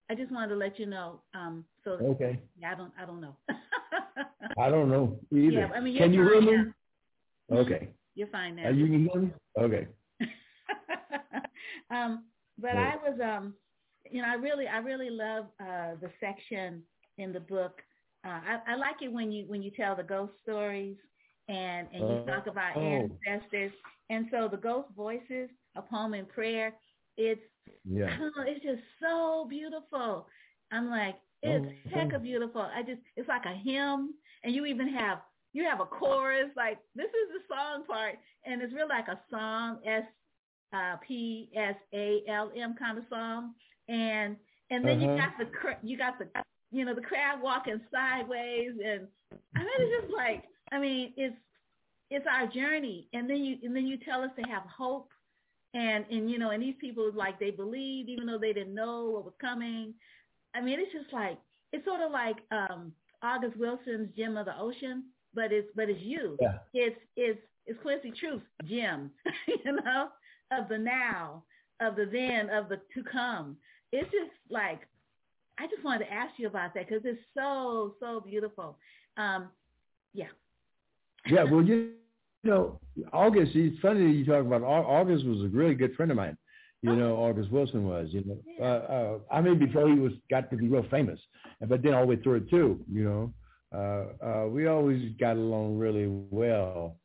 I 0.10 0.16
just 0.16 0.32
wanted 0.32 0.50
to 0.50 0.56
let 0.56 0.80
you 0.80 0.86
know. 0.86 1.22
Um, 1.34 1.66
so 1.84 1.92
okay. 1.92 2.40
Yeah, 2.60 2.72
I 2.72 2.76
don't. 2.76 2.94
I 3.02 3.06
don't 3.06 3.22
know. 3.22 3.36
I 4.58 4.70
don't 4.70 4.90
know 4.90 5.20
either. 5.32 5.52
Yeah, 5.52 5.70
I 5.74 5.80
mean, 5.80 5.98
can 5.98 6.14
you 6.14 6.24
hear 6.24 6.42
me? 6.42 6.72
Now. 7.50 7.58
Okay. 7.58 7.90
You're 8.16 8.28
fine 8.28 8.56
now. 8.56 8.68
Are 8.68 8.72
you 8.72 8.86
can 8.86 9.10
hear 9.12 9.22
me? 9.22 9.32
Okay. 9.60 9.88
um, 11.92 12.26
but. 12.58 12.78
I 12.78 12.96
was 12.96 13.20
um, 13.22 13.54
you 14.12 14.22
know, 14.22 14.28
I 14.28 14.36
really, 14.36 14.68
I 14.68 14.78
really 14.78 15.10
love 15.10 15.46
uh, 15.60 15.96
the 16.02 16.10
section 16.20 16.84
in 17.18 17.34
the 17.34 17.40
book. 17.40 17.82
Uh, 18.26 18.40
I, 18.48 18.74
I 18.74 18.76
like 18.76 19.02
it 19.02 19.12
when 19.12 19.32
you 19.32 19.46
when 19.48 19.62
you 19.62 19.72
tell 19.72 19.96
the 19.96 20.04
ghost 20.04 20.34
stories 20.44 20.98
and 21.48 21.88
and 21.94 22.02
you 22.02 22.16
uh, 22.16 22.26
talk 22.26 22.48
about 22.48 22.76
oh. 22.76 22.82
ancestors. 22.82 23.72
And 24.10 24.28
so 24.32 24.48
the 24.50 24.58
ghost 24.58 24.90
voices, 24.96 25.50
a 25.76 25.82
poem 25.82 26.14
and 26.14 26.28
prayer, 26.30 26.74
it's 27.18 27.42
yeah. 27.84 28.18
oh, 28.22 28.44
it's 28.46 28.64
just 28.64 28.82
so 29.02 29.46
beautiful. 29.50 30.28
I'm 30.72 30.90
like, 30.90 31.16
it's 31.42 31.66
oh. 31.66 31.90
heck 31.90 32.14
of 32.14 32.24
beautiful. 32.24 32.62
I 32.62 32.82
just 32.82 33.02
it's 33.16 33.28
like 33.28 33.46
a 33.46 33.56
hymn 33.56 34.14
and 34.44 34.54
you 34.54 34.66
even 34.66 34.88
have 34.90 35.20
you 35.54 35.64
have 35.64 35.80
a 35.80 35.86
chorus, 35.86 36.50
like 36.56 36.80
this 36.96 37.08
is 37.08 37.34
the 37.34 37.56
song 37.56 37.86
part 37.86 38.16
and 38.46 38.62
it's 38.62 38.74
real 38.74 38.88
like 38.88 39.08
a 39.08 39.20
song, 39.30 39.80
S 39.86 40.04
uh, 40.74 40.98
P 41.08 41.50
S 41.56 41.76
A 41.94 42.22
L 42.30 42.52
M 42.58 42.76
kind 42.78 42.98
of 42.98 43.06
song. 43.10 43.54
And 43.88 44.36
and 44.72 44.84
then 44.84 44.98
uh-huh. 44.98 45.12
you 45.12 45.18
got 45.18 45.32
the 45.38 45.88
you 45.88 45.98
got 45.98 46.20
the 46.20 46.28
you 46.72 46.84
know 46.84 46.96
the 46.96 47.02
crab 47.02 47.42
walking 47.42 47.80
sideways 47.92 48.72
and 48.84 49.08
I 49.56 49.60
mean 49.60 49.70
it's 49.80 50.02
just 50.02 50.14
like 50.14 50.44
I 50.72 50.80
mean, 50.80 51.14
it's 51.16 51.36
it's 52.10 52.26
our 52.30 52.48
journey, 52.48 53.08
and 53.14 53.30
then 53.30 53.38
you 53.38 53.58
and 53.64 53.76
then 53.76 53.86
you 53.86 53.98
tell 53.98 54.22
us 54.22 54.32
to 54.38 54.50
have 54.50 54.64
hope, 54.64 55.10
and 55.76 56.06
and 56.10 56.32
you 56.32 56.40
know, 56.40 56.52
and 56.52 56.64
these 56.64 56.76
people 56.80 57.12
like 57.14 57.40
they 57.40 57.52
believed 57.52 58.10
even 58.10 58.26
though 58.26 58.40
they 58.40 58.54
didn't 58.54 58.74
know 58.74 59.10
what 59.10 59.26
was 59.26 59.34
coming. 59.40 59.94
I 60.56 60.62
mean, 60.62 60.80
it's 60.80 60.92
just 60.94 61.14
like 61.14 61.38
it's 61.72 61.86
sort 61.86 62.02
of 62.02 62.12
like 62.12 62.38
um 62.52 62.94
August 63.22 63.58
Wilson's 63.58 64.10
Gem 64.16 64.38
of 64.38 64.46
the 64.46 64.58
Ocean, 64.58 65.04
but 65.34 65.52
it's 65.52 65.68
but 65.76 65.90
it's 65.90 66.02
you. 66.02 66.38
Yeah. 66.42 66.58
It's 66.74 67.00
it's 67.16 67.40
it's 67.68 67.80
Quincy 67.82 68.14
Troupe, 68.20 68.44
Gem, 68.64 69.12
you 69.48 69.74
know, 69.74 70.10
of 70.52 70.70
the 70.70 70.78
now, 70.78 71.44
of 71.82 71.96
the 71.96 72.06
then, 72.06 72.50
of 72.50 72.70
the 72.70 72.78
to 72.94 73.04
come. 73.12 73.58
It's 73.92 74.10
just 74.12 74.32
like 74.50 74.82
I 75.60 75.68
just 75.68 75.84
wanted 75.84 76.06
to 76.06 76.14
ask 76.14 76.34
you 76.38 76.48
about 76.48 76.74
that 76.76 76.88
because 76.88 77.04
it's 77.04 77.22
so 77.34 77.96
so 78.00 78.22
beautiful. 78.22 78.78
Um, 79.18 79.50
yeah. 80.14 80.28
Yeah, 81.28 81.44
well, 81.44 81.64
you 81.64 81.94
know, 82.44 82.80
August. 83.14 83.52
It's 83.56 83.80
funny 83.82 84.06
that 84.08 84.14
you 84.14 84.26
talk 84.26 84.46
about 84.46 84.64
August 84.64 85.26
was 85.26 85.42
a 85.42 85.48
really 85.48 85.76
good 85.76 85.96
friend 85.96 86.12
of 86.12 86.18
mine. 86.18 86.38
You 86.82 86.92
oh. 86.92 86.96
know, 86.96 87.16
August 87.16 87.52
Wilson 87.52 87.88
was. 87.88 88.10
You 88.12 88.24
know, 88.26 88.38
yeah. 88.60 88.66
uh, 88.66 88.68
uh, 88.68 89.18
I 89.32 89.42
mean, 89.42 89.60
before 89.60 89.88
he 89.90 89.96
was 89.96 90.14
got 90.30 90.50
to 90.52 90.58
be 90.58 90.68
real 90.68 90.86
famous, 90.92 91.20
but 91.68 91.82
then 91.82 91.94
all 91.94 92.02
the 92.02 92.08
way 92.08 92.16
through 92.18 92.36
it 92.36 92.50
too. 92.50 92.80
You 92.92 93.04
know, 93.04 93.34
uh, 93.76 94.26
uh, 94.26 94.48
we 94.48 94.68
always 94.68 95.12
got 95.20 95.36
along 95.36 95.78
really 95.78 96.08
well. 96.08 96.98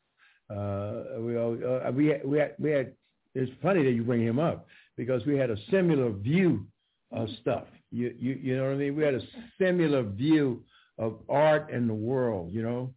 Uh, 0.49 1.19
we 1.19 1.37
uh, 1.37 1.91
we 1.91 2.07
had, 2.07 2.25
we 2.25 2.37
had 2.37 2.55
we 2.59 2.71
had. 2.71 2.93
It's 3.33 3.51
funny 3.61 3.83
that 3.83 3.91
you 3.91 4.03
bring 4.03 4.21
him 4.21 4.39
up 4.39 4.67
because 4.97 5.25
we 5.25 5.37
had 5.37 5.49
a 5.49 5.57
similar 5.69 6.11
view 6.11 6.67
of 7.11 7.27
stuff. 7.41 7.65
You 7.91 8.13
you 8.19 8.39
you 8.41 8.57
know 8.57 8.65
what 8.65 8.73
I 8.73 8.75
mean? 8.75 8.95
We 8.95 9.03
had 9.03 9.15
a 9.15 9.21
similar 9.59 10.03
view 10.03 10.63
of 10.97 11.19
art 11.29 11.71
and 11.71 11.89
the 11.89 11.93
world. 11.93 12.51
You 12.51 12.61
know, 12.61 12.93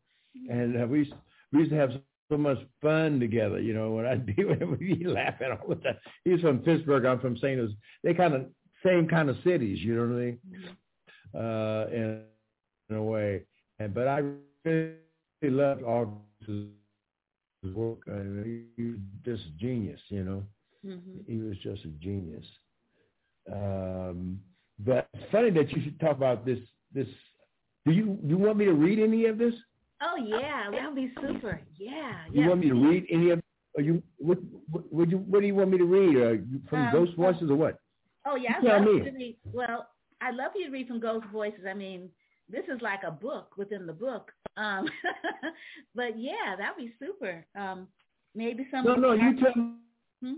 and 0.51 0.83
uh, 0.83 0.87
we 0.87 1.11
we 1.53 1.61
used 1.61 1.71
to 1.71 1.77
have 1.77 1.93
so 2.28 2.36
much 2.36 2.59
fun 2.82 3.20
together. 3.20 3.60
You 3.60 3.74
know, 3.74 3.92
when 3.92 4.06
I'd 4.06 4.26
be 4.36 4.44
when 4.44 4.78
we'd 4.78 5.06
laughing 5.06 5.48
all 5.51 5.68
the 5.68 5.76
time. 5.76 5.96
He's 6.24 6.40
from 6.40 6.59
Pittsburgh. 6.60 7.05
I'm 7.05 7.20
from 7.20 7.36
St. 7.36 7.59
Louis. 7.59 7.74
They 8.02 8.14
kind 8.14 8.34
of 8.34 8.46
same 8.84 9.09
kind 9.09 9.30
of 9.30 9.36
cities. 9.44 9.78
You 9.80 9.94
know 9.94 10.02
what 10.02 10.10
I 10.10 10.24
mean? 10.24 10.38
Mm-hmm. 10.51 10.70
Uh, 11.36 11.96
in, 11.96 12.20
in 12.90 12.96
a 12.96 13.02
way. 13.02 13.42
And 13.78 13.94
but 13.94 14.06
I 14.06 14.22
really 14.64 14.94
loved 15.42 15.82
August's 15.82 16.70
work. 17.74 18.01
I 18.09 18.18
mean, 18.18 18.66
he 18.76 18.82
was 18.82 18.98
just 19.24 19.42
a 19.46 19.59
genius. 19.59 20.01
You 20.09 20.24
know, 20.24 20.42
mm-hmm. 20.86 21.18
he 21.26 21.38
was 21.38 21.56
just 21.59 21.84
a 21.84 21.88
genius. 21.88 22.44
Um, 23.52 24.40
but 24.78 25.09
it's 25.14 25.30
funny 25.30 25.51
that 25.51 25.70
you 25.72 25.82
should 25.82 25.98
talk 26.01 26.16
about 26.16 26.44
this. 26.44 26.59
This. 26.92 27.06
Do 27.86 27.92
you 27.92 28.18
you 28.24 28.38
want 28.38 28.56
me 28.56 28.64
to 28.64 28.72
read 28.72 28.98
any 28.98 29.26
of 29.26 29.38
this? 29.38 29.55
Oh 30.05 30.16
yeah, 30.16 30.70
that 30.70 30.86
would 30.86 30.97
be 30.97 31.12
super. 31.20 31.60
Yeah. 31.78 32.12
You 32.31 32.43
yeah. 32.43 32.48
want 32.48 32.60
me 32.60 32.68
to 32.68 32.74
read 32.74 33.06
any 33.10 33.31
of? 33.31 33.40
Are 33.76 33.82
you 33.82 34.02
what? 34.18 34.39
What, 34.70 34.93
what, 34.93 35.10
you, 35.10 35.18
what 35.18 35.40
do 35.40 35.47
you 35.47 35.55
want 35.55 35.70
me 35.70 35.78
to 35.78 35.85
read? 35.85 36.16
Uh, 36.16 36.43
from 36.68 36.86
um, 36.86 36.93
Ghost 36.93 37.16
Voices 37.16 37.51
or 37.51 37.56
what? 37.56 37.78
Oh 38.26 38.36
yeah, 38.36 38.55
I 38.60 38.78
love 38.78 38.82
me. 38.82 39.01
to 39.01 39.10
read. 39.10 39.36
Well, 39.52 39.89
I'd 40.20 40.35
love 40.35 40.52
you 40.55 40.66
to 40.66 40.72
read 40.72 40.89
from 40.89 41.01
Ghost 41.01 41.26
Voices. 41.32 41.64
I 41.68 41.74
mean, 41.74 42.10
this 42.48 42.64
is 42.64 42.81
like 42.82 43.01
a 43.06 43.10
book 43.10 43.56
within 43.56 43.86
the 43.86 43.93
book. 43.93 44.31
Um, 44.56 44.89
but 45.94 46.18
yeah, 46.18 46.55
that'd 46.59 46.76
be 46.76 46.93
super. 46.98 47.44
Um, 47.56 47.89
maybe 48.35 48.66
some. 48.70 48.85
No, 48.85 48.94
no, 48.94 49.12
you 49.12 49.40
tell 49.40 49.52
me. 49.56 49.72
Hmm? 50.22 50.35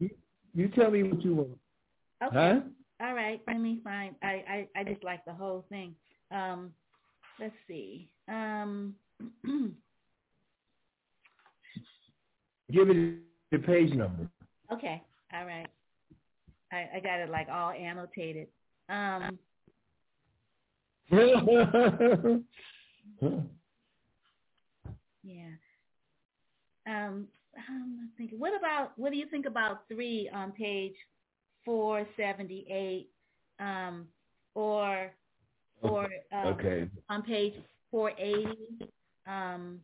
You, 0.00 0.10
you 0.54 0.68
tell 0.68 0.90
me 0.90 1.02
what 1.04 1.22
you 1.22 1.34
want. 1.34 1.58
Okay. 2.24 2.34
Huh? 2.34 3.06
All 3.06 3.14
right. 3.14 3.40
Let 3.46 3.60
me 3.60 3.80
find. 3.84 4.14
I, 4.22 4.66
I 4.76 4.80
I 4.80 4.84
just 4.84 5.04
like 5.04 5.24
the 5.24 5.32
whole 5.32 5.64
thing. 5.68 5.94
Um, 6.30 6.72
let's 7.40 7.54
see. 7.68 8.08
Um, 8.28 8.94
Give 12.72 12.88
it 12.88 13.18
the 13.52 13.58
page 13.58 13.92
number. 13.92 14.28
Okay. 14.72 15.02
All 15.32 15.44
right. 15.44 15.68
I, 16.72 16.88
I 16.96 17.00
got 17.00 17.20
it 17.20 17.30
like 17.30 17.48
all 17.52 17.70
annotated. 17.70 18.48
Um, 18.88 19.38
yeah. 25.22 25.50
Um, 26.86 27.28
I'm 27.56 28.10
thinking, 28.16 28.38
what 28.40 28.56
about, 28.58 28.92
what 28.96 29.12
do 29.12 29.18
you 29.18 29.26
think 29.26 29.46
about 29.46 29.86
three 29.88 30.30
on 30.32 30.52
page 30.52 30.94
478 31.64 33.08
um, 33.60 34.06
or, 34.54 35.12
or 35.82 36.08
um, 36.32 36.46
okay. 36.46 36.88
on 37.08 37.22
page 37.22 37.54
480? 37.94 38.88
Um, 39.28 39.80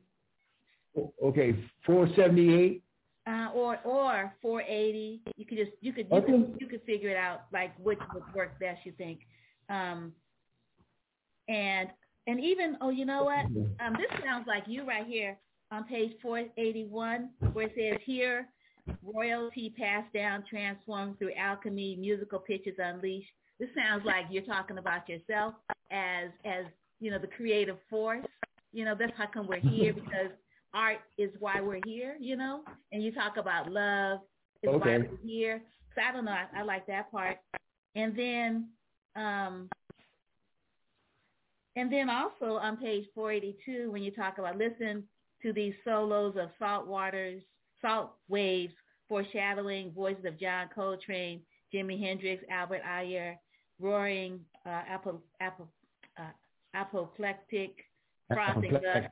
okay, 1.22 1.52
478? 1.86 2.82
Uh, 3.28 3.48
or 3.54 3.78
or 3.84 4.32
480. 4.42 5.20
You 5.36 5.46
could 5.46 5.58
just 5.58 5.70
you 5.80 5.92
could 5.92 6.06
you, 6.10 6.16
Okay. 6.16 6.32
could 6.32 6.56
you 6.58 6.66
could 6.66 6.82
figure 6.82 7.10
it 7.10 7.16
out 7.16 7.42
like 7.52 7.70
which 7.78 8.00
would 8.12 8.24
work 8.34 8.58
best. 8.58 8.80
You 8.84 8.92
think, 8.98 9.20
um, 9.68 10.12
and 11.46 11.88
and 12.26 12.40
even 12.40 12.78
oh 12.80 12.90
you 12.90 13.04
know 13.04 13.22
what 13.22 13.44
um, 13.78 13.94
this 13.96 14.10
sounds 14.24 14.48
like 14.48 14.64
you 14.66 14.84
right 14.84 15.06
here 15.06 15.38
on 15.70 15.84
page 15.84 16.10
481 16.20 17.30
where 17.52 17.66
it 17.66 17.74
says 17.76 18.00
here 18.04 18.48
royalty 19.04 19.72
passed 19.78 20.12
down 20.12 20.42
transformed 20.50 21.16
through 21.18 21.32
alchemy 21.34 21.94
musical 21.94 22.40
pitches 22.40 22.74
unleashed. 22.78 23.30
This 23.60 23.68
sounds 23.76 24.04
like 24.04 24.24
you're 24.30 24.42
talking 24.42 24.78
about 24.78 25.08
yourself 25.08 25.54
as 25.92 26.30
as 26.44 26.64
you 27.00 27.10
know 27.10 27.18
the 27.18 27.26
creative 27.26 27.78
force. 27.88 28.24
You 28.72 28.84
know 28.84 28.94
that's 28.98 29.12
how 29.16 29.26
come 29.26 29.46
we're 29.46 29.58
here 29.58 29.92
because 29.92 30.30
art 30.74 30.98
is 31.18 31.30
why 31.38 31.60
we're 31.60 31.80
here, 31.84 32.16
you 32.20 32.36
know, 32.36 32.62
and 32.92 33.02
you 33.02 33.12
talk 33.12 33.36
about 33.36 33.70
love 33.70 34.20
is 34.62 34.70
why 34.70 34.98
we're 34.98 35.16
here. 35.24 35.62
So 35.94 36.02
I 36.02 36.12
don't 36.12 36.24
know, 36.24 36.32
I, 36.32 36.60
I 36.60 36.62
like 36.62 36.86
that 36.86 37.10
part. 37.10 37.38
And 37.94 38.16
then, 38.16 38.68
um, 39.16 39.68
and 41.76 41.92
then 41.92 42.08
also 42.08 42.56
on 42.56 42.76
page 42.76 43.06
482, 43.14 43.90
when 43.90 44.02
you 44.02 44.10
talk 44.10 44.38
about 44.38 44.58
listen 44.58 45.04
to 45.42 45.52
these 45.52 45.74
solos 45.84 46.36
of 46.38 46.50
salt 46.58 46.86
waters, 46.86 47.42
salt 47.80 48.12
waves, 48.28 48.74
foreshadowing 49.08 49.90
voices 49.92 50.24
of 50.24 50.38
John 50.38 50.68
Coltrane, 50.74 51.40
Jimi 51.74 52.00
Hendrix, 52.00 52.44
Albert 52.50 52.82
Ayler, 52.86 53.36
roaring, 53.80 54.40
uh, 54.66 54.82
apple, 54.88 55.22
apple, 55.40 55.68
uh, 56.18 56.30
apoplectic, 56.74 57.74
crossing 58.32 58.72
the 58.72 59.08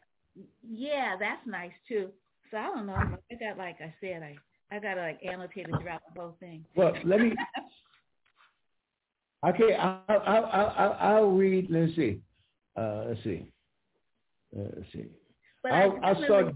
yeah, 0.68 1.16
that's 1.18 1.44
nice 1.47 1.72
too. 1.89 2.10
So 2.51 2.56
I 2.56 2.66
don't 2.66 2.86
know. 2.86 2.94
I 2.94 3.35
got 3.35 3.59
like 3.59 3.76
I 3.80 3.93
said, 4.01 4.22
I 4.22 4.36
I 4.74 4.78
got 4.78 4.94
to 4.94 5.01
like 5.01 5.20
annotate 5.24 5.68
and 5.68 5.80
drop 5.80 6.02
the 6.14 6.20
whole 6.20 6.36
thing. 6.40 6.64
Well, 6.76 6.94
let 7.05 7.20
me. 7.20 7.32
Okay, 9.47 9.72
I'll 9.74 10.02
I'll 10.09 10.20
I'll, 10.26 10.74
I'll, 10.76 10.97
I'll 10.98 11.30
read. 11.30 11.68
Let's 11.70 11.94
see. 11.94 12.20
Uh, 12.76 13.05
let's 13.06 13.22
see. 13.22 13.48
Uh, 14.52 14.62
let's 14.76 14.93
see. 14.93 15.05
But 15.62 15.72
I 15.72 15.82
I'll, 15.82 16.01
I'll 16.02 16.24
start. 16.24 16.55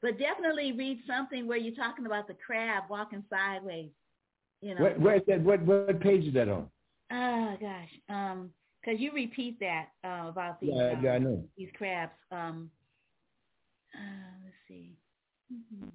but 0.00 0.18
definitely 0.18 0.72
read 0.72 1.00
something 1.06 1.46
where 1.46 1.58
you're 1.58 1.74
talking 1.74 2.06
about 2.06 2.26
the 2.26 2.34
crab 2.34 2.84
walking 2.88 3.22
sideways. 3.28 3.90
You 4.62 4.76
know. 4.76 4.82
Where, 4.82 4.94
where 4.94 5.16
is 5.16 5.22
that? 5.28 5.42
What 5.42 5.60
what 5.66 6.00
page 6.00 6.24
is 6.24 6.32
that 6.32 6.48
on? 6.48 6.68
Oh 7.12 7.56
gosh, 7.60 7.90
um, 8.08 8.50
because 8.86 9.00
you 9.00 9.12
repeat 9.12 9.58
that 9.60 9.86
uh, 10.04 10.28
about 10.28 10.60
these 10.60 10.70
Yeah, 10.72 10.92
um, 10.92 11.04
yeah, 11.04 11.12
I 11.12 11.18
know. 11.18 11.42
these 11.58 11.68
crabs. 11.76 12.12
Um, 12.30 12.70
uh, 13.94 14.34
let's 14.44 14.56
see. 14.68 14.96
Mhm. 15.52 15.90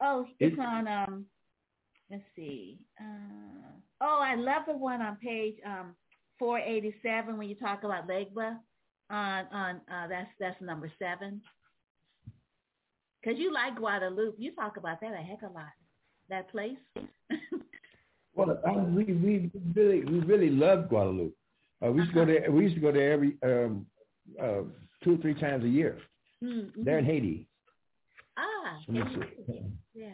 Oh, 0.00 0.26
it's 0.38 0.54
It- 0.54 0.58
on. 0.58 0.88
Um, 0.88 1.26
let's 2.10 2.24
see. 2.34 2.78
Uh, 3.00 3.72
oh, 4.00 4.20
I 4.22 4.34
love 4.34 4.62
the 4.66 4.76
one 4.76 5.02
on 5.02 5.16
page 5.16 5.56
um 5.66 5.94
487 6.38 7.36
when 7.36 7.48
you 7.48 7.54
talk 7.54 7.84
about 7.84 8.08
Legba. 8.08 8.58
On 9.10 9.46
on 9.52 9.80
uh, 9.92 10.06
that's 10.08 10.30
that's 10.38 10.60
number 10.60 10.90
seven. 10.98 11.42
Cause 13.24 13.34
you 13.36 13.52
like 13.52 13.76
Guadeloupe, 13.76 14.36
you 14.38 14.52
talk 14.54 14.78
about 14.78 15.00
that 15.02 15.12
a 15.12 15.16
heck 15.16 15.42
of 15.42 15.50
a 15.50 15.54
lot. 15.54 15.72
That 16.28 16.50
place. 16.50 16.78
Well, 18.32 18.58
I, 18.64 18.70
we 18.72 19.04
we 19.04 19.50
really 19.74 20.04
we 20.04 20.20
really 20.20 20.50
love 20.50 20.88
Guadeloupe. 20.88 21.34
Uh, 21.84 21.90
we 21.92 22.00
used 22.00 22.10
to 22.12 22.14
go 22.14 22.24
there. 22.26 22.50
We 22.50 22.64
used 22.64 22.74
to 22.76 22.80
go 22.80 22.92
there 22.92 23.12
every 23.12 23.36
um, 23.42 23.86
uh, 24.40 24.62
two 25.02 25.14
or 25.14 25.18
three 25.18 25.34
times 25.34 25.64
a 25.64 25.68
year. 25.68 25.98
Mm-hmm. 26.42 26.84
They're 26.84 26.98
in 26.98 27.04
Haiti. 27.04 27.48
Ah, 28.36 28.78
Let 28.88 29.06
me 29.08 29.16
see. 29.46 29.62
yeah. 29.94 30.06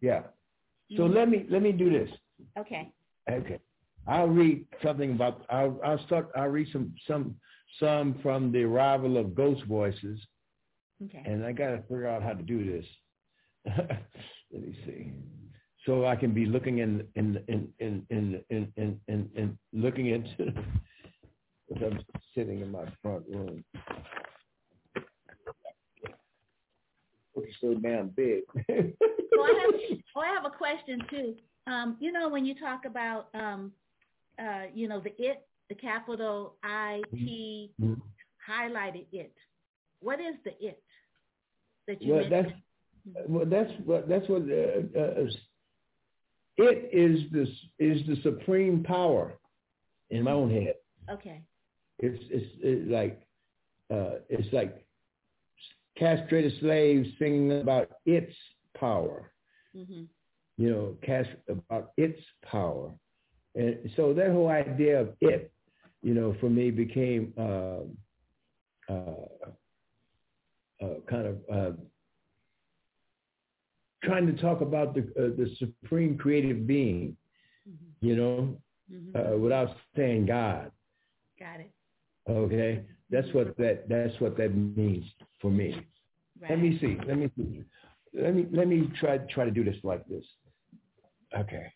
Yeah. 0.00 0.22
So 0.96 1.02
Mhm. 1.04 1.14
let 1.14 1.28
me 1.28 1.46
let 1.48 1.62
me 1.62 1.72
do 1.72 1.90
this. 1.90 2.10
Okay. 2.58 2.92
Okay. 3.30 3.58
I'll 4.06 4.28
read 4.28 4.66
something 4.82 5.12
about. 5.12 5.44
I'll 5.50 5.78
I'll 5.84 6.04
start. 6.06 6.30
I'll 6.34 6.48
read 6.48 6.68
some 6.72 6.94
some 7.06 7.36
some 7.78 8.14
from 8.22 8.50
the 8.50 8.62
arrival 8.64 9.16
of 9.16 9.34
Ghost 9.34 9.62
Voices, 9.66 10.18
Okay. 11.04 11.22
and 11.24 11.44
I 11.44 11.52
got 11.52 11.70
to 11.70 11.82
figure 11.82 12.08
out 12.08 12.22
how 12.22 12.32
to 12.32 12.42
do 12.42 12.58
this. 12.72 12.86
let 14.52 14.62
me 14.62 14.76
see. 14.86 15.12
So 15.86 16.06
I 16.06 16.16
can 16.16 16.32
be 16.34 16.46
looking 16.46 16.78
in 16.78 17.06
in 17.14 17.42
in 17.48 17.72
in 17.78 18.06
in 18.10 18.42
in 18.50 18.72
in, 18.76 19.00
in, 19.08 19.30
in 19.36 19.58
looking 19.72 20.06
into. 20.06 20.52
I'm 21.76 22.00
sitting 22.34 22.60
in 22.60 22.70
my 22.70 22.84
front 23.02 23.24
room. 23.28 23.64
It's 27.36 27.56
so 27.60 27.74
damn 27.74 28.08
big. 28.08 28.42
Oh, 29.32 29.42
I 29.42 29.60
have, 29.62 29.80
oh, 30.16 30.20
I 30.20 30.26
have 30.34 30.44
a 30.44 30.50
question 30.50 31.00
too. 31.08 31.34
Um, 31.66 31.96
you 32.00 32.10
know, 32.10 32.28
when 32.28 32.44
you 32.44 32.54
talk 32.54 32.84
about, 32.84 33.28
um, 33.32 33.72
uh, 34.38 34.64
you 34.74 34.88
know, 34.88 35.00
the 35.00 35.12
it, 35.22 35.46
the 35.68 35.74
capital 35.76 36.56
I 36.64 37.00
T 37.12 37.70
Mhm. 37.80 38.00
highlighted 38.46 39.06
it. 39.12 39.32
What 40.00 40.20
is 40.20 40.34
the 40.44 40.50
it 40.62 40.82
that 41.86 42.02
you 42.02 42.12
Well, 42.12 42.28
that's 42.28 42.50
well, 43.28 43.46
that's 43.46 43.70
what 43.84 44.08
that's 44.08 44.28
what 44.28 44.42
uh, 44.42 45.00
uh, 45.00 45.26
it 46.56 46.90
is. 46.92 47.30
This 47.30 47.48
is 47.78 48.04
the 48.06 48.16
supreme 48.22 48.82
power 48.82 49.32
in 50.10 50.24
my 50.24 50.32
own 50.32 50.50
head. 50.50 50.74
Okay. 51.08 51.42
It's 52.00 52.22
it's, 52.30 52.46
it's 52.62 52.90
like 52.90 53.22
uh, 53.92 54.16
it's 54.28 54.52
like 54.52 54.84
castrated 55.98 56.52
slaves 56.60 57.08
singing 57.18 57.52
about 57.60 57.88
its 58.06 58.32
power. 58.78 59.32
hmm 59.74 60.04
You 60.56 60.70
know, 60.70 60.96
cast 61.02 61.30
about 61.48 61.92
its 61.96 62.20
power, 62.42 62.92
and 63.54 63.76
so 63.96 64.12
that 64.14 64.30
whole 64.32 64.48
idea 64.48 65.00
of 65.00 65.08
it, 65.20 65.52
you 66.02 66.14
know, 66.14 66.34
for 66.40 66.50
me 66.50 66.70
became 66.70 67.32
uh, 67.38 67.82
uh, 68.88 69.50
uh, 70.82 70.94
kind 71.08 71.26
of 71.26 71.36
uh, 71.52 71.72
trying 74.04 74.26
to 74.26 74.34
talk 74.40 74.60
about 74.60 74.94
the 74.94 75.02
uh, 75.18 75.30
the 75.36 75.48
supreme 75.58 76.16
creative 76.18 76.66
being, 76.66 77.16
hmm 77.66 77.90
you 78.00 78.16
know, 78.16 78.56
hmm 78.90 79.16
uh, 79.16 79.36
without 79.38 79.70
saying 79.96 80.26
God. 80.26 80.70
Got 81.38 81.60
it. 81.60 81.70
Okay, 82.30 82.84
that's 83.10 83.26
what 83.34 83.56
that 83.56 83.88
that's 83.88 84.18
what 84.20 84.36
that 84.36 84.54
means 84.54 85.04
for 85.40 85.50
me. 85.50 85.84
Right. 86.40 86.50
Let 86.50 86.60
me 86.60 86.78
see. 86.80 86.96
Let 87.06 87.18
me 87.18 87.30
see. 87.36 87.64
Let 88.14 88.34
me 88.34 88.46
let 88.52 88.68
me 88.68 88.88
try 89.00 89.18
try 89.34 89.44
to 89.44 89.50
do 89.50 89.64
this 89.64 89.76
like 89.82 90.06
this. 90.06 90.24
Okay. 91.36 91.72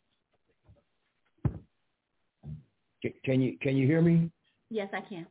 Ca- 3.03 3.15
Can 3.25 3.41
you 3.41 3.59
can 3.61 3.77
you 3.77 3.87
hear 3.87 4.01
me? 4.01 4.31
Yes, 4.71 4.89
I 4.93 5.01
can. 5.01 5.27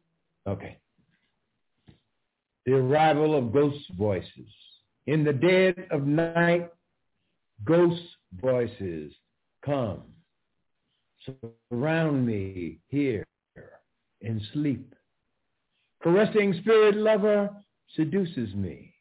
Okay. 0.46 0.78
The 2.66 2.74
arrival 2.74 3.36
of 3.38 3.54
ghost 3.54 3.80
voices. 3.98 4.50
In 5.08 5.24
the 5.24 5.34
dead 5.34 5.88
of 5.92 6.06
night, 6.06 6.70
ghost 7.66 8.02
voices 8.42 9.14
come. 9.66 10.04
Surround 11.72 12.26
me 12.26 12.80
here 12.90 13.26
in 14.22 14.42
sleep. 14.54 14.94
Caressing 16.04 16.54
spirit 16.56 16.98
lover 16.98 17.50
seduces 17.96 18.54
me. 18.54 18.94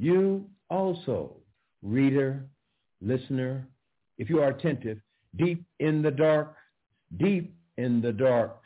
You 0.00 0.50
also, 0.68 1.36
reader, 1.82 2.44
listener, 3.00 3.68
if 4.18 4.28
you 4.28 4.40
are 4.42 4.48
attentive, 4.48 4.98
deep 5.36 5.64
in 5.78 6.02
the 6.02 6.10
dark, 6.10 6.56
deep 7.16 7.54
in 7.76 8.00
the 8.00 8.12
dark, 8.12 8.60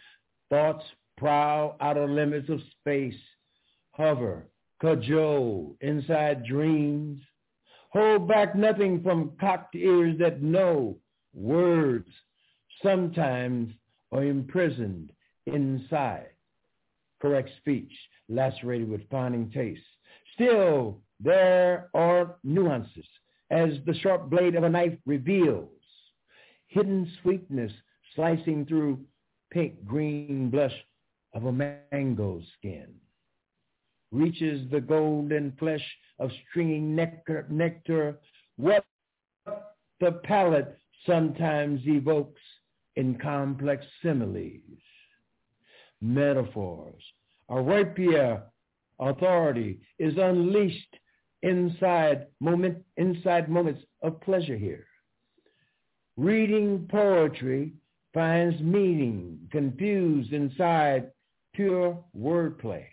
thoughts 0.49 0.85
prowl 1.19 1.77
outer 1.83 2.09
limits 2.09 2.49
of 2.49 2.61
space, 2.81 3.21
hover, 3.91 4.47
cajole 4.81 5.77
inside 5.83 6.47
dreams, 6.47 7.23
hold 7.91 8.27
back 8.27 8.57
nothing 8.57 9.03
from 9.03 9.33
cocked 9.39 9.75
ears 9.75 10.17
that 10.19 10.41
know 10.41 10.97
words 11.35 12.09
sometimes 12.83 13.71
are 14.13 14.25
imprisoned 14.25 15.13
inside. 15.45 16.30
Correct 17.21 17.51
speech, 17.59 17.93
lacerated 18.29 18.89
with 18.89 19.09
finding 19.11 19.51
taste. 19.51 19.83
Still, 20.35 21.01
there 21.19 21.91
are 21.95 22.37
nuances 22.45 23.07
as 23.51 23.71
the 23.85 23.95
sharp 23.95 24.31
blade 24.31 24.55
of 24.55 24.65
a 24.65 24.69
knife 24.69 24.97
reveals. 25.07 25.69
Hidden 26.69 27.11
sweetness 27.23 27.73
slicing 28.15 28.65
through 28.67 29.01
pink 29.51 29.85
green 29.85 30.51
blush 30.51 30.75
of 31.35 31.45
a 31.45 31.53
mango 31.53 32.41
skin. 32.59 32.87
Reaches 34.13 34.69
the 34.71 34.81
golden 34.81 35.53
flesh 35.59 35.85
of 36.19 36.31
stringing 36.49 36.95
nectar, 36.95 37.47
nectar 37.51 38.19
what 38.57 38.85
the 40.01 40.13
palate 40.25 40.79
sometimes 41.07 41.81
evokes 41.87 42.41
in 42.97 43.17
complex 43.17 43.85
similes, 44.03 44.81
metaphors. 46.01 47.03
A 47.49 47.61
rapier 47.61 48.43
authority 48.99 49.81
is 49.99 50.15
unleashed 50.17 50.97
inside 51.43 52.27
moment 52.41 52.79
inside 52.97 53.49
moments 53.49 53.83
of 54.03 54.21
pleasure 54.21 54.57
here. 54.57 54.87
Reading 56.17 56.87
poetry 56.91 57.73
finds 58.13 58.61
meaning 58.61 59.39
confused 59.51 60.33
inside 60.33 61.11
pure 61.55 62.03
wordplay. 62.17 62.85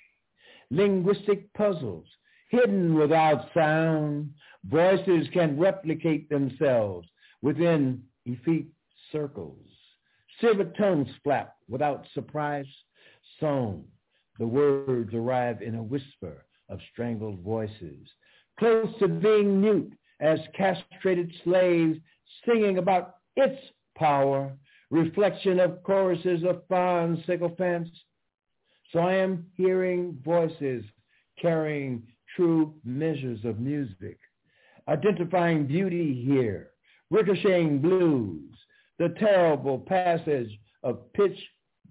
Linguistic 0.69 1.51
puzzles 1.53 2.05
hidden 2.49 2.95
without 2.95 3.49
sound. 3.53 4.33
Voices 4.65 5.27
can 5.33 5.59
replicate 5.59 6.29
themselves 6.29 7.07
within 7.41 8.01
effete 8.25 8.67
circles. 9.11 9.65
Silver 10.41 10.65
tongues 10.77 11.09
flap 11.23 11.55
without 11.67 12.05
surprise. 12.13 12.65
Song, 13.39 13.85
the 14.39 14.47
words 14.47 15.13
arrive 15.13 15.61
in 15.61 15.75
a 15.75 15.83
whisper 15.83 16.45
of 16.69 16.79
strangled 16.91 17.39
voices. 17.41 18.07
Close 18.59 18.87
to 18.99 19.07
being 19.07 19.61
mute 19.61 19.93
as 20.19 20.39
castrated 20.55 21.31
slaves 21.43 21.99
singing 22.45 22.77
about 22.77 23.17
its 23.35 23.59
power, 23.95 24.51
reflection 24.89 25.59
of 25.59 25.83
choruses 25.83 26.43
of 26.43 26.63
fond 26.67 27.23
sycophants. 27.25 27.91
So 28.91 28.99
I 28.99 29.15
am 29.15 29.45
hearing 29.55 30.17
voices 30.23 30.83
carrying 31.41 32.03
true 32.35 32.73
measures 32.83 33.43
of 33.43 33.59
music, 33.59 34.17
identifying 34.87 35.67
beauty 35.67 36.23
here, 36.25 36.71
ricocheting 37.11 37.79
blues, 37.79 38.55
the 38.97 39.09
terrible 39.19 39.79
passage 39.79 40.59
of 40.83 41.11
pitch 41.13 41.37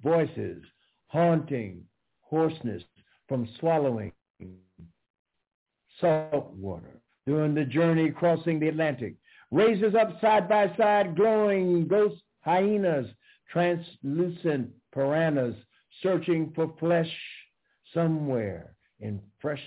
voices, 0.02 0.64
haunting 1.09 1.85
hoarseness 2.23 2.83
from 3.28 3.49
swallowing 3.59 4.12
salt 6.01 6.53
water. 6.55 7.01
During 7.27 7.55
the 7.55 7.65
journey 7.65 8.11
crossing 8.11 8.61
the 8.61 8.69
Atlantic, 8.69 9.15
raises 9.51 9.95
up 9.95 10.20
side 10.20 10.49
by 10.49 10.74
side 10.77 11.16
glowing 11.16 11.89
ghost 11.89 12.23
hyenas, 12.41 13.09
translucent 13.51 14.70
piranhas 14.93 15.55
searching 16.03 16.53
for 16.55 16.74
flesh 16.78 17.11
somewhere 17.93 18.77
in 19.01 19.20
fresh 19.41 19.62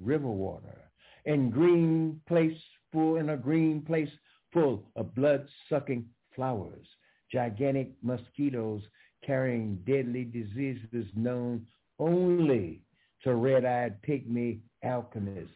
river 0.00 0.30
water, 0.30 0.90
in 1.24 1.50
green 1.50 2.20
place 2.26 2.58
full 2.92 3.16
in 3.16 3.30
a 3.30 3.36
green 3.36 3.82
place 3.82 4.10
full 4.52 4.84
of 4.96 5.14
blood-sucking 5.14 6.04
flowers, 6.34 6.86
gigantic 7.30 7.90
mosquitoes 8.02 8.82
carrying 9.24 9.76
deadly 9.86 10.24
diseases 10.24 11.06
known 11.14 11.66
only 11.98 12.82
to 13.22 13.34
red-eyed 13.34 14.02
pygmy 14.02 14.60
alchemists. 14.82 15.50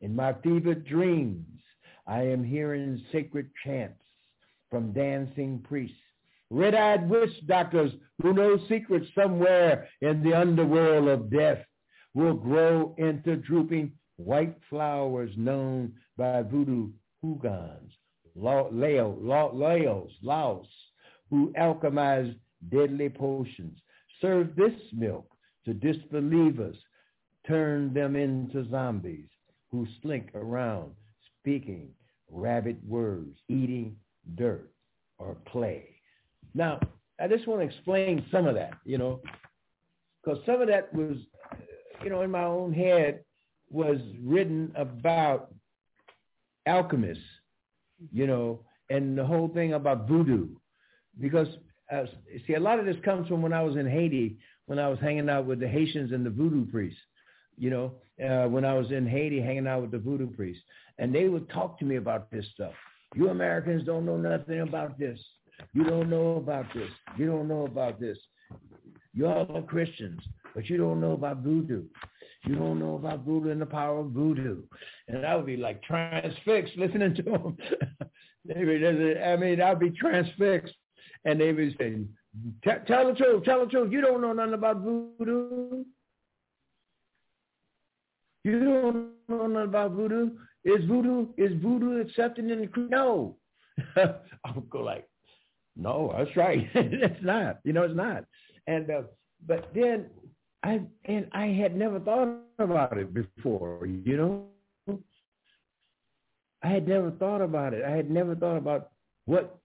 In 0.00 0.14
my 0.14 0.32
fevered 0.42 0.84
dreams, 0.84 1.60
I 2.06 2.22
am 2.22 2.44
hearing 2.44 3.02
sacred 3.12 3.50
chants 3.64 4.02
from 4.70 4.92
dancing 4.92 5.60
priests, 5.66 5.96
red-eyed 6.50 7.08
witch 7.08 7.46
doctors 7.46 7.92
who 8.22 8.32
know 8.32 8.58
secrets 8.68 9.06
somewhere 9.14 9.88
in 10.00 10.22
the 10.22 10.34
underworld 10.34 11.08
of 11.08 11.30
death 11.30 11.58
will 12.14 12.34
grow 12.34 12.94
into 12.98 13.36
drooping 13.36 13.92
white 14.16 14.56
flowers 14.68 15.30
known 15.36 15.92
by 16.16 16.42
voodoo 16.42 16.90
houngans, 17.24 17.90
Leo, 18.34 19.16
Laos, 19.20 20.12
Laos, 20.22 20.66
who 21.30 21.52
alchemize 21.58 22.34
deadly 22.68 23.08
potions, 23.08 23.78
serve 24.20 24.54
this 24.56 24.74
milk 24.92 25.26
to 25.64 25.74
disbelievers, 25.74 26.76
turn 27.46 27.92
them 27.94 28.16
into 28.16 28.68
zombies 28.70 29.28
who 29.70 29.86
slink 30.02 30.30
around 30.34 30.92
speaking 31.40 31.88
rabid 32.30 32.78
words, 32.88 33.38
eating 33.48 33.96
dirt 34.36 34.70
or 35.18 35.36
clay. 35.50 35.88
Now, 36.54 36.80
I 37.20 37.28
just 37.28 37.46
want 37.46 37.60
to 37.60 37.66
explain 37.66 38.24
some 38.30 38.46
of 38.46 38.54
that, 38.54 38.74
you 38.84 38.98
know, 38.98 39.20
because 40.22 40.40
some 40.46 40.60
of 40.60 40.68
that 40.68 40.92
was, 40.94 41.16
you 42.02 42.10
know, 42.10 42.22
in 42.22 42.30
my 42.30 42.44
own 42.44 42.72
head 42.72 43.24
was 43.70 43.98
written 44.22 44.72
about 44.76 45.54
alchemists, 46.66 47.22
you 48.12 48.26
know, 48.26 48.60
and 48.90 49.16
the 49.16 49.24
whole 49.24 49.48
thing 49.48 49.74
about 49.74 50.08
voodoo. 50.08 50.48
Because, 51.20 51.48
uh, 51.92 52.04
see, 52.46 52.54
a 52.54 52.60
lot 52.60 52.78
of 52.78 52.86
this 52.86 52.96
comes 53.04 53.28
from 53.28 53.42
when 53.42 53.52
I 53.52 53.62
was 53.62 53.76
in 53.76 53.88
Haiti, 53.88 54.38
when 54.66 54.78
I 54.78 54.88
was 54.88 54.98
hanging 55.00 55.28
out 55.28 55.46
with 55.46 55.60
the 55.60 55.68
Haitians 55.68 56.12
and 56.12 56.24
the 56.24 56.30
voodoo 56.30 56.64
priests 56.66 57.00
you 57.60 57.68
know, 57.68 57.92
uh, 58.26 58.48
when 58.48 58.64
I 58.64 58.72
was 58.72 58.90
in 58.90 59.06
Haiti 59.06 59.40
hanging 59.40 59.66
out 59.66 59.82
with 59.82 59.90
the 59.90 59.98
voodoo 59.98 60.28
priests. 60.28 60.62
And 60.98 61.14
they 61.14 61.28
would 61.28 61.48
talk 61.50 61.78
to 61.78 61.84
me 61.84 61.96
about 61.96 62.30
this 62.30 62.46
stuff. 62.54 62.72
You 63.14 63.28
Americans 63.28 63.84
don't 63.84 64.06
know 64.06 64.16
nothing 64.16 64.60
about 64.60 64.98
this. 64.98 65.20
You 65.74 65.84
don't 65.84 66.08
know 66.08 66.36
about 66.36 66.66
this. 66.74 66.90
You 67.18 67.26
don't 67.26 67.48
know 67.48 67.66
about 67.66 68.00
this. 68.00 68.16
You 69.12 69.26
all 69.26 69.46
are 69.54 69.62
Christians, 69.62 70.22
but 70.54 70.70
you 70.70 70.78
don't 70.78 71.00
know 71.00 71.12
about 71.12 71.42
voodoo. 71.42 71.84
You 72.46 72.54
don't 72.54 72.78
know 72.78 72.94
about 72.94 73.24
voodoo 73.26 73.50
and 73.50 73.60
the 73.60 73.66
power 73.66 74.00
of 74.00 74.12
voodoo. 74.12 74.62
And 75.08 75.26
I 75.26 75.36
would 75.36 75.44
be 75.44 75.58
like 75.58 75.82
transfixed 75.82 76.76
listening 76.78 77.14
to 77.16 77.22
them. 77.24 77.58
I 78.56 79.36
mean, 79.36 79.60
I'd 79.60 79.78
be 79.78 79.90
transfixed. 79.90 80.74
And 81.24 81.40
they 81.40 81.52
would 81.52 81.76
say, 81.78 81.96
tell 82.62 83.06
the 83.06 83.14
truth, 83.14 83.44
tell 83.44 83.60
the 83.64 83.70
truth. 83.70 83.92
You 83.92 84.00
don't 84.00 84.22
know 84.22 84.32
nothing 84.32 84.54
about 84.54 84.78
voodoo. 84.80 85.84
You 88.44 88.60
don't 88.60 89.12
know 89.28 89.46
nothing 89.46 89.68
about 89.68 89.92
voodoo. 89.92 90.30
Is 90.64 90.84
voodoo 90.86 91.28
is 91.36 91.52
voodoo 91.62 92.00
accepted 92.00 92.50
in 92.50 92.60
the 92.60 92.66
creed? 92.66 92.90
No. 92.90 93.36
I 93.96 94.52
would 94.54 94.68
go 94.70 94.80
like, 94.80 95.08
no, 95.76 96.14
that's 96.16 96.36
right. 96.36 96.68
it's 96.74 97.22
not. 97.22 97.58
You 97.64 97.72
know, 97.72 97.82
it's 97.82 97.96
not. 97.96 98.24
And 98.66 98.90
uh, 98.90 99.02
but 99.46 99.70
then 99.74 100.06
I 100.62 100.80
and 101.06 101.28
I 101.32 101.46
had 101.46 101.76
never 101.76 102.00
thought 102.00 102.28
about 102.58 102.98
it 102.98 103.12
before. 103.14 103.86
You 103.86 104.16
know, 104.86 104.98
I 106.62 106.68
had 106.68 106.86
never 106.86 107.10
thought 107.12 107.40
about 107.40 107.72
it. 107.72 107.84
I 107.84 107.90
had 107.90 108.10
never 108.10 108.34
thought 108.34 108.56
about 108.58 108.90
what 109.24 109.59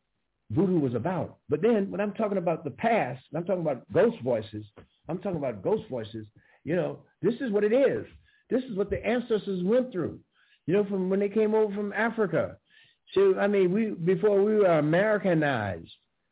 voodoo 0.56 0.80
was 0.80 0.96
about. 0.96 1.38
But 1.50 1.62
then 1.62 1.92
when 1.92 2.02
I'm 2.02 2.14
talking 2.14 2.38
about 2.38 2.64
the 2.64 2.72
past, 2.72 3.24
I'm 3.36 3.46
talking 3.46 3.62
about 3.62 3.92
ghost 3.94 4.18
voices. 4.24 4.66
I'm 5.10 5.20
talking 5.20 5.38
about 5.38 5.64
ghost 5.64 5.84
voices. 5.90 6.26
You 6.64 6.76
know, 6.76 7.00
this 7.22 7.36
is 7.42 7.52
what 7.52 7.64
it 7.64 7.74
is. 7.74 8.06
This 8.50 8.64
is 8.64 8.78
what 8.78 8.90
the 8.90 9.06
ancestors 9.06 9.64
went 9.64 9.92
through, 9.92 10.20
you 10.68 10.74
know, 10.74 10.86
from 10.86 11.10
when 11.10 11.20
they 11.20 11.30
came 11.30 11.54
over 11.56 11.74
from 11.74 11.94
Africa. 11.94 12.58
So, 13.14 13.38
I 13.40 13.48
mean, 13.48 13.72
we 13.72 13.92
before 13.92 14.44
we 14.44 14.56
were 14.56 14.80
Americanized. 14.80 15.92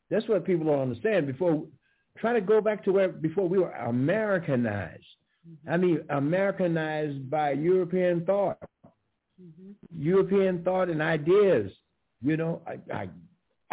That's 0.10 0.28
what 0.28 0.46
people 0.46 0.66
don't 0.66 0.82
understand. 0.82 1.28
Before, 1.28 1.66
try 2.18 2.34
to 2.34 2.42
go 2.42 2.62
back 2.62 2.84
to 2.86 2.92
where 2.92 3.10
before 3.10 3.48
we 3.48 3.58
were 3.58 3.72
Americanized. 3.72 5.06
I 5.70 5.78
mean, 5.78 6.02
Americanized 6.10 7.30
by 7.30 7.52
European 7.52 8.26
thought, 8.26 8.58
mm-hmm. 9.42 9.72
European 9.98 10.64
thought 10.64 10.90
and 10.90 11.02
ideas. 11.02 11.72
You 12.22 12.38
know, 12.38 12.62
I, 12.66 12.94
I 12.94 13.10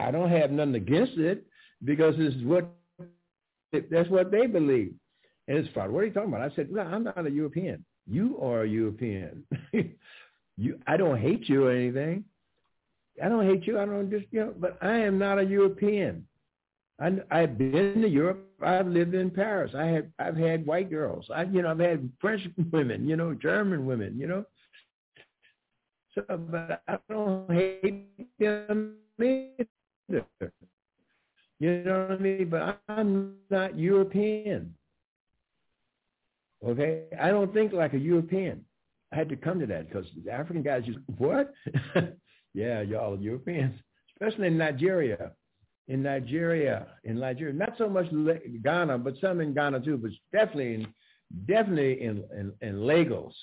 I 0.01 0.11
don't 0.11 0.31
have 0.31 0.51
nothing 0.51 0.75
against 0.75 1.19
it 1.19 1.45
because 1.85 2.15
it's 2.19 2.43
what 2.45 2.69
that's 3.73 4.09
what 4.09 4.31
they 4.31 4.47
believe. 4.47 4.95
And 5.47 5.59
it's 5.59 5.73
fine. 5.75 5.93
What 5.93 6.01
are 6.01 6.07
you 6.07 6.13
talking 6.13 6.33
about? 6.33 6.51
I 6.51 6.55
said, 6.55 6.69
well, 6.71 6.87
I'm 6.87 7.05
not 7.05 7.27
a 7.27 7.31
European. 7.31 7.85
You 8.07 8.39
are 8.43 8.63
a 8.63 8.69
European. 8.69 9.45
you, 10.57 10.79
I 10.87 10.97
don't 10.97 11.19
hate 11.19 11.49
you 11.49 11.67
or 11.67 11.73
anything. 11.73 12.25
I 13.23 13.29
don't 13.29 13.47
hate 13.47 13.67
you. 13.67 13.79
I 13.79 13.85
don't 13.85 14.11
just, 14.11 14.27
you 14.31 14.41
know, 14.41 14.55
but 14.59 14.79
I 14.83 14.99
am 14.99 15.19
not 15.19 15.39
a 15.39 15.45
European. 15.45 16.27
I, 17.01 17.19
I've 17.31 17.59
been 17.59 18.03
to 18.03 18.09
Europe. 18.09 18.47
I've 18.63 18.87
lived 18.87 19.15
in 19.15 19.31
Paris. 19.31 19.73
I 19.77 19.87
have, 19.87 20.07
I've 20.19 20.37
had 20.37 20.67
white 20.67 20.91
girls. 20.91 21.27
I, 21.35 21.43
you 21.45 21.63
know, 21.63 21.71
I've 21.71 21.79
had 21.79 22.11
French 22.21 22.43
women, 22.73 23.09
you 23.09 23.17
know, 23.17 23.35
German 23.35 23.87
women, 23.87 24.19
you 24.19 24.27
know. 24.27 24.45
So, 26.15 26.23
but 26.29 26.83
I 26.89 26.99
don't 27.09 27.51
hate 27.51 28.39
them 28.39 28.97
either. 29.21 29.67
You 31.59 31.83
know 31.85 32.07
what 32.09 32.13
I 32.13 32.17
mean? 32.19 32.49
But 32.49 32.81
I'm 32.89 33.35
not 33.51 33.79
European. 33.79 34.75
Okay, 36.67 37.05
I 37.19 37.29
don't 37.31 37.53
think 37.53 37.73
like 37.73 37.95
a 37.95 37.99
European. 37.99 38.65
I 39.13 39.17
had 39.17 39.29
to 39.31 39.37
come 39.37 39.61
to 39.61 39.67
that 39.67 39.89
because 39.89 40.07
the 40.25 40.31
African 40.31 40.63
guys 40.63 40.85
just 40.85 40.99
what? 41.19 41.53
Yeah, 42.53 42.81
y'all 42.83 43.17
Europeans, 43.17 43.79
especially 44.15 44.49
in 44.49 44.59
Nigeria. 44.59 45.33
In 45.89 46.03
Nigeria, 46.03 46.87
in 47.05 47.19
Nigeria, 47.19 47.53
not 47.53 47.75
so 47.77 47.89
much 47.89 48.07
Ghana, 48.63 48.99
but 48.99 49.15
some 49.21 49.41
in 49.41 49.55
Ghana 49.55 49.81
too, 49.81 49.97
but 49.97 50.11
definitely 50.33 50.75
in 50.75 50.87
definitely 51.47 52.03
in, 52.03 52.25
in, 52.37 52.53
in 52.61 52.87
Lagos, 52.87 53.35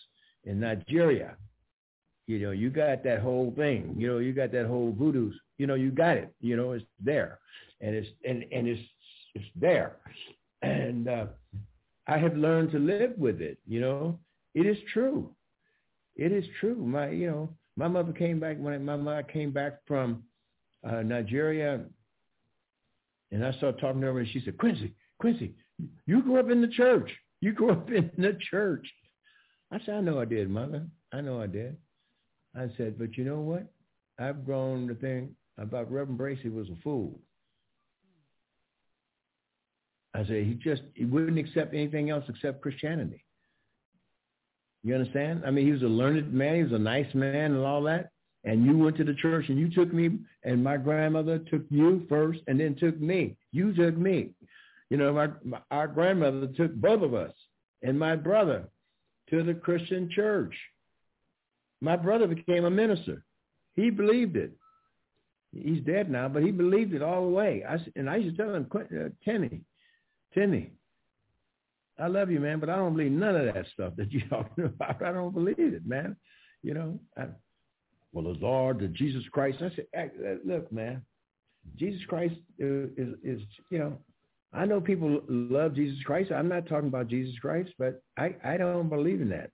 in 0.46 0.60
Nigeria. 0.60 1.36
You 2.28 2.40
know, 2.40 2.52
you 2.52 2.70
got 2.70 3.04
that 3.04 3.20
whole 3.20 3.54
thing. 3.56 3.96
You 3.98 4.08
know, 4.08 4.18
you 4.20 4.34
got 4.34 4.52
that 4.54 4.66
whole 4.66 4.94
voodoo. 4.98 5.32
You 5.58 5.68
know, 5.68 5.76
you 5.76 5.92
got 5.92 6.18
it. 6.18 6.34
You 6.40 6.56
know, 6.56 6.72
it's 6.74 6.86
there, 7.04 7.40
and 7.82 7.96
it's 7.96 8.08
and 8.26 8.46
and 8.52 8.68
it's 8.68 8.82
it's 9.34 9.46
there, 9.56 9.98
and 10.62 11.08
uh, 11.08 11.26
I 12.08 12.18
have 12.18 12.36
learned 12.38 12.72
to 12.72 12.80
live 12.80 13.14
with 13.18 13.42
it. 13.42 13.58
You 13.68 13.82
know, 13.82 14.20
it 14.54 14.66
is 14.66 14.78
true. 14.94 15.32
It 16.16 16.32
is 16.32 16.46
true. 16.60 16.76
My 16.76 17.10
you 17.10 17.28
know, 17.28 17.50
my 17.76 17.88
mother 17.88 18.14
came 18.14 18.40
back 18.40 18.58
when 18.60 18.84
my 18.86 18.96
mother 18.96 19.24
came 19.24 19.52
back 19.52 19.80
from 19.88 20.24
uh, 20.88 21.02
Nigeria, 21.02 21.84
and 23.32 23.46
I 23.46 23.52
started 23.54 23.80
talking 23.80 24.02
to 24.02 24.08
her, 24.08 24.20
and 24.20 24.30
she 24.30 24.42
said, 24.46 24.58
"Quincy, 24.58 24.94
Quincy, 25.20 25.54
you 26.06 26.22
grew 26.22 26.40
up 26.40 26.50
in 26.50 26.62
the 26.62 26.68
church. 26.68 27.12
You 27.42 27.52
grew 27.54 27.72
up 27.72 27.90
in 27.92 28.12
the 28.18 28.38
church." 28.50 28.88
I 29.72 29.80
said, 29.80 29.96
"I 29.96 30.02
know 30.02 30.20
I 30.20 30.26
did, 30.26 30.50
mother. 30.50 30.88
I 31.12 31.22
know 31.22 31.42
I 31.42 31.48
did." 31.48 31.78
I 32.58 32.70
said, 32.76 32.98
but 32.98 33.18
you 33.18 33.24
know 33.24 33.40
what? 33.40 33.68
I've 34.20 34.44
grown 34.44 34.88
to 34.88 34.96
think 34.96 35.30
about 35.58 35.92
Reverend 35.92 36.18
Bracy 36.18 36.50
was 36.50 36.70
a 36.70 36.82
fool. 36.84 37.20
I 40.14 40.26
said, 40.26 40.46
he 40.46 40.54
just, 40.54 40.82
he 40.94 41.06
wouldn't 41.06 41.38
accept 41.38 41.74
anything 41.74 42.10
else 42.10 42.26
except 42.28 42.62
Christianity. 42.62 43.24
You 44.84 44.96
understand? 44.96 45.44
I 45.46 45.52
mean, 45.52 45.66
he 45.66 45.72
was 45.72 45.82
a 45.82 45.86
learned 45.86 46.34
man. 46.34 46.56
He 46.56 46.64
was 46.64 46.72
a 46.72 46.80
nice 46.80 47.14
man 47.14 47.54
and 47.54 47.66
all 47.66 47.84
that. 47.84 48.12
And 48.44 48.66
you 48.66 48.78
went 48.78 48.96
to 48.98 49.04
the 49.04 49.16
church 49.16 49.50
and 49.50 49.60
you 49.60 49.70
took 49.70 49.94
me 49.94 50.20
and 50.44 50.64
my 50.64 50.78
grandmother 50.78 51.40
took 51.40 51.64
you 51.70 52.06
first 52.08 52.40
and 52.48 52.60
then 52.60 52.76
took 52.76 53.00
me. 53.00 53.36
You 53.52 53.74
took 53.76 53.98
me. 53.98 54.32
You 54.90 54.98
know, 54.98 55.12
my, 55.12 55.28
my 55.44 55.60
our 55.70 55.88
grandmother 55.88 56.48
took 56.56 56.74
both 56.74 57.02
of 57.02 57.14
us 57.14 57.34
and 57.82 58.00
my 58.00 58.16
brother 58.16 58.70
to 59.30 59.44
the 59.44 59.54
Christian 59.54 60.10
church. 60.10 60.56
My 61.82 61.98
brother 61.98 62.28
became 62.28 62.64
a 62.66 62.70
minister. 62.70 63.24
He 63.76 63.90
believed 63.90 64.38
it. 64.38 64.54
He's 65.64 65.84
dead 65.84 66.10
now, 66.10 66.28
but 66.28 66.44
he 66.44 66.52
believed 66.52 66.94
it 66.94 67.02
all 67.02 67.24
the 67.24 67.34
way. 67.34 67.64
I, 67.68 67.78
and 67.96 68.10
I 68.10 68.18
used 68.18 68.38
to 68.38 68.44
tell 68.44 68.54
him, 68.54 68.68
uh, 68.74 69.10
Timmy, 69.24 69.62
Timmy, 70.34 70.72
I 72.00 72.08
love 72.08 72.30
you, 72.30 72.40
man, 72.40 72.60
but 72.60 72.70
I 72.70 72.76
don't 72.76 72.96
believe 72.96 73.12
none 73.12 73.36
of 73.36 73.54
that 73.54 73.66
stuff 73.74 73.94
that 73.98 74.12
you're 74.12 74.28
talking 74.30 74.66
about. 74.66 75.02
I 75.02 75.12
don't 75.12 75.34
believe 75.34 75.58
it, 75.60 75.86
man. 75.86 76.16
You 76.64 76.74
know, 76.74 77.00
I, 77.18 77.26
well, 78.12 78.26
the 78.26 78.40
Lord, 78.40 78.80
the 78.80 78.88
Jesus 78.88 79.24
Christ. 79.32 79.60
I 79.62 79.72
said, 79.76 80.40
look, 80.46 80.72
man, 80.72 81.02
Jesus 81.78 82.02
Christ 82.08 82.36
is, 82.58 82.90
is, 82.98 83.16
is, 83.24 83.42
you 83.70 83.80
know, 83.80 83.98
I 84.54 84.66
know 84.66 84.80
people 84.80 85.22
love 85.28 85.76
Jesus 85.76 86.02
Christ. 86.04 86.32
I'm 86.32 86.48
not 86.48 86.68
talking 86.68 86.88
about 86.88 87.08
Jesus 87.08 87.38
Christ, 87.40 87.72
but 87.78 88.02
I, 88.18 88.36
I 88.44 88.58
don't 88.58 88.90
believe 88.90 89.22
in 89.22 89.30
that. 89.30 89.52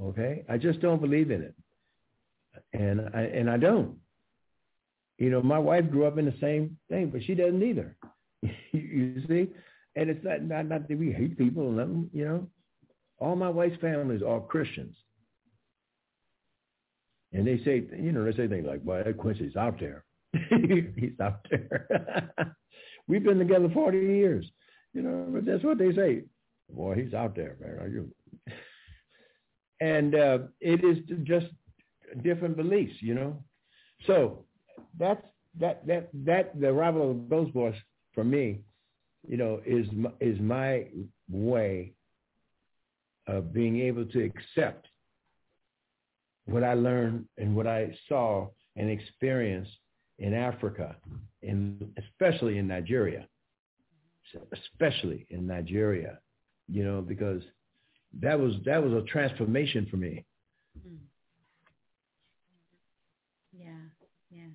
Okay, 0.00 0.44
I 0.48 0.58
just 0.58 0.80
don't 0.80 1.00
believe 1.00 1.30
in 1.30 1.42
it, 1.42 1.54
and 2.72 3.00
I 3.14 3.22
and 3.22 3.48
I 3.48 3.56
don't. 3.56 3.96
You 5.18 5.30
know, 5.30 5.42
my 5.42 5.58
wife 5.58 5.90
grew 5.90 6.06
up 6.06 6.18
in 6.18 6.24
the 6.24 6.34
same 6.40 6.76
thing, 6.88 7.10
but 7.10 7.22
she 7.22 7.34
doesn't 7.34 7.62
either. 7.62 7.96
you 8.72 9.22
see, 9.28 9.48
and 9.96 10.10
it's 10.10 10.24
not 10.24 10.42
not 10.42 10.66
not 10.66 10.88
that 10.88 10.98
we 10.98 11.12
hate 11.12 11.38
people. 11.38 11.64
You 12.12 12.24
know, 12.24 12.48
all 13.18 13.36
my 13.36 13.48
wife's 13.48 13.80
families 13.80 14.22
are 14.22 14.40
Christians, 14.40 14.96
and 17.32 17.46
they 17.46 17.58
say, 17.64 17.84
you 17.96 18.12
know, 18.12 18.24
they 18.24 18.36
say 18.36 18.48
things 18.48 18.66
like, 18.66 18.80
"Well, 18.84 19.04
Quincy's 19.16 19.56
out 19.56 19.78
there. 19.78 20.04
He's 20.96 21.18
out 21.20 21.46
there." 21.50 22.32
We've 23.06 23.24
been 23.24 23.38
together 23.38 23.70
forty 23.72 23.98
years, 23.98 24.46
you 24.92 25.02
know, 25.02 25.28
but 25.30 25.44
that's 25.44 25.62
what 25.62 25.78
they 25.78 25.92
say. 25.94 26.22
Boy, 26.70 26.94
he's 26.94 27.12
out 27.12 27.36
there, 27.36 27.56
man. 27.60 27.78
Are 27.78 27.88
you? 27.88 28.10
and 29.80 30.14
uh, 30.14 30.38
it 30.60 30.82
is 30.82 30.98
just 31.24 31.46
different 32.22 32.56
beliefs, 32.56 32.94
you 33.00 33.14
know. 33.14 33.44
So 34.06 34.44
that's 34.98 35.22
that 35.60 35.86
that 35.86 36.08
that 36.24 36.60
the 36.60 36.68
arrival 36.68 37.10
of 37.10 37.28
those 37.28 37.50
boys 37.50 37.74
for 38.14 38.24
me, 38.24 38.60
you 39.26 39.36
know, 39.36 39.60
is 39.64 39.86
is 40.20 40.38
my 40.40 40.86
way 41.30 41.92
of 43.26 43.52
being 43.52 43.80
able 43.80 44.04
to 44.06 44.22
accept 44.22 44.86
what 46.46 46.62
I 46.62 46.74
learned 46.74 47.26
and 47.38 47.56
what 47.56 47.66
I 47.66 47.96
saw 48.08 48.48
and 48.76 48.90
experienced 48.90 49.70
in 50.18 50.34
Africa, 50.34 50.96
in 51.42 51.92
especially 51.98 52.58
in 52.58 52.68
Nigeria, 52.68 53.26
especially 54.52 55.26
in 55.30 55.46
Nigeria, 55.46 56.18
you 56.68 56.84
know, 56.84 57.00
because 57.00 57.42
that 58.20 58.38
was 58.38 58.54
that 58.64 58.82
was 58.82 58.92
a 58.92 59.02
transformation 59.06 59.86
for 59.90 59.96
me. 59.96 60.24
Mm. 60.86 60.98
Yeah, 63.52 63.70
yeah, 64.30 64.50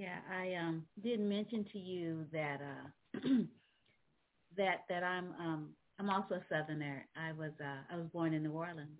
yeah. 0.00 0.18
I 0.30 0.54
um 0.54 0.84
did 1.02 1.20
mention 1.20 1.64
to 1.72 1.78
you 1.78 2.24
that 2.32 2.60
uh 2.60 3.18
that 4.56 4.84
that 4.88 5.02
I'm 5.04 5.34
um 5.38 5.68
I'm 5.98 6.10
also 6.10 6.36
a 6.36 6.42
Southerner. 6.48 7.06
I 7.16 7.32
was 7.32 7.52
uh 7.60 7.92
I 7.92 7.96
was 7.96 8.06
born 8.12 8.32
in 8.34 8.42
New 8.42 8.52
Orleans. 8.52 8.98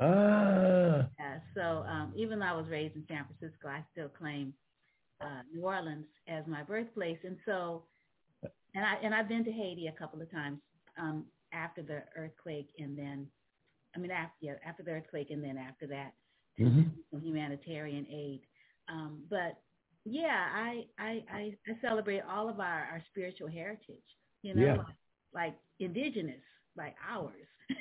Ah. 0.00 1.08
Yeah, 1.18 1.38
so 1.54 1.84
um 1.88 2.12
even 2.16 2.38
though 2.38 2.46
I 2.46 2.56
was 2.56 2.66
raised 2.68 2.96
in 2.96 3.04
San 3.08 3.24
Francisco, 3.24 3.68
I 3.68 3.82
still 3.92 4.08
claim 4.08 4.52
uh 5.20 5.42
New 5.54 5.62
Orleans 5.62 6.06
as 6.28 6.46
my 6.46 6.62
birthplace. 6.62 7.18
And 7.24 7.38
so 7.46 7.84
and 8.74 8.84
I 8.84 8.94
and 9.02 9.14
I've 9.14 9.28
been 9.28 9.44
to 9.44 9.52
Haiti 9.52 9.86
a 9.86 9.98
couple 9.98 10.20
of 10.20 10.30
times. 10.30 10.58
Um 10.98 11.24
after 11.52 11.82
the 11.82 12.02
earthquake 12.16 12.70
and 12.78 12.96
then, 12.96 13.26
I 13.94 13.98
mean, 13.98 14.10
after, 14.10 14.34
yeah, 14.40 14.54
after 14.66 14.82
the 14.82 14.92
earthquake 14.92 15.30
and 15.30 15.44
then 15.44 15.58
after 15.58 15.86
that, 15.88 16.12
mm-hmm. 16.58 17.18
humanitarian 17.18 18.06
aid. 18.10 18.40
Um, 18.88 19.22
but 19.28 19.60
yeah, 20.04 20.46
I, 20.54 20.84
I, 20.98 21.24
I, 21.32 21.54
I 21.66 21.80
celebrate 21.80 22.22
all 22.30 22.48
of 22.48 22.58
our, 22.60 22.88
our 22.90 23.02
spiritual 23.10 23.48
heritage, 23.48 24.02
you 24.42 24.54
know, 24.54 24.62
yeah. 24.62 24.76
like, 24.76 24.96
like 25.34 25.54
indigenous, 25.78 26.42
like 26.76 26.94
ours. 27.08 27.32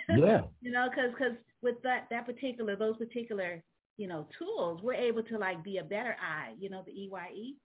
Yeah. 0.10 0.42
you 0.62 0.72
know, 0.72 0.88
cause, 0.94 1.12
cause 1.18 1.36
with 1.62 1.82
that, 1.84 2.08
that 2.12 2.26
particular, 2.26 2.76
those 2.76 2.98
particular, 2.98 3.64
you 3.98 4.08
know, 4.08 4.28
tools, 4.38 4.82
we're 4.84 4.94
able 4.94 5.24
to 5.24 5.38
like 5.38 5.64
be 5.64 5.78
a 5.78 5.84
better 5.84 6.16
eye, 6.22 6.54
you 6.60 6.70
know, 6.70 6.84
the 6.86 6.92
EYE. 6.92 7.56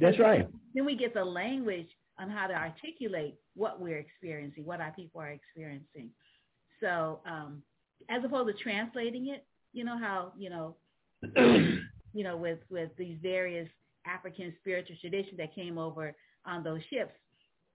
That's 0.00 0.18
right. 0.18 0.48
Then 0.74 0.84
we 0.84 0.96
get 0.96 1.14
the 1.14 1.24
language 1.24 1.88
on 2.18 2.30
how 2.30 2.48
to 2.48 2.54
articulate 2.54 3.36
what 3.54 3.80
we're 3.80 3.98
experiencing, 3.98 4.64
what 4.64 4.80
our 4.80 4.92
people 4.92 5.20
are 5.20 5.30
experiencing. 5.30 6.10
So 6.80 7.20
um, 7.26 7.62
as 8.08 8.24
opposed 8.24 8.56
to 8.56 8.62
translating 8.62 9.28
it, 9.28 9.44
you 9.72 9.84
know 9.84 9.98
how, 9.98 10.32
you 10.36 10.50
know, 10.50 10.76
you 11.36 12.24
know, 12.24 12.36
with, 12.36 12.58
with 12.70 12.90
these 12.96 13.18
various 13.22 13.68
African 14.08 14.54
spiritual 14.60 14.96
tradition 15.00 15.36
that 15.38 15.54
came 15.54 15.78
over 15.78 16.14
on 16.46 16.64
those 16.64 16.80
ships, 16.90 17.12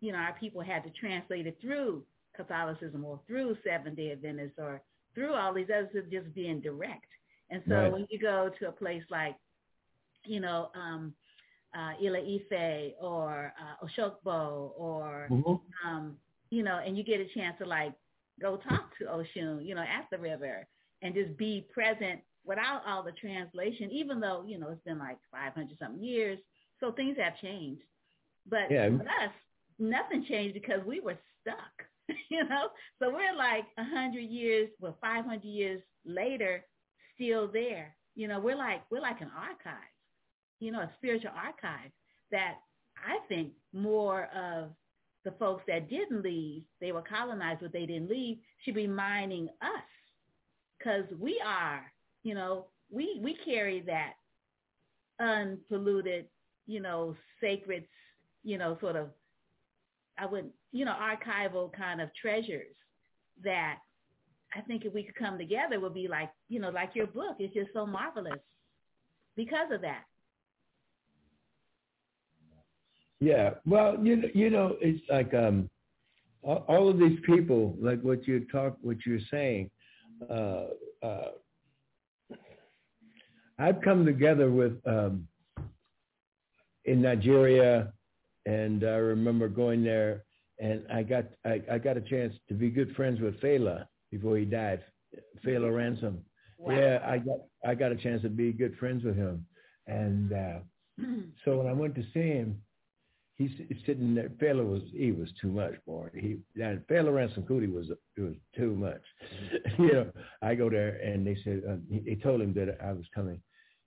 you 0.02 0.12
know, 0.12 0.18
our 0.18 0.36
people 0.40 0.62
had 0.62 0.84
to 0.84 0.90
translate 0.92 1.48
it 1.48 1.58
through 1.62 2.04
Catholicism 2.36 3.06
or 3.06 3.20
through 3.28 3.56
Seventh 3.64 3.96
Day 3.96 4.12
Adventists 4.12 4.58
or 4.58 4.82
through 5.16 5.34
all 5.34 5.54
these 5.54 5.68
others 5.74 6.06
just 6.12 6.34
being 6.34 6.60
direct. 6.60 7.06
And 7.50 7.62
so 7.68 7.76
right. 7.76 7.92
when 7.92 8.08
you 8.10 8.20
go 8.20 8.50
to 8.60 8.68
a 8.70 8.72
place 8.72 9.04
like, 9.10 9.36
you 10.26 10.40
know, 10.40 10.70
um, 10.76 11.14
uh, 11.76 11.94
Ile-Ife 12.04 12.94
or 13.02 13.54
uh, 13.60 13.86
Oshogbo 13.86 14.72
or, 14.78 15.28
mm-hmm. 15.32 15.88
um, 15.88 16.18
you 16.50 16.64
know, 16.64 16.80
and 16.86 16.98
you 16.98 17.04
get 17.04 17.20
a 17.20 17.28
chance 17.34 17.56
to 17.60 17.66
like 17.66 17.94
go 18.42 18.58
talk 18.58 18.90
to 18.98 19.06
Oshun, 19.06 19.66
you 19.66 19.76
know, 19.76 19.82
at 19.82 20.08
the 20.12 20.18
river 20.18 20.68
and 21.02 21.14
just 21.14 21.38
be 21.38 21.68
present 21.72 22.22
without 22.46 22.82
all 22.88 23.04
the 23.04 23.12
translation, 23.12 23.92
even 23.92 24.20
though, 24.20 24.44
you 24.46 24.60
know, 24.60 24.70
it's 24.70 24.84
been 24.84 25.00
like 25.00 25.18
500 25.32 25.78
something 25.80 26.04
years. 26.04 26.40
So 26.80 26.92
things 26.92 27.18
have 27.18 27.40
changed. 27.42 27.82
But 28.50 28.70
yeah. 28.70 28.90
with 28.90 29.02
us, 29.02 29.32
nothing 29.80 30.26
changed 30.28 30.54
because 30.54 30.86
we 30.86 31.00
were 31.00 31.18
stuck, 31.42 31.88
you 32.30 32.44
know? 32.44 32.68
So 33.00 33.10
we're 33.10 33.36
like 33.36 33.66
100 33.76 34.20
years, 34.20 34.70
well, 34.80 34.98
500 35.02 35.44
years 35.44 35.82
later, 36.06 36.66
still 37.16 37.48
there. 37.48 37.96
You 38.16 38.28
know, 38.28 38.40
we're 38.40 38.58
like, 38.58 38.82
we're 38.92 39.02
like 39.02 39.22
an 39.22 39.32
archive 39.36 39.94
you 40.64 40.72
know, 40.72 40.80
a 40.80 40.92
spiritual 40.98 41.32
archive 41.36 41.92
that 42.32 42.56
I 42.98 43.20
think 43.28 43.52
more 43.74 44.30
of 44.34 44.70
the 45.26 45.32
folks 45.32 45.64
that 45.68 45.90
didn't 45.90 46.24
leave, 46.24 46.64
they 46.80 46.92
were 46.94 47.02
colonized, 47.02 47.62
but 47.62 47.74
they 47.74 47.86
didn't 47.86 48.10
leave, 48.10 48.38
should 48.64 48.76
be 48.76 48.88
mining 48.88 49.50
us 49.62 49.84
because 50.78 51.04
we 51.20 51.42
are, 51.46 51.82
you 52.24 52.34
know, 52.34 52.68
we, 52.90 53.20
we 53.22 53.38
carry 53.46 53.82
that 53.82 54.14
unpolluted, 55.20 56.26
you 56.66 56.80
know, 56.80 57.16
sacred, 57.42 57.86
you 58.44 58.58
know, 58.58 58.78
sort 58.80 58.96
of, 58.96 59.10
I 60.18 60.26
would, 60.26 60.50
you 60.72 60.86
know, 60.86 60.94
archival 60.94 61.72
kind 61.74 62.02
of 62.02 62.10
treasures 62.20 62.76
that 63.44 63.78
I 64.56 64.62
think 64.62 64.86
if 64.86 64.94
we 64.94 65.04
could 65.04 65.16
come 65.16 65.38
together 65.38 65.80
would 65.80 65.94
be 65.94 66.08
like, 66.08 66.30
you 66.50 66.60
know, 66.60 66.70
like 66.70 66.92
your 66.94 67.08
book. 67.08 67.38
is 67.40 67.50
just 67.54 67.72
so 67.74 67.86
marvelous 67.86 68.40
because 69.36 69.72
of 69.72 69.82
that. 69.82 70.04
Yeah, 73.20 73.52
well, 73.66 73.98
you 74.04 74.18
know, 74.18 74.28
you 74.34 74.50
know, 74.50 74.76
it's 74.82 75.02
like 75.10 75.34
um, 75.34 75.70
all, 76.42 76.66
all 76.68 76.90
of 76.90 77.00
these 77.00 77.18
people, 77.26 77.76
like 77.80 78.02
what 78.02 78.28
you 78.28 78.46
talk, 78.52 78.78
what 78.82 78.98
you're 79.06 79.20
saying. 79.32 79.70
Uh, 80.30 80.66
uh, 81.02 81.32
I've 83.60 83.82
come 83.82 84.06
together 84.06 84.52
with 84.52 84.74
um, 84.86 85.28
in 86.86 87.02
Nigeria, 87.02 87.94
and 88.46 88.84
I 88.84 88.96
remember 88.96 89.48
going 89.48 89.84
there, 89.84 90.24
and 90.60 90.84
I 90.92 91.04
got 91.04 91.26
I, 91.46 91.62
I 91.72 91.78
got 91.78 91.98
a 91.98 92.02
chance 92.02 92.34
to 92.50 92.54
be 92.54 92.70
good 92.70 92.96
friends 92.96 93.20
with 93.20 93.40
Fela 93.42 93.86
before 94.12 94.38
he 94.38 94.46
died, 94.46 94.84
Fela 95.46 95.76
Ransome. 95.76 96.20
Wow. 96.58 96.76
Yeah, 96.76 97.00
I 97.06 97.18
got 97.20 97.40
I 97.66 97.76
got 97.76 97.92
a 97.92 97.96
chance 97.96 98.22
to 98.24 98.30
be 98.30 98.52
good 98.52 98.76
friends 98.78 99.04
with 99.04 99.16
him, 99.16 99.46
and 99.88 100.34
uh, 100.34 100.60
so 101.46 101.58
when 101.58 101.68
I 101.68 101.74
went 101.74 101.96
to 101.96 102.04
see 102.14 102.22
him, 102.22 102.62
he's, 103.38 103.52
sitting 103.86 104.16
there. 104.16 104.30
Fela 104.30 104.66
was 104.66 104.82
he 104.92 105.12
was 105.12 105.30
too 105.42 105.50
much, 105.50 105.74
boy. 105.86 106.10
He 106.14 106.38
that 106.56 106.88
Fela 106.88 107.14
Ransome 107.14 107.44
Kuti 107.44 107.72
was 107.72 107.90
it 107.90 108.22
was 108.22 108.36
too 108.56 108.76
much. 108.76 109.02
you 109.80 109.94
know, 109.94 110.12
I 110.42 110.56
go 110.56 110.70
there 110.70 110.98
and 110.98 111.26
they 111.26 111.38
said 111.44 111.62
uh, 111.70 111.76
they 112.06 112.16
told 112.16 112.42
him 112.42 112.54
that 112.54 112.78
I 112.84 112.94
was 112.94 113.06
coming, 113.14 113.42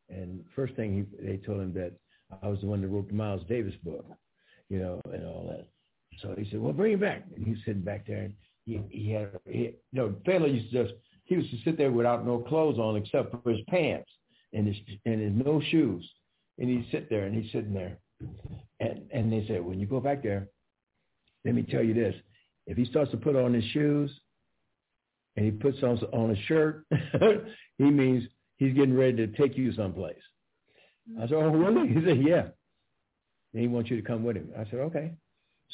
and 0.09 0.45
first 0.55 0.75
thing 0.75 1.07
he 1.21 1.27
they 1.27 1.37
told 1.39 1.61
him 1.61 1.73
that 1.75 1.93
I 2.43 2.49
was 2.49 2.61
the 2.61 2.67
one 2.67 2.81
that 2.83 2.89
wrote 2.89 3.09
the 3.09 3.15
Miles 3.15 3.43
Davis 3.49 3.75
book, 3.85 4.07
you 4.69 4.79
know, 4.79 5.01
and 5.13 5.25
all 5.25 5.47
that. 5.49 5.67
So 6.21 6.35
he 6.37 6.49
said, 6.51 6.61
well, 6.61 6.73
bring 6.73 6.95
him 6.95 7.01
back. 7.01 7.25
And 7.37 7.47
he's 7.47 7.59
sitting 7.65 7.83
back 7.83 8.07
there, 8.07 8.23
and 8.23 8.35
he 8.65 8.81
he 8.91 9.13
had 9.13 9.31
he, 9.47 9.59
you 9.59 9.73
know 9.93 10.15
Fela 10.27 10.53
used 10.53 10.73
to 10.73 10.85
just 10.85 10.95
he 11.25 11.37
used 11.37 11.51
to 11.51 11.59
sit 11.65 11.77
there 11.77 11.93
without 11.93 12.27
no 12.27 12.39
clothes 12.39 12.79
on 12.79 12.97
except 12.97 13.35
for 13.43 13.51
his 13.51 13.61
pants 13.69 14.11
and 14.53 14.67
his 14.67 14.77
and 15.05 15.21
his 15.21 15.47
no 15.47 15.61
shoes, 15.71 16.09
and 16.59 16.69
he'd 16.69 16.87
sit 16.91 17.09
there 17.09 17.25
and 17.25 17.35
he's 17.35 17.53
sitting 17.53 17.75
there 17.75 17.99
and, 18.87 19.11
and 19.13 19.33
they 19.33 19.47
said, 19.47 19.65
when 19.65 19.81
you 19.81 19.87
go 19.87 20.01
back 20.01 20.23
there, 20.23 20.49
let 21.45 21.55
me 21.55 21.63
tell 21.63 21.83
you 21.83 21.95
this. 21.95 22.15
If 22.67 22.77
he 22.77 22.85
starts 22.87 23.11
to 23.13 23.17
put 23.17 23.37
on 23.37 23.55
his 23.55 23.65
shoes 23.73 24.11
and 25.37 25.45
he 25.45 25.53
puts 25.53 25.83
on, 25.83 25.99
on 26.13 26.31
a 26.33 26.43
shirt, 26.47 26.85
he 27.79 27.85
means 27.85 28.25
he's 28.57 28.75
getting 28.75 28.97
ready 28.97 29.17
to 29.17 29.27
take 29.29 29.57
you 29.57 29.73
someplace. 29.75 30.17
I 31.19 31.23
said, 31.23 31.35
oh, 31.35 31.51
really? 31.51 31.89
He 31.89 32.05
said, 32.05 32.23
yeah. 32.27 32.47
And 33.53 33.63
he 33.63 33.69
wants 33.69 33.91
you 33.91 33.97
to 33.97 34.03
come 34.03 34.25
with 34.25 34.37
him. 34.37 34.51
I 34.59 34.65
said, 34.65 34.81
okay. 34.81 35.13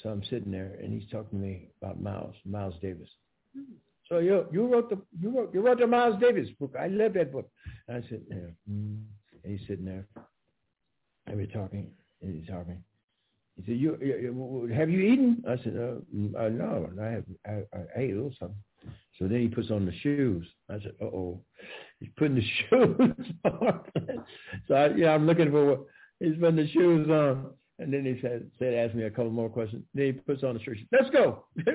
So 0.03 0.09
I'm 0.09 0.23
sitting 0.25 0.51
there, 0.51 0.77
and 0.83 0.93
he's 0.93 1.09
talking 1.11 1.39
to 1.39 1.45
me 1.45 1.69
about 1.81 2.01
Miles, 2.01 2.35
Miles 2.45 2.75
Davis. 2.81 3.09
So 4.09 4.19
you 4.19 4.47
you 4.53 4.67
wrote 4.67 4.91
the 4.91 4.99
you 5.21 5.31
wrote 5.31 5.55
you 5.55 5.61
wrote 5.61 5.79
the 5.79 5.87
Miles 5.87 6.21
Davis 6.21 6.49
book. 6.59 6.75
I 6.79 6.89
love 6.89 7.15
that 7.15 7.33
book. 7.33 7.49
And 7.89 8.03
I 8.03 8.09
said, 8.09 8.23
yeah. 8.29 8.37
And 8.67 9.05
he's 9.45 9.61
sitting 9.67 9.85
there, 9.85 10.07
and 11.27 11.37
we're 11.37 11.47
talking. 11.47 11.91
And 12.21 12.35
he's 12.39 12.49
talking. 12.49 12.83
He 13.65 13.73
said, 13.73 13.81
you, 13.81 13.99
you, 14.01 14.73
have 14.75 14.91
you 14.91 15.01
eaten? 15.01 15.45
I 15.49 15.57
said, 15.63 15.77
uh, 15.77 16.39
uh, 16.39 16.49
no, 16.49 16.91
I, 17.01 17.07
have, 17.07 17.25
I, 17.47 17.51
I 17.77 17.85
ate 17.97 18.13
a 18.13 18.17
little 18.17 18.35
something. 18.39 18.57
So 19.19 19.29
then 19.29 19.41
he 19.41 19.49
puts 19.49 19.71
on 19.71 19.87
the 19.87 19.93
shoes. 20.01 20.47
I 20.69 20.75
said, 20.75 20.95
uh-oh. 21.01 21.41
He's 22.01 22.11
putting 22.17 22.35
the 22.37 22.43
shoes 22.71 23.27
on. 23.45 23.81
so, 24.67 24.75
I, 24.75 24.95
yeah, 24.95 25.15
I'm 25.15 25.27
looking 25.27 25.51
for 25.51 25.65
what, 25.67 25.81
he's 26.19 26.35
putting 26.41 26.57
the 26.57 26.69
shoes 26.69 27.09
on. 27.09 27.51
And 27.79 27.93
then 27.93 28.05
he 28.05 28.21
said, 28.21 28.51
said, 28.59 28.75
ask 28.75 28.95
me 28.95 29.05
a 29.05 29.11
couple 29.11 29.31
more 29.31 29.49
questions. 29.49 29.85
Then 29.95 30.07
he 30.07 30.13
puts 30.13 30.43
on 30.43 30.55
the 30.55 30.63
shirt. 30.63 30.79
Let's 30.91 31.11
go. 31.11 31.45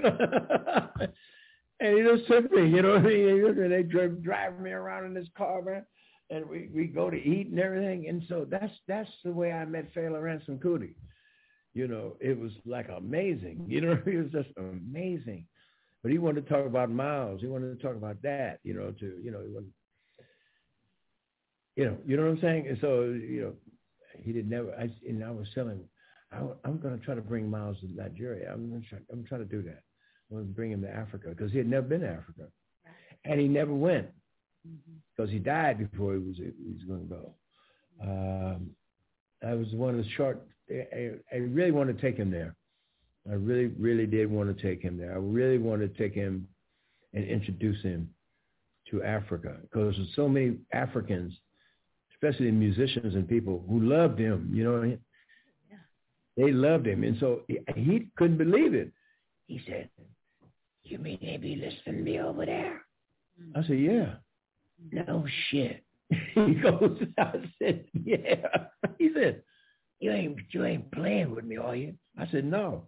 and 1.79 1.97
he 1.97 2.03
just 2.03 2.27
took 2.27 2.51
me, 2.51 2.69
you 2.69 2.81
know 2.81 2.93
what 2.93 3.05
I 3.05 3.07
mean? 3.07 3.69
They 3.69 3.83
drive, 3.83 4.23
drive 4.23 4.59
me 4.59 4.71
around 4.71 5.05
in 5.05 5.13
this 5.13 5.27
car, 5.37 5.61
man 5.61 5.85
and 6.29 6.45
we, 6.49 6.69
we 6.73 6.87
go 6.87 7.09
to 7.09 7.17
eat 7.17 7.47
and 7.47 7.59
everything. 7.59 8.07
And 8.09 8.21
so 8.27 8.45
that's 8.49 8.73
that's 8.87 9.09
the 9.23 9.31
way 9.31 9.53
I 9.53 9.63
met 9.65 9.93
Fela 9.95 10.21
Ransome 10.21 10.59
Kuti. 10.59 10.93
You 11.77 11.87
know, 11.87 12.17
it 12.19 12.39
was 12.39 12.51
like 12.65 12.89
amazing. 12.89 13.65
You 13.67 13.81
know, 13.81 14.01
it 14.03 14.17
was 14.17 14.31
just 14.31 14.49
amazing. 14.57 15.45
But 16.01 16.11
he 16.11 16.17
wanted 16.17 16.47
to 16.47 16.53
talk 16.53 16.65
about 16.65 16.89
Miles. 16.89 17.41
He 17.41 17.47
wanted 17.47 17.77
to 17.77 17.83
talk 17.85 17.95
about 17.95 18.19
that. 18.23 18.59
You 18.63 18.73
know, 18.73 18.91
to 18.99 19.05
you 19.23 19.29
know, 19.31 19.41
he 19.45 19.53
wanted, 19.53 19.71
you 21.75 21.85
know, 21.85 21.97
you 22.05 22.17
know 22.17 22.23
what 22.23 22.31
I'm 22.31 22.41
saying. 22.41 22.67
And 22.67 22.77
so 22.81 23.03
you 23.03 23.41
know, 23.41 23.53
he 24.23 24.31
did 24.31 24.49
never. 24.49 24.73
I 24.73 24.89
and 25.07 25.23
I 25.23 25.29
was 25.29 25.47
telling 25.53 25.77
him, 25.77 25.89
I, 26.31 26.39
I'm 26.67 26.79
going 26.79 26.97
to 26.97 27.05
try 27.05 27.13
to 27.13 27.21
bring 27.21 27.49
Miles 27.49 27.77
to 27.81 27.87
Nigeria. 27.93 28.51
I'm 28.51 28.69
going 28.69 28.81
to 28.81 28.89
try. 28.89 28.99
I'm 29.11 29.23
trying 29.25 29.41
to 29.41 29.55
do 29.57 29.61
that. 29.63 29.83
I'm 30.29 30.37
going 30.37 30.47
to 30.47 30.53
bring 30.53 30.71
him 30.71 30.81
to 30.81 30.89
Africa 30.89 31.29
because 31.29 31.51
he 31.51 31.59
had 31.59 31.69
never 31.69 31.87
been 31.87 32.01
to 32.01 32.09
Africa, 32.09 32.47
and 33.23 33.39
he 33.39 33.47
never 33.47 33.73
went 33.73 34.07
because 35.15 35.31
he 35.31 35.37
died 35.37 35.77
before 35.77 36.13
he 36.13 36.19
was 36.19 36.37
he 36.37 36.73
was 36.73 36.83
going 36.87 37.07
to 37.07 37.15
go. 37.15 37.33
Um, 38.01 38.71
I 39.47 39.53
was 39.53 39.67
one 39.73 39.99
of 39.99 40.03
the 40.03 40.09
short. 40.11 40.41
I, 40.69 41.11
I 41.31 41.37
really 41.37 41.71
want 41.71 41.95
to 41.95 42.01
take 42.01 42.17
him 42.17 42.31
there. 42.31 42.55
I 43.29 43.33
really, 43.33 43.67
really 43.79 44.05
did 44.05 44.29
want 44.29 44.55
to 44.55 44.61
take 44.61 44.81
him 44.81 44.97
there. 44.97 45.13
I 45.13 45.17
really 45.17 45.57
want 45.57 45.81
to 45.81 45.87
take 45.87 46.13
him 46.13 46.47
and 47.13 47.25
introduce 47.25 47.81
him 47.81 48.09
to 48.91 49.03
Africa 49.03 49.57
because 49.61 49.95
there's 49.95 50.15
so 50.15 50.29
many 50.29 50.57
Africans, 50.71 51.33
especially 52.13 52.51
musicians 52.51 53.15
and 53.15 53.27
people 53.27 53.63
who 53.69 53.81
loved 53.81 54.19
him. 54.19 54.49
You 54.53 54.63
know, 54.63 54.83
yeah. 54.83 55.77
they 56.37 56.51
loved 56.51 56.87
him, 56.87 57.03
and 57.03 57.17
so 57.19 57.41
he, 57.47 57.59
he 57.75 58.07
couldn't 58.17 58.37
believe 58.37 58.73
it. 58.73 58.91
He 59.47 59.61
said, 59.67 59.89
"You 60.83 60.99
mean 60.99 61.19
they 61.21 61.37
be 61.37 61.55
listening 61.55 62.03
to 62.03 62.11
me 62.11 62.19
over 62.19 62.45
there?" 62.45 62.81
I 63.55 63.61
said, 63.63 63.79
"Yeah." 63.79 64.15
Mm-hmm. 64.83 65.11
no 65.11 65.25
shit. 65.49 65.83
he 66.09 66.53
goes, 66.55 66.99
I 67.17 67.33
said, 67.61 67.85
yeah. 68.03 68.47
He 68.97 69.11
said, 69.13 69.43
you 69.99 70.11
ain't 70.11 70.37
you 70.51 70.65
ain't 70.65 70.91
playing 70.91 71.33
with 71.33 71.45
me, 71.45 71.57
are 71.57 71.75
you? 71.75 71.93
I 72.17 72.27
said, 72.31 72.45
no. 72.45 72.83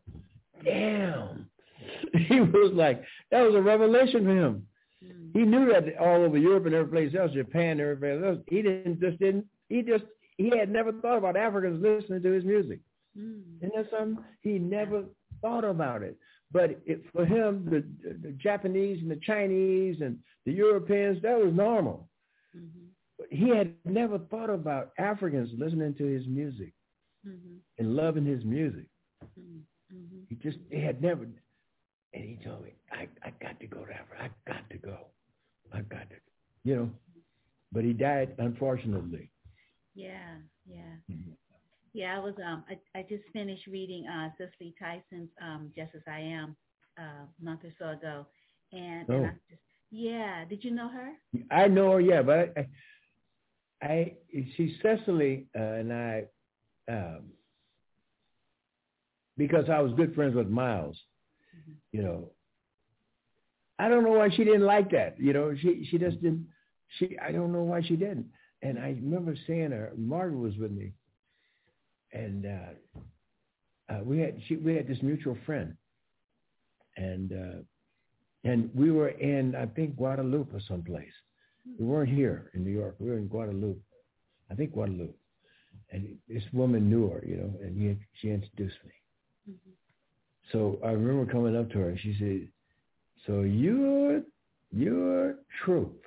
Damn. 0.64 1.50
He 2.28 2.40
was 2.40 2.72
like, 2.74 3.04
that 3.32 3.42
was 3.42 3.56
a 3.56 3.62
revelation 3.62 4.26
for 4.26 4.36
him. 4.36 4.68
Mm. 5.04 5.32
He 5.34 5.44
knew 5.44 5.72
that 5.72 5.98
all 5.98 6.24
over 6.24 6.38
Europe 6.38 6.66
and 6.66 6.76
every 6.76 6.92
place 6.92 7.20
else, 7.20 7.32
Japan, 7.32 7.80
every 7.80 8.24
else. 8.24 8.40
He 8.48 8.62
didn't 8.62 9.00
just 9.00 9.18
didn't. 9.20 9.46
He 9.70 9.82
just 9.82 10.04
he 10.38 10.52
had 10.56 10.70
never 10.70 10.92
thought 10.92 11.18
about 11.18 11.38
Africans 11.38 11.82
listening 11.82 12.22
to 12.22 12.32
his 12.32 12.44
music. 12.44 12.80
Mm. 13.18 13.42
And 13.62 13.72
that's 13.76 13.90
something 13.90 14.24
he 14.42 14.60
never 14.60 15.06
thought 15.42 15.64
about 15.64 16.04
it. 16.04 16.18
But 16.52 16.80
it, 16.86 17.04
for 17.14 17.26
him, 17.26 17.66
the, 17.66 17.84
the 18.24 18.32
Japanese 18.34 19.02
and 19.02 19.12
the 19.12 19.20
Chinese 19.24 20.02
and 20.02 20.18
the 20.46 20.52
Europeans, 20.52 21.22
that 21.22 21.38
was 21.38 21.54
normal. 21.54 22.10
Mm-hmm. 22.58 23.36
He 23.36 23.50
had 23.56 23.74
never 23.86 24.18
thought 24.18 24.50
about 24.50 24.92
Africans 24.98 25.52
listening 25.58 25.94
to 25.96 26.06
his 26.06 26.26
music 26.28 26.74
mm-hmm. 27.28 27.56
and 27.78 27.96
loving 27.96 28.26
his 28.26 28.44
music. 28.44 28.86
Mm-hmm. 29.40 30.20
He 30.30 30.36
just 30.36 30.58
he 30.70 30.82
had 30.82 31.02
never, 31.02 31.24
and 31.24 32.24
he 32.24 32.40
told 32.44 32.64
me, 32.64 32.74
I, 32.92 33.08
I 33.24 33.32
got 33.42 33.60
to 33.60 33.68
go 33.68 33.86
to 33.86 33.92
Africa. 33.92 34.22
I 34.22 34.52
got 34.52 34.70
to 34.70 34.78
go. 34.78 34.98
I 35.74 35.82
got 35.82 36.10
to, 36.10 36.16
you 36.64 36.76
know. 36.76 36.90
But 37.72 37.84
he 37.84 37.94
died, 37.94 38.34
unfortunately. 38.40 39.30
Yeah, 39.96 40.38
yeah. 40.68 40.96
Mm-hmm. 41.12 41.32
Yeah, 41.94 42.18
I 42.18 42.20
was. 42.20 42.36
Um, 42.44 42.64
I, 42.70 43.00
I 43.00 43.02
just 43.04 43.24
finished 43.34 43.68
reading 43.68 44.06
uh, 44.08 44.30
Cicely 44.38 44.76
Tyson's 44.80 45.30
um, 45.42 45.72
"Just 45.76 45.96
as 45.96 46.02
I 46.08 46.20
Am" 46.20 46.56
uh, 47.00 47.26
a 47.26 47.44
month 47.44 47.62
or 47.64 47.74
so 47.80 47.90
ago, 47.90 48.26
and, 48.72 49.06
oh. 49.10 49.14
and 49.14 49.26
I 49.26 49.30
just, 49.50 49.62
yeah. 49.92 50.46
Did 50.46 50.64
you 50.64 50.72
know 50.72 50.90
her? 50.90 51.12
I 51.52 51.68
know 51.68 51.94
her, 51.94 52.02
yeah, 52.02 52.22
but 52.22 52.56
I, 52.58 53.86
I 53.86 54.14
she's 54.56 54.74
Cicely 54.84 55.48
uh, 55.58 55.62
and 55.62 55.92
I, 55.92 56.26
um, 56.90 57.22
because 59.38 59.70
I 59.70 59.80
was 59.80 59.94
good 59.94 60.16
friends 60.16 60.36
with 60.36 60.50
Miles. 60.50 60.98
Mm-hmm. 61.56 61.98
You 61.98 62.04
know, 62.04 62.32
I 63.78 63.88
don't 63.88 64.04
know 64.04 64.12
why 64.12 64.30
she 64.30 64.44
didn't 64.44 64.66
like 64.66 64.92
that. 64.92 65.20
You 65.20 65.34
know, 65.34 65.54
she 65.60 65.88
she 65.90 65.98
just 65.98 66.22
didn't. 66.22 66.48
She 66.98 67.18
I 67.20 67.32
don't 67.32 67.54
know 67.54 67.64
why 67.64 67.82
she 67.82 67.96
didn't. 67.96 68.28
And 68.62 68.78
I 68.78 68.90
remember 68.90 69.36
saying 69.48 69.72
her. 69.72 69.94
Margaret 69.96 70.40
was 70.40 70.58
with 70.58 70.72
me 70.72 70.94
and 72.14 72.46
uh, 72.46 73.94
uh, 73.94 74.00
we 74.04 74.20
had 74.20 74.36
she, 74.48 74.56
we 74.58 74.76
had 74.76 74.88
this 74.88 75.02
mutual 75.02 75.38
friend, 75.46 75.76
and 76.98 77.32
uh, 77.32 77.60
and 78.50 78.70
we 78.74 78.92
were 78.92 79.10
in 79.10 79.56
I 79.56 79.66
think 79.68 79.96
Guadeloupe 79.96 80.54
or 80.54 80.62
someplace. 80.68 81.14
We 81.80 81.86
weren't 81.86 82.10
here 82.10 82.52
in 82.54 82.64
New 82.64 82.72
York. 82.72 82.96
We 83.00 83.10
were 83.10 83.18
in 83.18 83.28
Guadeloupe, 83.28 83.82
I 84.50 84.56
think 84.56 84.74
Guadeloupe, 84.74 85.18
and 85.92 86.18
this 86.28 86.44
woman 86.54 86.90
knew 86.90 87.10
her, 87.10 87.24
you 87.26 87.38
know, 87.38 87.54
and 87.62 87.78
he, 87.78 87.98
she 88.22 88.30
introduced 88.30 88.78
me. 88.86 88.92
Mm-hmm. 89.52 89.72
So 90.52 90.80
I 90.84 90.92
remember 90.92 91.32
coming 91.32 91.56
up 91.56 91.70
to 91.72 91.80
her, 91.80 91.90
and 91.90 92.00
she 92.00 92.16
said, 92.20 92.48
"So 93.28 93.42
you're 93.42 94.22
you're 94.72 95.36
Troupe." 95.64 96.06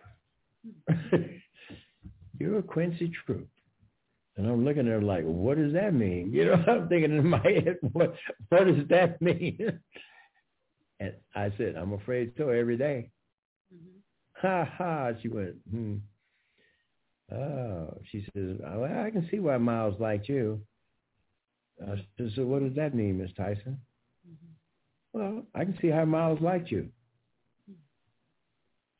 you're 2.38 2.62
Quincy 2.62 3.12
Troupe." 3.24 3.48
And 4.36 4.46
I'm 4.46 4.64
looking 4.64 4.86
at 4.86 4.92
her 4.92 5.02
like, 5.02 5.24
what 5.24 5.58
does 5.58 5.74
that 5.74 5.92
mean? 5.92 6.32
You 6.32 6.46
know, 6.46 6.54
I'm 6.66 6.88
thinking 6.88 7.16
in 7.16 7.28
my 7.28 7.42
head, 7.42 7.78
what 7.92 8.14
what 8.48 8.64
does 8.64 8.88
that 8.88 9.20
mean? 9.22 9.80
and 11.00 11.14
I 11.34 11.52
said, 11.58 11.74
I'm 11.76 11.92
afraid 11.94 12.32
so 12.38 12.50
every 12.50 12.76
day. 12.76 13.10
Mm-hmm. 13.74 14.46
Ha 14.46 14.64
ha. 14.64 15.10
She 15.20 15.28
went, 15.28 15.56
hmm. 15.70 15.96
Oh, 17.32 17.98
she 18.10 18.26
says, 18.34 18.56
well, 18.60 18.84
I 18.84 19.10
can 19.10 19.26
see 19.30 19.38
why 19.38 19.56
Miles 19.58 19.98
liked 19.98 20.28
you. 20.28 20.60
I 21.82 21.96
said, 22.18 22.32
so 22.36 22.44
what 22.44 22.62
does 22.62 22.74
that 22.74 22.94
mean, 22.94 23.18
Miss 23.18 23.30
Tyson? 23.36 23.78
Mm-hmm. 24.28 25.18
Well, 25.18 25.42
I 25.54 25.64
can 25.64 25.76
see 25.80 25.88
how 25.88 26.04
Miles 26.04 26.40
liked 26.40 26.70
you. 26.70 26.88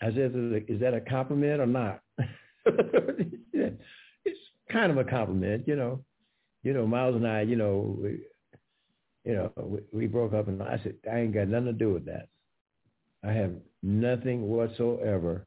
I 0.01 0.07
said, 0.07 0.33
is 0.69 0.81
that 0.81 0.95
a 0.95 1.01
compliment 1.01 1.61
or 1.61 1.67
not? 1.67 2.01
it's 2.65 4.41
kind 4.71 4.91
of 4.91 4.99
a 4.99 5.05
compliment, 5.05 5.69
you 5.69 5.77
know. 5.77 6.05
You 6.65 6.73
know, 6.73 6.87
Miles 6.87 7.17
and 7.17 7.27
I, 7.27 7.43
you 7.43 7.57
know, 7.57 7.97
we, 8.01 8.21
you 9.25 9.35
know, 9.35 9.53
we, 9.57 9.81
we 9.93 10.07
broke 10.07 10.33
up, 10.33 10.49
and 10.49 10.63
I 10.63 10.81
said, 10.83 10.95
I 11.11 11.21
ain't 11.21 11.35
got 11.35 11.49
nothing 11.49 11.67
to 11.67 11.73
do 11.73 11.93
with 11.93 12.07
that. 12.07 12.29
I 13.25 13.33
have 13.33 13.53
nothing 13.83 14.49
whatsoever 14.49 15.47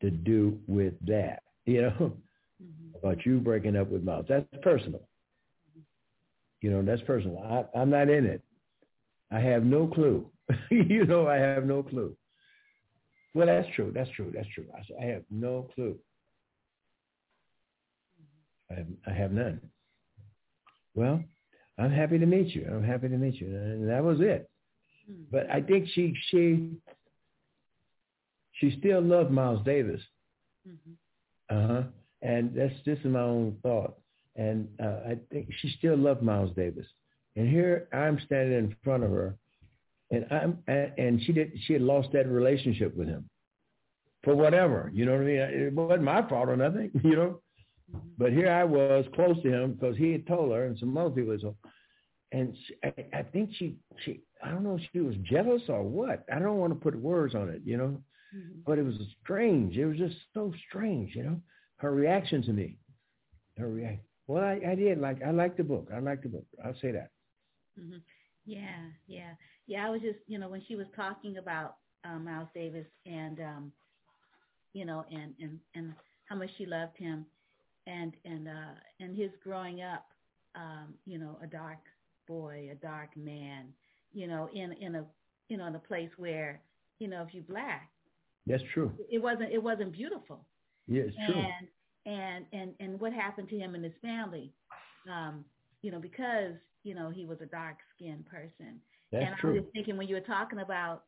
to 0.00 0.10
do 0.10 0.58
with 0.66 0.94
that. 1.06 1.42
You 1.66 1.82
know, 1.82 1.90
mm-hmm. 2.62 2.96
about 2.96 3.24
you 3.24 3.38
breaking 3.38 3.76
up 3.76 3.88
with 3.88 4.02
Miles. 4.02 4.26
That's 4.28 4.46
personal. 4.62 5.02
You 6.60 6.70
know, 6.70 6.82
that's 6.82 7.02
personal. 7.02 7.38
I, 7.38 7.78
I'm 7.78 7.90
not 7.90 8.08
in 8.08 8.24
it. 8.24 8.42
I 9.30 9.40
have 9.40 9.64
no 9.64 9.86
clue. 9.86 10.26
you 10.70 11.04
know, 11.06 11.26
I 11.26 11.36
have 11.36 11.64
no 11.64 11.82
clue. 11.82 12.16
Well, 13.34 13.46
that's 13.46 13.68
true. 13.74 13.92
That's 13.94 14.10
true. 14.10 14.30
That's 14.34 14.48
true. 14.54 14.66
I, 14.74 15.02
I 15.02 15.06
have 15.06 15.22
no 15.30 15.68
clue. 15.74 15.96
I 18.70 18.74
have, 18.74 18.86
I 19.06 19.12
have 19.12 19.32
none. 19.32 19.60
Well, 20.94 21.22
I'm 21.78 21.90
happy 21.90 22.18
to 22.18 22.26
meet 22.26 22.54
you. 22.54 22.66
I'm 22.70 22.84
happy 22.84 23.08
to 23.08 23.16
meet 23.16 23.40
you. 23.40 23.48
And 23.48 23.88
that 23.88 24.04
was 24.04 24.20
it. 24.20 24.50
Hmm. 25.06 25.22
But 25.30 25.50
I 25.50 25.62
think 25.62 25.88
she 25.94 26.14
she 26.30 26.70
she 28.52 28.76
still 28.78 29.00
loved 29.00 29.30
Miles 29.30 29.64
Davis. 29.64 30.00
Mm-hmm. 30.68 30.92
Uh 31.52 31.66
huh. 31.66 31.82
And 32.22 32.54
that's 32.54 32.74
just 32.84 33.04
my 33.04 33.20
own 33.20 33.56
thought. 33.62 33.94
And 34.36 34.68
uh, 34.82 35.00
I 35.08 35.18
think 35.30 35.48
she 35.60 35.74
still 35.78 35.96
loved 35.96 36.22
Miles 36.22 36.54
Davis. 36.56 36.86
And 37.36 37.48
here 37.48 37.88
I'm 37.92 38.18
standing 38.24 38.56
in 38.56 38.76
front 38.84 39.04
of 39.04 39.10
her, 39.10 39.36
and 40.10 40.26
I'm 40.30 40.58
and 40.68 41.22
she 41.22 41.32
did 41.32 41.52
she 41.66 41.72
had 41.74 41.82
lost 41.82 42.08
that 42.12 42.28
relationship 42.28 42.96
with 42.96 43.08
him 43.08 43.28
for 44.22 44.34
whatever. 44.34 44.90
You 44.94 45.06
know 45.06 45.12
what 45.12 45.22
I 45.22 45.24
mean? 45.24 45.36
It 45.36 45.72
wasn't 45.72 46.02
my 46.02 46.28
fault 46.28 46.48
or 46.48 46.56
nothing. 46.56 46.90
You 47.04 47.16
know. 47.16 47.40
But 48.16 48.32
here 48.32 48.50
I 48.50 48.64
was 48.64 49.04
close 49.14 49.36
to 49.42 49.52
him 49.52 49.74
because 49.74 49.96
he 49.96 50.12
had 50.12 50.26
told 50.26 50.52
her 50.52 50.64
and 50.64 50.78
some 50.78 50.96
other 50.96 51.10
people. 51.10 51.36
So, 51.40 51.56
and 52.32 52.56
she, 52.66 52.74
I, 52.82 53.18
I 53.18 53.22
think 53.22 53.50
she, 53.58 53.76
she, 54.02 54.22
I 54.42 54.50
don't 54.50 54.64
know 54.64 54.76
if 54.76 54.82
she 54.92 55.00
was 55.00 55.14
jealous 55.30 55.62
or 55.68 55.82
what. 55.82 56.24
I 56.32 56.38
don't 56.38 56.56
want 56.56 56.72
to 56.72 56.78
put 56.78 56.94
words 56.98 57.34
on 57.34 57.50
it, 57.50 57.60
you 57.66 57.76
know. 57.76 58.00
Mm-hmm. 58.34 58.60
But 58.66 58.78
it 58.78 58.84
was 58.84 58.94
strange. 59.22 59.76
It 59.76 59.86
was 59.86 59.98
just 59.98 60.16
so 60.34 60.52
strange, 60.68 61.14
you 61.14 61.24
know. 61.24 61.40
Her 61.76 61.92
reaction 61.92 62.42
to 62.42 62.52
me, 62.52 62.78
her 63.58 63.68
reaction. 63.68 64.00
Well, 64.26 64.44
I, 64.44 64.60
I 64.70 64.74
did 64.74 64.98
like. 64.98 65.22
I 65.22 65.30
liked 65.30 65.56
the 65.56 65.64
book. 65.64 65.88
I 65.94 65.98
liked 65.98 66.22
the 66.22 66.28
book. 66.28 66.46
I'll 66.64 66.76
say 66.80 66.92
that. 66.92 67.10
Mm-hmm. 67.78 67.98
Yeah, 68.44 68.86
yeah, 69.06 69.32
yeah. 69.66 69.86
I 69.86 69.90
was 69.90 70.00
just, 70.00 70.18
you 70.26 70.38
know, 70.38 70.48
when 70.48 70.62
she 70.66 70.74
was 70.74 70.86
talking 70.96 71.38
about 71.38 71.76
um, 72.04 72.24
Miles 72.24 72.48
Davis 72.54 72.86
and, 73.06 73.40
um, 73.40 73.72
you 74.72 74.84
know, 74.84 75.04
and 75.10 75.34
and 75.40 75.58
and 75.74 75.92
how 76.24 76.36
much 76.36 76.50
she 76.56 76.66
loved 76.66 76.96
him, 76.96 77.26
and 77.86 78.12
and 78.24 78.48
uh, 78.48 78.74
and 79.00 79.16
his 79.16 79.30
growing 79.42 79.82
up, 79.82 80.06
um, 80.54 80.94
you 81.06 81.18
know, 81.18 81.38
a 81.42 81.46
dark 81.46 81.78
boy, 82.26 82.68
a 82.72 82.74
dark 82.74 83.10
man, 83.16 83.66
you 84.12 84.26
know, 84.26 84.48
in 84.54 84.72
in 84.72 84.94
a 84.96 85.04
you 85.48 85.56
know 85.56 85.66
in 85.66 85.74
a 85.74 85.80
place 85.80 86.10
where 86.16 86.60
you 86.98 87.08
know 87.08 87.22
if 87.26 87.34
you 87.34 87.42
black, 87.42 87.90
that's 88.46 88.62
true. 88.74 88.92
It 89.10 89.22
wasn't 89.22 89.52
it 89.52 89.62
wasn't 89.62 89.92
beautiful. 89.92 90.44
Yeah, 90.88 91.02
it's 91.02 91.16
and, 91.18 91.32
true. 91.32 91.44
And 92.06 92.46
and 92.52 92.74
and 92.80 93.00
what 93.00 93.12
happened 93.12 93.48
to 93.50 93.58
him 93.58 93.74
and 93.74 93.84
his 93.84 93.94
family, 94.02 94.52
um, 95.10 95.44
you 95.82 95.90
know, 95.90 96.00
because 96.00 96.54
you 96.82 96.94
know 96.94 97.10
he 97.10 97.24
was 97.24 97.38
a 97.40 97.46
dark 97.46 97.76
skinned 97.94 98.26
person. 98.26 98.80
That's 99.12 99.26
and 99.26 99.36
true. 99.36 99.50
I 99.50 99.52
was 99.54 99.62
just 99.62 99.72
thinking 99.72 99.96
when 99.96 100.08
you 100.08 100.14
were 100.14 100.20
talking 100.22 100.60
about, 100.60 101.04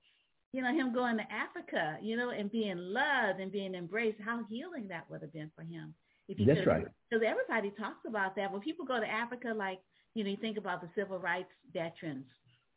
you 0.52 0.62
know, 0.62 0.72
him 0.72 0.92
going 0.92 1.16
to 1.16 1.24
Africa, 1.32 1.96
you 2.02 2.16
know, 2.16 2.30
and 2.30 2.52
being 2.52 2.76
loved 2.76 3.40
and 3.40 3.50
being 3.50 3.74
embraced, 3.74 4.18
how 4.22 4.44
healing 4.48 4.86
that 4.88 5.10
would 5.10 5.22
have 5.22 5.32
been 5.32 5.50
for 5.56 5.62
him. 5.62 5.94
If 6.28 6.38
you 6.38 6.46
That's 6.46 6.60
could, 6.60 6.68
right. 6.68 6.86
Because 7.10 7.26
everybody 7.26 7.70
talks 7.78 8.04
about 8.06 8.36
that. 8.36 8.52
When 8.52 8.60
people 8.60 8.84
go 8.84 9.00
to 9.00 9.06
Africa, 9.06 9.52
like 9.54 9.80
you 10.14 10.22
know, 10.22 10.30
you 10.30 10.36
think 10.36 10.58
about 10.58 10.80
the 10.80 10.88
civil 10.94 11.18
rights 11.18 11.50
veterans, 11.72 12.26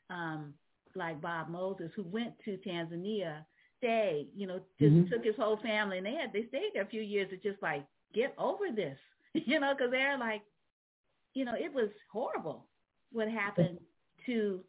um, 0.09 0.53
like 0.95 1.21
Bob 1.21 1.49
Moses, 1.49 1.91
who 1.95 2.03
went 2.03 2.33
to 2.45 2.57
Tanzania, 2.67 3.45
stayed, 3.77 4.29
you 4.35 4.47
know, 4.47 4.59
just 4.79 4.93
mm-hmm. 4.93 5.11
took 5.11 5.23
his 5.23 5.35
whole 5.37 5.57
family, 5.57 5.97
and 5.97 6.05
they 6.05 6.13
had 6.13 6.33
they 6.33 6.45
stayed 6.47 6.71
there 6.73 6.83
a 6.83 6.87
few 6.87 7.01
years 7.01 7.29
to 7.29 7.37
just 7.37 7.61
like 7.61 7.85
get 8.13 8.33
over 8.37 8.65
this, 8.75 8.97
you 9.33 9.59
know, 9.59 9.73
because 9.75 9.91
they're 9.91 10.17
like, 10.17 10.41
you 11.33 11.45
know, 11.45 11.53
it 11.55 11.73
was 11.73 11.89
horrible 12.11 12.65
what 13.11 13.29
happened 13.29 13.79
to 14.25 14.61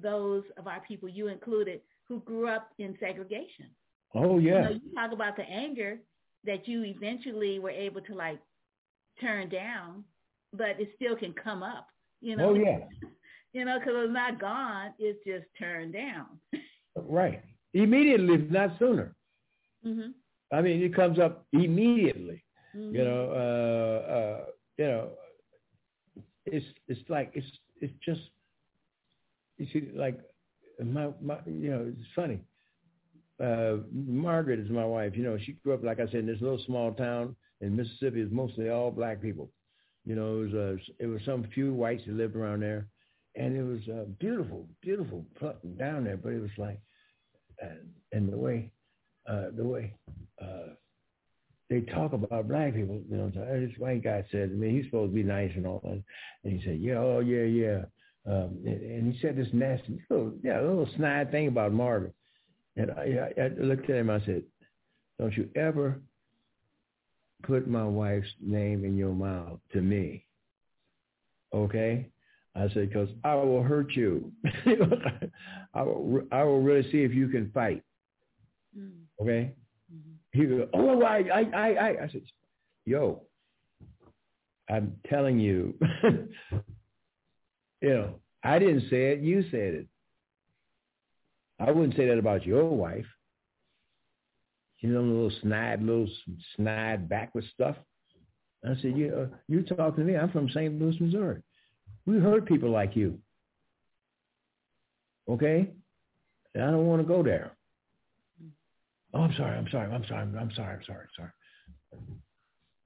those 0.00 0.42
of 0.56 0.66
our 0.66 0.80
people, 0.80 1.08
you 1.08 1.28
included, 1.28 1.80
who 2.08 2.20
grew 2.20 2.48
up 2.48 2.70
in 2.78 2.96
segregation. 3.00 3.66
Oh 4.14 4.38
yeah. 4.38 4.50
You, 4.50 4.62
know, 4.62 4.70
you 4.70 4.94
talk 4.94 5.12
about 5.12 5.36
the 5.36 5.44
anger 5.44 5.98
that 6.44 6.68
you 6.68 6.84
eventually 6.84 7.58
were 7.58 7.70
able 7.70 8.00
to 8.02 8.14
like 8.14 8.40
turn 9.20 9.48
down, 9.48 10.04
but 10.52 10.80
it 10.80 10.90
still 10.96 11.16
can 11.16 11.32
come 11.32 11.62
up. 11.62 11.86
You 12.20 12.36
know. 12.36 12.50
Oh 12.50 12.54
yeah. 12.54 12.78
you 13.52 13.64
know, 13.64 13.78
because 13.78 13.94
it's 13.96 14.12
not 14.12 14.40
gone; 14.40 14.92
it's 14.98 15.18
just 15.26 15.46
turned 15.58 15.92
down. 15.92 16.26
right. 16.96 17.42
Immediately, 17.74 18.34
if 18.34 18.50
not 18.50 18.78
sooner. 18.78 19.14
Mm-hmm. 19.86 20.10
I 20.52 20.60
mean, 20.60 20.82
it 20.82 20.94
comes 20.94 21.18
up 21.18 21.46
immediately. 21.52 22.44
Mm-hmm. 22.76 22.94
You 22.94 23.04
know, 23.04 23.30
uh, 23.30 24.12
uh, 24.12 24.44
you 24.78 24.86
know, 24.86 25.08
it's 26.46 26.66
it's 26.88 27.00
like 27.08 27.30
it's 27.34 27.46
it's 27.80 27.92
just 28.04 28.20
you 29.58 29.66
see 29.72 29.90
like 29.94 30.18
my 30.82 31.08
my 31.20 31.38
you 31.46 31.70
know 31.70 31.86
it's 31.88 32.08
funny. 32.14 32.40
Uh, 33.42 33.78
Margaret 33.92 34.60
is 34.60 34.70
my 34.70 34.84
wife. 34.84 35.12
You 35.16 35.24
know, 35.24 35.38
she 35.38 35.52
grew 35.52 35.74
up 35.74 35.82
like 35.82 36.00
I 36.00 36.06
said 36.06 36.20
in 36.20 36.26
this 36.26 36.40
little 36.40 36.62
small 36.66 36.92
town 36.92 37.34
in 37.60 37.76
Mississippi. 37.76 38.20
It's 38.20 38.32
mostly 38.32 38.68
all 38.68 38.90
black 38.90 39.20
people. 39.20 39.50
You 40.04 40.16
know, 40.16 40.40
it 40.40 40.52
was 40.52 40.54
uh, 40.54 40.76
it 40.98 41.06
was 41.06 41.20
some 41.24 41.46
few 41.54 41.72
whites 41.72 42.02
that 42.06 42.14
lived 42.16 42.36
around 42.36 42.60
there, 42.60 42.86
and 43.36 43.56
it 43.56 43.62
was 43.62 43.80
uh, 43.88 44.04
beautiful, 44.18 44.68
beautiful 44.80 45.24
down 45.78 46.04
there. 46.04 46.16
But 46.16 46.32
it 46.32 46.40
was 46.40 46.50
like, 46.58 46.78
uh, 47.62 47.66
and 48.12 48.32
the 48.32 48.36
way, 48.36 48.70
uh, 49.28 49.46
the 49.56 49.64
way 49.64 49.94
uh, 50.40 50.74
they 51.72 51.80
talk 51.80 52.12
about 52.12 52.48
black 52.48 52.74
people. 52.74 53.00
You 53.08 53.16
know, 53.16 53.30
this 53.34 53.78
white 53.78 54.04
guy 54.04 54.24
said, 54.30 54.50
I 54.52 54.54
mean, 54.54 54.76
he's 54.76 54.84
supposed 54.86 55.12
to 55.12 55.14
be 55.14 55.22
nice 55.22 55.52
and 55.56 55.66
all 55.66 55.80
that. 55.84 56.02
And 56.44 56.60
he 56.60 56.62
said, 56.64 56.78
yeah, 56.80 56.98
oh, 56.98 57.20
yeah, 57.20 57.44
yeah. 57.44 57.84
Um, 58.26 58.58
and, 58.66 58.82
and 58.82 59.12
he 59.12 59.18
said 59.20 59.36
this 59.36 59.48
nasty, 59.52 59.98
little, 60.10 60.34
yeah, 60.42 60.60
little 60.60 60.88
snide 60.96 61.30
thing 61.30 61.48
about 61.48 61.72
Margaret. 61.72 62.14
And 62.76 62.90
I, 62.90 63.32
I, 63.38 63.42
I 63.42 63.48
looked 63.58 63.88
at 63.88 63.96
him, 63.96 64.10
I 64.10 64.20
said, 64.24 64.42
don't 65.18 65.36
you 65.36 65.48
ever 65.56 66.00
put 67.42 67.66
my 67.66 67.84
wife's 67.84 68.28
name 68.40 68.84
in 68.84 68.96
your 68.96 69.14
mouth 69.14 69.58
to 69.72 69.80
me. 69.80 70.26
Okay? 71.52 72.11
I 72.54 72.68
said, 72.68 72.90
because 72.90 73.08
I 73.24 73.34
will 73.34 73.62
hurt 73.62 73.92
you. 73.92 74.30
I 75.74 75.82
will, 75.82 76.22
I 76.30 76.42
will 76.44 76.60
really 76.60 76.90
see 76.92 76.98
if 76.98 77.14
you 77.14 77.28
can 77.28 77.50
fight. 77.52 77.82
Mm. 78.78 78.90
Okay? 79.20 79.52
He 80.32 80.44
goes, 80.44 80.68
oh, 80.74 81.02
I, 81.02 81.24
I, 81.32 81.40
I, 81.54 81.68
I. 81.68 81.88
I 82.04 82.08
said, 82.10 82.22
yo, 82.84 83.22
I'm 84.70 84.96
telling 85.08 85.38
you, 85.38 85.74
you 87.80 87.88
know, 87.88 88.14
I 88.42 88.58
didn't 88.58 88.88
say 88.90 89.12
it. 89.12 89.20
You 89.20 89.42
said 89.50 89.74
it. 89.74 89.86
I 91.58 91.70
wouldn't 91.70 91.96
say 91.96 92.06
that 92.06 92.18
about 92.18 92.46
your 92.46 92.68
wife. 92.68 93.06
You 94.80 94.90
know, 94.90 95.00
a 95.00 95.02
little 95.02 95.32
snide, 95.42 95.80
little 95.82 96.08
snide 96.56 97.08
backwards 97.08 97.46
stuff. 97.54 97.76
I 98.64 98.74
said, 98.80 98.96
you, 98.96 99.14
uh, 99.14 99.36
you 99.48 99.62
talking 99.62 100.04
to 100.04 100.10
me. 100.10 100.16
I'm 100.16 100.30
from 100.30 100.48
St. 100.48 100.80
Louis, 100.80 100.98
Missouri. 101.00 101.42
We 102.06 102.18
heard 102.18 102.46
people 102.46 102.70
like 102.70 102.96
you. 102.96 103.18
Okay? 105.28 105.70
And 106.54 106.64
I 106.64 106.70
don't 106.70 106.86
want 106.86 107.02
to 107.02 107.08
go 107.08 107.22
there. 107.22 107.52
Oh, 109.14 109.20
I'm 109.20 109.34
sorry. 109.36 109.56
I'm 109.56 109.68
sorry. 109.70 109.92
I'm 109.92 110.04
sorry. 110.06 110.22
I'm 110.22 110.50
sorry. 110.54 110.74
I'm 110.74 110.84
sorry. 110.86 111.06
Sorry. 111.16 111.30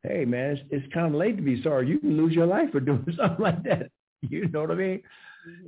Hey, 0.03 0.25
man, 0.25 0.53
it's, 0.53 0.63
it's 0.71 0.95
kind 0.95 1.07
of 1.07 1.15
late 1.15 1.37
to 1.37 1.43
be 1.43 1.63
sorry. 1.63 1.89
You 1.89 1.99
can 1.99 2.17
lose 2.17 2.33
your 2.33 2.47
life 2.47 2.71
for 2.71 2.81
doing 2.81 3.07
something 3.17 3.43
like 3.43 3.63
that. 3.65 3.91
You 4.23 4.49
know 4.49 4.63
what 4.63 4.71
I 4.71 4.75
mean? 4.75 5.03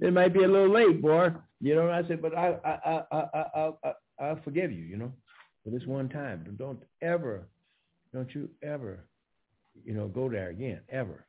It 0.01 0.12
might 0.12 0.33
be 0.33 0.45
a 0.45 0.49
little 0.49 0.73
late, 0.73 1.01
boy. 1.01 1.31
You 1.61 1.75
know 1.75 1.85
what 1.85 1.95
I 1.95 2.07
said? 2.07 2.23
But 2.23 2.37
I, 2.37 2.57
I, 2.65 2.70
I, 2.70 3.03
I, 3.12 3.45
I, 3.55 3.70
I, 3.85 3.93
I'll 4.20 4.41
forgive 4.45 4.73
you. 4.73 4.85
You 4.85 4.97
know, 4.97 5.12
for 5.69 5.70
this 5.70 5.87
one 5.87 6.09
time. 6.09 6.57
Don't 6.59 6.83
ever, 7.03 7.47
don't 8.12 8.33
you 8.35 8.49
ever, 8.62 9.05
you 9.85 9.95
know, 9.95 10.09
go 10.09 10.29
there 10.29 10.49
again, 10.49 10.81
ever. 10.89 11.25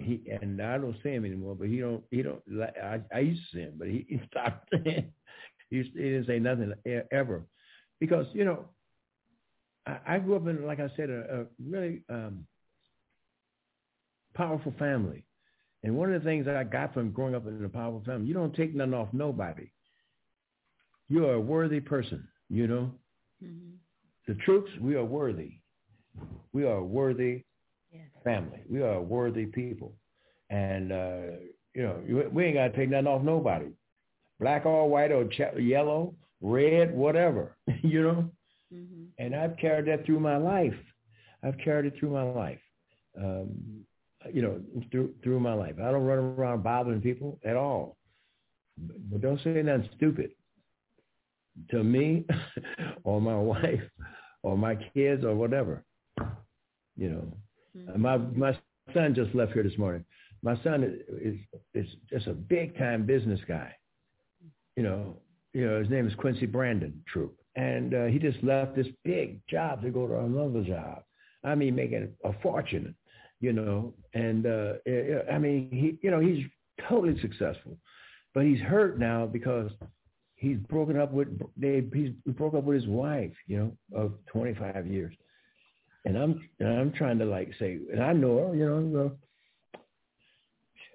He 0.00 0.22
and 0.30 0.60
I 0.60 0.78
don't 0.78 0.96
see 1.02 1.10
him 1.10 1.24
anymore. 1.24 1.54
But 1.54 1.68
he 1.68 1.78
don't, 1.78 2.02
he 2.10 2.22
don't. 2.22 2.42
I, 2.82 3.00
I 3.14 3.18
used 3.20 3.42
to 3.50 3.56
see 3.56 3.62
him, 3.62 3.74
but 3.78 3.88
he, 3.88 4.06
he 4.08 4.20
stopped. 4.30 4.74
he, 4.84 5.04
he 5.70 5.82
didn't 5.82 6.26
say 6.26 6.38
nothing 6.38 6.72
ever 7.12 7.44
because, 8.00 8.26
you 8.32 8.44
know, 8.44 8.66
I, 9.86 9.98
I 10.06 10.18
grew 10.18 10.36
up 10.36 10.46
in, 10.46 10.66
like 10.66 10.80
I 10.80 10.90
said, 10.96 11.10
a, 11.10 11.40
a 11.40 11.44
really 11.64 12.02
um, 12.08 12.46
powerful 14.34 14.74
family. 14.78 15.24
And 15.82 15.96
one 15.96 16.12
of 16.12 16.22
the 16.22 16.28
things 16.28 16.44
that 16.46 16.56
I 16.56 16.64
got 16.64 16.92
from 16.92 17.10
growing 17.10 17.34
up 17.34 17.46
in 17.46 17.64
a 17.64 17.68
powerful 17.68 18.02
family, 18.04 18.26
you 18.26 18.34
don't 18.34 18.54
take 18.54 18.74
nothing 18.74 18.94
off 18.94 19.08
nobody. 19.12 19.70
You're 21.08 21.34
a 21.34 21.40
worthy 21.40 21.80
person, 21.80 22.28
you 22.48 22.66
know. 22.66 22.90
Mm-hmm. 23.42 23.76
The 24.28 24.34
Troupes, 24.44 24.70
we 24.80 24.94
are 24.94 25.04
worthy. 25.04 25.54
We 26.52 26.64
are 26.64 26.82
worthy 26.82 27.44
yes. 27.92 28.02
family. 28.24 28.62
We 28.68 28.82
are 28.82 28.94
a 28.94 29.02
worthy 29.02 29.46
people. 29.46 29.94
And, 30.48 30.92
uh, 30.92 31.20
you 31.74 31.82
know, 31.82 32.28
we 32.32 32.44
ain't 32.44 32.56
got 32.56 32.68
to 32.68 32.76
take 32.76 32.90
nothing 32.90 33.06
off 33.06 33.22
nobody. 33.22 33.68
Black 34.40 34.66
or 34.66 34.88
white 34.88 35.12
or 35.12 35.26
ch- 35.26 35.58
yellow, 35.58 36.14
red, 36.40 36.94
whatever, 36.94 37.56
you 37.82 38.02
know. 38.02 38.30
Mm-hmm. 38.72 39.04
And 39.18 39.34
I've 39.34 39.56
carried 39.56 39.86
that 39.86 40.06
through 40.06 40.20
my 40.20 40.36
life. 40.36 40.74
I've 41.42 41.58
carried 41.58 41.92
it 41.92 41.98
through 41.98 42.10
my 42.10 42.22
life. 42.22 42.60
Um, 43.20 43.84
you 44.32 44.42
know, 44.42 44.60
through 44.90 45.14
through 45.22 45.40
my 45.40 45.54
life. 45.54 45.74
I 45.80 45.90
don't 45.90 46.04
run 46.04 46.18
around 46.18 46.62
bothering 46.62 47.00
people 47.00 47.40
at 47.44 47.56
all. 47.56 47.96
But 48.78 49.20
don't 49.20 49.40
say 49.42 49.62
nothing 49.62 49.88
stupid 49.96 50.30
to 51.70 51.82
me 51.82 52.24
or 53.04 53.20
my 53.20 53.36
wife 53.38 53.82
or 54.42 54.56
my 54.56 54.74
kids 54.94 55.24
or 55.24 55.34
whatever. 55.34 55.84
You 56.96 57.10
know, 57.10 57.36
mm-hmm. 57.76 58.00
my 58.00 58.16
my 58.16 58.58
son 58.94 59.14
just 59.14 59.34
left 59.34 59.52
here 59.52 59.62
this 59.62 59.78
morning. 59.78 60.04
My 60.42 60.60
son 60.64 60.98
is, 61.22 61.36
is 61.74 61.86
just 62.08 62.26
a 62.26 62.32
big 62.32 62.76
time 62.78 63.04
business 63.04 63.40
guy. 63.46 63.74
You 64.76 64.82
know, 64.82 65.16
you 65.52 65.68
know 65.68 65.80
his 65.80 65.90
name 65.90 66.06
is 66.08 66.14
Quincy 66.14 66.46
Brandon 66.46 67.02
Troupe, 67.06 67.38
and 67.56 67.94
uh, 67.94 68.04
he 68.06 68.18
just 68.18 68.42
left 68.42 68.74
this 68.74 68.86
big 69.04 69.40
job 69.48 69.82
to 69.82 69.90
go 69.90 70.06
to 70.06 70.18
another 70.18 70.62
job. 70.62 71.02
I 71.44 71.54
mean, 71.54 71.74
making 71.74 72.08
a 72.24 72.32
fortune 72.42 72.94
you 73.40 73.54
know, 73.54 73.94
and 74.14 74.46
uh, 74.46 74.74
I 75.32 75.38
mean, 75.38 75.68
he, 75.72 75.98
you 76.06 76.10
know, 76.10 76.20
he's 76.20 76.44
totally 76.88 77.18
successful, 77.20 77.76
but 78.34 78.44
he's 78.44 78.60
hurt 78.60 78.98
now 78.98 79.26
because 79.26 79.70
he's 80.36 80.58
broken 80.68 80.98
up 80.98 81.10
with 81.10 81.28
they 81.56 81.82
he's 81.92 82.10
broke 82.34 82.54
up 82.54 82.64
with 82.64 82.76
his 82.76 82.86
wife, 82.86 83.32
you 83.46 83.58
know, 83.58 83.98
of 83.98 84.12
25 84.30 84.86
years, 84.86 85.14
and 86.04 86.16
I'm 86.16 86.48
and 86.58 86.68
I'm 86.68 86.92
trying 86.92 87.18
to 87.18 87.24
like 87.24 87.52
say, 87.58 87.78
and 87.92 88.02
I 88.02 88.12
know 88.12 88.48
her, 88.48 88.54
you 88.54 88.66
know, 88.66 89.12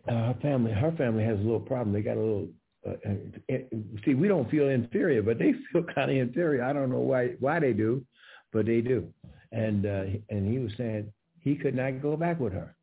uh, 0.08 0.12
her 0.12 0.36
family, 0.42 0.72
her 0.72 0.92
family 0.98 1.24
has 1.24 1.40
a 1.40 1.44
little 1.44 1.60
problem. 1.60 1.94
They 1.94 2.02
got 2.02 2.18
a 2.18 2.20
little. 2.20 2.48
Uh, 2.88 2.92
uh 3.10 3.56
see, 4.04 4.14
we 4.14 4.28
don't 4.28 4.50
feel 4.50 4.70
inferior, 4.70 5.22
but 5.22 5.40
they 5.40 5.54
feel 5.72 5.84
kind 5.84 6.12
of 6.12 6.18
inferior. 6.18 6.64
I 6.64 6.74
don't 6.74 6.90
know 6.90 7.00
why 7.00 7.34
why 7.40 7.60
they 7.60 7.74
do, 7.74 8.06
but 8.52 8.66
they 8.66 8.82
do. 8.82 9.08
And 9.52 9.86
uh, 9.86 10.04
and 10.30 10.52
he 10.52 10.60
was 10.60 10.72
saying 10.78 11.12
he 11.40 11.56
could 11.56 11.76
not 11.76 12.02
go 12.02 12.18
back 12.18 12.40
with 12.40 12.54
her. 12.54 12.76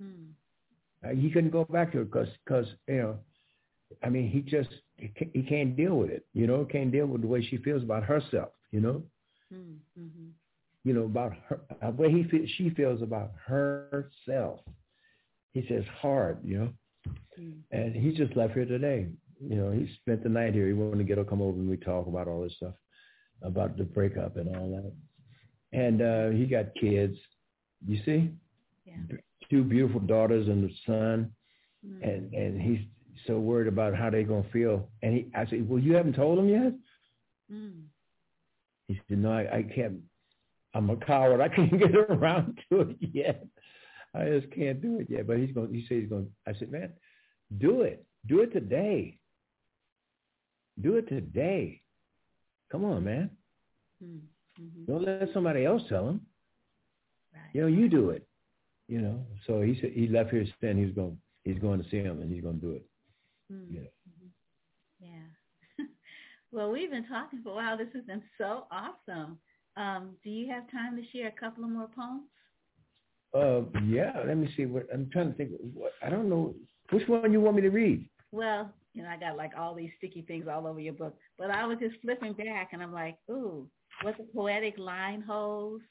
Hmm. 0.00 0.32
Uh, 1.04 1.14
he 1.14 1.30
couldn't 1.30 1.50
go 1.50 1.64
back 1.64 1.92
to 1.92 1.98
her 1.98 2.04
because, 2.04 2.28
because 2.44 2.66
you 2.86 2.96
know, 2.98 3.16
I 4.02 4.08
mean, 4.08 4.28
he 4.28 4.40
just 4.40 4.70
he 4.96 5.42
can't 5.42 5.76
deal 5.76 5.96
with 5.96 6.10
it. 6.10 6.24
You 6.32 6.46
know, 6.46 6.64
can't 6.64 6.92
deal 6.92 7.06
with 7.06 7.22
the 7.22 7.28
way 7.28 7.44
she 7.44 7.56
feels 7.58 7.82
about 7.82 8.04
herself. 8.04 8.50
You 8.70 8.80
know, 8.80 9.02
hmm. 9.50 9.74
mm-hmm. 9.98 10.28
You 10.84 10.92
know 10.92 11.04
about 11.04 11.32
her 11.48 11.60
the 11.80 11.90
way 11.90 12.10
he 12.10 12.24
feels, 12.24 12.48
she 12.56 12.70
feels 12.70 13.02
about 13.02 13.32
herself. 13.46 14.60
He 15.52 15.64
says 15.68 15.84
hard. 16.00 16.38
You 16.44 16.58
know, 16.58 16.72
mm. 17.38 17.54
and 17.70 17.94
he 17.94 18.12
just 18.12 18.36
left 18.36 18.54
here 18.54 18.64
today. 18.64 19.08
You 19.40 19.56
know, 19.56 19.70
he 19.72 19.90
spent 20.00 20.22
the 20.22 20.28
night 20.28 20.54
here. 20.54 20.66
He 20.66 20.72
wanted 20.72 20.98
to 20.98 21.04
get 21.04 21.18
her 21.18 21.24
come 21.24 21.42
over 21.42 21.58
and 21.58 21.68
we 21.68 21.76
talk 21.76 22.06
about 22.06 22.28
all 22.28 22.42
this 22.42 22.54
stuff, 22.56 22.74
about 23.42 23.76
the 23.76 23.84
breakup 23.84 24.36
and 24.36 24.56
all 24.56 24.70
that. 24.70 24.92
And 25.76 26.02
uh, 26.02 26.36
he 26.36 26.46
got 26.46 26.74
kids 26.80 27.16
you 27.86 27.98
see? 28.04 28.30
Yeah. 28.84 29.16
Two 29.50 29.64
beautiful 29.64 30.00
daughters 30.00 30.48
and 30.48 30.64
the 30.64 30.72
son. 30.86 31.32
Mm-hmm. 31.86 32.02
And 32.08 32.32
and 32.32 32.60
he's 32.60 32.86
so 33.26 33.38
worried 33.38 33.66
about 33.66 33.94
how 33.94 34.10
they're 34.10 34.22
gonna 34.22 34.44
feel. 34.52 34.88
And 35.02 35.14
he 35.14 35.26
I 35.34 35.46
said, 35.46 35.68
Well 35.68 35.80
you 35.80 35.94
haven't 35.94 36.14
told 36.14 36.38
him 36.38 36.48
yet? 36.48 36.72
Mm. 37.52 37.82
He 38.88 39.00
said, 39.08 39.18
No, 39.18 39.32
I, 39.32 39.58
I 39.58 39.62
can't 39.74 39.96
I'm 40.74 40.90
a 40.90 40.96
coward. 40.96 41.40
I 41.40 41.48
can't 41.48 41.70
get 41.78 41.94
around 41.94 42.58
to 42.70 42.80
it 42.80 42.96
yet. 43.00 43.44
I 44.14 44.26
just 44.26 44.50
can't 44.52 44.80
do 44.80 44.98
it 44.98 45.08
yet. 45.08 45.26
But 45.26 45.38
he's 45.38 45.52
going 45.52 45.72
he 45.72 45.84
said 45.88 45.98
he's 45.98 46.08
going 46.08 46.28
I 46.46 46.52
said, 46.58 46.70
Man, 46.70 46.92
do 47.58 47.82
it. 47.82 48.04
Do 48.26 48.40
it 48.40 48.52
today. 48.52 49.18
Do 50.80 50.96
it 50.96 51.08
today. 51.08 51.82
Come 52.70 52.84
on, 52.84 53.04
man. 53.04 53.30
Mm-hmm. 54.02 54.84
Don't 54.86 55.04
let 55.04 55.28
somebody 55.32 55.64
else 55.64 55.82
tell 55.88 56.08
him. 56.08 56.20
Right. 57.32 57.42
You 57.52 57.62
know, 57.62 57.66
you 57.66 57.88
do 57.88 58.10
it. 58.10 58.26
You 58.88 59.00
know, 59.00 59.24
so 59.46 59.62
he 59.62 59.78
said 59.80 59.92
he 59.94 60.06
left 60.06 60.30
here 60.30 60.44
saying 60.60 60.76
he's 60.76 60.94
going 60.94 61.16
he's 61.44 61.58
going 61.58 61.82
to 61.82 61.88
see 61.88 61.98
him 61.98 62.20
and 62.20 62.32
he's 62.32 62.42
going 62.42 62.60
to 62.60 62.66
do 62.66 62.72
it. 62.72 62.84
Mm-hmm. 63.52 63.76
Yeah. 63.76 63.90
Yeah. 65.00 65.84
well, 66.52 66.70
we've 66.70 66.90
been 66.90 67.06
talking 67.06 67.40
for 67.42 67.50
a 67.50 67.54
while. 67.54 67.78
This 67.78 67.88
has 67.94 68.04
been 68.04 68.22
so 68.38 68.66
awesome. 68.70 69.38
Um, 69.76 70.10
do 70.22 70.30
you 70.30 70.50
have 70.50 70.70
time 70.70 70.96
to 70.96 71.02
share 71.12 71.28
a 71.28 71.40
couple 71.40 71.64
of 71.64 71.70
more 71.70 71.88
poems? 71.94 72.22
Uh, 73.34 73.62
yeah. 73.86 74.12
Let 74.26 74.36
me 74.36 74.52
see. 74.56 74.66
What 74.66 74.86
I'm 74.92 75.08
trying 75.10 75.30
to 75.30 75.36
think. 75.36 75.52
What 75.74 75.92
I 76.02 76.10
don't 76.10 76.28
know 76.28 76.54
which 76.90 77.08
one 77.08 77.32
you 77.32 77.40
want 77.40 77.56
me 77.56 77.62
to 77.62 77.70
read. 77.70 78.08
Well, 78.32 78.70
you 78.94 79.02
know, 79.02 79.08
I 79.08 79.16
got 79.16 79.36
like 79.36 79.52
all 79.58 79.74
these 79.74 79.90
sticky 79.98 80.22
things 80.22 80.46
all 80.50 80.66
over 80.66 80.80
your 80.80 80.92
book, 80.92 81.16
but 81.38 81.50
I 81.50 81.64
was 81.64 81.78
just 81.78 81.96
flipping 82.02 82.34
back 82.34 82.70
and 82.72 82.82
I'm 82.82 82.92
like, 82.92 83.16
ooh, 83.30 83.66
what 84.02 84.16
the 84.18 84.24
poetic 84.34 84.76
line 84.78 85.22
holds 85.22 85.84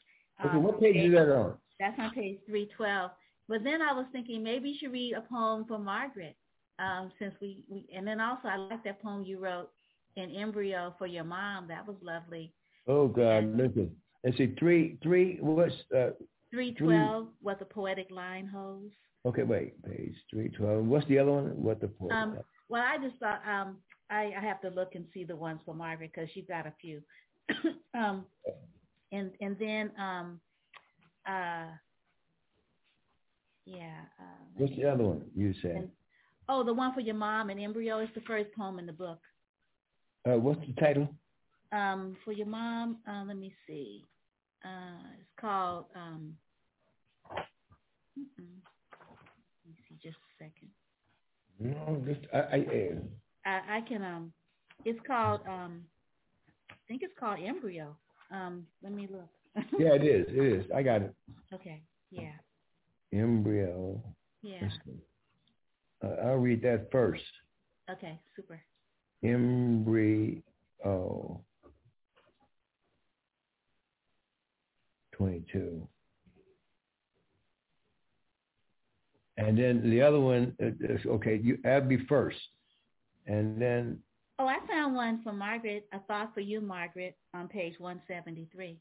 Okay, 0.45 0.57
um, 0.57 0.63
what 0.63 0.79
page 0.79 0.95
is 0.95 1.13
that 1.13 1.29
on? 1.31 1.57
That's 1.79 1.97
on 1.99 2.11
page 2.11 2.39
312. 2.47 3.11
But 3.47 3.63
then 3.63 3.81
I 3.81 3.93
was 3.93 4.05
thinking 4.11 4.43
maybe 4.43 4.69
you 4.69 4.75
should 4.79 4.91
read 4.91 5.13
a 5.13 5.21
poem 5.21 5.65
for 5.67 5.77
Margaret, 5.77 6.35
um, 6.79 7.11
since 7.19 7.33
we, 7.41 7.63
we, 7.69 7.85
and 7.95 8.07
then 8.07 8.19
also 8.19 8.47
I 8.47 8.57
like 8.57 8.83
that 8.83 9.01
poem 9.01 9.23
you 9.23 9.39
wrote 9.39 9.69
in 10.15 10.31
embryo 10.31 10.95
for 10.97 11.07
your 11.07 11.23
mom. 11.23 11.67
That 11.67 11.85
was 11.85 11.97
lovely. 12.01 12.53
Oh 12.87 13.07
God, 13.07 13.55
listen. 13.55 13.95
And 14.23 14.33
see, 14.37 14.53
three, 14.59 14.97
three, 15.01 15.37
what's 15.41 15.73
uh, 15.95 16.11
three 16.51 16.73
twelve? 16.73 17.27
What 17.41 17.59
the 17.59 17.65
poetic 17.65 18.09
line 18.11 18.47
holds. 18.47 18.93
Okay, 19.25 19.43
wait, 19.43 19.81
page 19.83 20.15
three 20.29 20.49
twelve. 20.49 20.85
What's 20.85 21.07
the 21.07 21.19
other 21.19 21.31
one? 21.31 21.45
What 21.61 21.81
the 21.81 21.87
poetic? 21.87 22.17
Um, 22.17 22.37
well, 22.69 22.83
I 22.83 22.97
just 22.97 23.17
thought 23.19 23.41
um, 23.47 23.77
I, 24.09 24.31
I 24.37 24.41
have 24.41 24.61
to 24.61 24.69
look 24.69 24.95
and 24.95 25.05
see 25.13 25.23
the 25.23 25.35
ones 25.35 25.59
for 25.65 25.73
Margaret 25.73 26.11
because 26.13 26.29
she's 26.33 26.45
got 26.47 26.65
a 26.65 26.73
few. 26.79 27.01
um, 27.93 28.25
and 29.11 29.31
and 29.41 29.57
then 29.59 29.91
um 29.99 30.39
uh 31.27 31.65
yeah. 33.65 34.01
Uh, 34.19 34.23
What's 34.57 34.75
the 34.75 34.85
other 34.85 35.03
one 35.03 35.21
you 35.35 35.53
said? 35.61 35.75
And, 35.75 35.89
oh, 36.49 36.63
the 36.63 36.73
one 36.73 36.93
for 36.93 36.99
your 36.99 37.15
mom 37.15 37.49
and 37.49 37.59
embryo 37.59 37.99
is 37.99 38.09
the 38.15 38.21
first 38.21 38.49
poem 38.57 38.79
in 38.79 38.85
the 38.85 38.93
book. 38.93 39.19
Uh, 40.27 40.37
what's 40.37 40.59
the 40.67 40.73
title? 40.79 41.09
Um, 41.71 42.17
for 42.25 42.33
your 42.33 42.47
mom, 42.47 42.99
uh, 43.07 43.23
let 43.27 43.37
me 43.37 43.53
see. 43.67 44.07
Uh, 44.65 45.01
it's 45.19 45.29
called. 45.39 45.85
Um, 45.95 46.37
let 48.17 48.27
me 49.67 49.77
see, 49.89 49.95
just 50.03 50.17
a 50.17 50.43
second. 50.45 50.71
No, 51.59 52.03
just 52.05 52.21
I. 52.33 52.39
I, 52.39 52.65
I, 53.45 53.77
I 53.77 53.81
can. 53.87 54.03
Um, 54.03 54.33
it's 54.85 54.99
called. 55.07 55.41
Um, 55.47 55.85
I 56.71 56.75
think 56.87 57.03
it's 57.03 57.13
called 57.19 57.39
embryo. 57.41 57.97
Um, 58.31 58.67
let 58.83 58.93
me 58.93 59.07
look. 59.11 59.29
yeah, 59.79 59.95
it 59.95 60.03
is. 60.03 60.27
It 60.29 60.37
is. 60.65 60.71
I 60.75 60.83
got 60.83 61.03
it. 61.03 61.15
Okay. 61.53 61.83
Yeah. 62.11 62.33
Embryo. 63.13 64.03
Yeah. 64.41 64.69
Uh, 66.03 66.07
I'll 66.25 66.37
read 66.37 66.61
that 66.63 66.89
first. 66.91 67.23
Okay. 67.91 68.19
Super. 68.35 68.61
Embryo. 69.23 70.41
22. 75.21 75.87
And 79.37 79.55
then 79.55 79.87
the 79.87 80.01
other 80.01 80.19
one, 80.19 80.55
is, 80.59 81.05
okay, 81.05 81.39
you 81.41 81.59
add 81.63 81.87
me 81.87 81.99
first. 82.09 82.39
And 83.27 83.61
then 83.61 83.99
Oh, 84.39 84.47
I 84.47 84.57
found 84.67 84.95
one 84.95 85.21
for 85.23 85.31
Margaret, 85.31 85.87
a 85.93 85.99
thought 85.99 86.33
for 86.33 86.39
you, 86.39 86.59
Margaret, 86.61 87.15
on 87.35 87.47
page 87.47 87.75
173. 87.77 88.79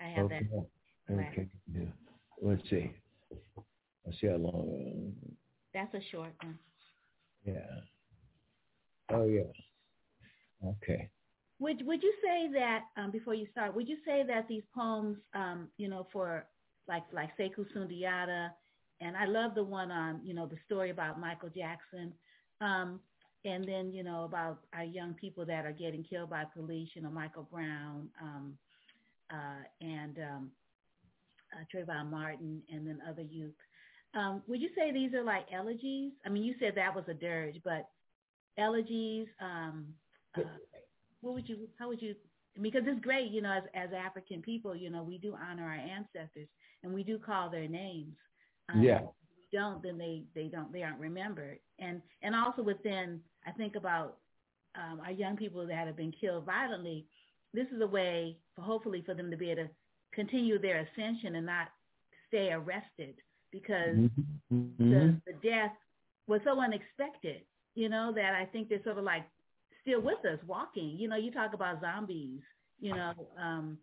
I 0.00 0.04
have 0.08 0.24
okay. 0.24 0.48
that. 0.50 1.14
Okay. 1.14 1.48
Yeah. 1.70 1.82
Let's 2.40 2.62
see. 2.70 2.90
Let's 4.06 4.18
see 4.18 4.28
how 4.28 4.36
long. 4.36 5.12
Uh, 5.22 5.30
That's 5.74 5.94
a 5.94 6.00
short 6.10 6.32
one. 6.42 6.58
Yeah. 7.44 7.80
Oh, 9.10 9.26
yeah. 9.26 9.42
Okay. 10.66 11.10
Would 11.62 11.86
Would 11.86 12.02
you 12.02 12.12
say 12.20 12.48
that 12.54 12.86
um, 12.96 13.12
before 13.12 13.34
you 13.34 13.46
start? 13.52 13.76
Would 13.76 13.88
you 13.88 13.96
say 14.04 14.24
that 14.26 14.48
these 14.48 14.64
poems, 14.74 15.16
um, 15.32 15.68
you 15.78 15.88
know, 15.88 16.08
for 16.12 16.44
like 16.88 17.04
like 17.12 17.30
Sekou 17.38 17.64
Sundiata, 17.72 18.48
and 19.00 19.16
I 19.16 19.26
love 19.26 19.54
the 19.54 19.62
one 19.62 19.92
on 19.92 20.20
you 20.24 20.34
know 20.34 20.46
the 20.46 20.56
story 20.66 20.90
about 20.90 21.20
Michael 21.20 21.50
Jackson. 21.50 22.12
Um, 22.60 22.98
and 23.44 23.64
then 23.64 23.92
you 23.92 24.02
know 24.02 24.24
about 24.24 24.58
our 24.74 24.82
young 24.82 25.14
people 25.14 25.46
that 25.46 25.64
are 25.64 25.72
getting 25.72 26.02
killed 26.02 26.30
by 26.30 26.42
police. 26.52 26.88
You 26.94 27.02
know, 27.02 27.10
Michael 27.10 27.46
Brown, 27.48 28.08
um, 28.20 28.54
uh, 29.30 29.62
and 29.80 30.18
um, 30.18 30.50
uh, 31.52 31.62
Trayvon 31.72 32.10
Martin, 32.10 32.60
and 32.72 32.84
then 32.84 32.98
other 33.08 33.22
youth. 33.22 33.54
Um, 34.14 34.42
would 34.48 34.60
you 34.60 34.70
say 34.76 34.90
these 34.90 35.14
are 35.14 35.22
like 35.22 35.46
elegies? 35.54 36.10
I 36.26 36.28
mean, 36.28 36.42
you 36.42 36.56
said 36.58 36.72
that 36.74 36.92
was 36.92 37.04
a 37.06 37.14
dirge, 37.14 37.60
but 37.64 37.88
elegies. 38.58 39.28
Um, 39.40 39.94
uh, 40.36 40.42
what 41.22 41.34
would 41.34 41.48
you? 41.48 41.68
How 41.78 41.88
would 41.88 42.02
you? 42.02 42.14
Because 42.60 42.82
it's 42.84 43.00
great, 43.00 43.30
you 43.30 43.40
know, 43.40 43.52
as 43.52 43.62
as 43.74 43.90
African 43.96 44.42
people, 44.42 44.76
you 44.76 44.90
know, 44.90 45.02
we 45.02 45.16
do 45.16 45.34
honor 45.34 45.64
our 45.64 45.74
ancestors 45.74 46.48
and 46.82 46.92
we 46.92 47.02
do 47.02 47.18
call 47.18 47.48
their 47.48 47.68
names. 47.68 48.14
Um, 48.72 48.82
yeah. 48.82 49.00
we 49.00 49.58
don't, 49.58 49.82
then 49.82 49.96
they 49.96 50.24
they 50.34 50.48
don't 50.48 50.72
they 50.72 50.82
aren't 50.82 51.00
remembered. 51.00 51.58
And 51.78 52.02
and 52.22 52.34
also 52.34 52.62
within, 52.62 53.20
I 53.46 53.52
think 53.52 53.76
about 53.76 54.18
um, 54.74 55.00
our 55.00 55.12
young 55.12 55.36
people 55.36 55.66
that 55.66 55.86
have 55.86 55.96
been 55.96 56.12
killed 56.20 56.44
violently. 56.44 57.06
This 57.54 57.66
is 57.74 57.80
a 57.80 57.86
way 57.86 58.36
for 58.54 58.62
hopefully 58.62 59.02
for 59.04 59.14
them 59.14 59.30
to 59.30 59.36
be 59.36 59.50
able 59.50 59.64
to 59.64 59.70
continue 60.14 60.58
their 60.58 60.86
ascension 60.86 61.36
and 61.36 61.46
not 61.46 61.68
stay 62.28 62.50
arrested 62.50 63.14
because 63.50 63.96
mm-hmm. 63.96 64.66
the, 64.78 64.84
mm-hmm. 64.84 65.16
the 65.26 65.32
death 65.42 65.72
was 66.26 66.40
so 66.44 66.58
unexpected, 66.60 67.42
you 67.74 67.88
know, 67.88 68.12
that 68.14 68.34
I 68.34 68.46
think 68.46 68.68
they're 68.68 68.82
sort 68.84 68.98
of 68.98 69.04
like 69.04 69.24
still 69.82 70.00
with 70.00 70.24
us 70.24 70.38
walking. 70.46 70.96
You 70.98 71.08
know, 71.08 71.16
you 71.16 71.30
talk 71.30 71.54
about 71.54 71.80
zombies, 71.80 72.40
you 72.80 72.94
know, 72.94 73.12
um, 73.40 73.78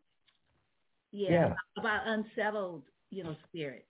yeah, 1.12 1.30
yeah. 1.30 1.54
About, 1.78 2.02
unsettled, 2.06 2.84
you 3.10 3.24
know, 3.24 3.36
spirit. 3.48 3.86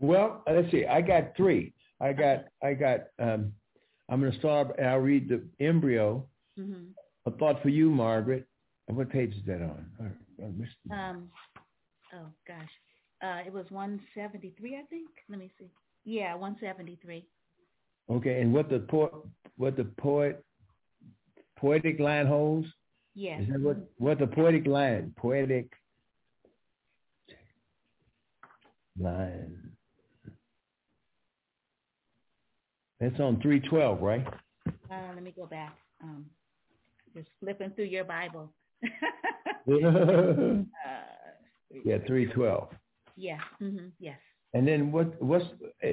Well, 0.00 0.42
let's 0.50 0.70
see. 0.70 0.86
I 0.86 1.00
got 1.00 1.36
three. 1.36 1.72
I 2.00 2.12
got, 2.12 2.46
I 2.62 2.74
got, 2.74 3.00
um, 3.18 3.52
I'm 4.08 4.20
going 4.20 4.32
to 4.32 4.38
start, 4.38 4.78
I'll 4.80 4.98
read 4.98 5.28
the 5.28 5.42
embryo. 5.64 6.24
Mm-hmm. 6.58 6.84
A 7.26 7.30
thought 7.32 7.62
for 7.62 7.68
you, 7.68 7.90
Margaret. 7.90 8.46
And 8.88 8.96
What 8.96 9.10
page 9.10 9.32
is 9.34 9.42
that 9.46 9.62
on? 9.62 9.86
Um, 10.90 11.28
oh 12.12 12.26
gosh, 12.48 12.68
uh, 13.22 13.46
it 13.46 13.52
was 13.52 13.66
173, 13.68 14.76
I 14.76 14.82
think. 14.90 15.08
Let 15.28 15.38
me 15.38 15.50
see. 15.58 15.70
Yeah, 16.04 16.34
173. 16.34 17.24
Okay, 18.10 18.40
and 18.40 18.52
what 18.52 18.68
the 18.68 18.80
po- 18.80 19.28
what 19.58 19.76
the 19.76 19.84
poet 19.84 20.44
poetic 21.60 22.00
line 22.00 22.26
holds? 22.26 22.66
Yes. 23.14 23.42
Is 23.42 23.48
that 23.48 23.60
what 23.60 23.76
what 23.98 24.18
the 24.18 24.26
poetic 24.26 24.66
line 24.66 25.12
poetic 25.16 25.72
line? 28.98 29.70
That's 33.00 33.18
on 33.18 33.40
312, 33.40 34.02
right? 34.02 34.26
Uh, 34.66 35.12
let 35.14 35.22
me 35.22 35.32
go 35.34 35.46
back. 35.46 35.74
Um, 36.02 36.26
just 37.14 37.28
flipping 37.40 37.70
through 37.70 37.86
your 37.86 38.04
Bible. 38.04 38.52
uh, 38.84 40.62
yeah, 41.84 41.98
312. 42.06 42.68
Yeah. 43.16 43.38
Mm-hmm. 43.62 43.86
Yes. 43.98 44.18
And 44.52 44.66
then 44.66 44.92
what? 44.92 45.20
What's 45.22 45.44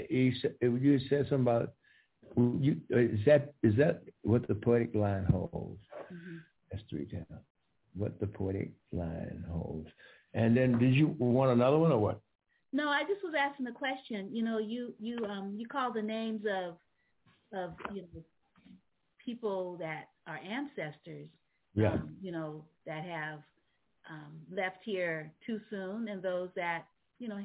you 0.09 0.33
said? 0.41 0.55
You 0.61 0.99
said 1.09 1.27
something 1.29 1.41
about 1.41 1.73
you. 2.35 2.77
Is 2.89 3.19
that 3.25 3.53
is 3.63 3.75
that 3.77 4.03
what 4.23 4.47
the 4.47 4.55
poetic 4.55 4.93
line 4.93 5.25
holds? 5.25 5.81
Mm-hmm. 6.11 6.37
That's 6.71 6.83
three 6.89 7.05
ten. 7.05 7.25
What 7.95 8.19
the 8.19 8.27
poetic 8.27 8.71
line 8.91 9.43
holds. 9.49 9.89
And 10.33 10.55
then, 10.55 10.77
did 10.77 10.93
you 10.93 11.15
want 11.17 11.51
another 11.51 11.77
one 11.77 11.91
or 11.91 11.99
what? 11.99 12.19
No, 12.73 12.89
I 12.89 13.03
just 13.03 13.23
was 13.23 13.33
asking 13.37 13.65
the 13.65 13.71
question. 13.71 14.29
You 14.31 14.43
know, 14.43 14.57
you 14.59 14.93
you 14.99 15.25
um 15.25 15.55
you 15.57 15.67
call 15.67 15.91
the 15.91 16.01
names 16.01 16.41
of 16.45 16.75
of 17.57 17.73
you 17.93 18.01
know 18.01 18.23
people 19.23 19.77
that 19.79 20.09
are 20.27 20.37
ancestors. 20.37 21.27
Yeah. 21.73 21.93
Um, 21.93 22.15
you 22.21 22.31
know 22.31 22.65
that 22.85 23.03
have 23.03 23.39
um, 24.09 24.39
left 24.51 24.77
here 24.83 25.31
too 25.45 25.59
soon, 25.69 26.07
and 26.07 26.21
those 26.21 26.49
that 26.55 26.85
you 27.19 27.27
know, 27.27 27.39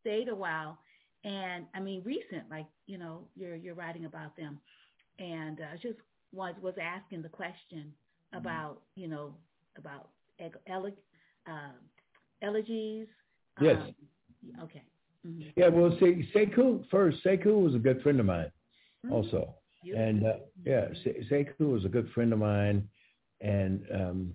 stayed 0.00 0.28
a 0.28 0.34
while. 0.34 0.78
And 1.24 1.66
I 1.74 1.80
mean, 1.80 2.02
recent, 2.04 2.50
like, 2.50 2.66
you 2.86 2.98
know, 2.98 3.20
you're, 3.36 3.54
you're 3.54 3.74
writing 3.74 4.06
about 4.06 4.36
them. 4.36 4.58
And 5.18 5.60
I 5.60 5.74
uh, 5.74 5.76
just 5.80 5.98
was, 6.32 6.54
was 6.60 6.74
asking 6.82 7.22
the 7.22 7.28
question 7.28 7.92
mm-hmm. 8.34 8.38
about, 8.38 8.80
you 8.96 9.08
know, 9.08 9.34
about 9.76 10.08
ele- 10.68 10.96
uh, 11.48 11.72
elegies. 12.42 13.06
Yes. 13.60 13.76
Um, 13.80 14.64
okay. 14.64 14.82
Mm-hmm. 15.26 15.50
Yeah, 15.54 15.68
well, 15.68 15.96
say, 16.00 16.28
Sekou 16.34 16.84
first. 16.90 17.18
Sekou 17.24 17.62
was 17.62 17.74
a 17.76 17.78
good 17.78 18.02
friend 18.02 18.18
of 18.18 18.26
mine, 18.26 18.50
mm-hmm. 19.06 19.12
also, 19.12 19.54
and 19.84 20.26
uh, 20.26 20.32
yeah, 20.66 20.86
Sekou 21.30 21.72
was 21.72 21.84
a 21.84 21.88
good 21.88 22.10
friend 22.12 22.32
of 22.32 22.40
mine, 22.40 22.88
and 23.40 23.84
um, 23.94 24.34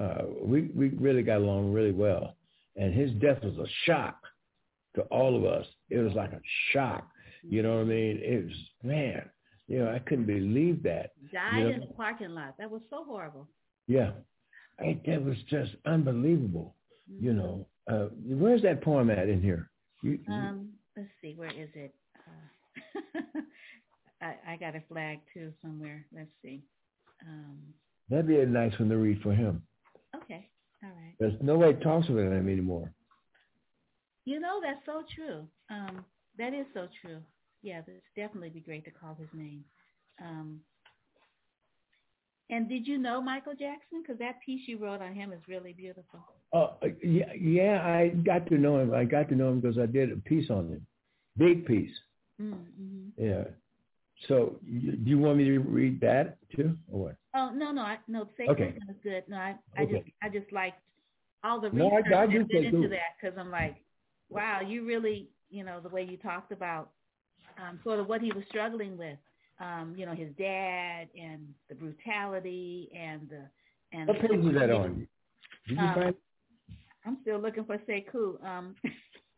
uh, 0.00 0.22
we 0.42 0.62
we 0.74 0.88
really 0.88 1.22
got 1.22 1.36
along 1.36 1.72
really 1.72 1.92
well 1.92 2.34
and 2.76 2.94
his 2.94 3.10
death 3.12 3.42
was 3.42 3.56
a 3.58 3.66
shock 3.84 4.21
to 4.94 5.02
all 5.02 5.36
of 5.36 5.44
us. 5.44 5.66
It 5.90 5.98
was 5.98 6.12
like 6.14 6.32
a 6.32 6.40
shock. 6.72 7.06
You 7.48 7.62
know 7.62 7.76
what 7.76 7.82
I 7.82 7.84
mean? 7.84 8.20
It 8.22 8.44
was 8.44 8.56
man. 8.82 9.28
You 9.68 9.78
know, 9.80 9.92
I 9.92 10.00
couldn't 10.00 10.26
believe 10.26 10.82
that. 10.82 11.12
Died 11.32 11.58
you 11.58 11.64
know? 11.64 11.70
in 11.70 11.80
the 11.80 11.86
parking 11.86 12.30
lot. 12.30 12.54
That 12.58 12.70
was 12.70 12.82
so 12.90 13.04
horrible. 13.04 13.48
Yeah, 13.86 14.12
I, 14.78 14.98
that 15.06 15.24
was 15.24 15.36
just 15.48 15.72
unbelievable. 15.86 16.74
Mm-hmm. 17.10 17.24
You 17.24 17.32
know, 17.32 17.66
uh, 17.90 18.06
where's 18.24 18.62
that 18.62 18.82
poem 18.82 19.10
at 19.10 19.28
in 19.28 19.40
here? 19.42 19.70
You, 20.02 20.18
um, 20.28 20.70
let's 20.96 21.08
see, 21.20 21.34
where 21.36 21.50
is 21.50 21.68
it? 21.74 21.94
Uh, 22.16 23.20
I, 24.22 24.52
I 24.52 24.56
got 24.56 24.76
a 24.76 24.82
flag 24.88 25.20
too 25.32 25.52
somewhere. 25.62 26.04
Let's 26.14 26.30
see. 26.42 26.62
Um, 27.26 27.58
That'd 28.08 28.28
be 28.28 28.40
a 28.40 28.46
nice 28.46 28.78
one 28.78 28.88
to 28.88 28.96
read 28.96 29.20
for 29.22 29.32
him. 29.32 29.62
Okay. 30.14 30.48
All 30.82 30.90
right. 30.90 31.14
There's 31.18 31.34
nobody 31.40 31.78
talks 31.82 32.08
about 32.08 32.32
him 32.32 32.48
anymore. 32.48 32.92
You 34.24 34.40
know, 34.40 34.60
that's 34.62 34.84
so 34.86 35.02
true. 35.14 35.46
Um, 35.70 36.04
that 36.38 36.54
is 36.54 36.66
so 36.74 36.88
true. 37.00 37.18
Yeah, 37.62 37.80
it's 37.86 38.04
definitely 38.16 38.50
be 38.50 38.60
great 38.60 38.84
to 38.84 38.90
call 38.90 39.16
his 39.18 39.28
name. 39.32 39.64
Um, 40.20 40.60
and 42.50 42.68
did 42.68 42.86
you 42.86 42.98
know 42.98 43.20
Michael 43.20 43.54
Jackson? 43.54 44.02
Because 44.02 44.18
that 44.18 44.40
piece 44.44 44.62
you 44.66 44.78
wrote 44.78 45.00
on 45.00 45.14
him 45.14 45.32
is 45.32 45.40
really 45.48 45.72
beautiful. 45.72 46.20
Oh 46.52 46.74
uh, 46.82 46.88
yeah, 47.02 47.32
yeah. 47.38 47.82
I 47.84 48.08
got 48.08 48.46
to 48.48 48.58
know 48.58 48.78
him. 48.78 48.92
I 48.92 49.04
got 49.04 49.28
to 49.30 49.34
know 49.34 49.50
him 49.50 49.60
because 49.60 49.78
I 49.78 49.86
did 49.86 50.12
a 50.12 50.16
piece 50.16 50.50
on 50.50 50.68
him, 50.68 50.86
big 51.38 51.64
piece. 51.64 51.92
Mm-hmm. 52.40 53.08
Yeah. 53.16 53.44
So, 54.28 54.56
you, 54.64 54.92
do 54.92 55.10
you 55.10 55.18
want 55.18 55.38
me 55.38 55.44
to 55.44 55.58
read 55.58 56.00
that 56.02 56.36
too, 56.54 56.76
or 56.90 57.04
what? 57.04 57.16
Oh 57.34 57.50
no, 57.54 57.72
no, 57.72 57.82
I, 57.82 57.98
no. 58.06 58.28
Say 58.36 58.46
okay. 58.48 58.74
is 58.88 58.96
good. 59.02 59.24
No, 59.28 59.36
I, 59.36 59.54
I 59.76 59.82
okay. 59.82 59.92
just, 59.92 60.04
I 60.22 60.28
just 60.28 60.52
liked 60.52 60.78
all 61.42 61.60
the 61.60 61.70
no, 61.70 61.90
research 61.90 62.12
I, 62.12 62.22
I 62.22 62.26
that 62.26 62.34
went 62.34 62.50
into 62.52 62.88
that 62.88 63.16
because 63.20 63.36
I'm 63.38 63.50
like, 63.50 63.76
wow, 64.32 64.60
you 64.60 64.84
really, 64.84 65.28
you 65.50 65.64
know, 65.64 65.80
the 65.80 65.88
way 65.88 66.02
you 66.02 66.16
talked 66.16 66.52
about 66.52 66.90
um, 67.58 67.78
sort 67.84 68.00
of 68.00 68.08
what 68.08 68.20
he 68.20 68.32
was 68.32 68.44
struggling 68.48 68.96
with, 68.96 69.18
um, 69.60 69.94
you 69.96 70.06
know, 70.06 70.14
his 70.14 70.28
dad 70.38 71.08
and 71.20 71.46
the 71.68 71.74
brutality 71.74 72.90
and 72.96 73.28
the 73.28 73.42
and. 73.96 74.08
What 74.08 74.20
page 74.20 74.44
is 74.44 74.54
that 74.54 74.70
on? 74.70 75.06
Did 75.68 75.78
you 75.78 75.84
um, 75.84 75.94
find? 75.94 76.14
I'm 77.04 77.18
still 77.22 77.40
looking 77.40 77.64
for 77.64 77.78
Sekou. 77.78 78.44
Um, 78.44 78.74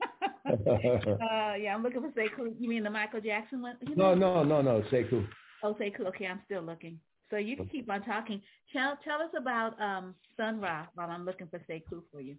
uh, 0.46 1.54
yeah, 1.58 1.74
I'm 1.74 1.82
looking 1.82 2.02
for 2.02 2.10
Sekou. 2.10 2.54
You 2.58 2.68
mean 2.68 2.84
the 2.84 2.90
Michael 2.90 3.20
Jackson 3.20 3.62
one? 3.62 3.76
You 3.80 3.96
know? 3.96 4.14
No, 4.14 4.44
no, 4.44 4.44
no, 4.44 4.62
no, 4.62 4.84
Sekou. 4.92 5.26
Oh, 5.62 5.74
Sekou. 5.80 6.06
Okay, 6.08 6.26
I'm 6.26 6.40
still 6.44 6.62
looking. 6.62 6.98
So 7.30 7.36
you 7.38 7.56
can 7.56 7.66
keep 7.66 7.90
on 7.90 8.02
talking. 8.04 8.40
Tell 8.72 8.98
tell 9.02 9.20
us 9.20 9.30
about 9.36 9.80
um, 9.80 10.14
Sun 10.36 10.60
Ra 10.60 10.86
while 10.94 11.10
I'm 11.10 11.24
looking 11.24 11.48
for 11.48 11.58
Sekou 11.60 12.02
for 12.12 12.20
you. 12.20 12.36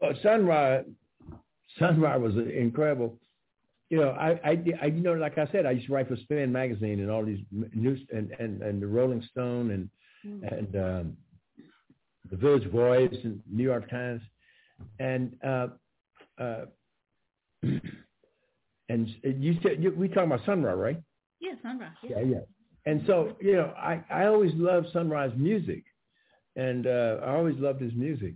Well, 0.00 0.12
Sun 0.22 0.46
Ra, 0.46 0.80
Sun 1.78 2.00
Ra 2.00 2.16
was 2.18 2.34
incredible. 2.36 3.18
You 3.88 3.98
know, 3.98 4.10
I, 4.10 4.30
I, 4.44 4.64
I, 4.82 4.86
you 4.86 5.02
know, 5.02 5.12
like 5.12 5.36
I 5.36 5.46
said, 5.52 5.66
I 5.66 5.72
used 5.72 5.86
to 5.86 5.92
write 5.92 6.08
for 6.08 6.16
Spin 6.16 6.50
magazine 6.50 7.00
and 7.00 7.10
all 7.10 7.24
these 7.24 7.40
news 7.74 8.00
and 8.10 8.30
and, 8.38 8.62
and 8.62 8.80
the 8.80 8.86
Rolling 8.86 9.22
Stone 9.30 9.70
and 9.70 9.90
mm-hmm. 10.26 10.54
and 10.54 10.76
um, 10.76 11.16
the 12.30 12.36
Village 12.36 12.70
Voice 12.70 13.14
and 13.24 13.40
New 13.50 13.64
York 13.64 13.90
Times, 13.90 14.22
and 14.98 15.36
uh, 15.44 15.68
uh, 16.38 16.64
and 17.62 19.08
you 19.22 19.58
said 19.62 19.82
you, 19.82 19.92
we 19.96 20.08
talking 20.08 20.32
about 20.32 20.44
Sun 20.46 20.62
Ra's, 20.62 20.78
right? 20.78 21.02
Yeah, 21.40 21.52
Sun 21.62 21.78
Ra's. 21.78 21.90
Yeah, 22.02 22.20
yeah. 22.20 22.24
yeah. 22.24 22.40
And 22.86 23.02
so 23.06 23.36
you 23.40 23.54
know, 23.54 23.74
I 23.76 24.02
I 24.10 24.26
always 24.26 24.52
loved 24.54 24.88
Sun 24.92 25.10
Ra's 25.10 25.32
music, 25.36 25.84
and 26.56 26.86
uh, 26.86 27.18
I 27.22 27.34
always 27.34 27.56
loved 27.58 27.80
his 27.80 27.92
music. 27.94 28.34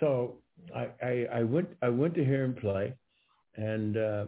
So 0.00 0.36
I, 0.74 0.88
I 1.02 1.26
I 1.32 1.42
went 1.42 1.68
I 1.82 1.88
went 1.88 2.14
to 2.14 2.24
hear 2.24 2.44
him 2.44 2.54
play, 2.54 2.94
and 3.56 3.96
uh, 3.96 4.24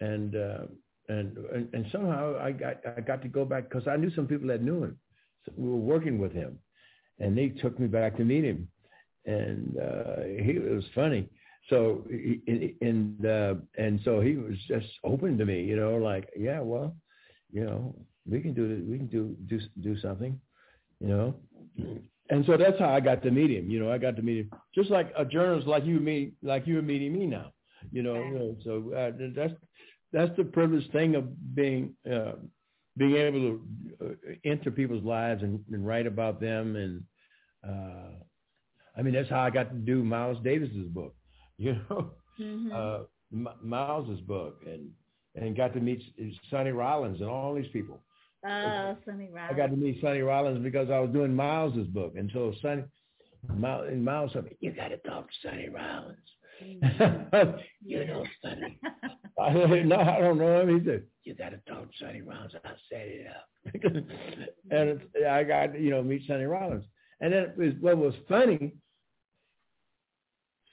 and, 0.00 0.34
uh, 0.34 0.64
and 1.08 1.36
and 1.52 1.68
and 1.72 1.86
somehow 1.92 2.38
I 2.40 2.52
got 2.52 2.76
I 2.96 3.00
got 3.00 3.22
to 3.22 3.28
go 3.28 3.44
back 3.44 3.68
because 3.68 3.86
I 3.88 3.96
knew 3.96 4.10
some 4.10 4.26
people 4.26 4.48
that 4.48 4.62
knew 4.62 4.82
him. 4.82 4.98
So 5.44 5.52
we 5.56 5.68
were 5.68 5.76
working 5.76 6.18
with 6.18 6.32
him, 6.32 6.58
and 7.18 7.36
they 7.36 7.48
took 7.48 7.78
me 7.78 7.86
back 7.86 8.16
to 8.16 8.24
meet 8.24 8.44
him, 8.44 8.68
and 9.26 9.76
uh, 9.78 10.22
he 10.42 10.52
it 10.52 10.74
was 10.74 10.84
funny 10.94 11.28
so 11.68 12.04
and 12.80 13.26
uh, 13.26 13.54
and 13.78 14.00
so 14.04 14.20
he 14.20 14.36
was 14.36 14.56
just 14.68 14.86
open 15.02 15.38
to 15.38 15.46
me, 15.46 15.62
you 15.62 15.76
know, 15.76 15.96
like 15.96 16.28
yeah, 16.36 16.60
well, 16.60 16.94
you 17.50 17.64
know, 17.64 17.94
we 18.28 18.40
can 18.40 18.52
do 18.52 18.84
we 18.88 18.98
can 18.98 19.06
do 19.06 19.36
do 19.46 19.60
do 19.80 19.98
something, 19.98 20.38
you 21.00 21.08
know, 21.08 21.34
and 22.30 22.44
so 22.46 22.56
that's 22.56 22.78
how 22.78 22.88
I 22.88 23.00
got 23.00 23.22
to 23.22 23.30
meet 23.30 23.50
him. 23.50 23.70
You 23.70 23.80
know, 23.80 23.92
I 23.92 23.98
got 23.98 24.16
to 24.16 24.22
meet 24.22 24.38
him 24.40 24.50
just 24.74 24.90
like 24.90 25.12
a 25.16 25.24
journalist 25.24 25.66
like 25.66 25.84
you 25.84 26.00
meet 26.00 26.34
like 26.42 26.66
you 26.66 26.78
are 26.78 26.82
meeting 26.82 27.12
me 27.12 27.26
now. 27.26 27.52
You 27.92 28.02
know, 28.02 28.56
so 28.64 28.92
uh, 28.96 29.10
that's 29.34 29.52
that's 30.12 30.36
the 30.36 30.44
privileged 30.44 30.90
thing 30.92 31.16
of 31.16 31.54
being 31.54 31.94
uh, 32.10 32.32
being 32.96 33.16
able 33.16 33.40
to 33.40 33.60
uh, 34.00 34.32
enter 34.44 34.70
people's 34.70 35.04
lives 35.04 35.42
and, 35.42 35.60
and 35.70 35.86
write 35.86 36.06
about 36.06 36.40
them 36.40 36.76
and 36.76 37.02
uh, 37.68 38.10
I 38.96 39.02
mean 39.02 39.12
that's 39.12 39.28
how 39.28 39.40
I 39.40 39.50
got 39.50 39.70
to 39.70 39.76
do 39.76 40.04
Miles 40.04 40.38
Davis's 40.44 40.88
book. 40.88 41.14
You 41.56 41.74
know, 41.88 42.10
mm-hmm. 42.40 42.72
uh, 42.74 43.04
M- 43.32 43.58
Miles's 43.62 44.20
book 44.22 44.62
and 44.66 44.90
and 45.36 45.56
got 45.56 45.72
to 45.74 45.80
meet 45.80 46.02
Sonny 46.50 46.70
Rollins 46.70 47.20
and 47.20 47.30
all 47.30 47.54
these 47.54 47.70
people. 47.72 48.00
Oh, 48.46 48.96
Sonny 49.06 49.28
Rollins. 49.32 49.50
I 49.50 49.54
got 49.54 49.70
to 49.70 49.76
meet 49.76 50.00
Sonny 50.00 50.20
Rollins 50.20 50.62
because 50.62 50.90
I 50.90 50.98
was 50.98 51.10
doing 51.10 51.34
Miles's 51.34 51.86
book, 51.88 52.14
and 52.16 52.30
so 52.32 52.52
Sonny, 52.60 52.84
Miles, 53.48 53.88
and 53.88 54.04
Miles 54.04 54.32
said, 54.32 54.44
"You 54.60 54.72
got 54.72 54.88
to 54.88 54.98
talk 54.98 55.28
to 55.28 55.48
Sonny 55.48 55.68
Rollins." 55.68 56.18
Mm-hmm. 56.62 57.58
you 57.84 58.06
know 58.06 58.24
Sonny. 58.42 58.78
I 59.40 59.52
said, 59.52 59.86
"No, 59.86 59.96
I 59.96 60.20
don't 60.20 60.38
know 60.38 60.60
him." 60.60 60.78
He 60.78 60.84
said, 60.84 61.04
"You 61.24 61.34
got 61.34 61.50
to 61.50 61.60
talk 61.66 61.90
to 61.90 62.04
Sonny 62.04 62.20
Rollins." 62.22 62.52
I 62.64 62.70
set 62.90 63.06
it 63.06 63.26
up, 63.28 64.04
and 64.70 65.00
I 65.26 65.42
got 65.44 65.78
you 65.80 65.90
know 65.90 66.02
meet 66.02 66.22
Sonny 66.26 66.44
Rollins, 66.44 66.84
and 67.20 67.32
then 67.32 67.44
it 67.44 67.56
was, 67.56 67.72
what 67.80 67.96
was 67.96 68.14
funny. 68.28 68.74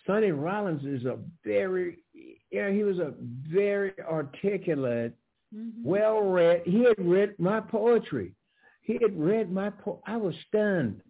Sonny 0.05 0.31
Rollins 0.31 0.83
is 0.83 1.05
a 1.05 1.19
very, 1.45 1.99
you 2.13 2.61
know, 2.61 2.71
he 2.71 2.83
was 2.83 2.97
a 2.97 3.13
very 3.47 3.93
articulate 4.01 5.15
mm-hmm. 5.55 5.83
well 5.83 6.21
read. 6.21 6.63
He 6.65 6.83
had 6.83 6.95
read 6.99 7.35
my 7.39 7.59
poetry. 7.59 8.33
He 8.81 8.97
had 9.01 9.17
read 9.17 9.51
my 9.51 9.69
po- 9.69 10.01
I 10.05 10.17
was 10.17 10.35
stunned. 10.47 11.01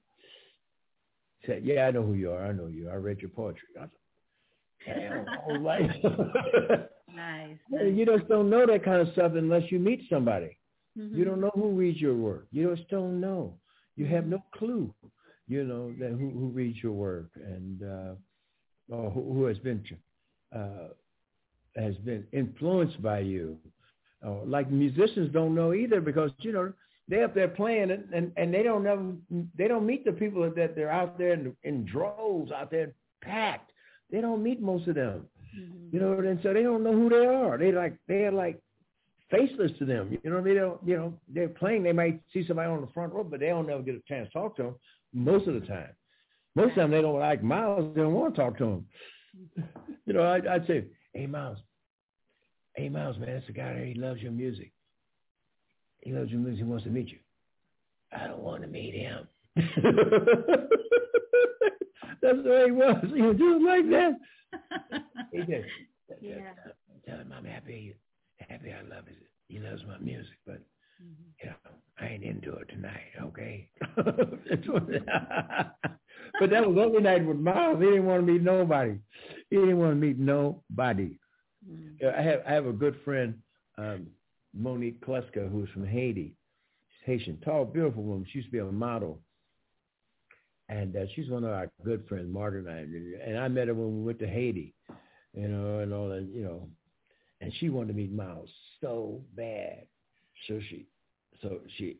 He 1.40 1.48
said, 1.48 1.64
"Yeah, 1.66 1.88
I 1.88 1.92
know 1.92 2.04
who 2.04 2.14
you 2.14 2.32
are. 2.32 2.46
I 2.46 2.52
know 2.52 2.68
you. 2.68 2.90
I 2.90 2.96
read 2.96 3.20
your 3.20 3.30
poetry." 3.30 3.68
I 3.80 3.88
said, 4.86 5.26
"Damn, 5.46 5.64
nice. 5.64 5.92
You 7.72 8.06
just 8.06 8.28
don't 8.30 8.50
know 8.50 8.66
that 8.66 8.86
kind 8.86 9.02
of 9.02 9.12
stuff 9.14 9.34
unless 9.36 9.70
you 9.72 9.80
meet 9.80 10.02
somebody. 10.10 10.58
Mm-hmm. 10.98 11.18
You 11.18 11.26
don't 11.26 11.42
know 11.42 11.52
who 11.54 11.70
reads 11.70 12.00
your 12.00 12.16
work. 12.16 12.48
You 12.52 12.74
just 12.76 12.90
don't 12.90 13.20
know. 13.20 13.56
You 13.96 14.06
have 14.08 14.28
no 14.28 14.44
clue. 14.56 14.94
You 15.48 15.66
know 15.66 15.94
that 16.00 16.12
who, 16.12 16.30
who 16.30 16.48
reads 16.54 16.82
your 16.82 16.94
work 16.94 17.30
and 17.36 17.84
uh, 17.84 18.14
or 18.90 19.10
who, 19.10 19.34
who 19.34 19.46
has 19.46 19.58
been 19.60 19.84
uh, 20.56 20.90
has 21.76 21.96
been 21.98 22.26
influenced 22.32 23.02
by 23.02 23.20
you 23.20 23.58
like 24.24 24.70
musicians 24.72 25.32
don't 25.34 25.56
know 25.56 25.74
either 25.74 26.02
because 26.02 26.32
you 26.40 26.52
know 26.52 26.72
they're 27.08 27.26
up 27.26 27.34
there 27.34 27.48
playing 27.48 27.92
and, 27.92 28.06
and, 28.14 28.32
and 28.38 28.54
they 28.54 28.64
don't 28.64 28.84
know 28.84 29.16
they 29.58 29.68
don't 29.68 29.86
meet 29.86 30.06
the 30.06 30.12
people 30.12 30.50
that 30.50 30.76
they're 30.76 30.92
out 30.92 31.18
there 31.18 31.34
in, 31.34 31.56
in 31.64 31.86
droves 31.86 32.52
out 32.52 32.72
there 32.72 32.94
packed. 33.22 33.72
They 34.12 34.22
don't 34.22 34.44
meet 34.44 34.62
most 34.62 34.88
of 34.88 34.96
them, 34.96 35.26
mm-hmm. 35.58 35.96
you 35.96 36.00
know, 36.00 36.14
and 36.20 36.40
so 36.44 36.54
they 36.54 36.64
don't 36.64 36.84
know 36.84 36.94
who 36.94 37.10
they 37.10 37.26
are. 37.26 37.58
They 37.58 37.72
like 37.72 37.96
they're 38.08 38.32
like 38.32 38.60
faceless 39.30 39.72
to 39.80 39.86
them. 39.86 40.18
You 40.24 40.30
know, 40.30 40.42
they 40.42 40.54
don't 40.54 40.80
you 40.86 40.98
know 40.98 41.14
they're 41.28 41.50
playing. 41.50 41.84
They 41.84 41.94
might 41.94 42.22
see 42.34 42.46
somebody 42.48 42.70
on 42.70 42.82
the 42.82 42.88
front 42.94 43.14
row, 43.14 43.24
but 43.24 43.40
they 43.40 43.48
don't 43.48 43.70
ever 43.70 43.82
get 43.82 43.96
a 43.96 44.02
chance 44.08 44.28
to 44.28 44.34
talk 44.34 44.56
to 44.58 44.64
them 44.64 44.76
most 45.14 45.48
of 45.48 45.56
the 45.56 45.66
time. 45.68 45.90
Most 46.56 46.72
of 46.72 46.76
them 46.76 46.92
they 46.92 47.02
don't 47.02 47.20
like 47.20 47.44
Miles. 47.44 47.94
They 47.96 48.02
don't 48.02 48.14
want 48.14 48.36
to 48.36 48.42
talk 48.42 48.58
to 48.58 48.66
him. 48.66 48.86
You 50.06 50.14
know, 50.14 50.24
I, 50.24 50.56
I'd 50.56 50.68
say, 50.68 50.86
hey 51.14 51.26
Miles, 51.26 51.58
Hey, 52.76 52.90
Miles, 52.90 53.18
man, 53.18 53.30
it's 53.30 53.50
a 53.50 53.52
guy 53.52 53.74
there. 53.74 53.86
He 53.86 53.96
loves 53.96 54.22
your 54.22 54.32
music. 54.32 54.72
He 56.00 56.12
loves 56.12 56.32
your 56.32 56.40
music. 56.40 56.64
He 56.64 56.70
wants 56.70 56.86
to 56.86 56.90
meet 56.90 57.10
you. 57.10 57.20
I 58.12 58.28
don't 58.28 58.42
want 58.42 58.62
to 58.64 58.68
meet 58.68 58.94
him. 58.94 59.28
That's 62.22 62.44
the 62.44 62.50
way 62.50 62.66
he 62.66 62.72
was. 62.72 63.06
He 63.14 63.22
was 63.22 63.38
just 63.38 63.64
like 63.64 63.90
that. 63.90 64.20
he 65.32 65.44
did. 65.44 65.66
Yeah. 66.22 66.52
Tell 67.08 67.18
him 67.18 67.32
I'm 67.36 67.46
happy. 67.46 67.96
Happy 68.50 68.74
I 68.74 68.82
love 68.94 69.08
his. 69.08 69.16
He 69.48 69.60
loves 69.60 69.82
my 69.88 69.98
music, 70.00 70.36
but 70.46 70.62
mm-hmm. 71.02 71.24
you 71.42 71.50
know, 71.50 71.56
I 72.00 72.08
ain't 72.08 72.24
into 72.24 72.54
it 72.56 72.68
tonight. 72.68 73.14
Okay. 73.22 73.70
but 73.96 74.06
that 76.50 76.70
was 76.70 76.78
every 76.86 77.02
night 77.02 77.26
with 77.26 77.38
Miles. 77.38 77.80
He 77.80 77.86
didn't 77.86 78.06
want 78.06 78.28
to 78.28 78.34
meet 78.34 78.42
nobody. 78.42 79.00
He 79.50 79.56
didn't 79.56 79.78
want 79.78 79.94
to 79.94 79.96
meet 79.96 80.20
nobody. 80.20 81.18
Mm. 81.70 82.16
I 82.18 82.22
have 82.22 82.42
I 82.48 82.54
have 82.54 82.66
a 82.66 82.74
good 82.74 82.98
friend, 83.04 83.36
um, 83.78 84.08
Monique 84.54 85.06
Clesca, 85.06 85.50
who's 85.52 85.70
from 85.70 85.86
Haiti. 85.86 86.34
She's 86.90 87.06
Haitian, 87.06 87.38
tall, 87.44 87.66
beautiful 87.66 88.04
woman. 88.04 88.26
She 88.32 88.40
used 88.40 88.48
to 88.48 88.52
be 88.52 88.60
a 88.60 88.66
model. 88.66 89.20
And 90.70 90.96
uh, 90.96 91.02
she's 91.16 91.30
one 91.30 91.44
of 91.44 91.52
our 91.52 91.70
good 91.84 92.08
friends, 92.08 92.34
Martin 92.34 92.66
and 92.66 92.70
I. 92.70 93.30
And 93.30 93.38
I 93.38 93.48
met 93.50 93.68
her 93.68 93.74
when 93.74 93.98
we 93.98 94.04
went 94.06 94.20
to 94.20 94.28
Haiti, 94.28 94.74
you 95.34 95.48
know, 95.50 95.80
and 95.80 95.94
all 95.94 96.08
that, 96.10 96.30
you 96.34 96.44
know. 96.44 96.70
And 97.42 97.52
she 97.60 97.70
wanted 97.70 97.90
to 97.90 97.94
meet 97.94 98.14
Miles 98.14 98.50
so 98.80 99.22
bad. 99.36 99.86
So 100.48 100.60
she, 100.70 100.88
so 101.42 101.60
she, 101.78 101.98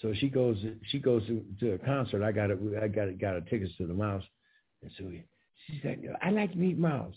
so 0.00 0.14
she 0.14 0.28
goes, 0.28 0.56
she 0.90 1.00
goes 1.00 1.26
to, 1.26 1.44
to 1.60 1.72
a 1.72 1.78
concert. 1.78 2.22
I 2.22 2.32
got 2.32 2.50
it. 2.50 2.58
I 2.82 2.88
got 2.88 3.08
it, 3.08 3.20
got 3.20 3.34
her 3.34 3.40
tickets 3.42 3.72
to 3.76 3.86
the 3.86 3.94
Miles. 3.94 4.24
And 4.82 4.90
so 4.96 5.04
she 5.66 5.80
said, 5.82 6.02
I'd 6.22 6.32
like 6.32 6.52
to 6.52 6.58
meet 6.58 6.78
Miles. 6.78 7.14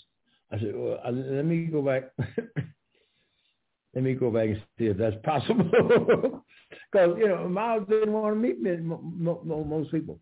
I 0.51 0.59
said, 0.59 0.73
well, 0.75 0.99
let 1.11 1.45
me 1.45 1.65
go 1.65 1.81
back. 1.81 2.11
let 3.95 4.03
me 4.03 4.13
go 4.13 4.29
back 4.29 4.49
and 4.49 4.61
see 4.77 4.85
if 4.85 4.97
that's 4.97 5.15
possible. 5.23 6.43
Because, 6.91 7.15
you 7.19 7.27
know, 7.27 7.47
Miles 7.47 7.87
didn't 7.89 8.13
want 8.13 8.35
to 8.35 8.39
meet 8.39 8.61
me, 8.61 8.77
most 8.77 9.91
people. 9.91 10.19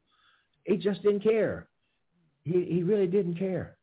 He 0.65 0.77
just 0.77 1.01
didn't 1.03 1.21
care. 1.21 1.67
He 2.43 2.65
he 2.65 2.83
really 2.83 3.07
didn't 3.07 3.35
care. 3.35 3.77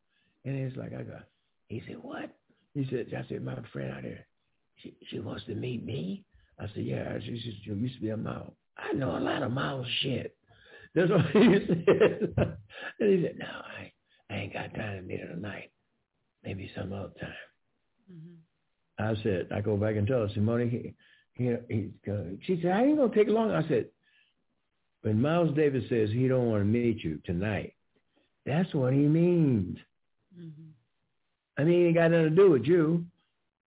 And 0.45 0.55
it's 0.55 0.75
like, 0.77 0.93
I 0.93 1.03
got, 1.03 1.23
he 1.67 1.81
said, 1.87 1.97
what? 2.01 2.29
He 2.73 2.87
said, 2.89 3.07
I 3.17 3.27
said, 3.27 3.43
my 3.43 3.55
friend 3.73 3.91
out 3.91 4.03
there, 4.03 4.27
she, 4.75 4.95
she 5.09 5.19
wants 5.19 5.45
to 5.45 5.55
meet 5.55 5.85
me. 5.85 6.23
I 6.59 6.65
said, 6.73 6.85
yeah, 6.85 7.17
she, 7.19 7.39
she, 7.39 7.61
she 7.63 7.71
used 7.71 7.95
to 7.95 8.01
be 8.01 8.09
a 8.09 8.17
mile. 8.17 8.55
I 8.77 8.93
know 8.93 9.17
a 9.17 9.19
lot 9.19 9.43
of 9.43 9.51
Miles 9.51 9.87
shit. 10.01 10.35
That's 10.93 11.09
what 11.09 11.21
he 11.33 11.59
said. 11.67 12.33
and 12.37 13.09
he 13.09 13.23
said, 13.23 13.37
no, 13.37 13.45
I, 13.45 13.91
I 14.29 14.37
ain't 14.37 14.53
got 14.53 14.73
time 14.75 14.97
to 14.97 15.01
meet 15.01 15.21
her 15.21 15.27
tonight 15.27 15.70
maybe 16.43 16.71
some 16.75 16.93
other 16.93 17.11
time. 17.19 17.33
Mm-hmm. 18.11 19.03
I 19.03 19.23
said, 19.23 19.47
I 19.53 19.61
go 19.61 19.77
back 19.77 19.95
and 19.95 20.07
tell 20.07 20.21
her, 20.21 20.29
Simone, 20.33 20.69
he, 20.69 20.93
he, 21.33 21.55
he, 21.69 22.11
uh, 22.11 22.35
she 22.43 22.59
said, 22.61 22.71
I 22.71 22.83
ain't 22.83 22.97
going 22.97 23.11
to 23.11 23.15
take 23.15 23.27
long? 23.27 23.51
I 23.51 23.67
said, 23.67 23.87
when 25.01 25.21
Miles 25.21 25.55
Davis 25.55 25.83
says 25.89 26.09
he 26.11 26.27
don't 26.27 26.49
want 26.49 26.61
to 26.61 26.65
meet 26.65 27.03
you 27.03 27.19
tonight, 27.25 27.73
that's 28.45 28.73
what 28.73 28.93
he 28.93 28.99
means. 28.99 29.77
Mm-hmm. 30.39 30.69
I 31.57 31.63
mean, 31.63 31.81
it 31.81 31.87
ain't 31.87 31.95
got 31.95 32.11
nothing 32.11 32.29
to 32.29 32.35
do 32.35 32.51
with 32.51 32.65
you. 32.65 33.05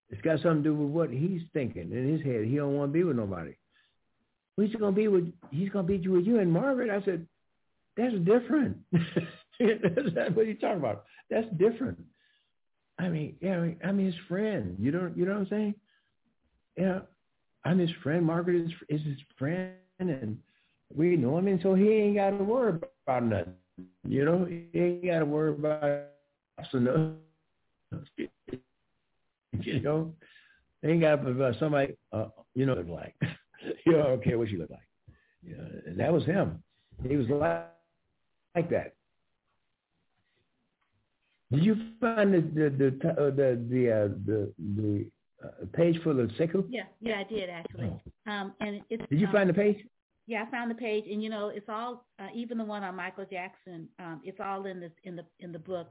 It's 0.09 0.21
got 0.21 0.41
something 0.41 0.63
to 0.63 0.69
do 0.69 0.75
with 0.75 0.89
what 0.89 1.09
he's 1.09 1.41
thinking 1.53 1.91
in 1.91 2.13
his 2.13 2.21
head. 2.21 2.45
He 2.45 2.57
don't 2.57 2.75
want 2.75 2.89
to 2.89 2.93
be 2.93 3.03
with 3.03 3.17
nobody. 3.17 3.55
Well, 4.55 4.67
he's 4.67 4.75
gonna 4.75 4.91
be 4.91 5.07
with 5.07 5.33
he's 5.49 5.69
gonna 5.69 5.87
be 5.87 5.97
with 6.07 6.25
you 6.25 6.39
and 6.39 6.51
Margaret. 6.51 6.91
I 6.91 7.03
said, 7.03 7.25
that's 7.97 8.15
different. 8.19 8.77
that's 8.91 10.35
what 10.35 10.45
he's 10.47 10.59
talking 10.59 10.77
about. 10.77 11.05
That's 11.29 11.47
different. 11.57 11.99
I 12.99 13.09
mean, 13.09 13.35
yeah, 13.41 13.65
I'm 13.83 13.97
his 13.97 14.15
friend. 14.27 14.75
You 14.79 14.91
don't, 14.91 15.17
you 15.17 15.25
know 15.25 15.33
what 15.33 15.41
I'm 15.41 15.47
saying? 15.49 15.75
Yeah, 16.77 16.99
I'm 17.65 17.79
his 17.79 17.89
friend. 18.01 18.25
Margaret 18.25 18.65
is 18.65 18.71
is 18.89 19.05
his 19.05 19.17
friend, 19.37 19.73
and 19.99 20.37
we 20.95 21.15
know 21.17 21.37
him, 21.37 21.47
and 21.47 21.59
so 21.61 21.73
he 21.73 21.89
ain't 21.89 22.15
got 22.15 22.37
to 22.37 22.43
worry 22.43 22.79
about 23.07 23.23
nothing. 23.23 23.53
You 24.07 24.25
know, 24.25 24.45
he 24.45 24.67
ain't 24.79 25.05
got 25.05 25.19
to 25.19 25.25
worry 25.25 25.51
about 25.51 26.09
nothing. 26.73 27.15
You 29.61 29.79
know, 29.81 30.11
he 30.81 30.87
ain't 30.87 31.01
got 31.01 31.17
to 31.17 31.23
worry 31.23 31.31
about 31.35 31.59
somebody. 31.59 31.95
Uh, 32.11 32.25
you 32.55 32.65
know, 32.65 32.73
like. 32.73 33.13
you 33.85 33.93
know, 33.93 34.01
I 34.01 34.07
don't 34.07 34.23
care 34.23 34.37
what 34.37 34.49
you 34.49 34.57
look 34.59 34.69
like. 34.69 34.79
And 35.85 35.99
that 35.99 36.11
was 36.11 36.25
him. 36.25 36.63
He 37.07 37.17
was 37.17 37.27
like 37.29 37.67
like 38.55 38.69
that. 38.69 38.93
Did 41.53 41.65
you 41.65 41.75
find 42.01 42.33
the 42.33 42.41
the 42.41 42.69
the 42.69 43.09
uh, 43.09 43.29
the 43.29 43.65
the, 43.69 43.91
uh, 43.91 44.07
the, 44.25 44.53
the 44.57 45.05
uh, 45.43 45.65
page 45.73 46.01
for 46.03 46.13
the 46.13 46.23
Sekou? 46.39 46.65
Yeah, 46.69 46.83
yeah, 46.99 47.19
I 47.19 47.23
did 47.23 47.49
actually. 47.49 47.91
Oh. 48.27 48.31
Um, 48.31 48.53
and 48.59 48.81
it's. 48.89 49.03
Did 49.09 49.19
you 49.19 49.27
um, 49.27 49.33
find 49.33 49.49
the 49.49 49.53
page? 49.53 49.77
Yeah, 50.25 50.45
I 50.47 50.51
found 50.51 50.71
the 50.71 50.75
page, 50.75 51.03
and 51.11 51.21
you 51.21 51.29
know, 51.29 51.49
it's 51.49 51.67
all 51.69 52.05
uh, 52.19 52.27
even 52.33 52.57
the 52.57 52.63
one 52.63 52.83
on 52.83 52.95
Michael 52.95 53.25
Jackson. 53.29 53.89
Um, 53.99 54.21
it's 54.23 54.39
all 54.39 54.65
in 54.65 54.79
the 54.79 54.91
in 55.03 55.15
the 55.15 55.25
in 55.39 55.51
the 55.51 55.59
book 55.59 55.87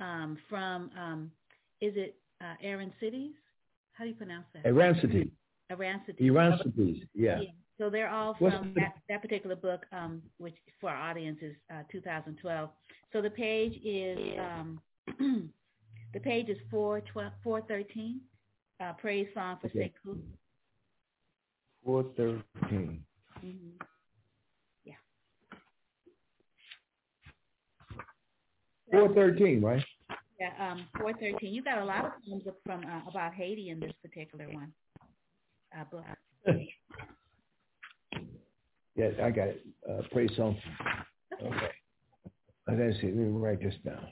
um, 0.00 0.38
from. 0.48 0.90
Um, 0.98 1.30
is 1.80 1.94
it 1.96 2.14
uh, 2.40 2.54
Errançities? 2.64 3.32
How 3.92 4.04
do 4.04 4.10
you 4.10 4.14
pronounce 4.14 4.46
that? 4.54 4.64
Errançity. 4.64 5.30
Errançity. 5.70 6.20
Errançities, 6.20 7.08
yeah. 7.14 7.40
yeah. 7.40 7.50
So 7.76 7.90
they're 7.90 8.08
all 8.08 8.34
from 8.34 8.72
that, 8.76 8.94
that 9.08 9.22
particular 9.22 9.56
book, 9.56 9.84
um, 9.92 10.22
which 10.38 10.54
for 10.80 10.90
our 10.90 11.10
audience 11.10 11.38
is 11.42 11.56
uh, 11.72 11.82
2012. 11.90 12.70
So 13.12 13.20
the 13.20 13.30
page 13.30 13.80
is 13.84 14.18
um, 14.38 14.80
the 15.06 16.20
page 16.20 16.48
is 16.48 16.58
4, 16.70 17.02
413, 17.12 18.20
uh, 18.80 18.92
praise 18.94 19.28
song 19.34 19.58
for 19.60 19.68
okay. 19.68 19.92
Sekou. 20.06 20.18
413. 21.84 23.04
Mm-hmm. 23.44 23.54
Yeah. 24.84 24.94
413, 28.90 29.60
right? 29.60 29.84
Yeah, 30.40 30.72
um, 30.72 30.86
413. 30.98 31.52
You 31.52 31.62
got 31.62 31.78
a 31.78 31.84
lot 31.84 32.04
of 32.04 32.12
poems 32.26 32.44
from 32.64 32.84
uh, 32.84 33.08
about 33.08 33.34
Haiti 33.34 33.70
in 33.70 33.80
this 33.80 33.92
particular 34.02 34.46
one. 34.46 34.72
Uh, 35.76 35.84
book. 35.90 36.04
yes, 38.96 39.14
I 39.22 39.30
got 39.30 39.48
it. 39.48 39.66
Uh, 39.88 40.02
praise 40.12 40.30
song. 40.36 40.56
Okay. 41.40 41.56
I 42.68 42.72
gotta 42.72 42.92
see. 43.00 43.06
Let 43.06 43.16
me 43.16 43.24
write 43.24 43.62
this 43.62 43.74
down. 43.84 44.08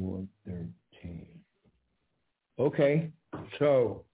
Four 0.00 0.24
thirteen. 0.46 1.26
Okay, 2.58 3.12
so 3.58 4.04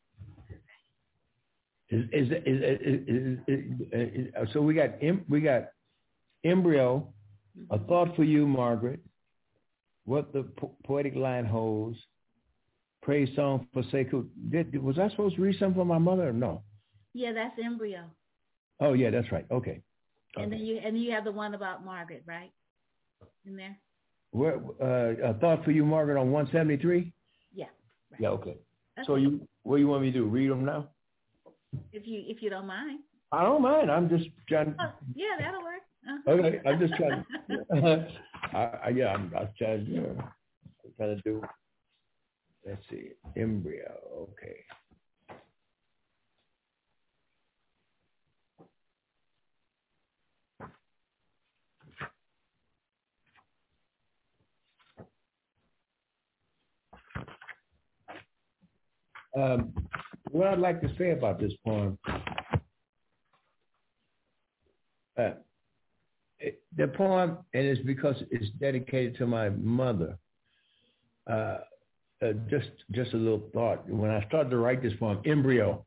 is 1.90 2.04
is 2.12 2.28
is, 2.44 3.38
is, 3.46 3.78
is, 3.92 4.52
so 4.52 4.62
we 4.62 4.74
got 4.74 4.90
we 5.28 5.40
got 5.40 5.68
embryo, 6.44 7.06
a 7.70 7.78
thought 7.78 8.16
for 8.16 8.24
you, 8.24 8.48
Margaret. 8.48 8.98
What 10.06 10.32
the 10.32 10.42
po- 10.42 10.74
poetic 10.84 11.14
line 11.14 11.44
holds. 11.44 11.98
Praise 13.02 13.28
song 13.36 13.68
for 13.72 13.84
Sekou. 13.84 14.26
Did, 14.50 14.82
was 14.82 14.98
I 14.98 15.08
supposed 15.10 15.36
to 15.36 15.42
read 15.42 15.56
something 15.60 15.80
for 15.80 15.84
my 15.84 15.98
mother 15.98 16.30
or 16.30 16.32
no? 16.32 16.62
Yeah, 17.14 17.32
that's 17.32 17.54
embryo. 17.64 18.10
Oh 18.80 18.94
yeah, 18.94 19.10
that's 19.10 19.30
right. 19.30 19.46
Okay. 19.52 19.82
And 20.34 20.50
then 20.50 20.58
you 20.58 20.78
and 20.84 21.00
you 21.00 21.12
have 21.12 21.22
the 21.22 21.30
one 21.30 21.54
about 21.54 21.84
Margaret, 21.84 22.24
right? 22.26 22.50
In 23.46 23.54
there. 23.54 23.78
Where, 24.36 24.56
uh, 24.82 25.30
a 25.30 25.34
thought 25.34 25.64
for 25.64 25.70
you, 25.70 25.82
Margaret, 25.86 26.20
on 26.20 26.30
173? 26.30 27.10
Yeah. 27.54 27.64
Right. 28.10 28.20
Yeah, 28.20 28.28
okay. 28.30 28.50
okay. 28.50 29.06
So 29.06 29.14
you, 29.14 29.48
what 29.62 29.76
do 29.76 29.80
you 29.80 29.88
want 29.88 30.02
me 30.02 30.12
to 30.12 30.18
do? 30.18 30.26
Read 30.26 30.50
them 30.50 30.66
now? 30.66 30.90
If 31.90 32.06
you, 32.06 32.22
if 32.26 32.42
you 32.42 32.50
don't 32.50 32.66
mind. 32.66 33.00
I 33.32 33.44
don't 33.44 33.62
mind. 33.62 33.90
I'm 33.90 34.10
just 34.10 34.28
trying. 34.46 34.74
Oh, 34.78 34.92
yeah, 35.14 35.36
that'll 35.38 35.62
work. 35.62 35.80
Uh-huh. 36.06 36.32
Okay, 36.32 36.60
I'm 36.66 36.78
just 36.78 36.92
trying. 36.96 37.24
I, 38.52 38.58
I, 38.84 38.88
yeah, 38.90 39.14
I'm, 39.14 39.32
I'm 39.34 39.48
trying, 39.56 39.90
know, 39.94 40.16
I'm 40.18 40.92
trying 40.98 41.16
to 41.16 41.22
do. 41.22 41.42
Let's 42.66 42.82
see, 42.90 43.12
embryo. 43.38 43.96
Okay. 44.20 44.56
Um, 59.36 59.72
what 60.30 60.46
I'd 60.48 60.58
like 60.58 60.80
to 60.80 60.90
say 60.98 61.10
about 61.10 61.38
this 61.38 61.52
poem, 61.64 61.98
uh, 65.18 65.30
it, 66.38 66.62
the 66.76 66.88
poem, 66.88 67.38
and 67.52 67.66
it's 67.66 67.82
because 67.82 68.16
it's 68.30 68.50
dedicated 68.58 69.16
to 69.18 69.26
my 69.26 69.50
mother. 69.50 70.16
Uh, 71.30 71.58
uh, 72.22 72.32
just 72.48 72.70
just 72.92 73.12
a 73.12 73.16
little 73.16 73.42
thought. 73.52 73.86
When 73.88 74.10
I 74.10 74.26
started 74.26 74.48
to 74.50 74.56
write 74.56 74.82
this 74.82 74.94
poem, 74.98 75.20
embryo, 75.26 75.84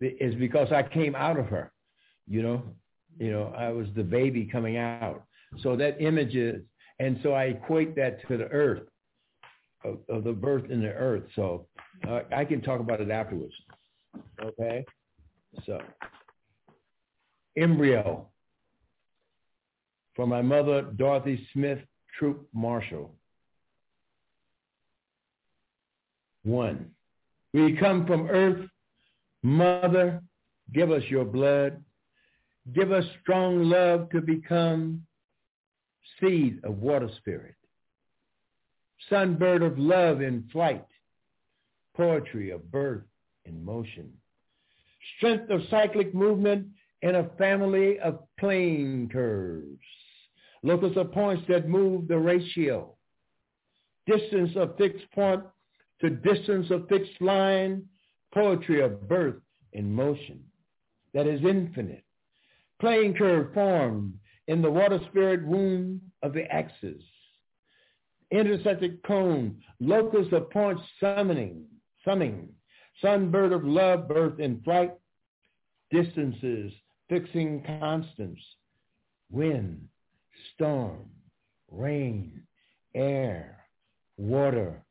is 0.00 0.34
because 0.36 0.70
I 0.70 0.82
came 0.84 1.16
out 1.16 1.38
of 1.38 1.46
her. 1.46 1.72
You 2.28 2.42
know, 2.42 2.62
you 3.18 3.32
know, 3.32 3.52
I 3.56 3.70
was 3.70 3.88
the 3.96 4.04
baby 4.04 4.48
coming 4.50 4.76
out. 4.76 5.24
So 5.62 5.74
that 5.76 6.00
image 6.00 6.36
is, 6.36 6.62
and 7.00 7.18
so 7.22 7.32
I 7.32 7.44
equate 7.44 7.96
that 7.96 8.26
to 8.28 8.36
the 8.36 8.44
earth, 8.44 8.82
of, 9.84 9.98
of 10.08 10.24
the 10.24 10.32
birth 10.32 10.70
in 10.70 10.80
the 10.80 10.92
earth. 10.92 11.24
So 11.34 11.66
uh, 12.06 12.20
I 12.34 12.44
can 12.44 12.60
talk 12.60 12.80
about 12.80 13.00
it 13.00 13.10
afterwards. 13.10 13.54
Okay? 14.42 14.84
So, 15.64 15.80
embryo 17.56 18.28
for 20.18 20.26
my 20.26 20.42
mother, 20.42 20.82
Dorothy 20.82 21.46
Smith, 21.52 21.78
Troupe 22.18 22.48
Marshall. 22.52 23.14
One, 26.42 26.90
we 27.52 27.76
come 27.76 28.04
from 28.04 28.28
earth. 28.28 28.68
Mother, 29.44 30.20
give 30.74 30.90
us 30.90 31.04
your 31.08 31.24
blood. 31.24 31.84
Give 32.74 32.90
us 32.90 33.04
strong 33.22 33.62
love 33.62 34.10
to 34.10 34.20
become 34.20 35.06
seed 36.20 36.60
of 36.64 36.78
water 36.78 37.08
spirit. 37.18 37.54
Sunbird 39.08 39.64
of 39.64 39.78
love 39.78 40.20
in 40.20 40.48
flight 40.50 40.84
poetry 41.98 42.50
of 42.50 42.70
birth 42.70 43.02
in 43.44 43.62
motion, 43.62 44.10
strength 45.16 45.50
of 45.50 45.60
cyclic 45.68 46.14
movement 46.14 46.66
in 47.02 47.16
a 47.16 47.28
family 47.36 47.98
of 47.98 48.20
plane 48.38 49.08
curves, 49.12 49.66
locus 50.62 50.96
of 50.96 51.12
points 51.12 51.42
that 51.48 51.68
move 51.68 52.06
the 52.06 52.16
ratio, 52.16 52.94
distance 54.06 54.52
of 54.56 54.76
fixed 54.78 55.10
point 55.12 55.42
to 56.00 56.08
distance 56.08 56.70
of 56.70 56.88
fixed 56.88 57.20
line, 57.20 57.82
poetry 58.32 58.80
of 58.80 59.08
birth 59.08 59.42
in 59.72 59.92
motion 59.92 60.40
that 61.14 61.26
is 61.26 61.40
infinite, 61.44 62.04
plane 62.80 63.12
curve 63.12 63.52
formed 63.52 64.14
in 64.46 64.62
the 64.62 64.70
water 64.70 65.00
spirit 65.10 65.44
womb 65.44 66.00
of 66.22 66.32
the 66.32 66.44
axis, 66.52 67.02
intersected 68.30 69.02
cone, 69.04 69.56
locus 69.80 70.26
of 70.32 70.48
points 70.50 70.82
summoning, 71.00 71.64
summing, 72.08 72.48
sunbird 73.04 73.54
of 73.54 73.64
love, 73.64 74.08
birth 74.08 74.40
in 74.40 74.60
flight, 74.62 74.94
distances, 75.90 76.72
fixing 77.08 77.62
constants, 77.80 78.40
wind, 79.30 79.86
storm, 80.54 81.04
rain, 81.70 82.42
air, 82.94 83.58
water, 84.16 84.82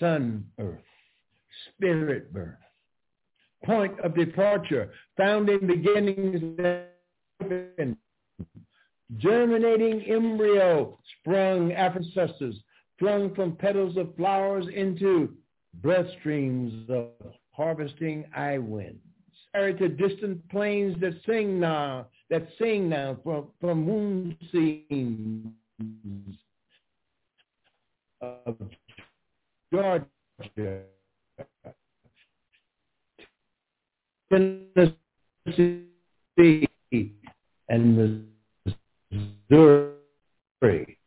sun, 0.00 0.46
earth, 0.58 0.80
spirit 1.68 2.32
birth. 2.32 2.54
Point 3.64 4.00
of 4.00 4.14
departure, 4.14 4.90
founding 5.16 5.66
beginnings, 5.66 6.40
germinating 9.18 10.02
embryo, 10.08 10.98
sprung 11.20 11.72
ancestors, 11.72 12.54
flung 12.98 13.34
from 13.34 13.56
petals 13.56 13.96
of 13.98 14.14
flowers 14.16 14.66
into 14.74 15.34
bloodstreams 15.82 16.88
of 16.90 17.08
harvesting 17.52 18.24
eye 18.34 18.58
winds. 18.58 19.00
Carried 19.54 19.78
to 19.78 19.88
distant 19.88 20.46
plains 20.50 20.96
that 21.00 21.14
sing 21.26 21.58
now, 21.58 22.06
that 22.30 22.46
sing 22.58 22.88
now 22.88 23.16
from, 23.24 23.46
from 23.60 23.84
moon 23.84 24.36
scenes 24.52 25.46
of 28.20 28.56
Georgia, 29.72 30.04
Tennessee, 34.30 34.98
and 37.68 38.28
Missouri 39.50 40.97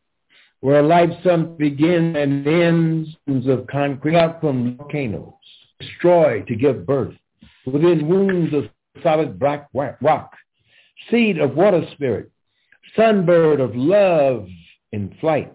where 0.62 0.84
life 0.84 1.10
some 1.24 1.58
begin 1.58 2.16
and 2.16 2.48
ends 2.48 3.48
of 3.48 3.68
concrete 3.68 4.16
out 4.16 4.40
from 4.40 4.78
volcanoes, 4.78 5.34
destroyed 5.80 6.48
to 6.48 6.56
give 6.56 6.86
birth, 6.86 7.16
within 7.66 8.08
wounds 8.08 8.54
of 8.54 8.66
solid 9.04 9.40
black 9.40 9.68
rock, 9.74 10.32
seed 11.10 11.40
of 11.40 11.56
water 11.56 11.84
spirit, 11.94 12.32
sunbird 12.98 13.60
of 13.60 13.76
love 13.76 14.48
in 14.92 15.16
flight, 15.20 15.52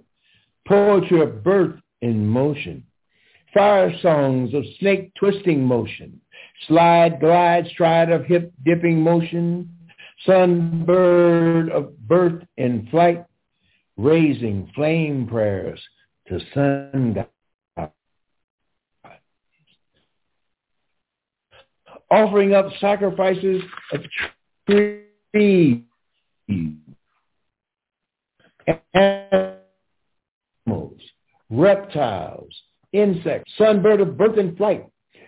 poetry 0.66 1.20
of 1.20 1.44
birth 1.44 1.78
in 2.02 2.26
motion, 2.26 2.82
fire 3.54 3.92
songs 4.02 4.54
of 4.54 4.64
snake 4.80 5.12
twisting 5.14 5.62
motion, 5.62 6.20
slide, 6.66 7.20
glide, 7.20 7.66
stride 7.68 8.10
of 8.10 8.24
hip 8.24 8.52
dipping 8.64 9.00
motion, 9.00 9.70
sunbird 10.26 11.70
of 11.70 11.96
birth 12.08 12.42
in 12.56 12.88
flight, 12.90 13.24
raising 13.96 14.70
flame 14.74 15.26
prayers 15.26 15.80
to 16.28 16.38
sun 16.54 17.26
God. 17.76 17.90
Offering 22.10 22.54
up 22.54 22.66
sacrifices 22.80 23.62
of 23.92 24.00
trees, 24.68 25.82
animals, 28.94 29.60
reptiles, 31.50 32.54
insects, 32.92 33.52
sunbird 33.58 34.00
of 34.00 34.16
birth 34.16 34.38
and 34.38 34.56
flight, 34.56 34.86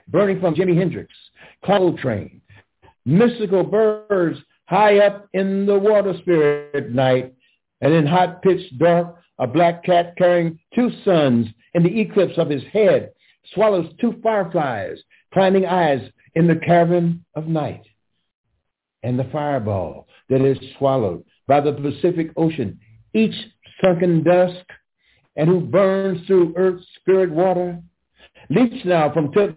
burning 0.08 0.40
from 0.40 0.54
Jimi 0.54 0.76
Hendrix, 0.76 1.12
Coltrane, 1.64 2.40
mystical 3.04 3.64
birds 3.64 4.38
high 4.66 4.98
up 4.98 5.28
in 5.32 5.66
the 5.66 5.78
water 5.78 6.14
spirit 6.20 6.92
night. 6.92 7.34
And 7.80 7.92
in 7.92 8.06
hot 8.06 8.42
pitch 8.42 8.76
dark, 8.78 9.16
a 9.38 9.46
black 9.46 9.84
cat 9.84 10.14
carrying 10.16 10.58
two 10.74 10.90
suns 11.04 11.46
in 11.74 11.82
the 11.82 12.00
eclipse 12.00 12.36
of 12.38 12.50
his 12.50 12.64
head 12.72 13.12
swallows 13.54 13.92
two 14.00 14.18
fireflies, 14.22 14.98
climbing 15.32 15.66
eyes 15.66 16.00
in 16.34 16.46
the 16.46 16.56
cavern 16.56 17.24
of 17.34 17.46
night. 17.46 17.82
And 19.02 19.18
the 19.18 19.28
fireball 19.32 20.08
that 20.28 20.40
is 20.40 20.58
swallowed 20.78 21.24
by 21.46 21.60
the 21.60 21.72
Pacific 21.72 22.30
Ocean, 22.36 22.78
each 23.14 23.34
sunken 23.82 24.22
dusk, 24.24 24.64
and 25.36 25.48
who 25.48 25.60
burns 25.60 26.26
through 26.26 26.54
earth's 26.56 26.84
spirit 27.00 27.30
water, 27.30 27.80
leaps 28.50 28.84
now 28.84 29.12
from 29.12 29.32
tips 29.32 29.54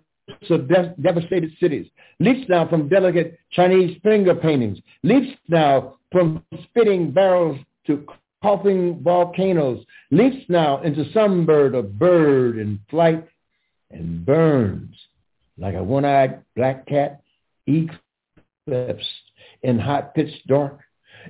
of 0.50 0.68
de- 0.68 0.94
devastated 1.02 1.52
cities, 1.60 1.88
leaps 2.20 2.48
now 2.48 2.68
from 2.68 2.88
delicate 2.88 3.40
Chinese 3.52 3.98
finger 4.04 4.36
paintings, 4.36 4.78
leaps 5.04 5.36
now 5.50 5.96
from 6.12 6.44
spitting 6.70 7.12
barrels 7.12 7.60
to 7.92 8.06
coughing 8.42 9.00
volcanoes, 9.04 9.86
leaps 10.10 10.46
now 10.50 10.82
into 10.82 11.12
some 11.14 11.46
bird 11.46 11.76
of 11.76 11.98
bird 12.00 12.58
in 12.58 12.80
flight 12.90 13.28
and 13.92 14.26
burns 14.26 14.96
like 15.58 15.76
a 15.76 15.84
one-eyed 15.84 16.42
black 16.56 16.88
cat 16.88 17.22
eclipsed 17.68 19.06
in 19.62 19.78
hot 19.78 20.16
pitch 20.16 20.34
dark, 20.48 20.80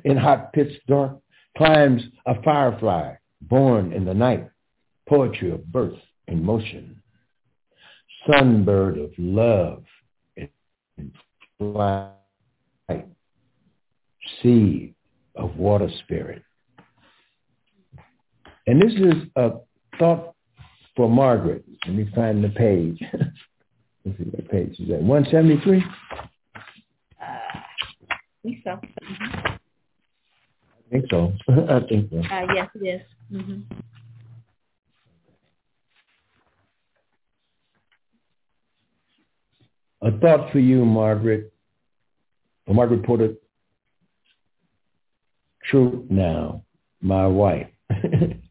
in 0.06 0.16
hot 0.16 0.54
pitch 0.54 0.72
dark, 0.88 1.18
climbs 1.58 2.02
a 2.26 2.42
firefly 2.44 3.14
born 3.42 3.92
in 3.92 4.06
the 4.06 4.14
night, 4.14 4.50
poetry 5.10 5.52
of 5.52 5.70
birth 5.72 6.00
and 6.28 6.42
motion, 6.42 7.02
sunbird 8.28 9.04
of 9.04 9.12
love 9.18 9.84
and 10.38 11.12
flight, 11.58 12.12
seed 14.42 14.94
of 15.36 15.58
water 15.58 15.90
spirit. 16.04 16.44
And 18.68 18.82
this 18.82 18.94
is 18.94 19.24
a 19.36 19.52
thought 19.98 20.36
for 20.96 21.10
Margaret. 21.10 21.66
Let 21.86 21.96
me 21.96 22.10
find 22.14 22.44
the 22.44 22.50
page. 22.50 23.02
Let's 24.06 24.18
see 24.18 24.24
what 24.26 24.50
page 24.50 24.80
is 24.80 24.88
that. 24.90 25.02
173? 25.02 25.84
Uh, 27.20 27.24
I 27.24 28.16
think 28.44 28.58
so. 28.64 28.70
Mm-hmm. 28.72 29.48
I 30.76 30.90
think 30.92 31.06
so. 31.10 31.34
I 31.50 31.80
think 31.88 32.10
so. 32.12 32.18
Uh, 32.18 32.48
yes, 32.56 32.70
it 32.76 32.86
is. 32.86 33.02
Mm-hmm. 33.34 33.62
A 40.04 40.12
thought 40.20 40.52
for 40.52 40.60
you, 40.60 40.84
Margaret. 40.84 41.54
Margaret 42.68 43.04
Porter. 43.04 43.34
Troupe 45.70 46.10
now, 46.10 46.64
my 47.02 47.28
wife. 47.28 47.68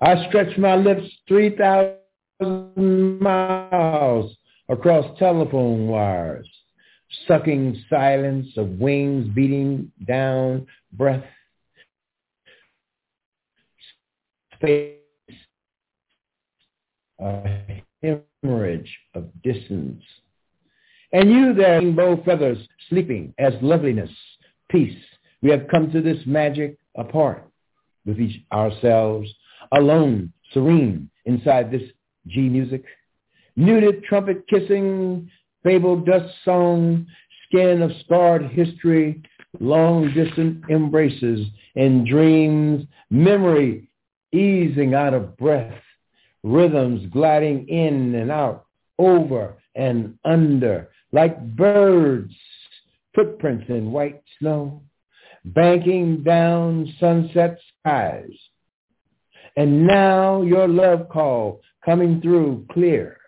I 0.00 0.26
stretch 0.28 0.58
my 0.58 0.76
lips 0.76 1.06
3,000 1.26 3.18
miles 3.20 4.36
across 4.68 5.18
telephone 5.18 5.88
wires, 5.88 6.48
sucking 7.26 7.82
silence 7.88 8.48
of 8.58 8.78
wings 8.78 9.26
beating 9.34 9.90
down 10.06 10.66
breath, 10.92 11.24
space, 14.54 14.96
a 17.18 17.82
hemorrhage 18.02 18.98
of 19.14 19.24
distance. 19.42 20.02
And 21.12 21.30
you 21.30 21.54
there, 21.54 21.80
bow 21.80 22.20
feathers, 22.22 22.58
sleeping 22.90 23.32
as 23.38 23.54
loveliness, 23.62 24.10
peace. 24.68 24.98
We 25.40 25.50
have 25.50 25.68
come 25.70 25.90
to 25.92 26.02
this 26.02 26.18
magic 26.26 26.76
apart 26.96 27.48
with 28.04 28.20
each 28.20 28.42
ourselves 28.52 29.32
alone, 29.72 30.32
serene, 30.52 31.10
inside 31.24 31.70
this 31.70 31.82
G 32.26 32.48
music. 32.48 32.84
Muted 33.56 34.04
trumpet 34.04 34.46
kissing, 34.48 35.30
fabled 35.62 36.06
dust 36.06 36.32
song, 36.44 37.06
skin 37.46 37.82
of 37.82 37.90
scarred 38.04 38.46
history, 38.50 39.22
long 39.60 40.12
distant 40.12 40.64
embraces 40.70 41.46
and 41.74 42.06
dreams, 42.06 42.86
memory 43.10 43.88
easing 44.32 44.94
out 44.94 45.14
of 45.14 45.36
breath, 45.36 45.80
rhythms 46.42 47.08
gliding 47.12 47.68
in 47.68 48.14
and 48.14 48.30
out, 48.30 48.66
over 48.98 49.54
and 49.74 50.18
under, 50.24 50.88
like 51.12 51.56
birds, 51.56 52.34
footprints 53.14 53.64
in 53.68 53.92
white 53.92 54.22
snow, 54.38 54.82
banking 55.44 56.22
down 56.22 56.92
sunset 56.98 57.58
skies, 57.80 58.32
and 59.56 59.86
now 59.86 60.42
your 60.42 60.68
love 60.68 61.08
call 61.08 61.60
coming 61.84 62.20
through 62.20 62.66
clear. 62.72 63.18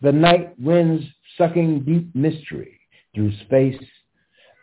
The 0.00 0.12
night 0.12 0.58
winds 0.58 1.04
sucking 1.36 1.84
deep 1.84 2.14
mystery 2.14 2.80
through 3.14 3.32
space. 3.44 3.80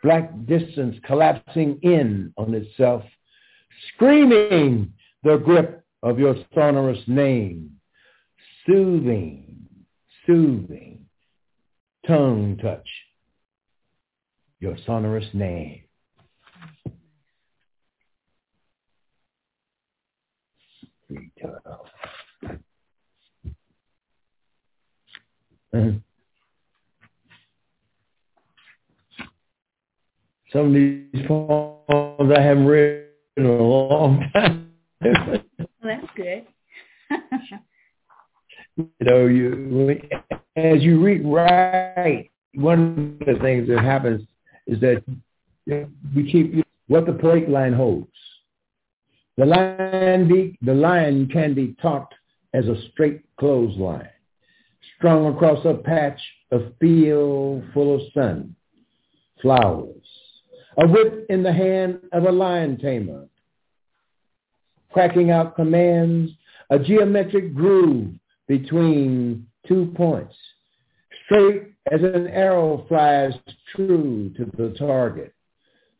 Black 0.02 0.30
distance 0.46 0.96
collapsing 1.04 1.78
in 1.82 2.32
on 2.36 2.54
itself. 2.54 3.02
Screaming 3.94 4.92
the 5.22 5.36
grip 5.36 5.84
of 6.02 6.18
your 6.18 6.36
sonorous 6.54 7.02
name. 7.06 7.70
Soothing, 8.66 9.56
soothing, 10.26 11.06
tongue 12.06 12.58
touch 12.62 12.86
your 14.60 14.76
sonorous 14.86 15.26
name. 15.32 15.82
Some 30.52 30.66
of 30.66 30.72
these 30.72 31.26
poems 31.26 32.32
I 32.34 32.40
haven't 32.40 32.66
read 32.66 33.06
in 33.36 33.46
a 33.46 33.52
long 33.52 34.30
time. 34.32 34.72
well, 35.00 35.42
that's 35.82 36.06
good. 36.16 36.46
you 38.76 38.88
know, 39.00 39.26
you 39.26 40.00
as 40.56 40.82
you 40.82 41.00
read 41.02 41.24
right, 41.26 42.30
one 42.54 43.18
of 43.20 43.26
the 43.26 43.40
things 43.42 43.68
that 43.68 43.80
happens 43.80 44.26
is 44.66 44.80
that 44.80 45.02
we 46.14 46.30
keep 46.30 46.64
what 46.88 47.06
the 47.06 47.12
plate 47.12 47.48
line 47.48 47.72
holds. 47.72 48.08
The 49.38 49.46
line, 49.46 50.26
be, 50.26 50.58
the 50.62 50.74
line 50.74 51.28
can 51.28 51.54
be 51.54 51.76
taught 51.80 52.12
as 52.54 52.66
a 52.66 52.74
straight 52.90 53.22
clothesline, 53.38 54.08
strung 54.96 55.32
across 55.32 55.64
a 55.64 55.74
patch 55.74 56.20
of 56.50 56.72
field 56.80 57.62
full 57.72 57.94
of 57.94 58.00
sun, 58.12 58.56
flowers, 59.40 60.08
a 60.76 60.88
whip 60.88 61.26
in 61.30 61.44
the 61.44 61.52
hand 61.52 62.00
of 62.10 62.24
a 62.24 62.32
lion 62.32 62.78
tamer, 62.78 63.28
cracking 64.92 65.30
out 65.30 65.54
commands, 65.54 66.32
a 66.70 66.78
geometric 66.80 67.54
groove 67.54 68.10
between 68.48 69.46
two 69.68 69.92
points, 69.94 70.34
straight 71.26 71.74
as 71.92 72.02
an 72.02 72.26
arrow 72.26 72.84
flies 72.88 73.34
true 73.72 74.32
to 74.36 74.46
the 74.56 74.74
target 74.76 75.32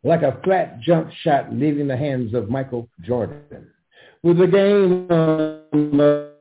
like 0.05 0.23
a 0.23 0.41
flat 0.45 0.81
jump 0.81 1.11
shot 1.23 1.53
leaving 1.53 1.89
the 1.89 1.97
hands 1.97 2.35
of 2.35 2.49
Michael 2.49 2.89
Jordan. 3.01 3.69
With 4.23 4.39
the 4.39 4.47
game 4.47 5.07
on 5.11 5.63
the 5.97 6.33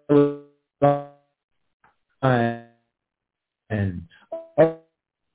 line 2.22 2.68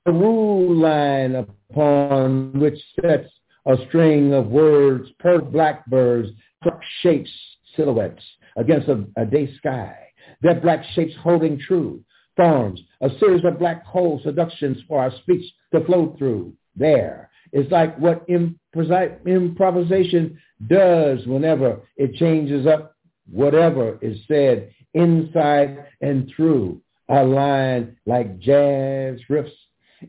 a 0.05 0.11
rule 0.11 0.75
line 0.75 1.35
upon 1.35 2.59
which 2.59 2.77
sets 3.01 3.29
a 3.65 3.75
string 3.87 4.33
of 4.33 4.47
words 4.47 5.09
per 5.19 5.39
blackbirds, 5.39 6.29
dark 6.63 6.81
shapes, 7.01 7.31
silhouettes 7.75 8.23
against 8.57 8.89
a, 8.89 9.05
a 9.17 9.25
day 9.25 9.53
sky. 9.57 9.95
Their 10.41 10.59
black 10.59 10.83
shapes 10.93 11.13
holding 11.21 11.57
true 11.59 12.03
forms 12.35 12.81
a 13.01 13.09
series 13.19 13.45
of 13.45 13.59
black 13.59 13.85
hole 13.85 14.19
seductions 14.23 14.77
for 14.87 14.99
our 14.99 15.11
speech 15.21 15.45
to 15.73 15.83
flow 15.85 16.15
through. 16.17 16.53
There, 16.75 17.29
it's 17.53 17.71
like 17.71 17.97
what 17.99 18.25
improvisation 18.27 20.39
does 20.67 21.25
whenever 21.27 21.81
it 21.95 22.15
changes 22.15 22.65
up 22.65 22.95
whatever 23.31 23.99
is 24.01 24.17
said 24.27 24.71
inside 24.95 25.85
and 26.01 26.31
through 26.35 26.81
a 27.09 27.23
line 27.23 27.95
like 28.07 28.39
jazz 28.39 29.19
riffs. 29.29 29.51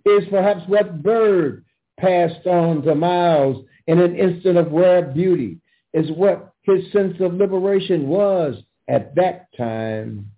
Is 0.07 0.25
perhaps 0.31 0.63
what 0.67 1.03
Bird 1.03 1.67
passed 2.01 2.47
on 2.47 2.81
to 2.83 2.95
Miles 2.95 3.67
in 3.87 4.01
an 4.01 4.17
instant 4.17 4.57
of 4.57 4.73
rare 4.73 5.03
beauty, 5.03 5.59
is 5.93 6.11
what 6.13 6.55
his 6.63 6.91
sense 6.93 7.21
of 7.21 7.35
liberation 7.35 8.09
was 8.09 8.57
at 8.89 9.15
that 9.17 9.49
time, 9.57 10.31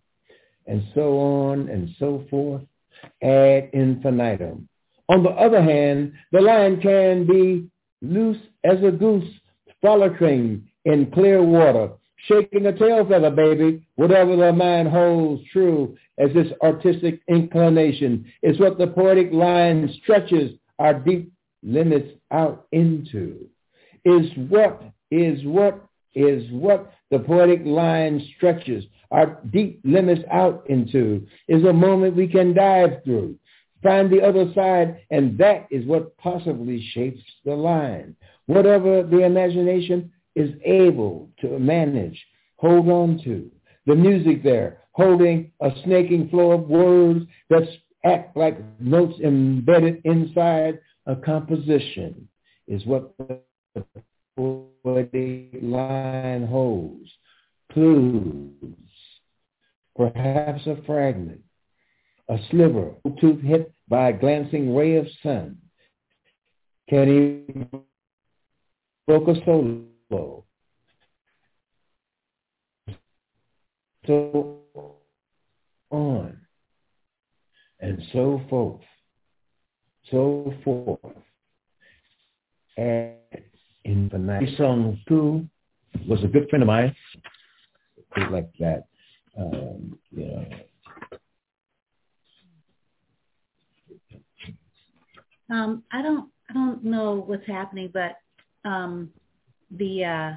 and 0.66 0.82
so 0.94 1.18
on 1.18 1.68
and 1.68 1.94
so 1.98 2.24
forth 2.28 2.62
ad 3.22 3.70
infinitum 3.72 4.68
On 5.08 5.22
the 5.22 5.30
other 5.30 5.62
hand, 5.62 6.12
the 6.32 6.40
lion 6.40 6.80
can 6.80 7.26
be 7.26 7.68
loose 8.02 8.38
as 8.64 8.82
a 8.82 8.90
goose 8.90 9.28
frolicking 9.80 10.66
in 10.84 11.10
clear 11.12 11.42
water, 11.42 11.90
shaking 12.26 12.66
a 12.66 12.76
tail 12.76 13.06
feather, 13.06 13.30
baby, 13.30 13.86
whatever 13.96 14.36
the 14.36 14.52
mind 14.52 14.88
holds 14.88 15.42
true 15.52 15.96
as 16.18 16.32
this 16.32 16.48
artistic 16.62 17.20
inclination 17.28 18.24
is 18.42 18.58
what 18.58 18.78
the 18.78 18.86
poetic 18.86 19.32
line 19.32 19.92
stretches 20.02 20.52
our 20.78 20.94
deep 20.94 21.32
limits 21.62 22.08
out 22.30 22.66
into. 22.72 23.48
Is 24.04 24.30
what, 24.48 24.82
is 25.10 25.44
what, 25.44 25.84
is 26.14 26.50
what 26.50 26.92
the 27.10 27.18
poetic 27.18 27.62
line 27.64 28.24
stretches 28.36 28.84
our 29.10 29.40
deep 29.52 29.80
limits 29.84 30.22
out 30.32 30.64
into. 30.68 31.26
Is 31.48 31.64
a 31.64 31.72
moment 31.72 32.16
we 32.16 32.28
can 32.28 32.54
dive 32.54 33.04
through, 33.04 33.36
find 33.86 34.10
the 34.10 34.20
other 34.20 34.52
side, 34.52 35.00
and 35.12 35.38
that 35.38 35.68
is 35.70 35.86
what 35.86 36.16
possibly 36.18 36.84
shapes 36.92 37.22
the 37.44 37.54
line. 37.54 38.16
Whatever 38.46 39.04
the 39.04 39.20
imagination 39.20 40.10
is 40.34 40.50
able 40.64 41.30
to 41.40 41.58
manage, 41.60 42.20
hold 42.56 42.88
on 42.88 43.20
to. 43.22 43.48
The 43.86 43.94
music 43.94 44.42
there, 44.42 44.80
holding 44.90 45.52
a 45.60 45.70
snaking 45.84 46.28
flow 46.30 46.50
of 46.50 46.68
words 46.68 47.26
that 47.48 47.62
act 48.04 48.36
like 48.36 48.58
notes 48.80 49.20
embedded 49.20 50.00
inside 50.04 50.80
a 51.06 51.14
composition 51.14 52.28
is 52.66 52.84
what 52.86 53.14
the 54.36 55.48
line 55.62 56.46
holds. 56.46 57.08
Clues, 57.72 58.50
perhaps 59.96 60.66
a 60.66 60.76
fragment, 60.86 61.42
a 62.28 62.38
sliver, 62.50 62.92
tooth 63.20 63.40
hit 63.42 63.72
by 63.88 64.10
a 64.10 64.12
glancing 64.12 64.74
ray 64.74 64.96
of 64.96 65.06
sun. 65.22 65.58
Can 66.88 67.44
evoke 69.08 69.28
a 69.28 69.34
solo. 69.44 70.44
So 74.06 74.60
on 75.90 76.38
and 77.80 78.02
so 78.12 78.40
forth, 78.48 78.80
so 80.10 80.54
forth. 80.64 81.00
And 82.76 83.14
in 83.84 84.08
the 84.12 84.18
night, 84.18 84.48
song 84.56 85.00
two 85.08 85.48
was 86.08 86.22
a 86.22 86.28
good 86.28 86.48
friend 86.48 86.62
of 86.62 86.66
mine. 86.68 86.94
Like 88.30 88.50
that, 88.60 88.84
um, 89.38 89.98
you 90.10 90.24
know. 90.24 90.44
Um, 95.50 95.82
I 95.92 96.02
don't, 96.02 96.30
I 96.50 96.54
don't 96.54 96.84
know 96.84 97.22
what's 97.26 97.46
happening, 97.46 97.90
but 97.92 98.16
um, 98.64 99.10
the 99.70 100.04
uh, 100.04 100.32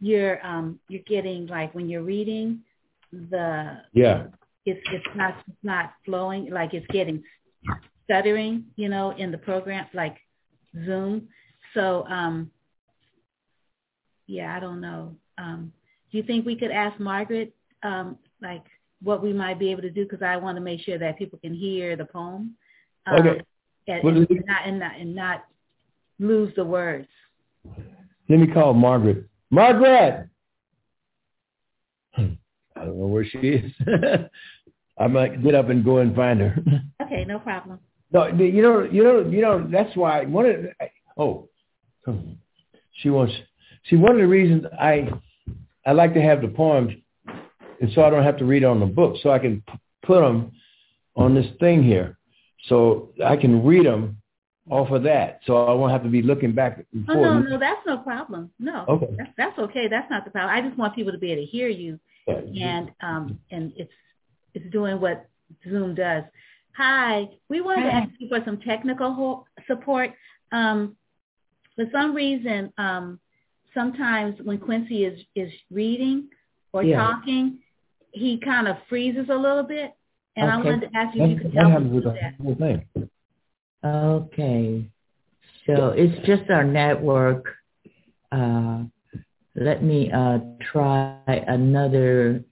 you're 0.00 0.44
um, 0.46 0.78
you're 0.88 1.02
getting 1.02 1.46
like 1.46 1.74
when 1.74 1.88
you're 1.88 2.02
reading 2.02 2.60
the 3.12 3.78
yeah. 3.92 4.24
it's 4.66 4.80
it's 4.92 5.06
not 5.16 5.34
it's 5.46 5.56
not 5.62 5.92
flowing 6.04 6.50
like 6.50 6.74
it's 6.74 6.86
getting 6.88 7.22
stuttering 8.04 8.64
you 8.76 8.88
know 8.88 9.10
in 9.12 9.30
the 9.32 9.38
program 9.38 9.86
like 9.94 10.16
Zoom. 10.84 11.28
So 11.74 12.06
um 12.08 12.50
yeah 14.26 14.54
I 14.56 14.60
don't 14.60 14.80
know. 14.80 15.16
Um 15.38 15.72
do 16.12 16.18
you 16.18 16.24
think 16.24 16.44
we 16.44 16.56
could 16.56 16.70
ask 16.70 16.98
Margaret 17.00 17.54
um 17.82 18.18
like 18.42 18.64
what 19.02 19.22
we 19.22 19.32
might 19.32 19.58
be 19.58 19.70
able 19.70 19.82
to 19.82 19.90
do? 19.90 20.04
Because 20.04 20.22
I 20.22 20.36
want 20.36 20.56
to 20.56 20.62
make 20.62 20.80
sure 20.80 20.98
that 20.98 21.18
people 21.18 21.38
can 21.38 21.54
hear 21.54 21.96
the 21.96 22.04
poem 22.04 22.56
um, 23.10 23.18
okay 23.20 23.42
and, 23.88 24.06
and, 24.06 24.30
and, 24.30 24.44
not, 24.46 24.66
and 24.66 24.78
not 24.78 25.00
and 25.00 25.14
not 25.14 25.44
lose 26.18 26.52
the 26.56 26.64
words 26.64 27.08
let 28.28 28.38
me 28.38 28.46
call 28.46 28.74
Margaret 28.74 29.26
Margaret 29.50 30.28
I 32.78 32.84
don't 32.84 32.98
know 32.98 33.06
where 33.06 33.24
she 33.24 33.38
is. 33.38 33.72
I 34.98 35.06
might 35.06 35.42
get 35.42 35.54
up 35.54 35.68
and 35.68 35.84
go 35.84 35.98
and 35.98 36.14
find 36.14 36.40
her. 36.40 36.56
Okay, 37.00 37.24
no 37.24 37.38
problem. 37.38 37.78
No, 38.12 38.26
you 38.26 38.60
know, 38.60 38.82
you 38.82 39.02
know, 39.02 39.20
you 39.20 39.40
know. 39.40 39.66
That's 39.72 39.96
why 39.96 40.26
one 40.26 40.44
of 40.44 40.56
the, 40.56 40.72
oh, 41.16 41.48
she 42.92 43.08
wants. 43.08 43.32
See, 43.88 43.96
one 43.96 44.12
of 44.12 44.18
the 44.18 44.26
reasons 44.26 44.66
I 44.78 45.08
I 45.86 45.92
like 45.92 46.12
to 46.14 46.20
have 46.20 46.42
the 46.42 46.48
poems, 46.48 46.92
and 47.80 47.90
so 47.94 48.02
I 48.02 48.10
don't 48.10 48.24
have 48.24 48.36
to 48.38 48.44
read 48.44 48.62
on 48.62 48.78
the 48.78 48.84
book, 48.86 49.16
so 49.22 49.30
I 49.30 49.38
can 49.38 49.62
p- 49.66 49.78
put 50.02 50.20
them 50.20 50.52
on 51.16 51.34
this 51.34 51.46
thing 51.60 51.82
here, 51.82 52.17
so 52.66 53.10
I 53.24 53.36
can 53.36 53.64
read 53.64 53.86
them 53.86 54.20
off 54.70 54.90
of 54.90 55.02
that, 55.04 55.40
so 55.46 55.66
I 55.66 55.72
won't 55.72 55.92
have 55.92 56.02
to 56.02 56.10
be 56.10 56.22
looking 56.22 56.52
back 56.52 56.84
and 56.92 57.06
forth. 57.06 57.18
Oh 57.18 57.22
no, 57.22 57.38
no, 57.38 57.58
that's 57.58 57.80
no 57.86 57.98
problem. 57.98 58.50
No, 58.58 58.84
okay, 58.88 59.14
that's, 59.16 59.30
that's 59.36 59.58
okay. 59.58 59.88
That's 59.88 60.10
not 60.10 60.24
the 60.24 60.30
problem. 60.30 60.54
I 60.54 60.66
just 60.66 60.78
want 60.78 60.94
people 60.94 61.12
to 61.12 61.18
be 61.18 61.32
able 61.32 61.42
to 61.42 61.46
hear 61.46 61.68
you 61.68 61.98
and 62.28 62.90
um, 63.00 63.38
and 63.50 63.72
it's 63.76 63.92
it's 64.54 64.70
doing 64.70 65.00
what 65.00 65.28
Zoom 65.68 65.94
does. 65.94 66.24
Hi, 66.76 67.28
we 67.48 67.60
wanted 67.60 67.84
to 67.84 67.94
ask 67.94 68.10
you 68.18 68.28
for 68.28 68.40
some 68.44 68.58
technical 68.60 69.46
support. 69.66 70.10
Um, 70.52 70.96
for 71.74 71.86
some 71.92 72.14
reason, 72.14 72.72
um, 72.78 73.18
sometimes 73.74 74.36
when 74.42 74.58
Quincy 74.58 75.04
is 75.04 75.18
is 75.34 75.52
reading 75.70 76.28
or 76.72 76.82
yeah. 76.82 76.96
talking, 76.96 77.58
he 78.12 78.38
kind 78.38 78.68
of 78.68 78.76
freezes 78.88 79.28
a 79.30 79.34
little 79.34 79.62
bit, 79.62 79.92
and 80.38 80.50
okay. 80.50 80.52
I 80.52 80.56
wanted 80.56 80.80
to 80.90 80.96
ask 80.96 81.16
you 81.16 81.24
if 81.24 81.30
you 81.30 81.36
could 81.50 81.54
help 81.54 81.82
me 81.82 81.88
with 81.90 82.58
that. 82.58 82.86
Okay, 83.84 84.84
so 85.66 85.90
it's 85.96 86.26
just 86.26 86.50
our 86.50 86.64
network. 86.64 87.44
Uh, 88.32 88.84
let 89.54 89.82
me 89.82 90.10
uh, 90.12 90.38
try 90.72 91.16
another 91.26 92.44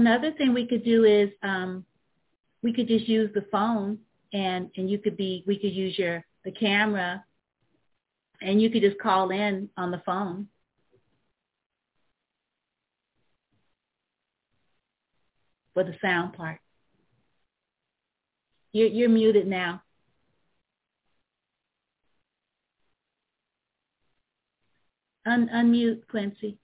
another 0.00 0.32
thing 0.32 0.54
we 0.54 0.66
could 0.66 0.82
do 0.82 1.04
is 1.04 1.28
um, 1.42 1.84
we 2.62 2.72
could 2.72 2.88
just 2.88 3.06
use 3.06 3.30
the 3.34 3.44
phone 3.52 3.98
and 4.32 4.70
and 4.76 4.88
you 4.88 4.98
could 4.98 5.16
be 5.16 5.44
we 5.46 5.58
could 5.58 5.72
use 5.72 5.98
your 5.98 6.24
the 6.44 6.52
camera 6.52 7.22
and 8.40 8.62
you 8.62 8.70
could 8.70 8.82
just 8.82 8.98
call 8.98 9.30
in 9.30 9.68
on 9.76 9.90
the 9.90 10.02
phone. 10.06 10.48
For 15.74 15.84
the 15.84 15.94
sound 16.02 16.32
part. 16.32 16.58
You're, 18.72 18.88
you're 18.88 19.08
muted 19.08 19.46
now. 19.46 19.82
Un- 25.26 25.50
unmute, 25.52 26.06
Quincy. 26.08 26.58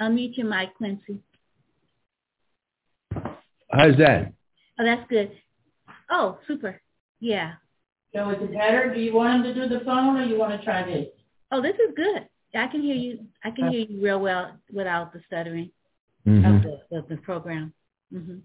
Unmute 0.00 0.36
your 0.36 0.46
mic, 0.46 0.74
Quincy. 0.76 1.20
How's 3.70 3.96
that? 3.98 4.32
Oh, 4.78 4.84
that's 4.84 5.08
good. 5.08 5.32
Oh, 6.10 6.38
super. 6.46 6.80
Yeah. 7.20 7.54
So 8.14 8.30
is 8.30 8.38
it 8.40 8.52
better? 8.52 8.92
Do 8.94 9.00
you 9.00 9.14
want 9.14 9.44
him 9.46 9.54
to 9.54 9.54
do 9.54 9.68
the 9.68 9.84
phone 9.84 10.16
or 10.16 10.24
you 10.24 10.38
want 10.38 10.58
to 10.58 10.64
try 10.64 10.84
this? 10.84 11.08
Oh, 11.50 11.60
this 11.62 11.74
is 11.74 11.94
good. 11.96 12.28
I 12.54 12.66
can 12.68 12.80
hear 12.80 12.94
you. 12.94 13.26
I 13.44 13.50
can 13.50 13.70
hear 13.70 13.84
you 13.86 14.02
real 14.02 14.20
well 14.20 14.56
without 14.72 15.12
the 15.12 15.20
stuttering 15.26 15.70
mm-hmm. 16.26 16.56
of, 16.56 16.62
the, 16.62 16.96
of 16.96 17.08
the 17.08 17.16
program. 17.18 17.72
Mm-hmm. 18.12 18.38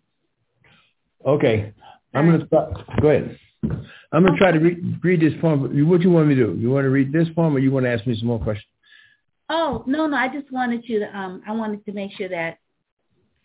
Okay. 1.25 1.73
I'm 2.13 2.27
going 2.27 2.39
to 2.41 2.47
start. 2.47 2.73
Go 3.01 3.09
ahead. 3.09 3.37
I'm 4.11 4.23
going 4.23 4.33
to 4.33 4.39
try 4.39 4.51
to 4.51 4.59
read, 4.59 4.99
read 5.03 5.21
this 5.21 5.33
poem. 5.39 5.61
What 5.61 6.01
do 6.01 6.03
you 6.03 6.11
want 6.11 6.27
me 6.27 6.35
to 6.35 6.47
do? 6.47 6.59
You 6.59 6.71
want 6.71 6.83
to 6.85 6.89
read 6.89 7.13
this 7.13 7.27
poem 7.35 7.55
or 7.55 7.59
you 7.59 7.71
want 7.71 7.85
to 7.85 7.91
ask 7.91 8.05
me 8.05 8.17
some 8.17 8.27
more 8.27 8.39
questions? 8.39 8.70
Oh, 9.53 9.83
no, 9.85 10.07
no. 10.07 10.15
I 10.15 10.29
just 10.29 10.49
wanted 10.51 10.87
you 10.87 10.99
to, 10.99 11.17
um, 11.17 11.41
I 11.45 11.51
wanted 11.51 11.83
to 11.85 11.91
make 11.91 12.13
sure 12.13 12.29
that 12.29 12.57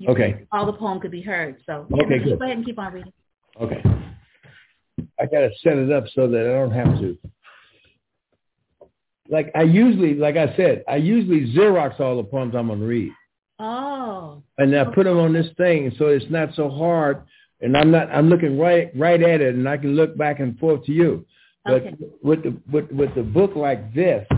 Okay. 0.06 0.32
can- 0.32 0.46
all 0.52 0.64
the 0.64 0.72
poem 0.72 1.00
could 1.00 1.10
be 1.10 1.20
heard. 1.20 1.56
So 1.66 1.86
Okay, 1.92 2.20
go 2.20 2.34
ahead 2.44 2.56
and 2.58 2.64
keep 2.64 2.78
on 2.78 2.92
reading. 2.92 3.12
Okay. 3.60 3.82
I 5.18 5.26
gotta 5.26 5.50
set 5.62 5.76
it 5.78 5.90
up 5.90 6.06
so 6.08 6.28
that 6.28 6.46
I 6.46 6.52
don't 6.52 6.70
have 6.70 7.00
to. 7.00 7.18
Like 9.28 9.50
I 9.56 9.62
usually, 9.62 10.14
like 10.14 10.36
I 10.36 10.54
said, 10.56 10.84
I 10.86 10.96
usually 10.96 11.52
Xerox 11.52 11.98
all 11.98 12.16
the 12.16 12.24
poems 12.24 12.54
I'm 12.54 12.68
gonna 12.68 12.84
read, 12.84 13.12
Oh, 13.58 14.42
and 14.58 14.76
I 14.76 14.84
put 14.84 15.04
them 15.04 15.18
on 15.18 15.32
this 15.32 15.50
thing 15.54 15.90
so 15.98 16.06
it's 16.06 16.30
not 16.30 16.54
so 16.54 16.68
hard, 16.68 17.22
and 17.60 17.76
I'm 17.76 17.90
not, 17.90 18.08
I'm 18.12 18.28
looking 18.28 18.58
right, 18.58 18.90
right 18.94 19.20
at 19.20 19.40
it, 19.40 19.54
and 19.54 19.68
I 19.68 19.78
can 19.78 19.96
look 19.96 20.16
back 20.16 20.38
and 20.38 20.56
forth 20.58 20.84
to 20.84 20.92
you. 20.92 21.24
But 21.64 21.82
Okay. 21.82 21.96
with 22.22 22.42
the 22.44 22.54
with 22.70 22.92
with 22.92 23.14
the 23.16 23.22
book 23.24 23.56
like 23.56 23.92
this, 23.94 24.28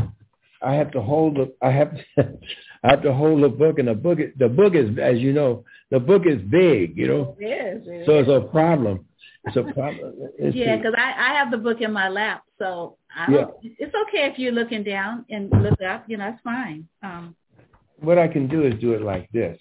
I 0.63 0.75
have 0.75 0.91
to 0.93 1.01
hold 1.01 1.37
the, 1.37 1.55
I 1.63 1.71
have, 1.71 1.97
I 2.19 2.91
have 2.91 3.03
to 3.03 3.13
hold 3.13 3.43
the 3.43 3.49
book, 3.49 3.79
and 3.79 3.89
the 3.89 3.95
book, 3.95 4.21
is- 4.21 4.33
the 4.39 4.49
book 4.49 4.75
is, 4.75 4.99
as 4.99 5.19
you 5.19 5.33
know, 5.33 5.65
the 5.91 6.01
book 6.01 6.23
is 6.27 6.41
big, 6.43 6.97
you 6.97 7.09
know, 7.09 7.37
it 7.39 7.45
is. 7.45 7.83
it 7.87 8.07
so 8.07 8.19
it's 8.19 8.29
a 8.29 8.49
problem. 8.51 9.07
It's 9.45 9.57
a 9.57 9.63
problem. 9.73 10.15
It's 10.39 10.57
Yeah, 10.57 10.77
because 10.77 10.95
I, 10.97 11.31
I 11.31 11.35
have 11.35 11.51
the 11.51 11.59
book 11.59 11.81
in 11.81 11.93
my 11.93 12.09
lap, 12.09 12.43
so 12.59 12.97
I 13.15 13.33
Yeah. 13.33 13.47
it's 13.63 13.95
okay 14.07 14.27
if 14.27 14.39
you're 14.39 14.53
looking 14.53 14.83
down 14.85 15.25
and 15.31 15.51
look 15.51 15.81
up. 15.83 16.05
You 16.09 16.17
know, 16.17 16.31
that's 16.31 16.43
fine. 16.43 16.89
Um, 17.03 17.35
what 18.01 18.19
I 18.19 18.29
can 18.29 18.47
do 18.47 18.65
is 18.65 18.75
do 18.81 18.93
it 18.93 19.03
like 19.03 19.31
this. 19.33 19.59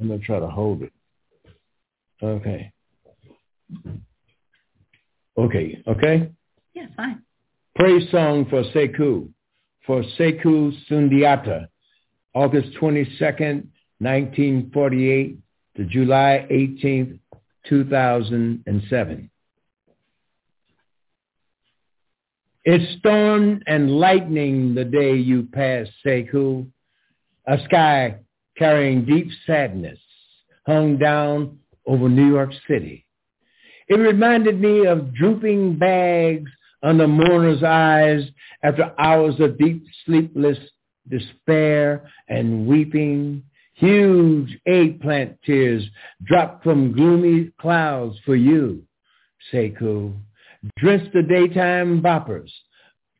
I'm 0.00 0.08
gonna 0.08 0.18
try 0.18 0.38
to 0.38 0.48
hold 0.48 0.82
it. 0.82 0.92
Okay. 2.22 2.72
Okay, 5.38 5.82
okay. 5.86 6.30
yeah, 6.72 6.86
fine. 6.96 7.22
Praise 7.74 8.10
song 8.10 8.46
for 8.48 8.62
Sekou, 8.72 9.28
for 9.86 10.02
Sekou 10.18 10.72
Sundiata, 10.90 11.68
August 12.34 12.68
22nd, 12.80 13.66
1948 13.98 15.38
to 15.76 15.84
July 15.84 16.46
18th, 16.50 17.18
2007. 17.68 19.30
It 22.64 22.98
stormed 22.98 23.62
and 23.68 23.92
lightning 23.92 24.74
the 24.74 24.84
day 24.84 25.14
you 25.14 25.44
passed, 25.44 25.92
Sekou. 26.04 26.66
A 27.46 27.58
sky 27.64 28.16
carrying 28.58 29.04
deep 29.04 29.28
sadness 29.46 30.00
hung 30.66 30.96
down 30.98 31.60
over 31.86 32.08
New 32.08 32.26
York 32.26 32.50
City. 32.68 33.06
It 33.88 33.94
reminded 33.94 34.60
me 34.60 34.84
of 34.86 35.14
drooping 35.14 35.78
bags 35.78 36.50
under 36.82 37.06
mourners' 37.08 37.62
eyes 37.62 38.22
after 38.62 38.92
hours 38.98 39.38
of 39.40 39.58
deep 39.58 39.84
sleepless 40.04 40.58
despair 41.08 42.08
and 42.28 42.66
weeping. 42.66 43.42
Huge 43.74 44.58
eggplant 44.66 45.38
tears 45.42 45.84
dropped 46.24 46.64
from 46.64 46.92
gloomy 46.92 47.50
clouds 47.60 48.16
for 48.24 48.34
you, 48.34 48.82
Sekou. 49.52 50.14
Drenched 50.78 51.12
the 51.12 51.22
daytime 51.22 52.00
boppers, 52.00 52.50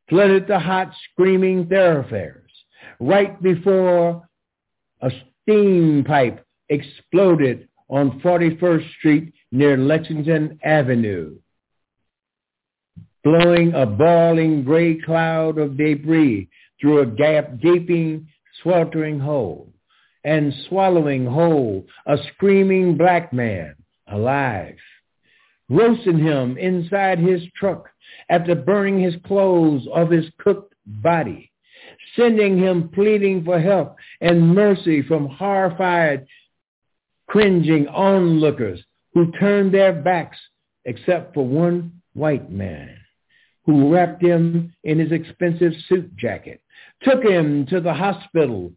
flooded 0.08 0.48
the 0.48 0.58
hot 0.58 0.92
screaming 1.12 1.66
thoroughfares. 1.66 2.50
Right 2.98 3.40
before 3.42 4.26
a 5.02 5.10
steam 5.42 6.04
pipe 6.04 6.44
exploded 6.70 7.68
on 7.88 8.20
41st 8.20 8.90
Street 8.98 9.34
near 9.52 9.76
Lexington 9.76 10.58
Avenue, 10.64 11.36
blowing 13.26 13.74
a 13.74 13.84
bawling 13.84 14.62
gray 14.62 14.94
cloud 15.00 15.58
of 15.58 15.76
debris 15.76 16.48
through 16.80 17.00
a 17.00 17.06
gap, 17.06 17.58
gaping, 17.60 18.24
sweltering 18.62 19.18
hole, 19.18 19.68
and 20.22 20.54
swallowing 20.68 21.26
whole 21.26 21.84
a 22.06 22.16
screaming 22.28 22.96
black 22.96 23.32
man 23.32 23.74
alive, 24.06 24.76
roasting 25.68 26.20
him 26.20 26.56
inside 26.56 27.18
his 27.18 27.42
truck 27.56 27.88
after 28.28 28.54
burning 28.54 29.00
his 29.00 29.16
clothes 29.26 29.88
of 29.92 30.08
his 30.08 30.26
cooked 30.38 30.72
body, 30.86 31.50
sending 32.14 32.56
him 32.56 32.88
pleading 32.90 33.44
for 33.44 33.58
help 33.58 33.96
and 34.20 34.54
mercy 34.54 35.02
from 35.02 35.26
horrified, 35.26 36.24
cringing 37.26 37.88
onlookers 37.88 38.80
who 39.14 39.32
turned 39.32 39.74
their 39.74 39.92
backs 39.92 40.38
except 40.84 41.34
for 41.34 41.44
one 41.44 41.90
white 42.14 42.52
man 42.52 42.96
who 43.66 43.92
wrapped 43.92 44.22
him 44.22 44.72
in 44.84 44.98
his 44.98 45.12
expensive 45.12 45.72
suit 45.88 46.16
jacket, 46.16 46.62
took 47.02 47.22
him 47.22 47.66
to 47.66 47.80
the 47.80 47.92
hospital, 47.92 48.72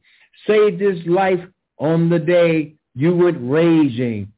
saved 0.47 0.81
his 0.81 1.05
life 1.05 1.39
on 1.77 2.09
the 2.09 2.19
day 2.19 2.75
you 2.95 3.15
went 3.15 3.37
raging 3.39 4.31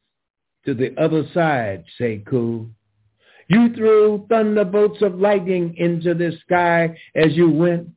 to 0.65 0.73
the 0.73 0.95
other 1.02 1.23
side, 1.34 1.86
Sekou. 1.99 2.69
You 3.48 3.73
threw 3.73 4.26
thunderbolts 4.30 5.02
of 5.02 5.19
lightning 5.19 5.76
into 5.78 6.14
the 6.14 6.38
sky 6.45 6.95
as 7.15 7.34
you 7.34 7.49
went. 7.49 7.90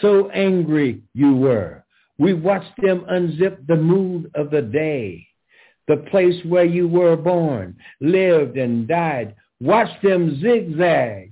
So 0.00 0.30
angry 0.30 1.02
you 1.14 1.36
were. 1.36 1.84
We 2.18 2.34
watched 2.34 2.80
them 2.82 3.04
unzip 3.10 3.66
the 3.66 3.76
mood 3.76 4.30
of 4.34 4.50
the 4.50 4.62
day, 4.62 5.26
the 5.88 5.98
place 6.10 6.44
where 6.44 6.64
you 6.64 6.86
were 6.86 7.16
born, 7.16 7.76
lived 8.00 8.56
and 8.56 8.86
died. 8.86 9.34
Watched 9.60 10.02
them 10.02 10.40
zigzag 10.40 11.29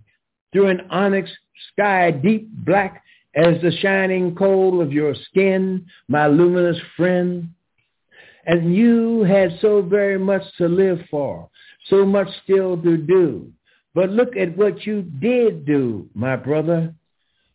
through 0.52 0.68
an 0.68 0.82
onyx 0.90 1.30
sky 1.72 2.10
deep 2.10 2.48
black 2.64 3.02
as 3.34 3.60
the 3.62 3.72
shining 3.80 4.34
coal 4.34 4.80
of 4.80 4.92
your 4.92 5.14
skin, 5.14 5.86
my 6.08 6.26
luminous 6.26 6.78
friend. 6.96 7.48
And 8.46 8.74
you 8.74 9.22
had 9.24 9.58
so 9.60 9.82
very 9.82 10.18
much 10.18 10.42
to 10.56 10.68
live 10.68 11.00
for, 11.10 11.48
so 11.86 12.04
much 12.04 12.28
still 12.44 12.80
to 12.82 12.96
do. 12.96 13.52
But 13.94 14.10
look 14.10 14.36
at 14.36 14.56
what 14.56 14.86
you 14.86 15.02
did 15.02 15.66
do, 15.66 16.08
my 16.14 16.36
brother. 16.36 16.94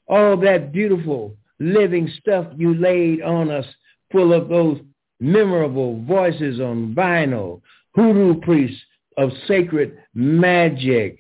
All 0.08 0.38
that 0.38 0.72
beautiful 0.72 1.36
living 1.60 2.12
stuff 2.20 2.48
you 2.58 2.76
laid 2.76 3.22
on 3.22 3.50
us 3.50 3.66
full 4.12 4.34
of 4.34 4.50
those 4.50 4.80
memorable 5.20 6.02
voices 6.04 6.60
on 6.60 6.94
vinyl, 6.94 7.62
hoodoo 7.96 8.40
priests 8.42 8.82
of 9.18 9.32
sacred 9.48 9.98
magic, 10.14 11.18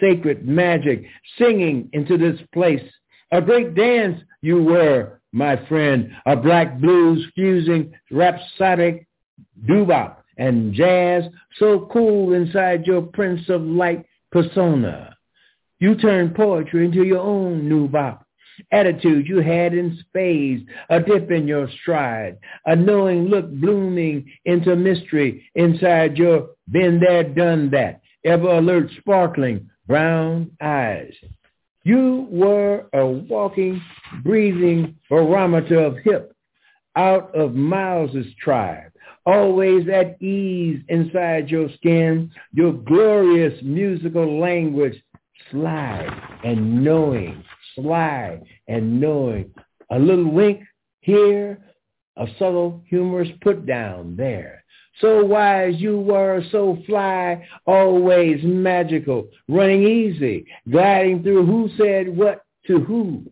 sacred 0.00 0.46
magic, 0.46 1.04
singing 1.38 1.88
into 1.92 2.16
this 2.16 2.40
place. 2.52 2.82
A 3.32 3.40
great 3.40 3.74
dance 3.74 4.20
you 4.40 4.62
were, 4.62 5.20
my 5.32 5.56
friend, 5.66 6.10
a 6.26 6.36
black 6.36 6.78
blues 6.78 7.26
fusing 7.34 7.92
rhapsodic 8.10 9.06
doo-wop 9.66 10.24
and 10.38 10.72
jazz, 10.72 11.24
so 11.58 11.88
cool 11.92 12.32
inside 12.32 12.86
your 12.86 13.02
Prince 13.02 13.48
of 13.48 13.62
Light 13.62 14.06
persona. 14.30 15.16
You 15.80 15.96
turned 15.96 16.34
poetry 16.34 16.84
into 16.84 17.04
your 17.04 17.20
own 17.20 17.68
new 17.68 17.88
bop. 17.88 18.24
Attitude 18.72 19.28
you 19.28 19.38
had 19.38 19.72
in 19.72 19.96
spades, 20.00 20.64
a 20.90 20.98
dip 20.98 21.30
in 21.30 21.46
your 21.46 21.68
stride, 21.80 22.38
a 22.66 22.74
knowing 22.74 23.26
look 23.26 23.48
blooming 23.48 24.28
into 24.44 24.74
mystery 24.74 25.48
inside 25.54 26.16
your 26.16 26.50
been 26.68 26.98
there, 26.98 27.22
done 27.22 27.70
that, 27.70 28.00
ever 28.24 28.48
alert, 28.48 28.90
sparkling 28.98 29.70
brown 29.88 30.50
eyes. 30.60 31.12
You 31.82 32.28
were 32.30 32.84
a 32.92 33.06
walking, 33.06 33.82
breathing 34.22 34.94
barometer 35.08 35.80
of 35.80 35.96
hip 36.04 36.34
out 36.94 37.34
of 37.34 37.54
Miles's 37.54 38.26
tribe, 38.42 38.92
always 39.24 39.88
at 39.88 40.20
ease 40.22 40.82
inside 40.88 41.48
your 41.48 41.68
skin, 41.76 42.30
your 42.52 42.72
glorious 42.72 43.58
musical 43.62 44.38
language, 44.38 45.02
sly 45.50 46.06
and 46.44 46.84
knowing, 46.84 47.42
sly 47.74 48.40
and 48.66 49.00
knowing. 49.00 49.50
A 49.90 49.98
little 49.98 50.30
wink 50.30 50.62
here, 51.00 51.58
a 52.16 52.26
subtle 52.38 52.82
humorous 52.86 53.28
put 53.40 53.64
down 53.64 54.16
there. 54.16 54.57
So 55.00 55.24
wise 55.24 55.74
you 55.78 56.00
were, 56.00 56.42
so 56.50 56.78
fly, 56.86 57.46
always 57.66 58.42
magical, 58.42 59.28
running 59.48 59.86
easy, 59.86 60.46
gliding 60.70 61.22
through 61.22 61.46
who 61.46 61.70
said 61.76 62.08
what 62.08 62.44
to 62.66 62.80
who, 62.80 63.24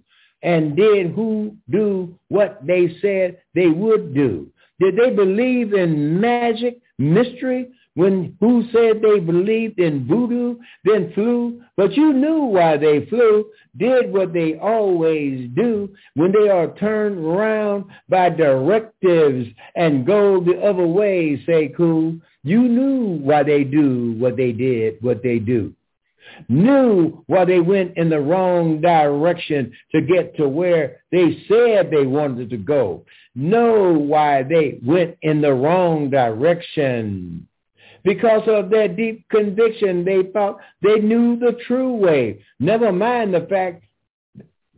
and 0.42 0.76
did 0.76 1.10
who 1.12 1.56
do 1.70 2.16
what 2.28 2.64
they 2.64 2.96
said 3.00 3.38
they 3.54 3.68
would 3.68 4.14
do. 4.14 4.48
Did 4.78 4.96
they 4.96 5.10
believe 5.10 5.72
in 5.72 6.20
magic, 6.20 6.78
mystery, 6.98 7.68
when 7.96 8.36
who 8.40 8.62
said 8.72 9.00
they 9.02 9.20
believed 9.20 9.78
in 9.78 10.06
voodoo, 10.06 10.56
then 10.84 11.12
flew? 11.14 11.62
But 11.76 11.96
you 11.96 12.12
knew 12.12 12.44
why 12.44 12.76
they 12.76 13.06
flew, 13.06 13.46
did 13.76 14.12
what 14.12 14.34
they 14.34 14.56
always 14.58 15.48
do 15.56 15.88
when 16.14 16.30
they 16.30 16.48
are 16.50 16.74
turned 16.74 17.18
around 17.18 17.86
by 18.08 18.28
directives 18.28 19.48
and 19.74 20.06
go 20.06 20.40
the 20.44 20.60
other 20.60 20.86
way, 20.86 21.42
say 21.46 21.72
cool. 21.74 22.16
You 22.44 22.68
knew 22.68 23.18
why 23.22 23.42
they 23.42 23.64
do 23.64 24.14
what 24.18 24.36
they 24.36 24.52
did, 24.52 25.02
what 25.02 25.22
they 25.22 25.38
do. 25.38 25.72
knew 26.48 27.24
why 27.28 27.44
they 27.46 27.60
went 27.60 27.96
in 27.96 28.10
the 28.10 28.20
wrong 28.20 28.80
direction 28.80 29.72
to 29.92 30.02
get 30.02 30.36
to 30.36 30.48
where 30.48 31.00
they 31.12 31.44
said 31.48 31.90
they 31.90 32.06
wanted 32.06 32.50
to 32.50 32.56
go, 32.58 33.04
know 33.34 33.92
why 33.92 34.42
they 34.42 34.78
went 34.84 35.16
in 35.22 35.40
the 35.40 35.52
wrong 35.52 36.10
direction. 36.10 37.48
Because 38.06 38.42
of 38.46 38.70
their 38.70 38.86
deep 38.86 39.28
conviction, 39.30 40.04
they 40.04 40.22
thought 40.32 40.60
they 40.80 41.00
knew 41.00 41.36
the 41.40 41.58
true 41.66 41.92
way. 41.92 42.40
Never 42.60 42.92
mind 42.92 43.34
the 43.34 43.46
fact 43.50 43.82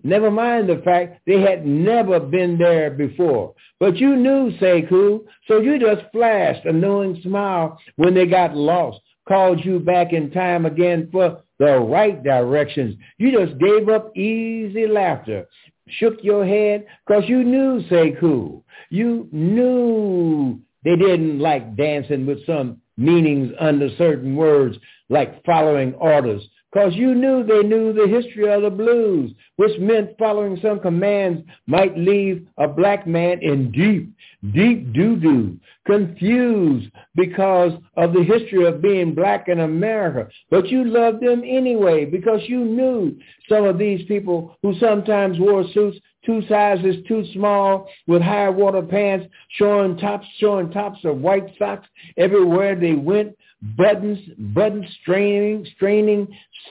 Never 0.04 0.30
mind 0.30 0.68
the 0.68 0.80
fact 0.84 1.20
they 1.26 1.40
had 1.40 1.66
never 1.66 2.20
been 2.20 2.56
there 2.56 2.88
before. 2.90 3.54
But 3.80 3.96
you 3.96 4.14
knew 4.16 4.52
Sekou, 4.58 5.24
so 5.48 5.60
you 5.60 5.78
just 5.78 6.10
flashed 6.12 6.64
a 6.64 6.72
knowing 6.72 7.20
smile 7.20 7.78
when 7.96 8.14
they 8.14 8.24
got 8.24 8.56
lost, 8.56 9.00
called 9.26 9.62
you 9.64 9.80
back 9.80 10.12
in 10.12 10.30
time 10.30 10.66
again 10.66 11.08
for 11.10 11.42
the 11.58 11.80
right 11.80 12.22
directions. 12.22 12.94
You 13.18 13.32
just 13.32 13.58
gave 13.58 13.88
up 13.88 14.16
easy 14.16 14.86
laughter, 14.86 15.46
shook 15.88 16.22
your 16.22 16.46
head 16.46 16.86
because 17.06 17.24
you 17.28 17.42
knew 17.42 17.82
Sekou. 17.90 18.62
You 18.90 19.28
knew 19.32 20.60
they 20.84 20.94
didn't 20.94 21.40
like 21.40 21.76
dancing 21.76 22.24
with 22.24 22.46
some 22.46 22.80
meanings 22.98 23.52
under 23.58 23.88
certain 23.96 24.36
words 24.36 24.76
like 25.08 25.42
following 25.44 25.94
orders 25.94 26.42
because 26.72 26.94
you 26.94 27.14
knew 27.14 27.42
they 27.44 27.62
knew 27.66 27.92
the 27.92 28.06
history 28.06 28.52
of 28.52 28.62
the 28.62 28.70
blues, 28.70 29.32
which 29.56 29.78
meant 29.80 30.18
following 30.18 30.58
some 30.60 30.78
commands 30.78 31.42
might 31.66 31.96
leave 31.96 32.46
a 32.58 32.68
black 32.68 33.06
man 33.06 33.38
in 33.40 33.70
deep, 33.72 34.12
deep 34.52 34.92
doo-doo, 34.92 35.58
confused 35.86 36.90
because 37.14 37.72
of 37.96 38.12
the 38.12 38.22
history 38.22 38.66
of 38.66 38.82
being 38.82 39.14
black 39.14 39.48
in 39.48 39.60
America. 39.60 40.30
But 40.50 40.68
you 40.68 40.84
loved 40.84 41.22
them 41.22 41.42
anyway 41.42 42.04
because 42.04 42.40
you 42.46 42.64
knew 42.64 43.18
some 43.48 43.64
of 43.64 43.78
these 43.78 44.06
people 44.06 44.56
who 44.62 44.78
sometimes 44.78 45.38
wore 45.40 45.64
suits 45.72 45.98
two 46.28 46.42
sizes 46.46 46.96
too 47.08 47.24
small 47.32 47.88
with 48.06 48.20
high 48.20 48.50
water 48.50 48.82
pants, 48.82 49.26
showing 49.52 49.96
tops, 49.96 50.26
showing 50.36 50.70
tops 50.70 50.98
of 51.04 51.16
white 51.16 51.46
socks 51.58 51.88
everywhere 52.18 52.76
they 52.76 52.92
went, 52.92 53.34
buttons, 53.78 54.18
buttons 54.38 54.84
straining, 55.00 55.66
straining, 55.74 56.28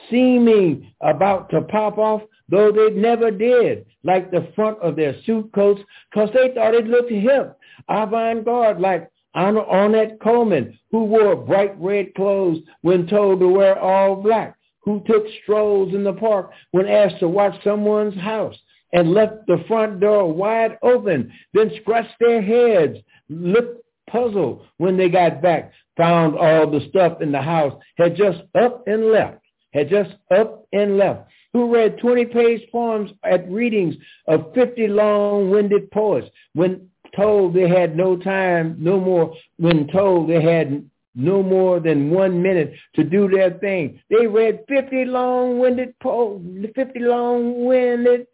seeming 0.08 0.92
about 1.00 1.50
to 1.50 1.60
pop 1.62 1.98
off, 1.98 2.22
though 2.48 2.70
they 2.70 2.90
never 2.90 3.32
did, 3.32 3.84
like 4.04 4.30
the 4.30 4.48
front 4.54 4.78
of 4.78 4.94
their 4.94 5.16
suit 5.26 5.50
coats, 5.52 5.80
because 6.08 6.28
they 6.32 6.54
thought 6.54 6.74
it 6.74 6.86
looked 6.86 7.10
hip, 7.10 7.58
avant-garde, 7.88 8.80
like 8.80 9.10
Ornette 9.34 10.20
Coleman, 10.20 10.78
who 10.92 11.02
wore 11.02 11.34
bright 11.34 11.74
red 11.80 12.14
clothes 12.14 12.58
when 12.82 13.08
told 13.08 13.40
to 13.40 13.48
wear 13.48 13.76
all 13.76 14.14
black, 14.14 14.54
who 14.84 15.02
took 15.04 15.24
strolls 15.42 15.94
in 15.94 16.04
the 16.04 16.12
park 16.12 16.52
when 16.70 16.86
asked 16.86 17.18
to 17.18 17.28
watch 17.28 17.54
someone's 17.64 18.16
house, 18.20 18.56
and 18.92 19.12
left 19.12 19.46
the 19.46 19.62
front 19.68 20.00
door 20.00 20.32
wide 20.32 20.78
open, 20.82 21.32
then 21.52 21.70
scratched 21.80 22.14
their 22.20 22.42
heads, 22.42 22.98
looked 23.28 23.84
puzzled 24.10 24.66
when 24.78 24.96
they 24.96 25.08
got 25.08 25.42
back, 25.42 25.72
found 25.96 26.36
all 26.36 26.70
the 26.70 26.86
stuff 26.88 27.20
in 27.20 27.32
the 27.32 27.40
house, 27.42 27.74
had 27.96 28.16
just 28.16 28.40
up 28.54 28.86
and 28.86 29.12
left, 29.12 29.40
had 29.72 29.88
just 29.90 30.14
up 30.30 30.66
and 30.72 30.96
left, 30.96 31.28
who 31.52 31.72
read 31.74 31.98
20-page 31.98 32.70
poems 32.72 33.10
at 33.24 33.50
readings 33.50 33.94
of 34.26 34.52
50 34.54 34.88
long-winded 34.88 35.90
poets 35.90 36.28
when 36.54 36.88
told 37.16 37.54
they 37.54 37.68
had 37.68 37.96
no 37.96 38.16
time, 38.16 38.76
no 38.78 39.00
more, 39.00 39.34
when 39.58 39.88
told 39.88 40.28
they 40.28 40.42
had 40.42 40.88
no 41.14 41.42
more 41.42 41.80
than 41.80 42.10
one 42.10 42.40
minute 42.40 42.72
to 42.94 43.02
do 43.02 43.28
their 43.28 43.50
thing. 43.58 44.00
They 44.08 44.26
read 44.26 44.64
50 44.68 45.04
long-winded 45.06 45.98
poems, 46.00 46.66
50 46.74 47.00
long-winded 47.00 48.26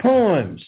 poems. 0.00 0.64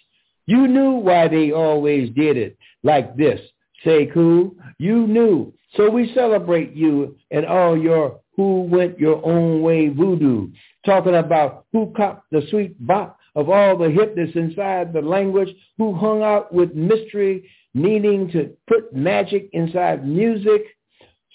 You 0.46 0.66
knew 0.66 0.92
why 0.92 1.28
they 1.28 1.52
always 1.52 2.10
did 2.10 2.36
it 2.36 2.56
like 2.82 3.16
this. 3.16 3.40
Sekou, 3.84 4.54
you 4.78 5.06
knew. 5.06 5.52
So 5.76 5.88
we 5.88 6.12
celebrate 6.14 6.72
you 6.72 7.16
and 7.30 7.46
all 7.46 7.76
your 7.76 8.20
who 8.36 8.62
went 8.62 8.98
your 8.98 9.24
own 9.24 9.60
way 9.62 9.88
voodoo, 9.88 10.48
talking 10.86 11.14
about 11.14 11.66
who 11.72 11.92
caught 11.96 12.22
the 12.30 12.42
sweet 12.50 12.74
bop 12.86 13.18
of 13.36 13.48
all 13.48 13.76
the 13.76 13.86
hipness 13.86 14.34
inside 14.34 14.92
the 14.92 15.00
language, 15.00 15.54
who 15.78 15.94
hung 15.94 16.22
out 16.22 16.52
with 16.52 16.74
mystery, 16.74 17.48
needing 17.74 18.30
to 18.30 18.50
put 18.66 18.92
magic 18.94 19.48
inside 19.52 20.06
music 20.06 20.62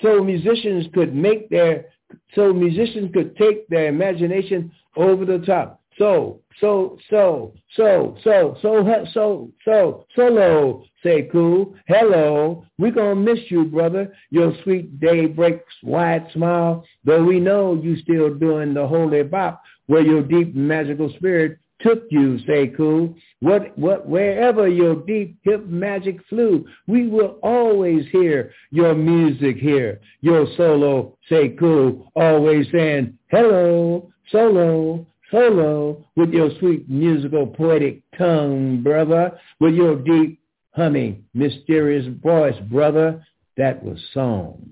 so 0.01 0.23
musicians 0.23 0.87
could 0.93 1.15
make 1.15 1.49
their, 1.49 1.85
so 2.33 2.51
musicians 2.51 3.11
could 3.13 3.37
take 3.37 3.67
their 3.69 3.87
imagination 3.87 4.71
over 4.97 5.25
the 5.25 5.39
top. 5.39 5.81
So, 5.97 6.41
so, 6.59 6.97
so, 7.09 7.53
so, 7.75 8.17
so, 8.23 8.57
so, 8.61 9.07
so, 9.13 9.51
so, 9.63 10.05
solo, 10.15 10.83
Sekou. 11.03 11.73
Hello. 11.87 12.65
We're 12.77 12.91
going 12.91 13.25
to 13.25 13.33
miss 13.33 13.43
you, 13.49 13.65
brother. 13.65 14.13
Your 14.29 14.53
sweet 14.63 14.99
day 14.99 15.27
breaks 15.27 15.73
wide 15.83 16.27
smile, 16.33 16.85
though 17.05 17.23
we 17.23 17.39
know 17.39 17.75
you 17.75 17.97
still 17.97 18.33
doing 18.33 18.73
the 18.73 18.85
holy 18.85 19.23
bop 19.23 19.61
where 19.87 20.01
your 20.01 20.23
deep 20.23 20.55
magical 20.55 21.13
spirit 21.15 21.59
took 21.79 22.03
you, 22.09 22.39
Sekou. 22.47 23.15
What, 23.41 23.77
what, 23.77 24.07
wherever 24.07 24.67
your 24.67 24.95
deep 24.95 25.37
hip 25.43 25.65
magic 25.67 26.17
flew, 26.27 26.65
we 26.87 27.07
will 27.07 27.37
always 27.43 28.05
hear 28.11 28.51
your 28.71 28.95
music 28.95 29.57
here. 29.57 29.99
Your 30.21 30.47
solo, 30.57 31.17
Sekou, 31.29 32.07
always 32.15 32.67
saying, 32.71 33.17
hello, 33.29 34.11
solo, 34.31 35.05
solo 35.35 36.05
with 36.15 36.29
your 36.29 36.49
sweet 36.59 36.89
musical 36.89 37.45
poetic 37.45 38.01
tongue, 38.17 38.81
brother, 38.81 39.37
with 39.59 39.73
your 39.73 39.95
deep 39.95 40.39
humming 40.71 41.25
mysterious 41.33 42.05
voice, 42.21 42.55
brother. 42.69 43.25
That 43.57 43.83
was 43.83 43.97
song. 44.13 44.71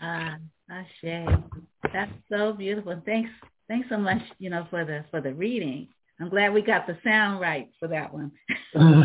Ah, 0.00 0.36
Ashe. 0.70 1.26
That's 1.92 2.12
so 2.30 2.52
beautiful. 2.52 3.00
Thanks 3.06 3.30
thanks 3.68 3.88
so 3.88 3.96
much, 3.96 4.20
you 4.38 4.50
know, 4.50 4.66
for 4.70 4.84
the 4.84 5.04
for 5.10 5.20
the 5.20 5.32
reading. 5.32 5.88
I'm 6.20 6.28
glad 6.28 6.52
we 6.52 6.62
got 6.62 6.86
the 6.86 6.98
sound 7.04 7.40
right 7.40 7.70
for 7.78 7.88
that 7.88 8.12
one. 8.12 8.32
uh, 8.74 8.80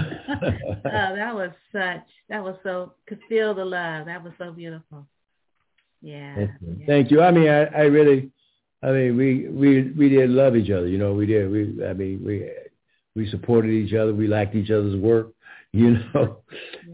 that 0.83 1.33
was 1.33 1.51
such 1.71 2.05
that 2.29 2.43
was 2.43 2.55
so 2.63 2.93
could 3.07 3.19
feel 3.29 3.53
the 3.53 3.65
love. 3.65 4.05
That 4.05 4.23
was 4.23 4.33
so 4.37 4.51
beautiful. 4.51 5.07
Yeah. 6.01 6.35
Thank 6.35 6.51
you. 6.61 6.75
Yeah. 6.79 6.85
Thank 6.85 7.11
you. 7.11 7.21
I 7.21 7.31
mean 7.31 7.47
I, 7.47 7.63
I 7.65 7.81
really 7.83 8.31
I 8.83 8.91
mean, 8.91 9.17
we 9.17 9.47
we 9.47 9.91
we 9.91 10.09
did 10.09 10.29
love 10.29 10.55
each 10.55 10.69
other. 10.69 10.87
You 10.87 10.97
know, 10.97 11.13
we 11.13 11.25
did. 11.25 11.49
We 11.49 11.85
I 11.85 11.93
mean, 11.93 12.21
we 12.23 12.49
we 13.15 13.29
supported 13.29 13.69
each 13.69 13.93
other. 13.93 14.13
We 14.13 14.27
liked 14.27 14.55
each 14.55 14.71
other's 14.71 14.95
work. 14.95 15.29
You 15.75 15.97
know, 16.13 16.43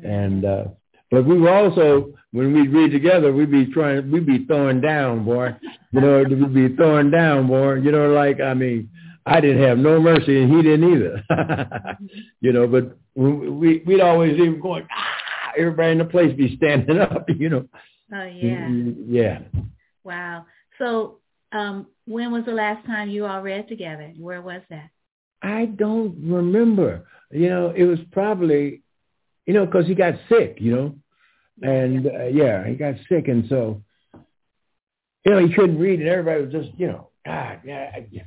and 0.05 0.45
uh, 0.45 0.63
but 1.11 1.25
we 1.25 1.37
were 1.37 1.53
also 1.53 2.13
when 2.31 2.53
we'd 2.53 2.71
read 2.71 2.91
together, 2.91 3.33
we'd 3.33 3.51
be 3.51 3.65
trying, 3.73 4.09
we'd 4.09 4.25
be 4.25 4.45
throwing 4.45 4.79
down, 4.79 5.25
boy. 5.25 5.49
You 5.91 5.99
know, 5.99 6.23
we'd 6.23 6.53
be 6.53 6.75
throwing 6.77 7.11
down, 7.11 7.47
boy. 7.47 7.75
You 7.75 7.91
know, 7.91 8.13
like 8.13 8.39
I 8.39 8.53
mean, 8.53 8.89
I 9.25 9.41
didn't 9.41 9.63
have 9.63 9.77
no 9.77 9.99
mercy, 9.99 10.41
and 10.41 10.55
he 10.55 10.61
didn't 10.61 10.93
either. 10.93 11.97
you 12.41 12.53
know, 12.53 12.67
but 12.67 12.97
we 13.15 13.79
we'd 13.85 14.01
always 14.01 14.33
even 14.33 14.61
going, 14.61 14.87
ah, 14.91 15.51
everybody 15.57 15.91
in 15.91 15.97
the 15.97 16.05
place 16.05 16.35
be 16.37 16.55
standing 16.55 16.99
up. 17.01 17.25
You 17.29 17.49
know. 17.49 17.65
Oh 18.13 18.23
yeah. 18.23 18.69
Yeah. 19.07 19.39
Wow. 20.03 20.45
So 20.77 21.19
um, 21.51 21.87
when 22.05 22.31
was 22.31 22.45
the 22.45 22.51
last 22.51 22.85
time 22.85 23.09
you 23.09 23.25
all 23.25 23.41
read 23.41 23.67
together? 23.67 24.13
Where 24.17 24.41
was 24.41 24.61
that? 24.69 24.89
I 25.41 25.65
don't 25.65 26.15
remember. 26.23 27.05
You 27.31 27.49
know, 27.49 27.73
it 27.75 27.85
was 27.85 27.99
probably, 28.11 28.81
you 29.45 29.53
know, 29.53 29.65
because 29.65 29.87
he 29.87 29.95
got 29.95 30.15
sick, 30.27 30.57
you 30.59 30.75
know, 30.75 30.95
and 31.61 32.07
uh, 32.07 32.25
yeah, 32.25 32.65
he 32.67 32.75
got 32.75 32.95
sick, 33.07 33.27
and 33.27 33.45
so, 33.49 33.81
you 35.25 35.31
know, 35.31 35.45
he 35.45 35.53
couldn't 35.53 35.79
read, 35.79 35.99
and 35.99 36.09
everybody 36.09 36.43
was 36.43 36.51
just, 36.51 36.77
you 36.79 36.87
know, 36.87 37.09
God, 37.25 37.59
yeah, 37.65 37.99
yeah. 38.11 38.23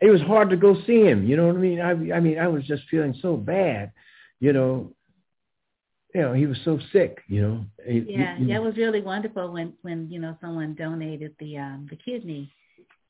It 0.00 0.10
was 0.10 0.20
hard 0.20 0.50
to 0.50 0.56
go 0.56 0.76
see 0.86 1.00
him. 1.00 1.26
You 1.26 1.36
know 1.36 1.46
what 1.46 1.56
I 1.56 1.60
mean? 1.60 1.80
I, 1.80 1.90
I 1.90 2.20
mean, 2.20 2.38
I 2.38 2.48
was 2.48 2.64
just 2.64 2.82
feeling 2.90 3.14
so 3.22 3.36
bad, 3.36 3.92
you 4.40 4.52
know. 4.52 4.92
You 6.16 6.22
know, 6.22 6.32
he 6.32 6.46
was 6.46 6.56
so 6.64 6.78
sick. 6.94 7.18
You 7.28 7.42
know. 7.42 7.64
He, 7.86 8.02
yeah, 8.08 8.38
he, 8.38 8.46
that 8.46 8.62
was 8.62 8.78
really 8.78 9.02
wonderful 9.02 9.52
when 9.52 9.74
when 9.82 10.10
you 10.10 10.18
know 10.18 10.34
someone 10.40 10.74
donated 10.74 11.34
the 11.38 11.58
um 11.58 11.86
the 11.90 11.96
kidney, 11.96 12.50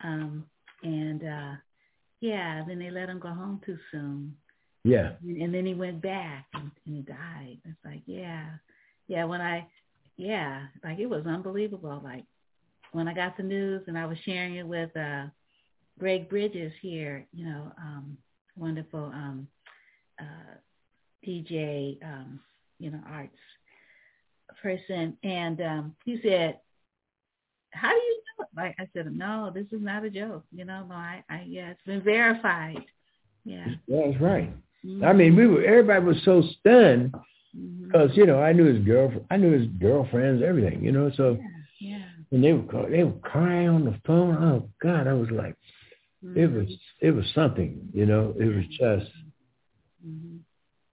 um 0.02 0.44
and 0.82 1.22
uh 1.22 1.52
yeah, 2.20 2.64
then 2.66 2.80
they 2.80 2.90
let 2.90 3.08
him 3.08 3.20
go 3.20 3.28
home 3.28 3.60
too 3.64 3.78
soon. 3.92 4.34
Yeah. 4.82 5.12
And, 5.22 5.36
and 5.40 5.54
then 5.54 5.64
he 5.66 5.74
went 5.74 6.02
back 6.02 6.46
and, 6.54 6.68
and 6.84 6.96
he 6.96 7.02
died. 7.02 7.58
It's 7.64 7.78
like, 7.84 8.02
yeah. 8.06 8.46
Yeah, 9.06 9.24
when 9.26 9.40
I 9.40 9.68
yeah, 10.16 10.66
like 10.82 10.98
it 10.98 11.06
was 11.06 11.26
unbelievable. 11.26 12.00
Like 12.02 12.24
when 12.90 13.06
I 13.06 13.14
got 13.14 13.36
the 13.36 13.44
news 13.44 13.84
and 13.86 13.96
I 13.96 14.06
was 14.06 14.18
sharing 14.24 14.56
it 14.56 14.66
with 14.66 14.90
uh 14.96 15.26
Greg 16.00 16.28
Bridges 16.28 16.72
here, 16.82 17.24
you 17.32 17.46
know, 17.46 17.70
um 17.78 18.18
wonderful 18.56 19.12
um 19.14 19.46
uh 20.20 20.56
DJ 21.24 21.98
um, 22.04 22.40
you 22.78 22.90
know, 22.90 23.00
arts 23.10 23.36
person 24.62 25.16
and 25.22 25.60
um 25.60 25.96
he 26.04 26.18
said 26.22 26.58
how 27.72 27.90
do 27.90 27.96
you 27.96 28.22
know? 28.38 28.46
Like 28.56 28.74
I 28.78 28.88
said, 28.94 29.14
no, 29.14 29.50
this 29.54 29.66
is 29.70 29.82
not 29.82 30.04
a 30.04 30.10
joke. 30.10 30.44
You 30.50 30.64
know, 30.64 30.84
no, 30.88 30.94
I, 30.94 31.22
I 31.28 31.44
yeah, 31.46 31.70
it's 31.70 31.82
been 31.86 32.02
verified. 32.02 32.82
Yeah. 33.44 33.66
That's 33.88 34.20
right. 34.20 34.52
Mm-hmm. 34.84 35.04
I 35.04 35.12
mean, 35.12 35.36
we 35.36 35.46
were 35.46 35.64
everybody 35.64 36.04
was 36.04 36.22
so 36.24 36.42
stunned 36.58 37.12
because 37.52 38.10
mm-hmm. 38.10 38.20
you 38.20 38.26
know 38.26 38.40
I 38.40 38.52
knew 38.52 38.64
his 38.64 38.84
girlfriend, 38.84 39.26
I 39.30 39.36
knew 39.36 39.52
his 39.52 39.68
girlfriends, 39.78 40.42
everything. 40.46 40.82
You 40.82 40.92
know, 40.92 41.10
so 41.16 41.38
yeah, 41.80 41.98
yeah. 41.98 42.04
and 42.32 42.42
they 42.42 42.52
were 42.52 42.90
they 42.90 43.04
were 43.04 43.18
crying 43.22 43.68
on 43.68 43.84
the 43.84 43.98
phone. 44.06 44.36
Oh 44.36 44.68
God, 44.82 45.06
I 45.06 45.12
was 45.12 45.30
like, 45.30 45.54
mm-hmm. 46.24 46.38
it 46.38 46.50
was 46.50 46.68
it 47.00 47.10
was 47.12 47.24
something. 47.34 47.88
You 47.92 48.06
know, 48.06 48.34
it 48.38 48.54
was 48.54 48.64
just. 48.70 49.10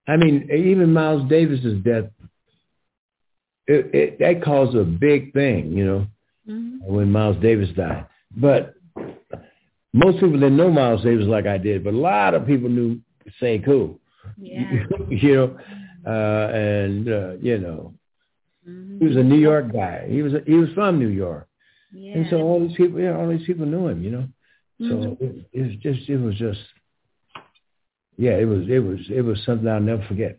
Mm-hmm. 0.08 0.12
I 0.12 0.26
mean, 0.26 0.50
even 0.52 0.94
Miles 0.94 1.30
Davis's 1.30 1.84
death, 1.84 2.06
it, 3.68 3.94
it 3.94 4.20
that 4.20 4.44
caused 4.44 4.76
a 4.76 4.84
big 4.84 5.34
thing. 5.34 5.72
You 5.72 5.86
know, 5.86 6.08
mm-hmm. 6.50 6.94
when 6.94 7.12
Miles 7.12 7.42
Davis 7.42 7.70
died, 7.76 8.06
but 8.36 8.76
most 9.94 10.16
people 10.16 10.34
didn't 10.34 10.58
know 10.58 10.72
Miles 10.72 11.04
Davis 11.04 11.28
like 11.28 11.46
I 11.46 11.58
did, 11.58 11.84
but 11.84 11.94
a 11.94 11.98
lot 11.98 12.34
of 12.34 12.48
people 12.48 12.70
knew 12.70 13.00
Sekou. 13.42 14.00
Yeah. 14.38 14.86
you 15.10 15.36
know, 15.36 15.58
uh, 16.06 16.54
and 16.54 17.08
uh, 17.08 17.32
you 17.42 17.58
know, 17.60 17.94
mm-hmm. 18.68 19.00
he 19.00 19.08
was 19.08 19.16
a 19.16 19.24
New 19.24 19.40
York 19.40 19.72
guy. 19.72 20.08
He 20.10 20.22
was 20.22 20.34
a, 20.34 20.42
he 20.46 20.54
was 20.54 20.70
from 20.74 21.00
New 21.00 21.10
York, 21.10 21.48
yeah. 21.94 22.14
and 22.16 22.28
so 22.30 22.38
all 22.38 22.66
these 22.66 22.76
people, 22.76 23.00
yeah, 23.00 23.16
all 23.16 23.30
these 23.30 23.46
people 23.46 23.66
knew 23.66 23.88
him. 23.88 24.04
You 24.04 24.12
know, 24.12 24.28
mm-hmm. 24.82 24.90
so 24.90 25.18
it, 25.22 25.50
it 25.54 25.62
was 25.62 25.76
just 25.82 26.10
it 26.10 26.18
was 26.18 26.36
just 26.36 26.60
yeah, 28.18 28.38
it 28.38 28.46
was 28.46 28.64
it 28.70 28.80
was 28.80 29.00
it 29.10 29.22
was 29.22 29.44
something 29.46 29.68
I'll 29.68 29.80
never 29.80 30.04
forget. 30.08 30.38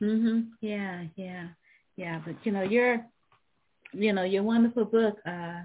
Mhm. 0.00 0.48
Yeah, 0.60 1.04
yeah, 1.16 1.48
yeah. 1.96 2.20
But 2.24 2.36
you 2.44 2.52
know, 2.52 2.62
your 2.62 3.04
you 3.92 4.12
know 4.12 4.24
your 4.24 4.42
wonderful 4.42 4.84
book, 4.86 5.18
uh, 5.26 5.60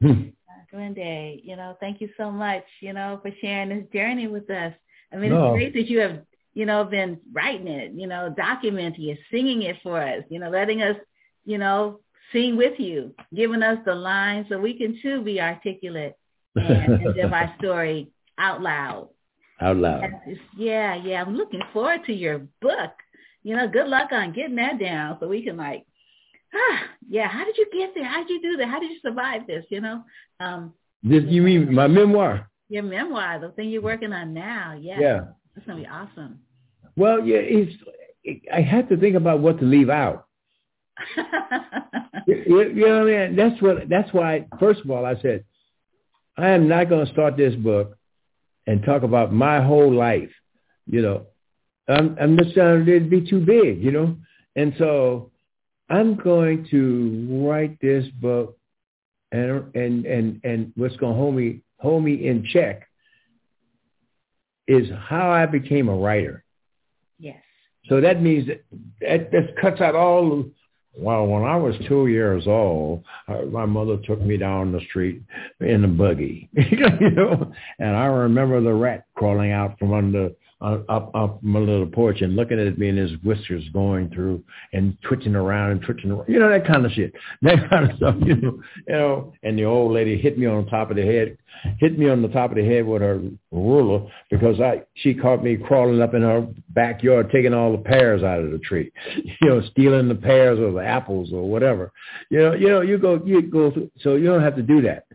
hmm. 0.00 0.10
uh. 0.10 0.28
You 0.74 1.56
know, 1.56 1.76
thank 1.80 2.00
you 2.00 2.08
so 2.16 2.30
much. 2.30 2.64
You 2.80 2.92
know, 2.92 3.20
for 3.22 3.30
sharing 3.40 3.70
this 3.70 3.88
journey 3.92 4.26
with 4.26 4.48
us. 4.50 4.74
I 5.12 5.16
mean, 5.16 5.30
no. 5.30 5.48
it's 5.48 5.52
great 5.54 5.74
that 5.74 5.90
you 5.90 6.00
have 6.00 6.22
you 6.54 6.66
know 6.66 6.84
been 6.84 7.18
writing 7.32 7.68
it. 7.68 7.92
You 7.94 8.06
know, 8.06 8.34
documenting 8.38 9.08
it, 9.08 9.18
singing 9.30 9.62
it 9.62 9.76
for 9.82 10.00
us. 10.00 10.24
You 10.28 10.40
know, 10.40 10.50
letting 10.50 10.82
us 10.82 10.96
you 11.44 11.58
know 11.58 12.00
sing 12.32 12.56
with 12.56 12.78
you, 12.78 13.14
giving 13.34 13.62
us 13.62 13.78
the 13.84 13.94
lines 13.94 14.46
so 14.48 14.58
we 14.58 14.76
can 14.76 14.98
too 15.02 15.22
be 15.22 15.40
articulate 15.40 16.16
and, 16.56 17.02
and 17.02 17.16
live 17.16 17.32
our 17.32 17.54
story 17.58 18.10
out 18.38 18.62
loud 18.62 19.08
out 19.60 19.76
loud. 19.76 20.10
Yeah, 20.56 20.94
yeah. 20.96 21.22
I'm 21.22 21.36
looking 21.36 21.62
forward 21.72 22.04
to 22.06 22.12
your 22.12 22.40
book. 22.60 22.90
You 23.42 23.56
know, 23.56 23.68
good 23.68 23.88
luck 23.88 24.10
on 24.12 24.32
getting 24.32 24.56
that 24.56 24.78
down 24.78 25.16
so 25.20 25.28
we 25.28 25.42
can 25.42 25.56
like, 25.56 25.84
ah, 26.54 26.80
yeah. 27.08 27.28
How 27.28 27.44
did 27.44 27.56
you 27.56 27.66
get 27.72 27.94
there? 27.94 28.04
How 28.04 28.22
did 28.22 28.30
you 28.30 28.42
do 28.42 28.56
that? 28.58 28.68
How 28.68 28.80
did 28.80 28.90
you 28.90 28.98
survive 29.02 29.46
this? 29.46 29.64
You 29.70 29.80
know. 29.80 30.04
Um, 30.40 30.72
this 31.02 31.24
you 31.26 31.42
mean 31.42 31.74
my 31.74 31.86
memoir? 31.86 32.48
Your 32.68 32.84
memoir, 32.84 33.38
the 33.38 33.50
thing 33.50 33.68
you're 33.68 33.82
working 33.82 34.12
on 34.12 34.32
now. 34.32 34.78
Yeah. 34.80 34.98
Yeah. 35.00 35.20
That's 35.54 35.66
gonna 35.66 35.80
be 35.80 35.86
awesome. 35.86 36.40
Well, 36.96 37.24
yeah, 37.24 37.38
it's. 37.38 37.72
I 38.52 38.60
had 38.60 38.88
to 38.88 38.96
think 38.96 39.16
about 39.16 39.40
what 39.40 39.58
to 39.58 39.64
leave 39.64 39.90
out. 39.90 40.26
you, 42.26 42.36
you 42.46 42.86
know 42.86 43.04
what 43.04 43.12
I 43.12 43.26
mean? 43.28 43.36
That's 43.36 43.60
what. 43.60 43.88
That's 43.88 44.12
why. 44.12 44.46
First 44.60 44.80
of 44.80 44.90
all, 44.90 45.04
I 45.04 45.20
said, 45.20 45.44
I 46.36 46.50
am 46.50 46.68
not 46.68 46.88
going 46.88 47.04
to 47.04 47.12
start 47.12 47.36
this 47.36 47.54
book 47.54 47.96
and 48.66 48.82
talk 48.84 49.02
about 49.02 49.32
my 49.32 49.62
whole 49.62 49.92
life, 49.92 50.30
you 50.86 51.02
know, 51.02 51.26
I'm, 51.88 52.16
I'm 52.20 52.36
just 52.36 52.54
trying 52.54 52.84
to 52.84 53.00
be 53.00 53.28
too 53.28 53.40
big, 53.40 53.82
you 53.82 53.90
know? 53.90 54.16
And 54.56 54.74
so 54.78 55.30
I'm 55.88 56.16
going 56.16 56.66
to 56.70 57.46
write 57.46 57.80
this 57.80 58.06
book 58.20 58.58
and, 59.32 59.74
and, 59.74 60.06
and, 60.06 60.40
and 60.44 60.72
what's 60.76 60.96
going 60.96 61.14
to 61.14 61.18
hold 61.18 61.34
me, 61.34 61.62
hold 61.78 62.04
me 62.04 62.26
in 62.26 62.44
check 62.44 62.88
is 64.68 64.88
how 64.96 65.30
I 65.30 65.46
became 65.46 65.88
a 65.88 65.96
writer. 65.96 66.44
Yes. 67.18 67.42
So 67.88 68.00
that 68.00 68.22
means 68.22 68.46
that, 68.46 68.64
that, 69.00 69.32
that 69.32 69.56
cuts 69.60 69.80
out 69.80 69.96
all 69.96 70.44
well, 70.94 71.26
when 71.26 71.42
I 71.42 71.56
was 71.56 71.74
two 71.88 72.06
years 72.06 72.46
old, 72.46 73.04
my 73.50 73.64
mother 73.64 73.96
took 74.04 74.20
me 74.20 74.36
down 74.36 74.72
the 74.72 74.80
street 74.88 75.22
in 75.60 75.84
a 75.84 75.88
buggy, 75.88 76.50
you 76.54 77.10
know, 77.10 77.52
and 77.78 77.96
I 77.96 78.06
remember 78.06 78.60
the 78.60 78.74
rat 78.74 79.06
crawling 79.14 79.52
out 79.52 79.78
from 79.78 79.92
under 79.92 80.30
up 80.62 81.10
up 81.14 81.42
my 81.42 81.58
little 81.58 81.86
porch 81.86 82.20
and 82.20 82.36
looking 82.36 82.60
at 82.60 82.78
me 82.78 82.88
and 82.88 82.98
his 82.98 83.12
whiskers 83.22 83.64
going 83.72 84.08
through 84.10 84.42
and 84.72 84.96
twitching 85.02 85.34
around 85.34 85.72
and 85.72 85.82
twitching 85.82 86.10
around, 86.10 86.28
you 86.28 86.38
know, 86.38 86.48
that 86.48 86.66
kind 86.66 86.86
of 86.86 86.92
shit, 86.92 87.12
that 87.42 87.68
kind 87.68 87.90
of 87.90 87.96
stuff, 87.96 88.14
you 88.20 88.36
know, 88.36 88.60
you 88.86 88.94
know. 88.94 89.32
And 89.42 89.58
the 89.58 89.64
old 89.64 89.92
lady 89.92 90.16
hit 90.20 90.38
me 90.38 90.46
on 90.46 90.64
the 90.64 90.70
top 90.70 90.90
of 90.90 90.96
the 90.96 91.02
head, 91.02 91.36
hit 91.78 91.98
me 91.98 92.08
on 92.08 92.22
the 92.22 92.28
top 92.28 92.50
of 92.50 92.56
the 92.56 92.64
head 92.64 92.86
with 92.86 93.02
her 93.02 93.20
ruler 93.50 94.06
because 94.30 94.60
I 94.60 94.82
she 94.94 95.14
caught 95.14 95.42
me 95.42 95.56
crawling 95.56 96.00
up 96.00 96.14
in 96.14 96.22
her 96.22 96.46
backyard 96.70 97.30
taking 97.32 97.54
all 97.54 97.72
the 97.72 97.78
pears 97.78 98.22
out 98.22 98.40
of 98.40 98.52
the 98.52 98.58
tree, 98.58 98.92
you 99.16 99.48
know, 99.48 99.62
stealing 99.72 100.08
the 100.08 100.14
pears 100.14 100.58
or 100.58 100.72
the 100.72 100.86
apples 100.86 101.32
or 101.32 101.48
whatever, 101.48 101.92
you 102.30 102.38
know, 102.38 102.54
you 102.54 102.68
know, 102.68 102.80
you 102.82 102.98
go 102.98 103.20
you 103.24 103.42
go 103.42 103.70
through, 103.70 103.90
so 104.00 104.14
you 104.14 104.26
don't 104.26 104.42
have 104.42 104.56
to 104.56 104.62
do 104.62 104.82
that. 104.82 105.06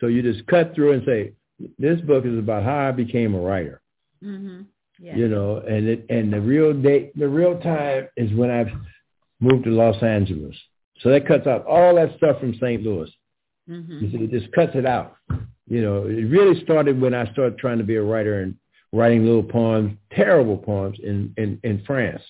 So 0.00 0.06
you 0.06 0.22
just 0.22 0.46
cut 0.46 0.74
through 0.74 0.92
and 0.92 1.02
say, 1.04 1.32
this 1.78 2.00
book 2.00 2.24
is 2.24 2.38
about 2.38 2.62
how 2.62 2.88
I 2.88 2.92
became 2.92 3.34
a 3.34 3.40
writer. 3.40 3.80
Mm-hmm. 4.22 4.62
Yeah. 5.00 5.16
You 5.16 5.28
know, 5.28 5.58
and 5.58 5.88
it 5.88 6.06
and 6.10 6.32
the 6.32 6.40
real 6.40 6.72
date, 6.72 7.16
the 7.18 7.28
real 7.28 7.58
time 7.60 8.08
is 8.16 8.32
when 8.32 8.50
I've 8.50 8.70
moved 9.40 9.64
to 9.64 9.70
Los 9.70 10.02
Angeles. 10.02 10.56
So 11.00 11.10
that 11.10 11.26
cuts 11.26 11.46
out 11.46 11.64
all 11.66 11.94
that 11.94 12.16
stuff 12.16 12.40
from 12.40 12.54
St. 12.54 12.82
Louis. 12.82 13.10
Mm-hmm. 13.68 14.24
It 14.24 14.30
just 14.30 14.50
cuts 14.52 14.72
it 14.74 14.86
out. 14.86 15.16
You 15.68 15.82
know, 15.82 16.06
it 16.06 16.24
really 16.24 16.62
started 16.64 17.00
when 17.00 17.14
I 17.14 17.30
started 17.32 17.58
trying 17.58 17.78
to 17.78 17.84
be 17.84 17.96
a 17.96 18.02
writer 18.02 18.40
and 18.40 18.56
writing 18.92 19.24
little 19.24 19.42
poems, 19.42 19.96
terrible 20.12 20.56
poems 20.56 20.98
in, 21.02 21.34
in, 21.36 21.60
in 21.62 21.84
France. 21.86 22.22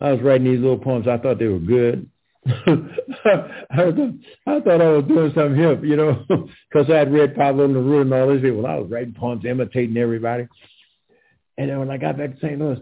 I 0.00 0.12
was 0.12 0.20
writing 0.20 0.50
these 0.50 0.60
little 0.60 0.78
poems. 0.78 1.06
I 1.06 1.18
thought 1.18 1.38
they 1.38 1.46
were 1.46 1.58
good. 1.58 2.10
I, 2.46 2.52
thought, 3.24 4.10
I 4.46 4.60
thought 4.60 4.82
I 4.82 4.88
was 4.90 5.04
doing 5.06 5.32
something 5.34 5.56
hip, 5.56 5.80
you 5.82 5.96
know, 5.96 6.24
because 6.28 6.90
I 6.90 6.96
had 6.96 7.12
read 7.12 7.34
Pablo 7.34 7.66
Neruda 7.66 8.02
and 8.02 8.14
all 8.14 8.32
these 8.32 8.42
people. 8.42 8.66
I 8.66 8.76
was 8.76 8.90
writing 8.90 9.14
poems, 9.14 9.44
imitating 9.44 9.96
everybody. 9.96 10.48
And 11.56 11.68
then 11.68 11.78
when 11.78 11.90
I 11.90 11.98
got 11.98 12.16
back 12.16 12.32
to 12.32 12.36
St. 12.40 12.58
Louis, 12.58 12.78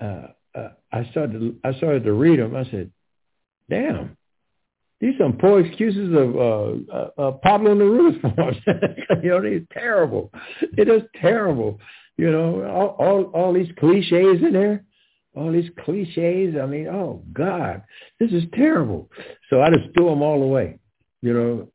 uh, 0.00 0.26
uh, 0.54 0.68
I 0.92 1.04
started 1.10 1.38
to, 1.38 1.56
I 1.64 1.72
started 1.74 2.04
to 2.04 2.12
read 2.12 2.40
them. 2.40 2.54
I 2.56 2.64
said, 2.70 2.90
"Damn, 3.70 4.16
these 5.00 5.14
some 5.18 5.38
poor 5.38 5.60
excuses 5.60 6.12
of 6.14 6.36
uh, 6.36 6.92
uh, 6.92 7.10
uh, 7.16 7.30
Pablo 7.42 7.74
Neruda's 7.74 8.20
poems. 8.36 8.56
you 9.22 9.30
know, 9.30 9.40
they're 9.40 9.60
terrible. 9.72 10.30
It 10.76 10.88
is 10.88 11.02
terrible. 11.20 11.78
You 12.16 12.30
know, 12.30 12.64
all, 12.64 12.96
all 12.98 13.22
all 13.32 13.52
these 13.52 13.72
cliches 13.78 14.42
in 14.42 14.52
there." 14.52 14.84
All 15.34 15.52
these 15.52 15.70
cliches. 15.84 16.56
I 16.60 16.66
mean, 16.66 16.88
oh 16.88 17.22
God, 17.32 17.82
this 18.20 18.30
is 18.32 18.44
terrible. 18.54 19.10
So 19.50 19.62
I 19.62 19.70
just 19.70 19.94
threw 19.94 20.10
them 20.10 20.22
all 20.22 20.42
away. 20.42 20.78
You 21.22 21.32
know, 21.34 21.68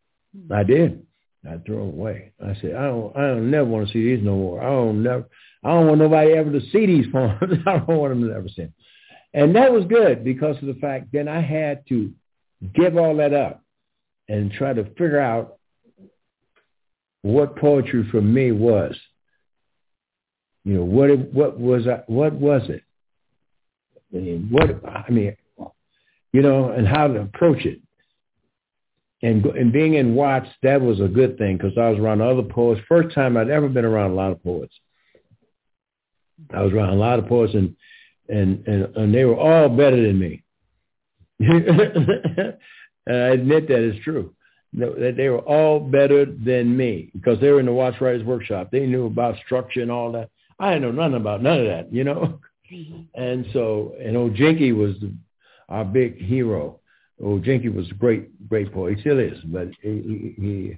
I 0.55 0.63
did. 0.63 1.05
I 1.47 1.57
threw 1.65 1.77
them 1.77 1.99
away. 1.99 2.33
I 2.43 2.55
said, 2.61 2.75
I 2.75 2.83
don't, 2.87 3.15
I 3.15 3.21
don't 3.21 3.51
never 3.51 3.65
want 3.65 3.87
to 3.87 3.93
see 3.93 4.03
these 4.03 4.23
no 4.23 4.35
more. 4.35 4.61
I 4.61 4.69
don't 4.69 5.03
never, 5.03 5.27
I 5.63 5.69
don't 5.69 5.87
want 5.87 5.99
nobody 5.99 6.33
ever 6.33 6.51
to 6.51 6.61
see 6.71 6.85
these 6.85 7.07
poems. 7.11 7.39
I 7.65 7.77
don't 7.77 7.87
want 7.87 8.11
them 8.13 8.27
to 8.27 8.35
ever 8.35 8.47
see 8.49 8.63
them. 8.63 8.73
And 9.33 9.55
that 9.55 9.71
was 9.71 9.85
good 9.85 10.23
because 10.23 10.57
of 10.57 10.67
the 10.67 10.79
fact 10.81 11.07
then 11.11 11.27
I 11.27 11.41
had 11.41 11.87
to 11.89 12.11
give 12.73 12.97
all 12.97 13.15
that 13.17 13.33
up 13.33 13.63
and 14.27 14.51
try 14.51 14.73
to 14.73 14.83
figure 14.83 15.19
out 15.19 15.57
what 17.21 17.57
poetry 17.57 18.07
for 18.09 18.21
me 18.21 18.51
was. 18.51 18.95
You 20.63 20.75
know, 20.75 20.83
what 20.83 21.17
what 21.33 21.59
was 21.59 21.87
I, 21.87 22.03
what 22.07 22.33
was 22.33 22.63
it? 22.69 22.83
And 24.13 24.49
what 24.51 24.83
I 24.85 25.09
mean, 25.09 25.35
you 26.33 26.41
know, 26.41 26.69
and 26.69 26.87
how 26.87 27.07
to 27.07 27.21
approach 27.21 27.65
it. 27.65 27.79
And 29.21 29.45
and 29.45 29.73
being 29.73 29.95
in 29.95 30.15
Watts, 30.15 30.49
that 30.63 30.81
was 30.81 30.99
a 30.99 31.07
good 31.07 31.37
thing 31.37 31.57
because 31.57 31.77
I 31.77 31.89
was 31.89 31.99
around 31.99 32.21
other 32.21 32.43
poets. 32.43 32.81
First 32.87 33.15
time 33.15 33.35
I'd 33.35 33.49
ever 33.49 33.67
been 33.67 33.85
around 33.85 34.11
a 34.11 34.15
lot 34.15 34.31
of 34.31 34.43
poets. 34.43 34.73
I 36.53 36.61
was 36.61 36.71
around 36.71 36.89
a 36.89 36.95
lot 36.95 37.19
of 37.19 37.27
poets, 37.27 37.53
and 37.55 37.75
and 38.29 38.67
and, 38.67 38.95
and 38.95 39.13
they 39.13 39.25
were 39.25 39.37
all 39.37 39.69
better 39.69 40.01
than 40.01 40.19
me. 40.19 40.43
and 41.39 42.57
I 43.07 43.29
admit 43.29 43.67
that 43.67 43.79
is 43.79 43.95
true. 44.03 44.33
That 44.73 45.15
they 45.17 45.29
were 45.29 45.39
all 45.39 45.79
better 45.79 46.25
than 46.25 46.75
me 46.75 47.09
because 47.13 47.39
they 47.39 47.49
were 47.49 47.59
in 47.59 47.65
the 47.65 47.71
Watts 47.71 48.01
Writers 48.01 48.23
Workshop. 48.23 48.69
They 48.71 48.85
knew 48.85 49.05
about 49.05 49.37
structure 49.45 49.81
and 49.81 49.91
all 49.91 50.11
that. 50.11 50.29
I 50.59 50.73
didn't 50.73 50.95
know 50.95 51.03
nothing 51.03 51.21
about 51.21 51.41
none 51.41 51.59
of 51.59 51.65
that, 51.67 51.93
you 51.93 52.03
know. 52.03 52.39
Mm-hmm. 52.71 53.21
And 53.21 53.45
so, 53.53 53.93
and 53.99 54.15
Ojenke 54.15 54.75
was 54.75 54.99
the, 54.99 55.13
our 55.69 55.85
big 55.85 56.17
hero. 56.21 56.79
Ojenke 57.21 57.73
was 57.73 57.89
a 57.89 57.93
great, 57.93 58.47
great 58.47 58.71
poet. 58.73 58.95
He 58.95 59.01
still 59.01 59.19
is, 59.19 59.37
but 59.45 59.69
he, 59.81 60.35
he 60.37 60.77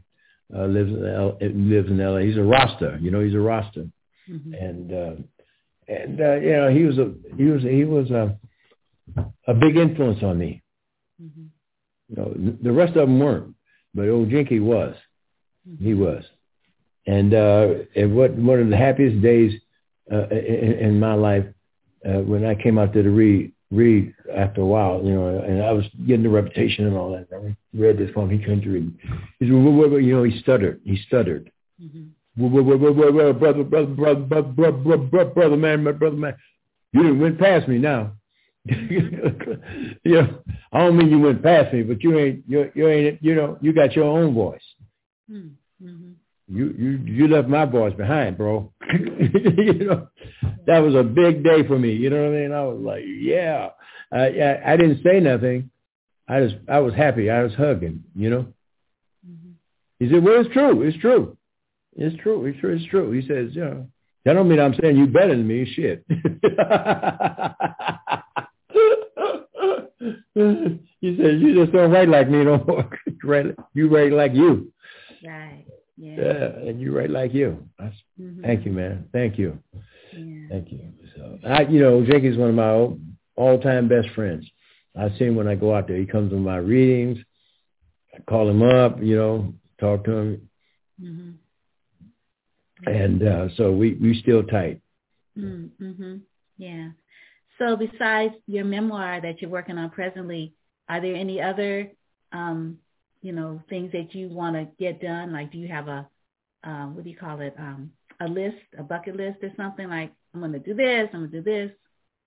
uh, 0.56 0.66
lives 0.66 0.92
in 0.92 1.06
L, 1.06 1.38
lives 1.42 1.90
in 1.90 2.00
L.A. 2.00 2.22
He's 2.22 2.38
a 2.38 2.44
Rasta, 2.44 2.98
you 3.02 3.12
know. 3.12 3.22
He's 3.22 3.36
a 3.36 3.40
Rasta, 3.40 3.90
mm-hmm. 4.30 4.54
and 4.54 4.94
uh, 4.94 5.22
and 5.88 6.22
uh, 6.22 6.36
you 6.36 6.52
know 6.52 6.70
he 6.70 6.84
was 6.84 6.98
a 6.98 7.14
he 7.36 7.44
was 7.46 7.62
he 7.64 7.84
was 7.84 8.10
a 8.12 8.38
a 9.48 9.54
big 9.54 9.76
influence 9.76 10.24
on 10.24 10.38
me. 10.38 10.64
Mm-hmm. 11.22 11.46
You 12.08 12.16
know, 12.16 12.56
the 12.64 12.72
rest 12.72 12.96
of 12.96 13.08
them 13.08 13.20
weren't, 13.20 13.54
but 13.94 14.06
Ojenke 14.06 14.62
was. 14.62 14.96
He 15.78 15.94
was. 15.94 16.24
And 17.06 17.34
uh, 17.34 17.68
and 17.96 18.16
what 18.16 18.34
one 18.34 18.60
of 18.60 18.70
the 18.70 18.78
happiest 18.78 19.22
days 19.22 19.60
uh, 20.12 20.28
in, 20.30 20.74
in 20.74 21.00
my 21.00 21.14
life 21.14 21.46
uh, 22.06 22.22
when 22.22 22.46
I 22.46 22.56
came 22.56 22.78
out 22.78 22.94
there 22.94 23.04
to 23.04 23.12
read 23.12 23.52
read 23.72 24.14
after 24.36 24.62
a 24.62 24.66
while, 24.66 25.02
you 25.04 25.14
know, 25.14 25.28
and 25.28 25.62
I 25.62 25.72
was 25.72 25.86
getting 26.08 26.24
the 26.24 26.30
reputation 26.30 26.88
and 26.88 26.98
all 26.98 27.12
that. 27.12 27.28
I 27.32 27.56
read 27.78 27.98
this 27.98 28.10
poem. 28.14 28.30
He 28.30 28.40
couldn't 28.40 28.66
read. 28.66 28.92
He 29.40 29.46
said, 29.46 29.54
well, 29.54 29.74
well, 29.74 30.00
you 30.00 30.16
know, 30.16 30.24
he 30.24 30.40
stuttered. 30.40 30.82
He 30.84 30.98
stuttered. 31.08 31.52
Mm-hmm. 31.82 32.06
Well, 32.38 32.64
well, 32.64 32.78
well, 32.78 32.94
well, 32.94 33.12
well, 33.12 33.34
brother, 33.34 33.64
brother, 33.64 33.88
brother, 33.88 34.22
brother, 34.22 34.48
brother, 34.48 34.98
brother, 34.98 35.26
brother, 35.26 35.58
man, 35.58 35.84
my 35.84 35.92
brother, 35.92 36.16
man, 36.16 36.36
you 36.94 37.04
didn't 37.04 37.20
went 37.20 37.40
past 37.40 37.68
me 37.68 37.78
now. 37.78 38.14
you 38.66 39.12
know, 40.06 40.40
I 40.72 40.80
don't 40.80 40.98
mean 40.98 41.10
you 41.10 41.20
went 41.20 41.44
past 41.44 41.74
me, 41.74 41.84
but 41.84 42.04
you 42.04 42.18
ain't, 42.18 42.44
you, 42.48 42.72
you 42.76 42.88
ain't, 42.88 43.24
you 43.24 43.36
know, 43.36 43.58
you 43.62 43.74
got 43.74 43.96
your 43.96 44.06
own 44.06 44.34
voice. 44.34 44.62
Mm-hmm. 45.32 46.12
You, 46.52 46.74
you, 46.78 46.90
you 47.06 47.28
left 47.28 47.48
my 47.48 47.66
voice 47.66 47.94
behind, 47.96 48.38
bro. 48.38 48.72
you 48.92 49.86
know, 49.86 50.08
that 50.66 50.80
was 50.80 50.96
a 50.96 51.04
big 51.04 51.44
day 51.44 51.66
for 51.68 51.78
me. 51.78 51.94
You 51.94 52.10
know 52.10 52.24
what 52.24 52.38
I 52.38 52.42
mean? 52.42 52.52
I 52.52 52.64
was 52.64 52.82
like, 52.82 53.04
yeah. 53.06 53.70
I, 54.12 54.18
I, 54.18 54.74
I 54.74 54.78
didn't 54.78 55.04
say 55.04 55.20
nothing. 55.20 55.70
I 56.28 56.42
just, 56.42 56.56
I 56.68 56.80
was 56.80 56.94
happy. 56.94 57.30
I 57.30 57.44
was 57.44 57.54
hugging. 57.54 58.04
You 58.16 58.30
know. 58.30 58.46
Mm-hmm. 59.28 59.52
He 60.00 60.10
said, 60.10 60.24
"Well, 60.24 60.42
it's 60.42 60.54
true. 60.54 60.84
It's 60.84 60.98
true. 61.00 61.38
It's 61.96 62.16
true. 62.22 62.46
It's 62.46 62.60
true. 62.60 62.76
It's 62.76 62.86
true." 62.86 63.12
He 63.12 63.28
says, 63.28 63.56
"You 63.56 63.62
know, 63.62 63.88
that 64.26 64.34
don't 64.34 64.48
mean 64.48 64.60
I'm 64.60 64.76
saying 64.80 64.96
you 64.98 65.08
better 65.08 65.36
than 65.36 65.48
me. 65.48 65.66
Shit." 65.74 66.06
he 71.02 71.18
says, 71.18 71.42
"You 71.42 71.56
just 71.56 71.72
don't 71.74 71.92
write 71.92 72.10
like 72.10 72.30
me 72.30 72.44
no 72.44 72.64
more. 72.66 72.90
you 73.74 73.90
write 73.90 74.12
like 74.12 74.34
you." 74.36 74.72
Right. 75.26 75.66
Yeah. 76.00 76.16
yeah. 76.18 76.70
and 76.70 76.80
you 76.80 76.96
write 76.96 77.10
like 77.10 77.34
you. 77.34 77.64
Mm-hmm. 77.82 78.42
Thank 78.42 78.66
you, 78.66 78.72
man. 78.72 79.10
Thank 79.12 79.38
you. 79.38 79.60
Yeah. 80.14 80.48
Thank 80.50 80.72
you. 80.72 80.94
So 81.16 81.38
I, 81.46 81.64
you 81.64 81.82
know, 81.82 82.06
Jake 82.06 82.24
is 82.24 82.38
one 82.38 82.50
of 82.50 82.56
my 82.56 82.96
all-time 83.36 83.88
best 83.90 84.10
friends. 84.16 84.50
I 84.98 85.10
see 85.18 85.26
him 85.26 85.36
when 85.36 85.48
I 85.48 85.56
go 85.56 85.76
out 85.76 85.88
there. 85.88 85.98
He 85.98 86.06
comes 86.06 86.32
to 86.32 86.38
my 86.38 86.58
readings. 86.58 87.20
I 88.16 88.22
call 88.22 88.50
him 88.50 88.64
up, 88.64 89.02
you 89.02 89.16
know, 89.16 89.54
talk 89.80 90.06
to 90.06 90.12
him. 90.12 90.50
Mm-hmm. 91.02 91.32
And 92.88 93.24
uh, 93.24 93.48
so 93.58 93.72
we 93.74 93.96
we 93.96 94.20
still 94.22 94.44
tight. 94.44 94.82
Mm-hmm. 95.38 96.18
Yeah. 96.58 96.90
So 97.58 97.76
besides 97.76 98.36
your 98.48 98.64
memoir 98.64 99.20
that 99.22 99.42
you're 99.42 99.52
working 99.52 99.78
on 99.78 99.90
presently, 99.90 100.54
are 100.88 101.02
there 101.02 101.16
any 101.16 101.42
other, 101.42 101.92
um, 102.32 102.78
you 103.22 103.32
know, 103.32 103.62
things 103.70 103.92
that 103.92 104.14
you 104.16 104.30
want 104.30 104.56
to 104.56 104.68
get 104.80 105.02
done? 105.02 105.34
Like, 105.34 105.52
do 105.52 105.58
you 105.58 105.68
have 105.68 105.88
a, 105.88 106.08
uh, 106.64 106.86
what 106.88 107.04
do 107.04 107.10
you 107.10 107.18
call 107.18 107.40
it, 107.42 107.56
um, 107.58 107.92
a 108.20 108.28
list, 108.28 108.58
a 108.78 108.84
bucket 108.84 109.16
list 109.16 109.40
or 109.44 109.52
something? 109.58 109.90
Like, 109.90 110.12
I'm 110.34 110.42
going 110.42 110.54
to 110.54 110.60
do 110.60 110.74
this, 110.74 111.10
I'm 111.14 111.22
going 111.22 111.32
to 111.32 111.42
do 111.42 111.44
this. 111.44 111.72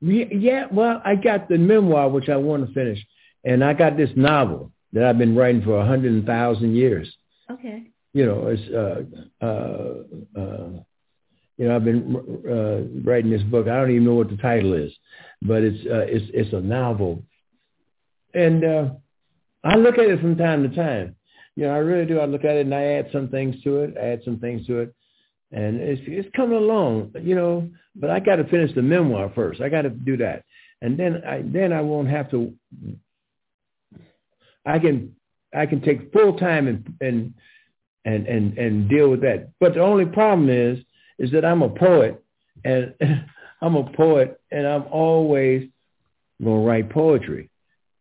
Yeah, 0.05 0.67
well, 0.73 1.01
I 1.05 1.15
got 1.15 1.49
the 1.49 1.59
memoir 1.59 2.09
which 2.09 2.29
I 2.29 2.37
want 2.37 2.67
to 2.67 2.75
finish, 2.75 2.99
and 3.45 3.63
I 3.63 3.73
got 3.73 3.97
this 3.97 4.11
novel 4.17 4.73
that 4.93 5.05
I've 5.05 5.19
been 5.19 5.37
writing 5.37 5.63
for 5.63 5.79
a 5.79 5.87
hundred 5.87 6.27
thousand 6.27 6.75
years. 6.75 7.15
Okay. 7.49 7.85
You 8.13 8.27
know, 8.27 8.49
it's 8.49 8.69
uh, 8.73 9.45
uh, 9.45 10.41
uh, 10.41 10.83
you 11.57 11.69
know, 11.69 11.77
I've 11.77 11.85
been 11.85 12.17
uh, 12.49 13.09
writing 13.09 13.31
this 13.31 13.43
book. 13.45 13.69
I 13.69 13.77
don't 13.77 13.91
even 13.93 14.05
know 14.05 14.15
what 14.15 14.29
the 14.29 14.37
title 14.37 14.73
is, 14.75 14.93
but 15.41 15.63
it's 15.63 15.87
uh, 15.87 16.07
it's 16.09 16.27
it's 16.35 16.53
a 16.53 16.61
novel, 16.61 17.23
and 18.35 18.65
uh, 18.65 18.91
I 19.65 19.77
look 19.77 19.99
at 19.99 20.07
it 20.07 20.21
from 20.21 20.37
time 20.37 20.69
to 20.69 20.75
time. 20.75 21.17
You 21.57 21.65
know, 21.65 21.75
I 21.75 21.79
really 21.79 22.07
do. 22.07 22.19
I 22.19 22.25
look 22.25 22.45
at 22.45 22.57
it 22.57 22.67
and 22.67 22.75
I 22.75 22.83
add 22.83 23.11
some 23.13 23.29
things 23.29 23.63
to 23.65 23.81
it, 23.81 23.97
add 23.97 24.23
some 24.25 24.39
things 24.39 24.67
to 24.67 24.81
it, 24.81 24.95
and 25.51 25.77
it's 25.81 26.01
it's 26.07 26.29
coming 26.35 26.57
along. 26.57 27.15
You 27.21 27.35
know, 27.35 27.71
but 27.95 28.11
I 28.11 28.21
got 28.21 28.37
to 28.37 28.45
finish 28.45 28.75
the 28.75 28.83
memoir 28.83 29.31
first. 29.35 29.61
I 29.61 29.69
got 29.69 29.83
to 29.83 29.91
do 29.91 30.17
that, 30.19 30.45
and 30.81 30.99
then 30.99 31.23
I 31.27 31.43
then 31.45 31.73
I 31.73 31.83
won't 31.83 32.09
have 32.09 32.31
to. 32.31 32.55
I 34.65 34.79
can 34.79 35.15
I 35.55 35.67
can 35.67 35.83
take 35.83 36.13
full 36.13 36.39
time 36.39 36.69
and 36.69 36.95
and 37.01 37.35
and 38.05 38.27
and 38.27 38.59
and 38.59 38.89
deal 38.89 39.11
with 39.11 39.21
that. 39.23 39.51
But 39.61 39.75
the 39.75 39.81
only 39.81 40.07
problem 40.07 40.49
is 40.49 40.79
is 41.19 41.31
that 41.33 41.45
I'm 41.45 41.63
a 41.63 41.69
poet 41.69 42.23
and 42.65 42.95
I'm 43.61 43.77
a 43.77 43.93
poet 43.93 44.41
and 44.51 44.67
I'm 44.67 44.85
always 44.91 45.69
gonna 46.43 46.61
write 46.61 46.91
poetry. 46.91 47.51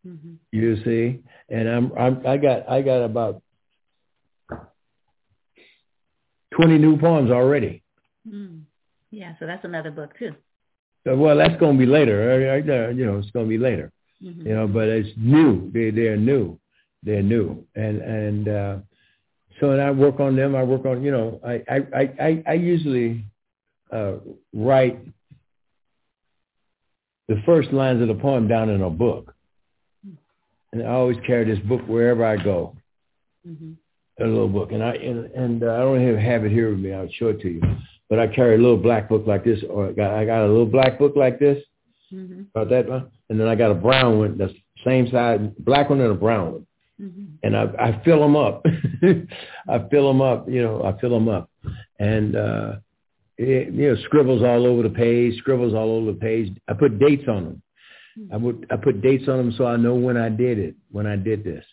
Mm-hmm. 0.08 0.34
You 0.52 0.84
see, 0.84 1.20
and 1.50 1.70
I'm, 1.70 1.92
I'm 1.98 2.26
I 2.26 2.38
got 2.38 2.70
I 2.70 2.82
got 2.82 3.04
about 3.04 3.42
twenty 6.56 6.78
new 6.78 6.98
poems 6.98 7.32
already. 7.32 7.84
Mm. 8.28 8.62
Yeah, 9.12 9.34
so 9.40 9.46
that's 9.46 9.66
another 9.66 9.92
book 9.92 10.18
too. 10.18 10.34
So, 11.06 11.16
well, 11.16 11.38
that's 11.38 11.60
going 11.60 11.78
to 11.78 11.80
be 11.80 11.86
later. 11.86 12.62
You 12.94 13.06
know, 13.06 13.18
it's 13.18 13.32
going 13.32 13.46
to 13.46 13.50
be 13.50 13.58
later. 13.58 13.92
Mm-hmm. 14.24 14.48
You 14.48 14.56
know, 14.56 14.68
but 14.68 14.88
it's 14.88 15.10
new. 15.18 15.72
They 15.74 15.92
they're 15.92 16.18
new. 16.18 16.60
They're 17.04 17.24
new, 17.24 17.66
and 17.76 18.02
and 18.02 18.48
uh, 18.48 18.78
so 19.60 19.72
and 19.72 19.82
I 19.82 19.92
work 19.92 20.20
on 20.20 20.36
them. 20.36 20.56
I 20.56 20.64
work 20.64 20.86
on, 20.86 21.04
you 21.04 21.12
know, 21.12 21.40
I, 21.46 21.64
I, 21.70 22.10
I, 22.20 22.44
I 22.48 22.54
usually 22.54 23.26
uh, 23.92 24.14
write 24.54 25.00
the 27.28 27.42
first 27.46 27.72
lines 27.72 28.02
of 28.02 28.08
the 28.08 28.16
poem 28.16 28.48
down 28.48 28.70
in 28.70 28.82
a 28.82 28.90
book. 28.90 29.34
And 30.74 30.84
I 30.84 30.92
always 30.92 31.18
carry 31.26 31.46
this 31.46 31.64
book 31.66 31.82
wherever 31.88 32.26
I 32.26 32.38
go. 32.38 32.76
Mm-hmm. 33.48 33.74
A 34.24 34.26
little 34.26 34.48
book. 34.48 34.72
And 34.72 34.84
I 34.84 34.94
and, 34.94 35.26
and 35.32 35.64
uh, 35.64 35.74
I 35.74 35.78
don't 35.80 36.02
even 36.02 36.20
have 36.20 36.46
it 36.46 36.52
here 36.52 36.70
with 36.70 36.80
me. 36.80 36.94
I'll 36.94 37.10
show 37.12 37.28
it 37.28 37.42
to 37.42 37.50
you. 37.50 37.62
But 38.10 38.20
I 38.20 38.28
carry 38.28 38.56
a 38.56 38.58
little 38.58 38.78
black 38.78 39.08
book 39.08 39.24
like 39.26 39.46
this, 39.46 39.60
or 39.70 39.88
I 39.90 39.92
got, 39.94 40.14
I 40.14 40.26
got 40.26 40.46
a 40.46 40.48
little 40.48 40.66
black 40.66 41.00
book 41.00 41.16
like 41.16 41.40
this, 41.40 41.64
mm-hmm. 42.14 42.42
about 42.54 42.70
that 42.70 42.90
one, 42.90 43.10
and 43.30 43.40
then 43.40 43.48
I 43.48 43.56
got 43.56 43.72
a 43.72 43.76
brown 43.76 44.20
one 44.20 44.38
that's 44.38 44.52
same 44.86 45.10
size, 45.10 45.40
black 45.60 45.90
one 45.90 46.02
and 46.02 46.12
a 46.12 46.16
brown 46.16 46.52
one. 46.52 46.68
Mm-hmm. 47.02 47.26
And 47.44 47.56
I, 47.56 47.64
I 47.80 48.02
fill 48.04 48.20
them 48.20 48.36
up. 48.36 48.66
I 49.70 49.88
fill 49.90 50.08
them 50.08 50.22
up, 50.22 50.50
you 50.50 50.62
know, 50.62 50.84
I 50.84 51.00
fill 51.00 51.12
them 51.12 51.30
up. 51.30 51.50
And, 52.00 52.36
uh, 52.36 52.74
it, 53.38 53.74
you 53.74 53.94
know, 53.94 54.02
scribbles 54.04 54.44
all 54.44 54.66
over 54.66 54.84
the 54.84 54.90
page, 54.90 55.38
scribbles 55.40 55.74
all 55.74 55.98
over 55.98 56.12
the 56.12 56.20
page. 56.20 56.56
I 56.68 56.74
put 56.74 57.00
dates 57.00 57.28
on 57.28 57.46
them. 57.46 57.62
Mm-hmm. 58.18 58.34
I 58.34 58.38
would, 58.38 58.68
I 58.72 58.78
put 58.78 59.02
dates 59.02 59.28
on 59.28 59.38
them 59.38 59.54
so 59.58 59.66
I 59.66 59.78
know 59.78 59.96
when 59.96 60.18
I 60.18 60.30
did 60.30 60.60
it, 60.60 60.76
when 60.92 61.08
I 61.08 61.16
did 61.16 61.44
this. 61.44 61.66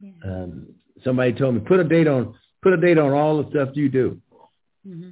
Yeah. 0.00 0.12
Um, 0.24 0.68
somebody 1.04 1.32
told 1.32 1.54
me, 1.54 1.60
put 1.60 1.80
a 1.80 1.84
date 1.84 2.08
on, 2.08 2.34
put 2.62 2.72
a 2.72 2.76
date 2.76 2.98
on 2.98 3.12
all 3.12 3.42
the 3.42 3.50
stuff 3.50 3.70
you 3.74 3.88
do. 3.88 4.20
Mm-hmm. 4.86 5.10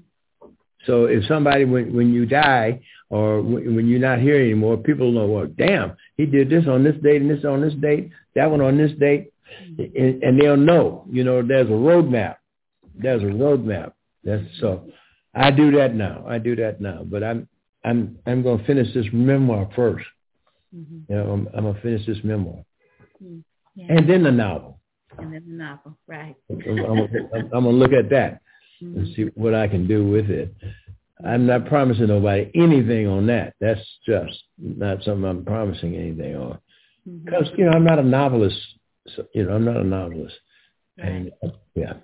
So 0.87 1.05
if 1.05 1.25
somebody, 1.27 1.65
when, 1.65 1.95
when 1.95 2.13
you 2.13 2.25
die 2.27 2.81
or 3.11 3.43
when, 3.43 3.77
when 3.77 3.89
you're 3.89 4.01
not 4.01 4.21
here 4.21 4.41
anymore, 4.41 4.79
people 4.79 5.13
know, 5.13 5.27
well, 5.27 5.47
damn, 5.47 5.97
he 6.17 6.27
did 6.27 6.49
this 6.49 6.67
on 6.67 6.85
this 6.85 6.97
date 7.03 7.21
and 7.21 7.31
this 7.31 7.45
on 7.45 7.61
this 7.61 7.75
date, 7.75 8.11
that 8.35 8.51
one 8.51 8.61
on 8.61 8.79
this 8.79 8.93
date 8.99 9.33
and, 9.79 10.23
and 10.23 10.41
they'll 10.41 10.57
know. 10.57 11.05
You 11.11 11.25
know, 11.25 11.47
there's 11.47 11.69
a 11.69 11.73
roadmap. 11.73 12.37
There's 12.95 13.23
a 13.23 13.27
roadmap. 13.27 13.93
That's 14.25 14.45
so. 14.61 14.85
I 15.35 15.51
do 15.51 15.71
that 15.73 15.95
now. 15.95 16.25
I 16.29 16.39
do 16.39 16.57
that 16.57 16.81
now. 16.81 17.03
But 17.05 17.23
I'm 17.23 17.49
I'm 17.85 18.19
I'm 18.27 18.43
going 18.43 18.59
to 18.59 18.65
finish 18.65 18.93
this 18.95 19.07
memoir 19.13 19.71
1st 19.77 20.03
mm-hmm. 20.75 21.13
You 21.13 21.17
know, 21.17 21.31
I'm, 21.33 21.49
I'm 21.55 21.65
going 21.65 21.75
to 21.75 21.81
finish 21.81 22.07
this 22.07 22.19
memoir, 22.25 22.65
mm-hmm. 23.23 23.41
yeah. 23.75 23.87
and 23.89 24.09
then 24.09 24.23
the 24.23 24.33
novel. 24.33 24.79
And 25.19 25.33
then 25.33 25.45
the 25.47 25.55
novel, 25.55 25.99
right? 26.07 26.37
I'm, 26.51 26.61
I'm, 26.67 27.09
I'm, 27.35 27.49
going 27.51 27.65
to 27.65 27.71
look 27.71 27.93
at 27.93 28.11
that 28.11 28.41
mm-hmm. 28.83 28.99
and 28.99 29.17
see 29.17 29.23
what 29.35 29.55
I 29.55 29.69
can 29.69 29.87
do 29.87 30.09
with 30.09 30.31
it. 30.31 30.55
I'm 31.27 31.47
not 31.47 31.67
promising 31.67 32.07
nobody 32.07 32.51
anything 32.55 33.07
on 33.07 33.27
that. 33.27 33.55
That's 33.61 33.81
just 34.07 34.43
not 34.59 35.03
something 35.05 35.25
I'm 35.25 35.45
promising 35.45 35.95
anything 35.95 36.35
on. 36.37 36.59
Because, 37.25 37.49
mm-hmm. 37.49 37.61
you 37.61 37.65
know, 37.67 37.73
I'm 37.73 37.85
not 37.85 37.99
a 37.99 38.03
novelist 38.03 38.59
so, 39.17 39.27
you 39.35 39.45
know, 39.45 39.55
I'm 39.55 39.65
not 39.65 39.77
a 39.77 39.85
novelist. 39.85 40.35
Right. 40.99 41.09
And 41.09 41.33
yeah. 41.75 41.95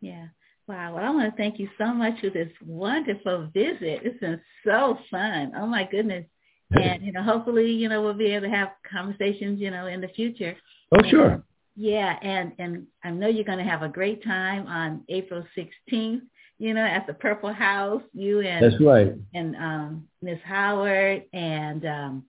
Yeah. 0.00 0.26
Wow. 0.66 0.94
Well, 0.94 1.04
I 1.04 1.10
want 1.10 1.30
to 1.30 1.36
thank 1.36 1.58
you 1.58 1.68
so 1.78 1.92
much 1.92 2.20
for 2.20 2.30
this 2.30 2.50
wonderful 2.64 3.50
visit. 3.52 4.00
It's 4.04 4.20
been 4.20 4.40
so 4.64 4.98
fun. 5.10 5.52
Oh 5.56 5.66
my 5.66 5.88
goodness. 5.90 6.26
And, 6.72 7.04
you 7.04 7.12
know, 7.12 7.22
hopefully, 7.22 7.70
you 7.70 7.88
know, 7.88 8.02
we'll 8.02 8.14
be 8.14 8.26
able 8.26 8.48
to 8.48 8.54
have 8.54 8.70
conversations, 8.90 9.60
you 9.60 9.70
know, 9.70 9.86
in 9.86 10.00
the 10.00 10.08
future. 10.08 10.56
Oh, 10.92 11.02
sure. 11.08 11.42
Yeah. 11.76 12.16
And, 12.22 12.52
and 12.58 12.86
I 13.02 13.10
know 13.10 13.28
you're 13.28 13.44
going 13.44 13.58
to 13.58 13.64
have 13.64 13.82
a 13.82 13.88
great 13.88 14.22
time 14.22 14.66
on 14.66 15.02
April 15.08 15.44
16th, 15.56 16.22
you 16.58 16.74
know, 16.74 16.84
at 16.84 17.06
the 17.06 17.14
Purple 17.14 17.52
House, 17.52 18.02
you 18.12 18.40
and, 18.40 18.64
that's 18.64 18.82
right. 18.82 19.14
And, 19.34 19.56
um, 19.56 20.08
Miss 20.22 20.38
Howard 20.44 21.24
and, 21.32 21.84
um, 21.86 22.24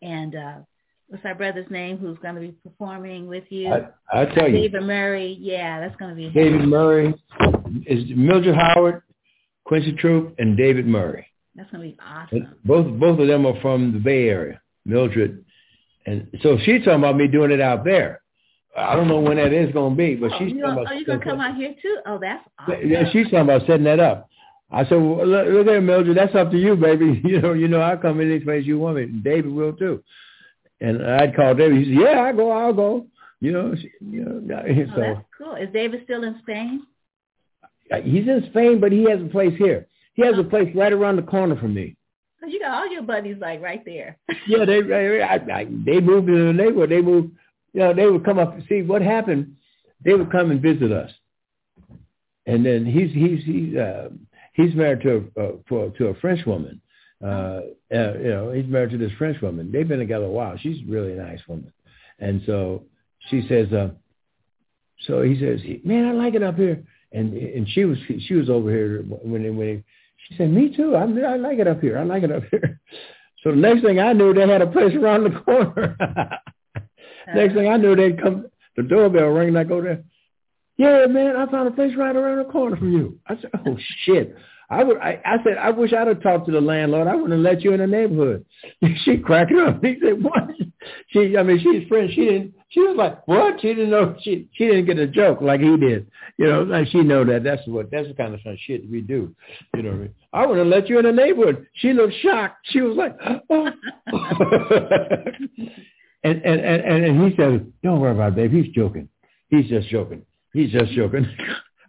and, 0.00 0.34
uh, 0.34 0.54
what's 1.12 1.24
our 1.26 1.34
brother's 1.34 1.70
name 1.70 1.98
who's 1.98 2.16
going 2.22 2.36
to 2.36 2.40
be 2.40 2.52
performing 2.64 3.26
with 3.26 3.44
you? 3.50 3.70
I, 3.70 4.22
I 4.22 4.24
tell 4.24 4.48
you, 4.48 4.56
David 4.56 4.82
Murray. 4.82 5.36
Yeah, 5.38 5.78
that's 5.78 5.94
going 5.96 6.10
to 6.10 6.16
be 6.16 6.30
David 6.30 6.66
Murray 6.66 7.14
is 7.86 8.04
Mildred 8.16 8.54
Howard, 8.54 9.02
Quincy 9.64 9.92
Troupe, 9.92 10.34
and 10.38 10.56
David 10.56 10.86
Murray. 10.86 11.26
That's 11.54 11.70
going 11.70 11.82
to 11.90 11.96
be 11.96 11.98
awesome. 12.02 12.54
both 12.64 12.86
both 12.98 13.20
of 13.20 13.26
them 13.28 13.46
are 13.46 13.60
from 13.60 13.92
the 13.92 13.98
Bay 13.98 14.28
Area. 14.28 14.60
Mildred, 14.84 15.44
and 16.06 16.26
so 16.42 16.58
she's 16.64 16.84
talking 16.84 16.98
about 16.98 17.16
me 17.16 17.28
doing 17.28 17.50
it 17.50 17.60
out 17.60 17.84
there. 17.84 18.22
I 18.76 18.96
don't 18.96 19.06
know 19.06 19.20
when 19.20 19.36
that 19.36 19.52
is 19.52 19.72
going 19.72 19.92
to 19.92 19.96
be, 19.96 20.14
but 20.14 20.32
oh, 20.32 20.38
she's 20.38 20.52
you 20.52 20.60
talking 20.62 20.78
about. 20.82 20.92
oh, 20.92 20.94
you 20.94 21.04
gonna 21.04 21.22
come 21.22 21.40
out 21.40 21.56
here 21.56 21.74
too? 21.80 21.98
Oh, 22.06 22.18
that's 22.18 22.42
awesome. 22.58 22.88
Yeah, 22.90 23.04
she's 23.12 23.24
talking 23.26 23.40
about 23.40 23.60
setting 23.66 23.84
that 23.84 24.00
up. 24.00 24.28
I 24.70 24.84
said, 24.84 24.94
well, 24.94 25.26
look, 25.26 25.46
look 25.46 25.66
it, 25.66 25.80
Mildred. 25.82 26.16
That's 26.16 26.34
up 26.34 26.50
to 26.52 26.58
you, 26.58 26.74
baby. 26.76 27.20
You 27.28 27.42
know, 27.42 27.52
you 27.52 27.68
know, 27.68 27.80
I'll 27.80 27.98
come 27.98 28.20
any 28.20 28.40
place 28.40 28.64
you 28.66 28.78
want 28.78 28.96
me. 28.96 29.06
David 29.06 29.52
will 29.52 29.74
too. 29.74 30.02
And 30.80 31.04
I'd 31.06 31.36
call 31.36 31.54
David. 31.54 31.78
He 31.86 31.94
said, 31.94 32.02
yeah, 32.02 32.20
I 32.22 32.32
go, 32.32 32.50
I'll 32.50 32.72
go. 32.72 33.06
You 33.40 33.52
know, 33.52 33.74
she, 33.76 33.90
you 34.00 34.24
know. 34.24 34.62
Oh, 34.66 34.94
So 34.96 35.00
that's 35.00 35.20
cool. 35.36 35.54
Is 35.56 35.68
David 35.74 36.00
still 36.04 36.24
in 36.24 36.38
Spain? 36.42 36.86
Uh, 37.92 38.00
he's 38.00 38.26
in 38.26 38.44
Spain, 38.50 38.80
but 38.80 38.90
he 38.90 39.04
has 39.10 39.20
a 39.20 39.26
place 39.26 39.52
here. 39.58 39.86
He 40.14 40.24
has 40.24 40.38
a 40.38 40.44
place 40.44 40.74
right 40.74 40.92
around 40.92 41.16
the 41.16 41.22
corner 41.22 41.56
from 41.56 41.74
me. 41.74 41.96
Oh, 42.42 42.46
You 42.46 42.60
got 42.60 42.74
all 42.74 42.92
your 42.92 43.02
buddies 43.02 43.36
like 43.40 43.60
right 43.62 43.84
there. 43.84 44.18
Yeah, 44.46 44.64
they 44.64 44.82
they, 44.82 45.22
I, 45.22 45.34
I, 45.34 45.64
they 45.64 46.00
moved 46.00 46.28
into 46.28 46.46
the 46.46 46.52
neighborhood. 46.52 46.90
They 46.90 47.00
moved, 47.00 47.32
you 47.72 47.80
know, 47.80 47.94
they 47.94 48.06
would 48.06 48.24
come 48.24 48.38
up. 48.38 48.54
And 48.54 48.64
see 48.68 48.82
what 48.82 49.02
happened? 49.02 49.56
They 50.04 50.14
would 50.14 50.32
come 50.32 50.50
and 50.50 50.60
visit 50.60 50.90
us, 50.90 51.12
and 52.46 52.66
then 52.66 52.84
he's 52.84 53.12
he's 53.12 53.44
he's 53.44 53.76
uh, 53.76 54.08
he's 54.54 54.74
married 54.74 55.02
to 55.02 55.30
a 55.36 55.40
uh, 55.40 55.52
for, 55.68 55.90
to 55.90 56.08
a 56.08 56.14
French 56.16 56.44
woman. 56.44 56.80
Uh, 57.22 57.60
uh, 57.94 58.14
you 58.18 58.30
know, 58.30 58.50
he's 58.52 58.66
married 58.66 58.90
to 58.90 58.98
this 58.98 59.12
French 59.16 59.40
woman. 59.40 59.70
They've 59.70 59.86
been 59.86 60.00
together 60.00 60.24
a 60.24 60.30
while. 60.30 60.58
She's 60.58 60.82
really 60.88 61.12
a 61.12 61.16
really 61.16 61.30
nice 61.30 61.40
woman, 61.46 61.72
and 62.18 62.42
so 62.46 62.82
she 63.30 63.46
says, 63.48 63.72
uh, 63.72 63.90
so 65.06 65.22
he 65.22 65.38
says, 65.38 65.60
man, 65.84 66.06
I 66.06 66.12
like 66.12 66.34
it 66.34 66.42
up 66.42 66.56
here. 66.56 66.82
And 67.12 67.34
and 67.34 67.68
she 67.68 67.84
was 67.84 67.98
she 68.26 68.34
was 68.34 68.48
over 68.48 68.70
here 68.70 69.02
when 69.02 69.56
when 69.56 69.84
she 70.32 70.38
said, 70.38 70.50
me 70.50 70.74
too. 70.74 70.96
I 70.96 71.02
I 71.02 71.36
like 71.36 71.58
it 71.58 71.68
up 71.68 71.80
here. 71.80 71.98
I 71.98 72.04
like 72.04 72.22
it 72.22 72.32
up 72.32 72.44
here. 72.50 72.80
So 73.42 73.50
the 73.50 73.56
next 73.56 73.82
thing 73.82 73.98
I 73.98 74.12
knew, 74.12 74.32
they 74.32 74.46
had 74.46 74.62
a 74.62 74.68
place 74.68 74.94
around 74.94 75.24
the 75.24 75.40
corner. 75.40 75.96
next 77.34 77.54
thing 77.54 77.66
I 77.66 77.76
knew, 77.76 77.96
they'd 77.96 78.22
come. 78.22 78.46
The 78.76 78.84
doorbell 78.84 79.30
ring, 79.30 79.48
and 79.48 79.58
I 79.58 79.64
go 79.64 79.82
there. 79.82 80.04
Yeah, 80.76 81.06
man, 81.06 81.34
I 81.34 81.50
found 81.50 81.66
a 81.66 81.72
place 81.72 81.96
right 81.96 82.14
around 82.14 82.38
the 82.38 82.52
corner 82.52 82.76
from 82.76 82.92
you. 82.92 83.18
I 83.26 83.34
said, 83.34 83.50
oh 83.66 83.76
shit. 84.04 84.36
I 84.72 84.84
would. 84.84 84.96
I, 84.98 85.20
I 85.22 85.36
said, 85.44 85.58
I 85.58 85.68
wish 85.68 85.92
I'd 85.92 86.06
have 86.06 86.22
talked 86.22 86.46
to 86.46 86.52
the 86.52 86.60
landlord. 86.60 87.06
I 87.06 87.14
wouldn't 87.14 87.32
have 87.32 87.40
let 87.40 87.62
you 87.62 87.74
in 87.74 87.80
the 87.80 87.86
neighborhood. 87.86 88.46
she 89.04 89.18
cracked 89.18 89.52
up. 89.52 89.84
He 89.84 89.98
said, 90.02 90.22
what? 90.22 90.48
She, 91.08 91.36
I 91.36 91.42
mean, 91.42 91.58
she's 91.58 91.86
French. 91.88 92.14
She 92.14 92.24
didn't. 92.24 92.54
She 92.70 92.80
was 92.80 92.96
like, 92.96 93.28
what? 93.28 93.60
She 93.60 93.68
didn't 93.68 93.90
know. 93.90 94.16
She 94.22 94.48
she 94.54 94.66
didn't 94.66 94.86
get 94.86 94.98
a 94.98 95.06
joke 95.06 95.42
like 95.42 95.60
he 95.60 95.76
did. 95.76 96.10
You 96.38 96.46
know, 96.46 96.62
like 96.62 96.88
she 96.88 97.02
know 97.02 97.22
that. 97.22 97.44
That's 97.44 97.60
what. 97.66 97.90
That's 97.90 98.08
the 98.08 98.14
kind 98.14 98.32
of 98.34 98.40
shit 98.66 98.90
we 98.90 99.02
do. 99.02 99.36
You 99.76 99.82
know 99.82 99.90
what 99.90 99.96
I 99.96 100.00
mean? 100.00 100.14
I 100.32 100.46
would 100.46 100.56
have 100.56 100.66
let 100.68 100.88
you 100.88 100.98
in 100.98 101.04
the 101.04 101.12
neighborhood. 101.12 101.66
She 101.74 101.92
looked 101.92 102.14
shocked. 102.22 102.66
She 102.70 102.80
was 102.80 102.96
like, 102.96 103.14
oh. 103.50 103.66
and, 106.24 106.42
and 106.42 106.60
and 106.60 107.04
and 107.04 107.30
he 107.30 107.36
said, 107.36 107.70
don't 107.82 108.00
worry 108.00 108.12
about 108.12 108.32
it, 108.32 108.36
babe. 108.36 108.52
He's 108.52 108.74
joking. 108.74 109.10
He's 109.50 109.68
just 109.68 109.88
joking. 109.88 110.24
He's 110.54 110.72
just 110.72 110.92
joking. 110.92 111.26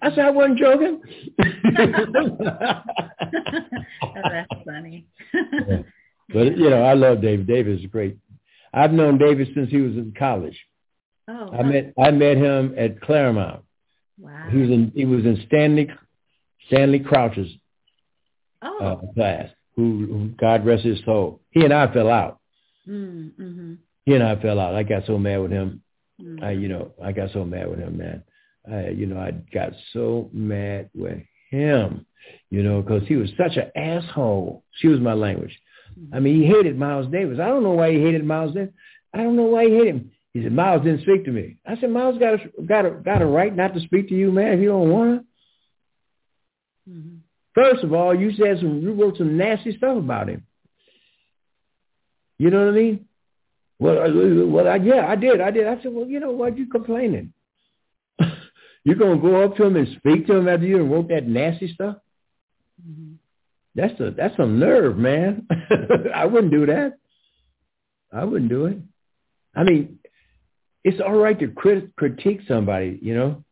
I 0.04 0.10
said, 0.10 0.20
I 0.20 0.30
wasn't 0.32 0.60
joking. 0.60 1.02
Oh, 1.40 2.38
that's 4.30 4.54
funny. 4.66 5.08
But 6.34 6.58
you 6.58 6.70
know, 6.70 6.82
I 6.82 6.94
love 6.94 7.22
David. 7.22 7.48
David 7.48 7.80
is 7.80 7.86
great. 7.88 8.18
I've 8.74 8.94
known 8.94 9.18
David 9.18 9.50
since 9.54 9.70
he 9.70 9.82
was 9.82 9.94
in 9.94 10.14
college. 10.18 10.58
oh, 11.28 11.50
I 11.52 11.64
met 11.64 11.94
I 12.02 12.12
met 12.12 12.38
him 12.38 12.74
at 12.78 13.02
Claremont. 13.02 13.64
wow. 14.18 14.48
He 14.50 14.58
was 14.58 14.70
in 14.70 14.92
he 14.96 15.06
was 15.06 15.26
in 15.26 15.44
Stanley 15.48 15.90
Stanley 16.68 17.00
Crouch's 17.00 17.52
oh. 18.62 18.80
uh, 18.80 19.14
class. 19.14 19.50
Who, 19.76 20.06
who 20.06 20.30
God 20.40 20.66
rest 20.66 20.84
his 20.84 21.04
soul. 21.04 21.42
He 21.50 21.64
and 21.64 21.74
I 21.74 21.92
fell 21.92 22.10
out. 22.10 22.40
mm, 22.88 23.32
mm-hmm. 23.40 23.74
He 24.06 24.14
and 24.14 24.24
I 24.24 24.40
fell 24.42 24.60
out. 24.60 24.76
I 24.76 24.84
got 24.84 25.06
so 25.06 25.18
mad 25.18 25.38
with 25.42 25.52
him. 25.52 25.84
mm 26.22 26.42
I 26.42 26.52
you 26.52 26.68
know 26.68 26.94
I 27.04 27.12
got 27.12 27.32
so 27.34 27.44
mad 27.44 27.70
with 27.70 27.80
him, 27.80 27.98
man. 27.98 28.24
I 28.72 28.90
you 28.90 29.06
know 29.06 29.20
I 29.20 29.32
got 29.54 29.74
so 29.92 30.30
mad 30.34 30.90
with 30.96 31.20
him. 31.50 32.06
You 32.50 32.64
know, 32.64 32.82
because 32.82 33.06
he 33.08 33.16
was 33.18 33.30
such 33.38 33.58
an 33.58 33.72
asshole. 33.76 34.64
Excuse 34.74 35.00
my 35.02 35.14
language. 35.14 35.58
I 36.14 36.20
mean, 36.20 36.42
he 36.42 36.48
hated 36.48 36.78
Miles 36.78 37.12
Davis. 37.12 37.40
I 37.40 37.48
don't 37.48 37.64
know 37.64 37.72
why 37.74 37.92
he 37.92 38.00
hated 38.02 38.26
Miles 38.26 38.54
Davis. 38.54 38.74
I 39.14 39.18
don't 39.18 39.36
know 39.36 39.44
why 39.44 39.66
he 39.66 39.72
hated 39.72 39.88
him. 39.96 40.12
He 40.34 40.42
said 40.42 40.52
Miles 40.54 40.84
didn't 40.84 41.02
speak 41.02 41.26
to 41.26 41.32
me. 41.32 41.58
I 41.68 41.76
said 41.80 41.92
Miles 41.92 42.18
got 42.18 42.36
a 42.36 42.62
got 42.64 42.86
a 42.86 42.92
got 42.92 43.22
a 43.22 43.26
right 43.26 43.56
not 43.56 43.74
to 43.76 43.80
speak 43.82 44.08
to 44.10 44.16
you, 44.16 44.32
man. 44.32 44.54
If 44.54 44.62
you 44.62 44.70
don't 44.70 44.90
want 44.90 45.26
to. 46.88 46.92
Mhm. 46.92 47.18
First 47.54 47.84
of 47.84 47.94
all, 47.94 48.16
you 48.16 48.32
said 48.34 48.58
some 48.60 48.82
you 48.82 48.94
wrote 48.94 49.18
some 49.18 49.38
nasty 49.38 49.78
stuff 49.78 49.98
about 49.98 50.30
him. 50.30 50.44
You 52.40 52.50
know 52.50 52.66
what 52.66 52.74
I 52.74 52.78
mean? 52.78 53.06
Well, 53.80 54.00
I- 54.00 54.46
well, 54.46 54.68
I, 54.68 54.76
yeah, 54.78 55.06
I 55.08 55.16
did. 55.16 55.40
I 55.42 55.52
did. 55.52 55.68
I 55.68 55.82
said, 55.82 55.94
well, 55.94 56.08
you 56.08 56.20
know 56.20 56.32
what? 56.32 56.58
You 56.58 56.66
complaining? 56.68 57.34
You're 58.84 58.96
gonna 58.96 59.22
go 59.22 59.44
up 59.44 59.56
to 59.58 59.64
him 59.66 59.76
and 59.76 59.88
speak 59.98 60.28
to 60.28 60.36
him 60.36 60.48
after 60.48 60.66
you 60.66 60.82
wrote 60.84 61.08
that 61.10 61.28
nasty 61.28 61.74
stuff? 61.74 61.98
Mhm. 62.86 63.16
That's 63.76 64.00
a 64.00 64.12
that's 64.12 64.36
some 64.38 64.60
nerve, 64.60 64.98
man. 64.98 65.48
I 66.16 66.26
wouldn't 66.26 66.52
do 66.52 66.66
that. 66.66 66.98
I 68.12 68.26
wouldn't 68.26 68.50
do 68.50 68.66
it. 68.66 68.78
I 69.56 69.64
mean, 69.64 70.00
it's 70.84 71.00
all 71.02 71.16
right 71.16 71.40
to 71.40 71.48
crit- 71.48 71.96
critique 71.96 72.42
somebody, 72.48 73.00
you 73.02 73.16
know. 73.16 73.44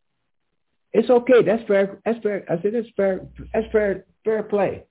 It's 0.92 1.08
okay. 1.08 1.42
That's 1.42 1.66
fair. 1.66 1.98
That's 2.04 2.22
fair. 2.22 2.44
I 2.48 2.60
said 2.60 2.74
that's 2.74 2.88
fair. 2.96 3.26
That's 3.54 3.66
fair. 3.72 4.04
Fair 4.24 4.42
play. 4.42 4.84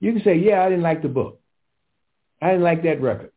You 0.00 0.12
can 0.12 0.22
say, 0.22 0.36
yeah, 0.36 0.62
I 0.62 0.68
didn't 0.68 0.82
like 0.82 1.02
the 1.02 1.08
book. 1.08 1.40
I 2.42 2.48
didn't 2.50 2.64
like 2.64 2.82
that 2.82 3.00
record. 3.00 3.30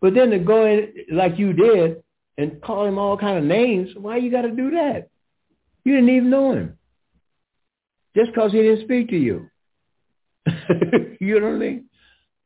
But 0.00 0.14
then 0.14 0.30
to 0.30 0.38
go 0.38 0.66
in 0.66 0.92
like 1.12 1.38
you 1.38 1.52
did 1.52 2.02
and 2.40 2.60
call 2.62 2.86
him 2.86 2.98
all 2.98 3.16
kind 3.16 3.38
of 3.38 3.44
names, 3.44 3.90
why 3.96 4.16
you 4.16 4.30
got 4.30 4.42
to 4.42 4.50
do 4.50 4.70
that? 4.70 5.08
You 5.84 5.94
didn't 5.94 6.10
even 6.10 6.30
know 6.30 6.52
him 6.52 6.78
just 8.16 8.32
because 8.32 8.52
he 8.52 8.62
didn't 8.62 8.84
speak 8.84 9.08
to 9.10 9.16
you. 9.16 9.48
you 11.20 11.40
know 11.40 11.46
what 11.46 11.56
I 11.56 11.58
mean? 11.58 11.84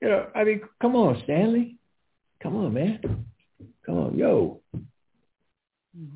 You 0.02 0.08
know, 0.08 0.26
I 0.34 0.44
mean, 0.44 0.60
come 0.80 0.96
on, 0.96 1.20
Stanley. 1.24 1.76
Come 2.42 2.56
on, 2.56 2.74
man. 2.74 3.26
Come 3.86 3.96
on, 3.96 4.18
yo. 4.18 4.60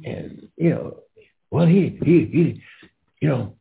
And 0.04 0.48
you 0.56 0.70
know, 0.70 0.96
well, 1.50 1.66
he 1.66 1.98
he 2.04 2.26
he, 2.32 2.62
you 3.20 3.28
know, 3.28 3.54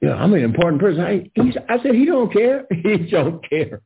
you 0.00 0.08
know, 0.08 0.14
I'm 0.14 0.32
an 0.34 0.44
important 0.44 0.80
person. 0.80 1.02
I 1.02 1.30
he's, 1.34 1.56
I 1.68 1.82
said 1.82 1.94
he 1.94 2.06
don't 2.06 2.32
care. 2.32 2.66
He 2.70 3.10
don't 3.10 3.46
care. 3.48 3.82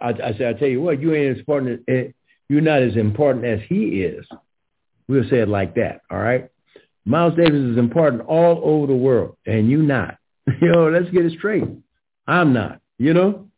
I, 0.00 0.08
I 0.08 0.32
said, 0.38 0.54
I 0.54 0.58
tell 0.58 0.68
you 0.68 0.80
what, 0.80 1.00
you 1.00 1.14
ain't 1.14 1.32
as 1.32 1.38
important. 1.38 1.80
As, 1.86 1.94
eh, 1.94 2.08
you're 2.48 2.62
not 2.62 2.82
as 2.82 2.96
important 2.96 3.44
as 3.44 3.60
he 3.68 4.02
is. 4.02 4.26
We'll 5.08 5.28
say 5.28 5.38
it 5.38 5.48
like 5.48 5.74
that. 5.76 6.02
All 6.10 6.18
right. 6.18 6.50
Miles 7.04 7.34
Davis 7.36 7.72
is 7.72 7.78
important 7.78 8.22
all 8.26 8.60
over 8.62 8.86
the 8.86 8.96
world, 8.96 9.36
and 9.46 9.70
you 9.70 9.82
not. 9.82 10.16
You 10.60 10.72
know, 10.72 10.88
let's 10.88 11.10
get 11.10 11.26
it 11.26 11.32
straight. 11.38 11.64
I'm 12.26 12.52
not. 12.54 12.80
You 12.98 13.12
know, 13.14 13.48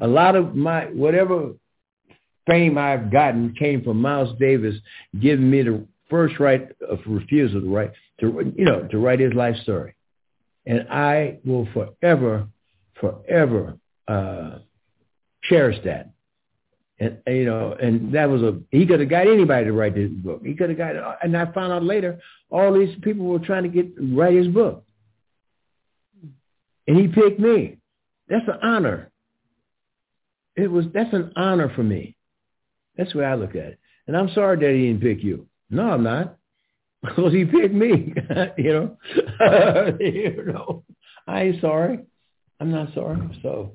a 0.00 0.06
lot 0.06 0.36
of 0.36 0.54
my 0.54 0.86
whatever 0.86 1.52
fame 2.48 2.78
I've 2.78 3.12
gotten 3.12 3.54
came 3.54 3.82
from 3.82 4.00
Miles 4.00 4.36
Davis 4.38 4.76
giving 5.20 5.50
me 5.50 5.62
the 5.62 5.86
first 6.08 6.38
right 6.40 6.68
of 6.88 7.00
refusal 7.06 7.60
to 7.60 7.68
write 7.68 7.92
to 8.20 8.52
you 8.56 8.64
know 8.64 8.86
to 8.90 8.98
write 8.98 9.20
his 9.20 9.34
life 9.34 9.56
story, 9.62 9.94
and 10.66 10.88
I 10.88 11.38
will 11.44 11.68
forever, 11.74 12.46
forever 13.00 13.78
uh, 14.08 14.58
cherish 15.44 15.78
that. 15.84 16.10
And 17.02 17.18
you 17.26 17.46
know, 17.46 17.72
and 17.72 18.14
that 18.14 18.30
was 18.30 18.42
a 18.42 18.60
he 18.70 18.86
could 18.86 19.00
have 19.00 19.08
got 19.08 19.26
anybody 19.26 19.64
to 19.64 19.72
write 19.72 19.96
this 19.96 20.08
book. 20.08 20.40
He 20.44 20.54
could 20.54 20.68
have 20.68 20.78
got, 20.78 20.94
and 21.20 21.36
I 21.36 21.46
found 21.46 21.72
out 21.72 21.82
later 21.82 22.20
all 22.48 22.72
these 22.72 22.94
people 23.02 23.26
were 23.26 23.40
trying 23.40 23.64
to 23.64 23.68
get 23.68 23.92
write 23.98 24.34
his 24.34 24.46
book, 24.46 24.84
and 26.86 26.96
he 26.96 27.08
picked 27.08 27.40
me. 27.40 27.78
That's 28.28 28.46
an 28.46 28.58
honor. 28.62 29.10
It 30.54 30.70
was 30.70 30.84
that's 30.94 31.12
an 31.12 31.32
honor 31.34 31.72
for 31.74 31.82
me. 31.82 32.14
That's 32.96 33.12
the 33.12 33.18
way 33.18 33.24
I 33.24 33.34
look 33.34 33.50
at 33.50 33.66
it. 33.66 33.78
And 34.06 34.16
I'm 34.16 34.30
sorry 34.32 34.58
that 34.58 34.72
he 34.72 34.86
didn't 34.86 35.02
pick 35.02 35.24
you. 35.24 35.48
No, 35.70 35.90
I'm 35.90 36.04
not. 36.04 36.36
Because 37.02 37.32
he 37.32 37.44
picked 37.44 37.74
me. 37.74 38.14
you 38.56 38.72
know. 38.72 38.96
you 39.98 40.44
know. 40.46 40.84
I 41.26 41.42
ain't 41.42 41.60
sorry. 41.60 41.98
I'm 42.60 42.70
not 42.70 42.94
sorry. 42.94 43.18
So 43.42 43.72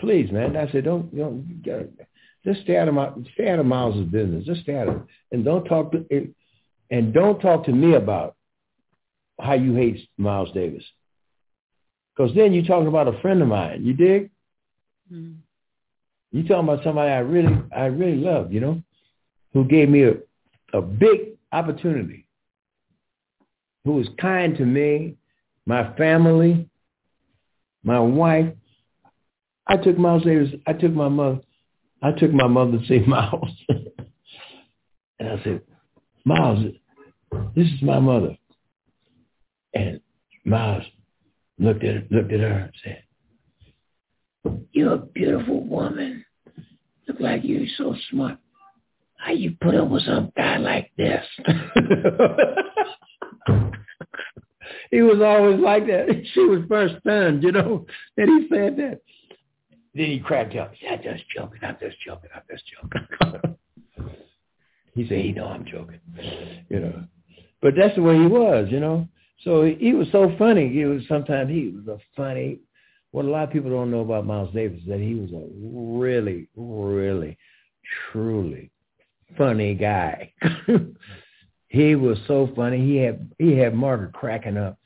please, 0.00 0.32
man, 0.32 0.56
I 0.56 0.72
said 0.72 0.84
don't 0.84 1.14
don't 1.14 1.62
just 2.44 2.62
stay 2.62 2.76
out 2.76 2.88
of 2.88 2.94
my 2.94 3.10
stay 3.34 3.48
out 3.48 3.58
of 3.58 3.66
Miles' 3.66 4.06
business. 4.08 4.44
Just 4.44 4.62
stay 4.62 4.76
out 4.76 4.88
of 4.88 4.96
it. 4.96 5.02
And 5.30 5.44
don't 5.44 5.64
talk 5.64 5.92
to 5.92 6.32
and 6.90 7.14
don't 7.14 7.40
talk 7.40 7.64
to 7.64 7.72
me 7.72 7.94
about 7.94 8.36
how 9.40 9.54
you 9.54 9.74
hate 9.74 10.08
Miles 10.18 10.50
Davis. 10.52 10.84
Because 12.14 12.34
then 12.34 12.52
you're 12.52 12.64
talking 12.64 12.88
about 12.88 13.08
a 13.08 13.20
friend 13.20 13.40
of 13.42 13.48
mine. 13.48 13.84
You 13.84 13.94
dig? 13.94 14.30
Mhm. 15.10 15.38
You 16.32 16.42
talking 16.42 16.68
about 16.68 16.82
somebody 16.84 17.10
I 17.10 17.18
really, 17.18 17.62
I 17.74 17.86
really 17.86 18.16
love, 18.16 18.52
you 18.52 18.60
know, 18.60 18.82
who 19.52 19.64
gave 19.64 19.88
me 19.88 20.04
a, 20.04 20.14
a 20.72 20.80
big 20.80 21.36
opportunity, 21.52 22.26
who 23.84 23.92
was 23.92 24.08
kind 24.18 24.56
to 24.56 24.64
me, 24.64 25.16
my 25.66 25.94
family, 25.96 26.68
my 27.84 28.00
wife. 28.00 28.54
I 29.66 29.76
took 29.76 29.98
Miles 29.98 30.24
Davis. 30.24 30.50
I 30.66 30.72
took 30.72 30.92
my 30.92 31.08
mother. 31.08 31.40
I 32.02 32.12
took 32.12 32.32
my 32.32 32.48
mother 32.48 32.78
to 32.78 32.86
see 32.86 32.98
Miles, 33.06 33.50
And 35.22 35.28
I 35.28 35.42
said, 35.44 35.60
Miles, 36.24 36.64
this 37.54 37.68
is 37.68 37.80
my 37.80 38.00
mother. 38.00 38.36
And 39.72 40.00
Miles 40.44 40.82
looked 41.60 41.84
at 41.84 42.10
looked 42.10 42.32
at 42.32 42.40
her 42.40 42.72
and 42.72 42.72
said, 42.82 43.04
You're 44.72 44.94
a 44.94 44.98
beautiful 44.98 45.64
woman. 45.64 46.24
Look 47.06 47.20
like 47.20 47.42
you're 47.44 47.68
so 47.78 47.94
smart. 48.10 48.38
How 49.16 49.30
you 49.32 49.54
put 49.60 49.76
up 49.76 49.88
with 49.88 50.02
some 50.04 50.32
guy 50.36 50.56
like 50.56 50.90
this? 50.96 51.24
he 54.90 55.02
was 55.02 55.22
always 55.22 55.60
like 55.60 55.86
that. 55.86 56.08
She 56.34 56.40
was 56.40 56.64
first 56.68 56.96
stunned, 57.00 57.44
you 57.44 57.52
know, 57.52 57.86
that 58.16 58.26
he 58.26 58.48
said 58.52 58.76
that. 58.78 59.00
Then 59.94 60.06
he 60.06 60.18
cracked 60.20 60.56
up. 60.56 60.72
He 60.74 60.86
said, 60.86 61.00
I'm 61.06 61.16
just 61.16 61.28
joking. 61.30 61.60
I'm 61.62 61.76
just 61.80 61.96
joking. 62.00 62.30
I'm 62.34 62.42
just 62.50 62.64
joking. 62.66 63.56
he 64.94 65.06
said, 65.08 65.18
he 65.18 65.32
know 65.32 65.46
I'm 65.46 65.64
joking, 65.64 66.00
you 66.68 66.80
know. 66.80 67.04
But 67.60 67.74
that's 67.76 67.94
the 67.94 68.02
way 68.02 68.18
he 68.18 68.26
was, 68.26 68.68
you 68.70 68.80
know. 68.80 69.06
So 69.44 69.64
he 69.64 69.92
was 69.92 70.08
so 70.12 70.34
funny. 70.38 70.68
He 70.68 70.84
was 70.84 71.02
sometimes 71.08 71.50
he 71.50 71.68
was 71.68 71.86
a 71.88 71.98
funny. 72.16 72.60
What 73.10 73.24
a 73.26 73.28
lot 73.28 73.44
of 73.44 73.50
people 73.50 73.70
don't 73.70 73.90
know 73.90 74.00
about 74.00 74.24
Miles 74.24 74.54
Davis 74.54 74.80
is 74.80 74.88
that 74.88 75.00
he 75.00 75.14
was 75.14 75.30
a 75.32 75.46
really, 75.54 76.48
really, 76.56 77.36
truly 78.10 78.70
funny 79.36 79.74
guy. 79.74 80.32
he 81.68 81.94
was 81.94 82.18
so 82.26 82.50
funny. 82.56 82.78
He 82.78 82.96
had 82.96 83.30
he 83.38 83.56
had 83.56 83.74
Margaret 83.74 84.14
cracking 84.14 84.56
up 84.56 84.78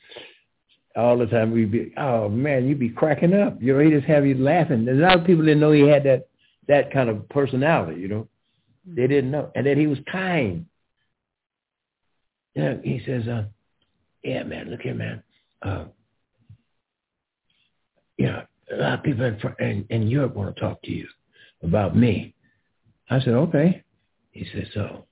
all 0.97 1.17
the 1.17 1.27
time. 1.27 1.51
We'd 1.51 1.71
be, 1.71 1.93
oh 1.97 2.27
man, 2.27 2.67
you'd 2.67 2.79
be 2.79 2.89
cracking 2.89 3.33
up. 3.33 3.61
You 3.61 3.73
know, 3.73 3.79
he 3.79 3.91
just 3.91 4.07
have 4.07 4.25
you 4.25 4.35
laughing. 4.35 4.87
And 4.87 4.89
a 4.89 4.93
lot 4.93 5.19
of 5.19 5.25
people 5.25 5.45
didn't 5.45 5.59
know 5.59 5.71
he 5.71 5.87
had 5.87 6.03
that 6.03 6.27
that 6.67 6.91
kind 6.91 7.09
of 7.09 7.29
personality. 7.29 8.01
You 8.01 8.07
know, 8.07 8.27
they 8.85 9.07
didn't 9.07 9.31
know, 9.31 9.51
and 9.55 9.65
that 9.65 9.77
he 9.77 9.87
was 9.87 9.99
kind. 10.11 10.65
Yeah, 12.55 12.75
he 12.83 13.01
says, 13.05 13.27
uh, 13.27 13.43
yeah, 14.23 14.43
man, 14.43 14.71
look 14.71 14.81
here, 14.81 14.95
man. 14.95 15.23
Uh, 15.61 15.85
you 18.17 18.25
know, 18.25 18.41
a 18.71 18.75
lot 18.75 18.93
of 18.99 19.03
people 19.03 19.25
in, 19.25 19.37
in, 19.59 19.85
in 19.89 20.07
Europe 20.07 20.35
want 20.35 20.55
to 20.55 20.59
talk 20.59 20.81
to 20.81 20.91
you 20.91 21.07
about 21.61 21.95
me. 21.95 22.33
I 23.09 23.19
said, 23.19 23.33
okay. 23.33 23.83
He 24.31 24.45
said, 24.51 24.69
so 24.73 25.05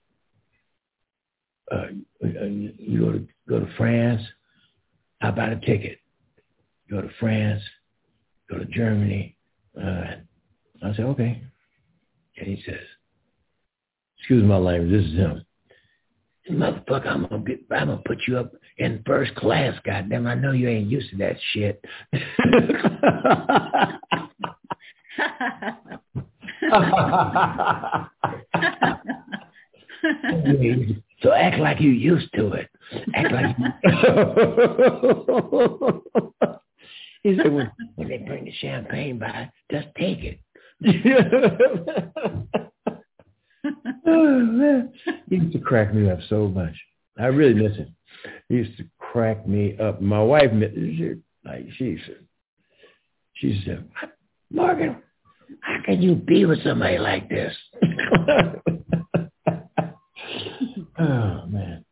uh, 1.72 1.86
you 2.22 3.00
go 3.00 3.12
to 3.12 3.28
go 3.48 3.60
to 3.60 3.72
France. 3.78 4.22
How 5.20 5.30
about 5.30 5.54
a 5.54 5.58
ticket? 5.58 6.00
Go 6.90 7.02
to 7.02 7.10
France. 7.20 7.62
Go 8.50 8.58
to 8.60 8.66
Germany. 8.66 9.36
Uh, 9.78 10.16
I 10.84 10.94
said, 10.96 11.06
okay. 11.06 11.42
And 12.38 12.48
he 12.48 12.62
says, 12.66 12.80
excuse 14.18 14.44
my 14.44 14.58
language. 14.58 14.92
This 14.92 15.06
is 15.12 15.18
him. 15.18 15.46
Motherfucker, 16.52 17.08
I'm 17.08 17.26
gonna 17.26 17.44
get, 17.44 17.62
I'm 17.72 17.88
gonna 17.88 18.02
put 18.06 18.20
you 18.28 18.38
up 18.38 18.54
in 18.78 19.02
first 19.06 19.34
class. 19.36 19.74
Goddamn, 19.84 20.28
I 20.28 20.36
know 20.36 20.52
you 20.52 20.70
ain't 20.70 20.92
used 20.92 21.10
to 21.10 21.18
that 21.18 21.38
shit. 21.54 21.84
so 31.22 31.34
act 31.34 31.60
like 31.60 31.82
you 31.82 31.90
used 31.90 32.32
to 32.36 32.54
it. 32.54 32.70
Act 33.14 33.32
like. 33.32 33.56
he 37.24 37.36
said, 37.38 37.52
when, 37.52 37.72
when 37.96 38.08
they 38.10 38.18
bring 38.18 38.46
the 38.46 38.54
champagne 38.60 39.20
by, 39.20 39.50
just 39.72 39.88
take 39.98 40.20
it. 40.24 40.40
oh, 44.06 44.40
man. 44.46 44.94
He 45.30 45.36
used 45.36 45.54
to 45.54 45.60
crack 45.60 45.94
me 45.94 46.10
up 46.10 46.20
so 46.30 46.48
much. 46.48 46.76
I 47.18 47.28
really 47.28 47.54
miss 47.54 47.78
him. 47.78 47.96
He 48.50 48.56
used 48.56 48.78
to 48.78 48.86
crack 49.00 49.48
me 49.48 49.78
up. 49.78 50.02
My 50.02 50.22
wife, 50.22 50.52
like 50.52 51.68
she 51.78 51.98
said, 52.06 52.26
she 53.36 53.62
said, 53.66 53.88
Morgan, 54.52 55.02
how 55.62 55.78
can 55.86 56.02
you 56.02 56.16
be 56.16 56.46
with 56.46 56.64
somebody 56.64 56.98
like 56.98 57.30
this? 57.30 57.56
oh 61.00 61.46
man. 61.48 61.85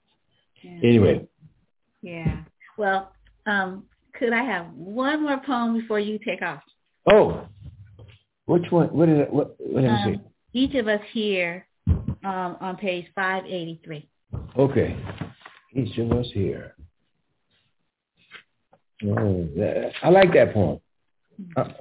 Anyway. 0.83 1.25
Yeah. 2.01 2.41
Well, 2.77 3.13
um, 3.45 3.85
could 4.13 4.33
I 4.33 4.43
have 4.43 4.67
one 4.73 5.23
more 5.23 5.41
poem 5.45 5.79
before 5.79 5.99
you 5.99 6.19
take 6.19 6.41
off? 6.41 6.61
Oh, 7.11 7.47
which 8.45 8.69
one? 8.69 8.87
What 8.87 9.09
is 9.09 9.19
it? 9.19 9.33
What, 9.33 9.55
what 9.59 9.85
um, 9.85 10.21
Each 10.53 10.75
of 10.75 10.87
us 10.87 11.01
here 11.11 11.65
um, 11.87 12.57
on 12.59 12.77
page 12.77 13.05
583. 13.15 14.07
Okay. 14.57 14.97
Each 15.73 15.97
of 15.97 16.11
us 16.11 16.27
here. 16.33 16.75
Oh, 19.05 19.47
that, 19.57 19.91
I 20.01 20.09
like 20.09 20.33
that 20.33 20.53
poem. 20.53 20.79
I, 21.57 21.73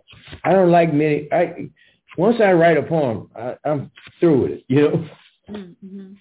I, 0.44 0.52
don't 0.52 0.70
like 0.70 0.92
many. 0.92 1.28
I 1.30 1.68
once 2.16 2.36
I 2.42 2.52
write 2.52 2.78
a 2.78 2.82
poem, 2.82 3.28
I, 3.36 3.54
am 3.64 3.90
through 4.18 4.42
with 4.42 4.50
it. 4.52 4.64
You 4.68 4.80
know. 4.80 5.08
Mm-hmm. 5.50 6.12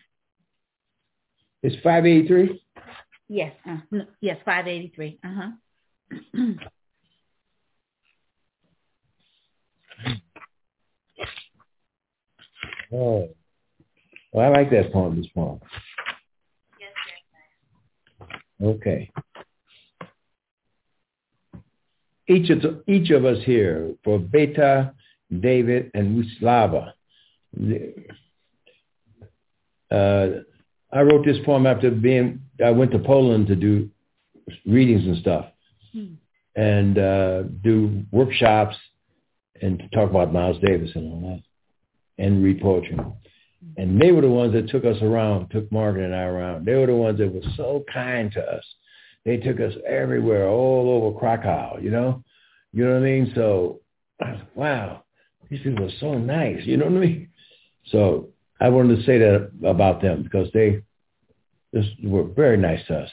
It's 1.63 1.81
five 1.83 2.05
eighty 2.05 2.27
three. 2.27 2.61
Yes. 3.31 3.53
Uh, 3.65 3.77
no, 3.91 4.05
yes, 4.19 4.37
five 4.43 4.67
eighty 4.67 4.91
three. 4.93 5.17
Uh 5.23 5.33
huh. 5.33 5.51
oh. 12.93 13.29
Well, 14.33 14.45
I 14.45 14.49
like 14.49 14.69
that 14.71 14.91
poem, 14.91 15.15
this 15.15 15.27
poem. 15.27 15.61
Okay. 18.61 19.09
Each 22.27 22.49
of, 22.49 22.61
the, 22.61 22.83
each 22.85 23.11
of 23.11 23.23
us 23.23 23.37
here, 23.45 23.95
for 24.03 24.19
Beta, 24.19 24.93
David, 25.39 25.89
and 25.93 26.21
Wisława, 26.21 26.91
uh, 29.89 30.27
I 30.93 31.01
wrote 31.01 31.25
this 31.25 31.37
poem 31.45 31.65
after 31.65 31.89
being, 31.89 32.41
I 32.63 32.71
went 32.71 32.91
to 32.91 32.99
Poland 32.99 33.47
to 33.47 33.55
do 33.55 33.89
readings 34.65 35.05
and 35.05 35.17
stuff 35.17 35.45
hmm. 35.93 36.13
and 36.55 36.97
uh, 36.97 37.43
do 37.63 38.03
workshops 38.11 38.75
and 39.61 39.79
to 39.79 39.87
talk 39.89 40.09
about 40.09 40.33
Miles 40.33 40.57
Davis 40.61 40.91
and 40.95 41.11
all 41.11 41.29
that 41.29 42.23
and 42.23 42.43
read 42.43 42.61
poetry. 42.61 42.97
And 43.77 44.01
they 44.01 44.11
were 44.11 44.21
the 44.21 44.29
ones 44.29 44.53
that 44.53 44.69
took 44.69 44.85
us 44.85 44.97
around, 45.01 45.49
took 45.49 45.71
Margaret 45.71 46.05
and 46.05 46.15
I 46.15 46.23
around. 46.23 46.65
They 46.65 46.73
were 46.75 46.87
the 46.87 46.95
ones 46.95 47.19
that 47.19 47.31
were 47.31 47.41
so 47.55 47.83
kind 47.93 48.31
to 48.33 48.41
us. 48.41 48.63
They 49.23 49.37
took 49.37 49.59
us 49.59 49.73
everywhere, 49.87 50.47
all 50.47 50.89
over 50.89 51.17
Krakow, 51.17 51.77
you 51.79 51.91
know? 51.91 52.23
You 52.73 52.85
know 52.85 52.93
what 52.93 53.03
I 53.03 53.05
mean? 53.05 53.31
So, 53.35 53.81
wow, 54.55 55.03
these 55.49 55.61
people 55.61 55.85
are 55.85 55.97
so 55.99 56.17
nice, 56.17 56.65
you 56.65 56.77
know 56.77 56.85
what 56.85 56.95
I 56.95 57.05
mean? 57.05 57.29
So 57.87 58.29
I 58.61 58.69
wanted 58.69 58.97
to 58.97 59.03
say 59.03 59.17
that 59.17 59.49
about 59.65 60.03
them 60.03 60.21
because 60.21 60.47
they 60.53 60.83
just 61.73 61.89
were 62.03 62.23
very 62.23 62.57
nice 62.57 62.85
to 62.87 62.99
us. 62.99 63.09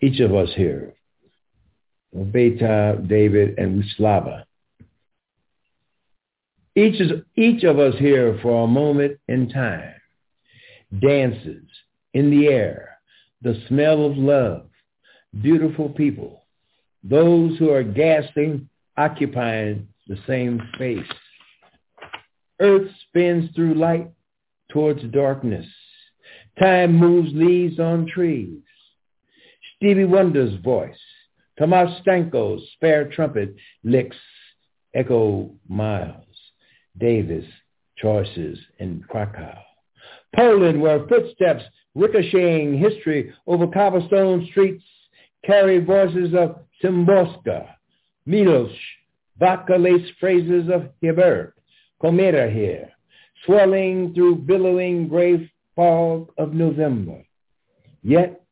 Each 0.00 0.20
of 0.20 0.34
us 0.34 0.48
here, 0.56 0.94
Beta, 2.32 2.98
David, 3.06 3.58
and 3.58 3.84
Wisława. 3.84 4.44
Each, 6.74 7.00
is, 7.00 7.12
each 7.36 7.62
of 7.62 7.78
us 7.78 7.94
here 7.98 8.38
for 8.42 8.64
a 8.64 8.66
moment 8.66 9.18
in 9.28 9.50
time 9.50 9.94
dances 11.00 11.64
in 12.14 12.30
the 12.30 12.48
air, 12.48 12.98
the 13.42 13.60
smell 13.68 14.06
of 14.06 14.16
love, 14.16 14.66
beautiful 15.42 15.88
people, 15.90 16.44
those 17.02 17.58
who 17.58 17.70
are 17.70 17.82
gasping, 17.82 18.68
occupying 18.96 19.88
the 20.08 20.16
same 20.26 20.60
space. 20.74 21.06
Earth 22.60 22.88
spins 23.08 23.50
through 23.54 23.74
light 23.74 24.13
towards 24.74 25.02
darkness. 25.12 25.64
Time 26.60 26.98
moves 26.98 27.30
leaves 27.32 27.78
on 27.78 28.06
trees. 28.06 28.58
Stevie 29.76 30.04
Wonder's 30.04 30.60
voice, 30.62 30.98
Tomasz 31.58 32.02
Stańko's 32.02 32.60
spare 32.74 33.08
trumpet 33.10 33.54
licks 33.84 34.16
echo 34.92 35.50
miles. 35.68 36.26
Davis 36.98 37.44
choices 37.96 38.58
in 38.78 39.04
Krakow. 39.08 39.58
Poland, 40.34 40.80
where 40.80 41.06
footsteps 41.06 41.62
ricocheting 41.94 42.76
history 42.76 43.32
over 43.46 43.68
cobblestone 43.68 44.46
streets 44.50 44.84
carry 45.44 45.78
voices 45.78 46.34
of 46.34 46.56
Szymborska, 46.82 47.68
Milosz, 48.28 48.74
Bach-lace 49.38 50.10
phrases 50.18 50.68
of 50.68 50.88
Herbert, 51.00 51.54
Komeda 52.02 52.52
here, 52.52 52.93
swelling 53.44 54.14
through 54.14 54.36
billowing 54.36 55.08
gray 55.08 55.50
fog 55.76 56.30
of 56.38 56.54
November. 56.54 57.22
Yet 58.02 58.42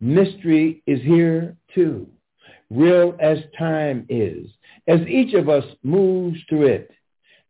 mystery 0.00 0.82
is 0.86 1.00
here 1.02 1.56
too, 1.74 2.06
real 2.70 3.16
as 3.20 3.38
time 3.58 4.06
is, 4.08 4.48
as 4.86 5.00
each 5.08 5.34
of 5.34 5.48
us 5.48 5.64
moves 5.82 6.38
through 6.48 6.66
it 6.66 6.90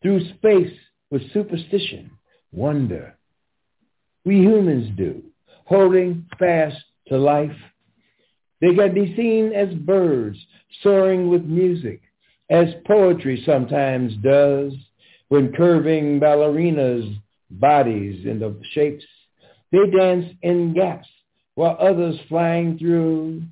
through 0.03 0.27
space 0.37 0.73
with 1.11 1.31
superstition, 1.33 2.11
wonder, 2.53 3.17
we 4.25 4.37
humans 4.37 4.91
do, 4.97 5.23
holding 5.65 6.27
fast 6.39 6.77
to 7.09 7.19
life. 7.19 7.57
They 8.61 8.75
can 8.75 8.95
be 8.95 9.15
seen 9.17 9.53
as 9.53 9.75
birds 9.75 10.39
soaring 10.83 11.29
with 11.29 11.45
music, 11.45 12.01
as 12.51 12.67
poetry 12.87 13.43
sometimes 13.47 14.15
does 14.23 14.73
when 15.31 15.53
curving 15.53 16.21
ballerinas' 16.21 17.17
bodies 17.51 18.27
into 18.27 18.55
shapes. 18.73 19.05
They 19.73 19.89
dance 19.91 20.27
in 20.43 20.75
gaps 20.75 21.09
while 21.55 21.77
others 21.81 22.17
flying 22.29 22.79
through 22.79 23.43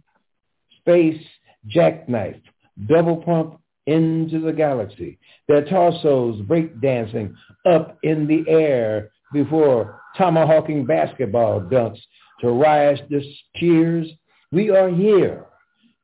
space 0.81 1.23
jackknife, 1.67 2.41
double 2.87 3.17
pump 3.17 3.61
into 3.87 4.41
the 4.41 4.53
galaxy. 4.53 5.19
Their 5.47 5.65
torsos 5.65 6.41
breakdancing 6.43 7.35
up 7.65 7.99
in 8.03 8.27
the 8.27 8.45
air 8.51 9.11
before 9.33 10.01
tomahawking 10.17 10.85
basketball 10.85 11.61
dunks 11.61 12.01
to 12.41 12.51
riotous 12.51 13.27
cheers. 13.57 14.09
We 14.51 14.71
are 14.71 14.91
here, 14.91 15.47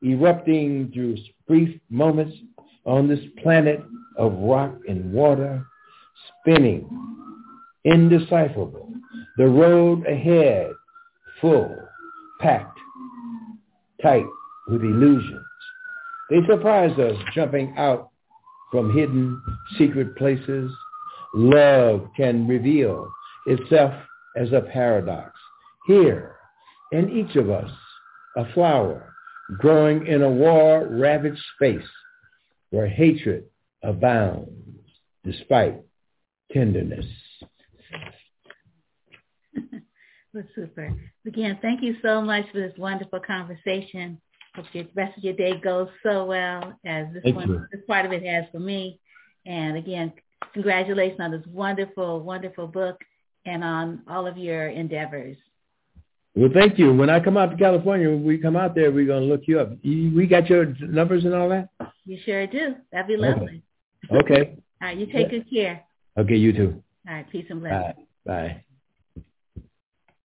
erupting 0.03 0.93
through 0.95 1.17
brief 1.49 1.81
moments 1.91 2.37
on 2.85 3.09
this 3.09 3.21
planet 3.43 3.83
of 4.17 4.33
rock 4.39 4.75
and 4.89 5.13
water, 5.13 5.65
spinning, 6.41 6.89
indecipherable. 7.85 8.89
The 9.37 9.47
road 9.47 10.07
ahead, 10.07 10.73
full, 11.41 11.77
packed, 12.41 12.79
tight 14.03 14.27
with 14.69 14.83
illusions. 14.83 15.45
They 16.31 16.39
surprise 16.47 16.99
us 16.99 17.17
jumping 17.35 17.75
out 17.77 18.11
from 18.71 18.95
hidden 18.95 19.41
secret 19.77 20.17
places. 20.17 20.73
Love 21.35 22.09
can 22.17 22.47
reveal 22.49 23.11
itself 23.47 23.93
as 24.37 24.53
a 24.53 24.63
paradox. 24.73 25.33
Here, 25.87 26.37
in 26.93 27.11
each 27.11 27.37
of 27.37 27.51
us, 27.51 27.71
a 28.37 28.51
flower 28.53 29.15
growing 29.59 30.07
in 30.07 30.23
a 30.23 30.31
war-ravaged 30.31 31.43
space 31.57 31.87
where 32.71 32.89
hatred 32.89 33.45
abounds 33.85 34.51
despite 35.25 35.83
tenderness. 36.53 37.07
Well, 40.35 40.43
super. 40.57 40.93
Again, 41.27 41.59
thank 41.63 41.81
you 41.81 41.95
so 42.03 42.21
much 42.21 42.45
for 42.51 42.59
this 42.59 42.77
wonderful 42.77 43.21
conversation. 43.21 44.21
Hope 44.57 44.67
the 44.73 44.89
rest 44.97 45.17
of 45.17 45.23
your 45.23 45.35
day 45.35 45.61
goes 45.61 45.89
so 46.03 46.25
well 46.25 46.77
as 46.85 47.07
this 47.13 47.23
Thank 47.23 47.37
one, 47.37 47.49
you. 47.49 47.67
this 47.71 47.83
part 47.87 48.05
of 48.05 48.13
it 48.13 48.25
has 48.25 48.45
for 48.51 48.59
me. 48.59 48.99
And 49.47 49.77
again, 49.77 50.13
congratulations 50.53 51.21
on 51.21 51.31
this 51.31 51.47
wonderful, 51.47 52.21
wonderful 52.21 52.67
book 52.67 52.97
and 53.47 53.63
on 53.63 54.03
all 54.09 54.27
of 54.27 54.37
your 54.37 54.69
endeavors. 54.69 55.37
Well, 56.35 56.51
thank 56.53 56.81
you. 56.81 56.93
When 56.93 57.11
I 57.11 57.21
come 57.21 57.37
out 57.37 57.53
to 57.53 57.57
California, 57.57 58.11
when 58.11 58.25
we 58.25 58.39
come 58.39 58.57
out 58.57 58.75
there, 58.75 58.91
we're 58.91 59.07
going 59.07 59.23
to 59.23 59.29
look 59.29 59.43
you 59.47 59.61
up. 59.61 59.71
You, 59.83 60.13
we 60.17 60.27
got 60.27 60.51
your 60.51 60.75
numbers 60.81 61.25
and 61.25 61.33
all 61.33 61.49
that? 61.51 61.69
You 62.05 62.19
sure 62.25 62.45
do. 62.49 62.75
That'd 62.91 63.07
be 63.07 63.17
lovely. 63.17 63.45
Okay. 63.45 63.63
All 64.11 64.89
right, 64.89 64.97
you 64.99 65.07
take 65.07 65.31
good 65.31 65.51
care. 65.51 65.85
Okay, 66.19 66.37
you 66.37 66.53
too. 66.53 66.83
All 67.09 67.15
right, 67.15 67.31
peace 67.31 67.47
and 67.51 67.61
blessings. 67.61 68.07
Bye. 68.25 68.49
Bye. 68.49 68.65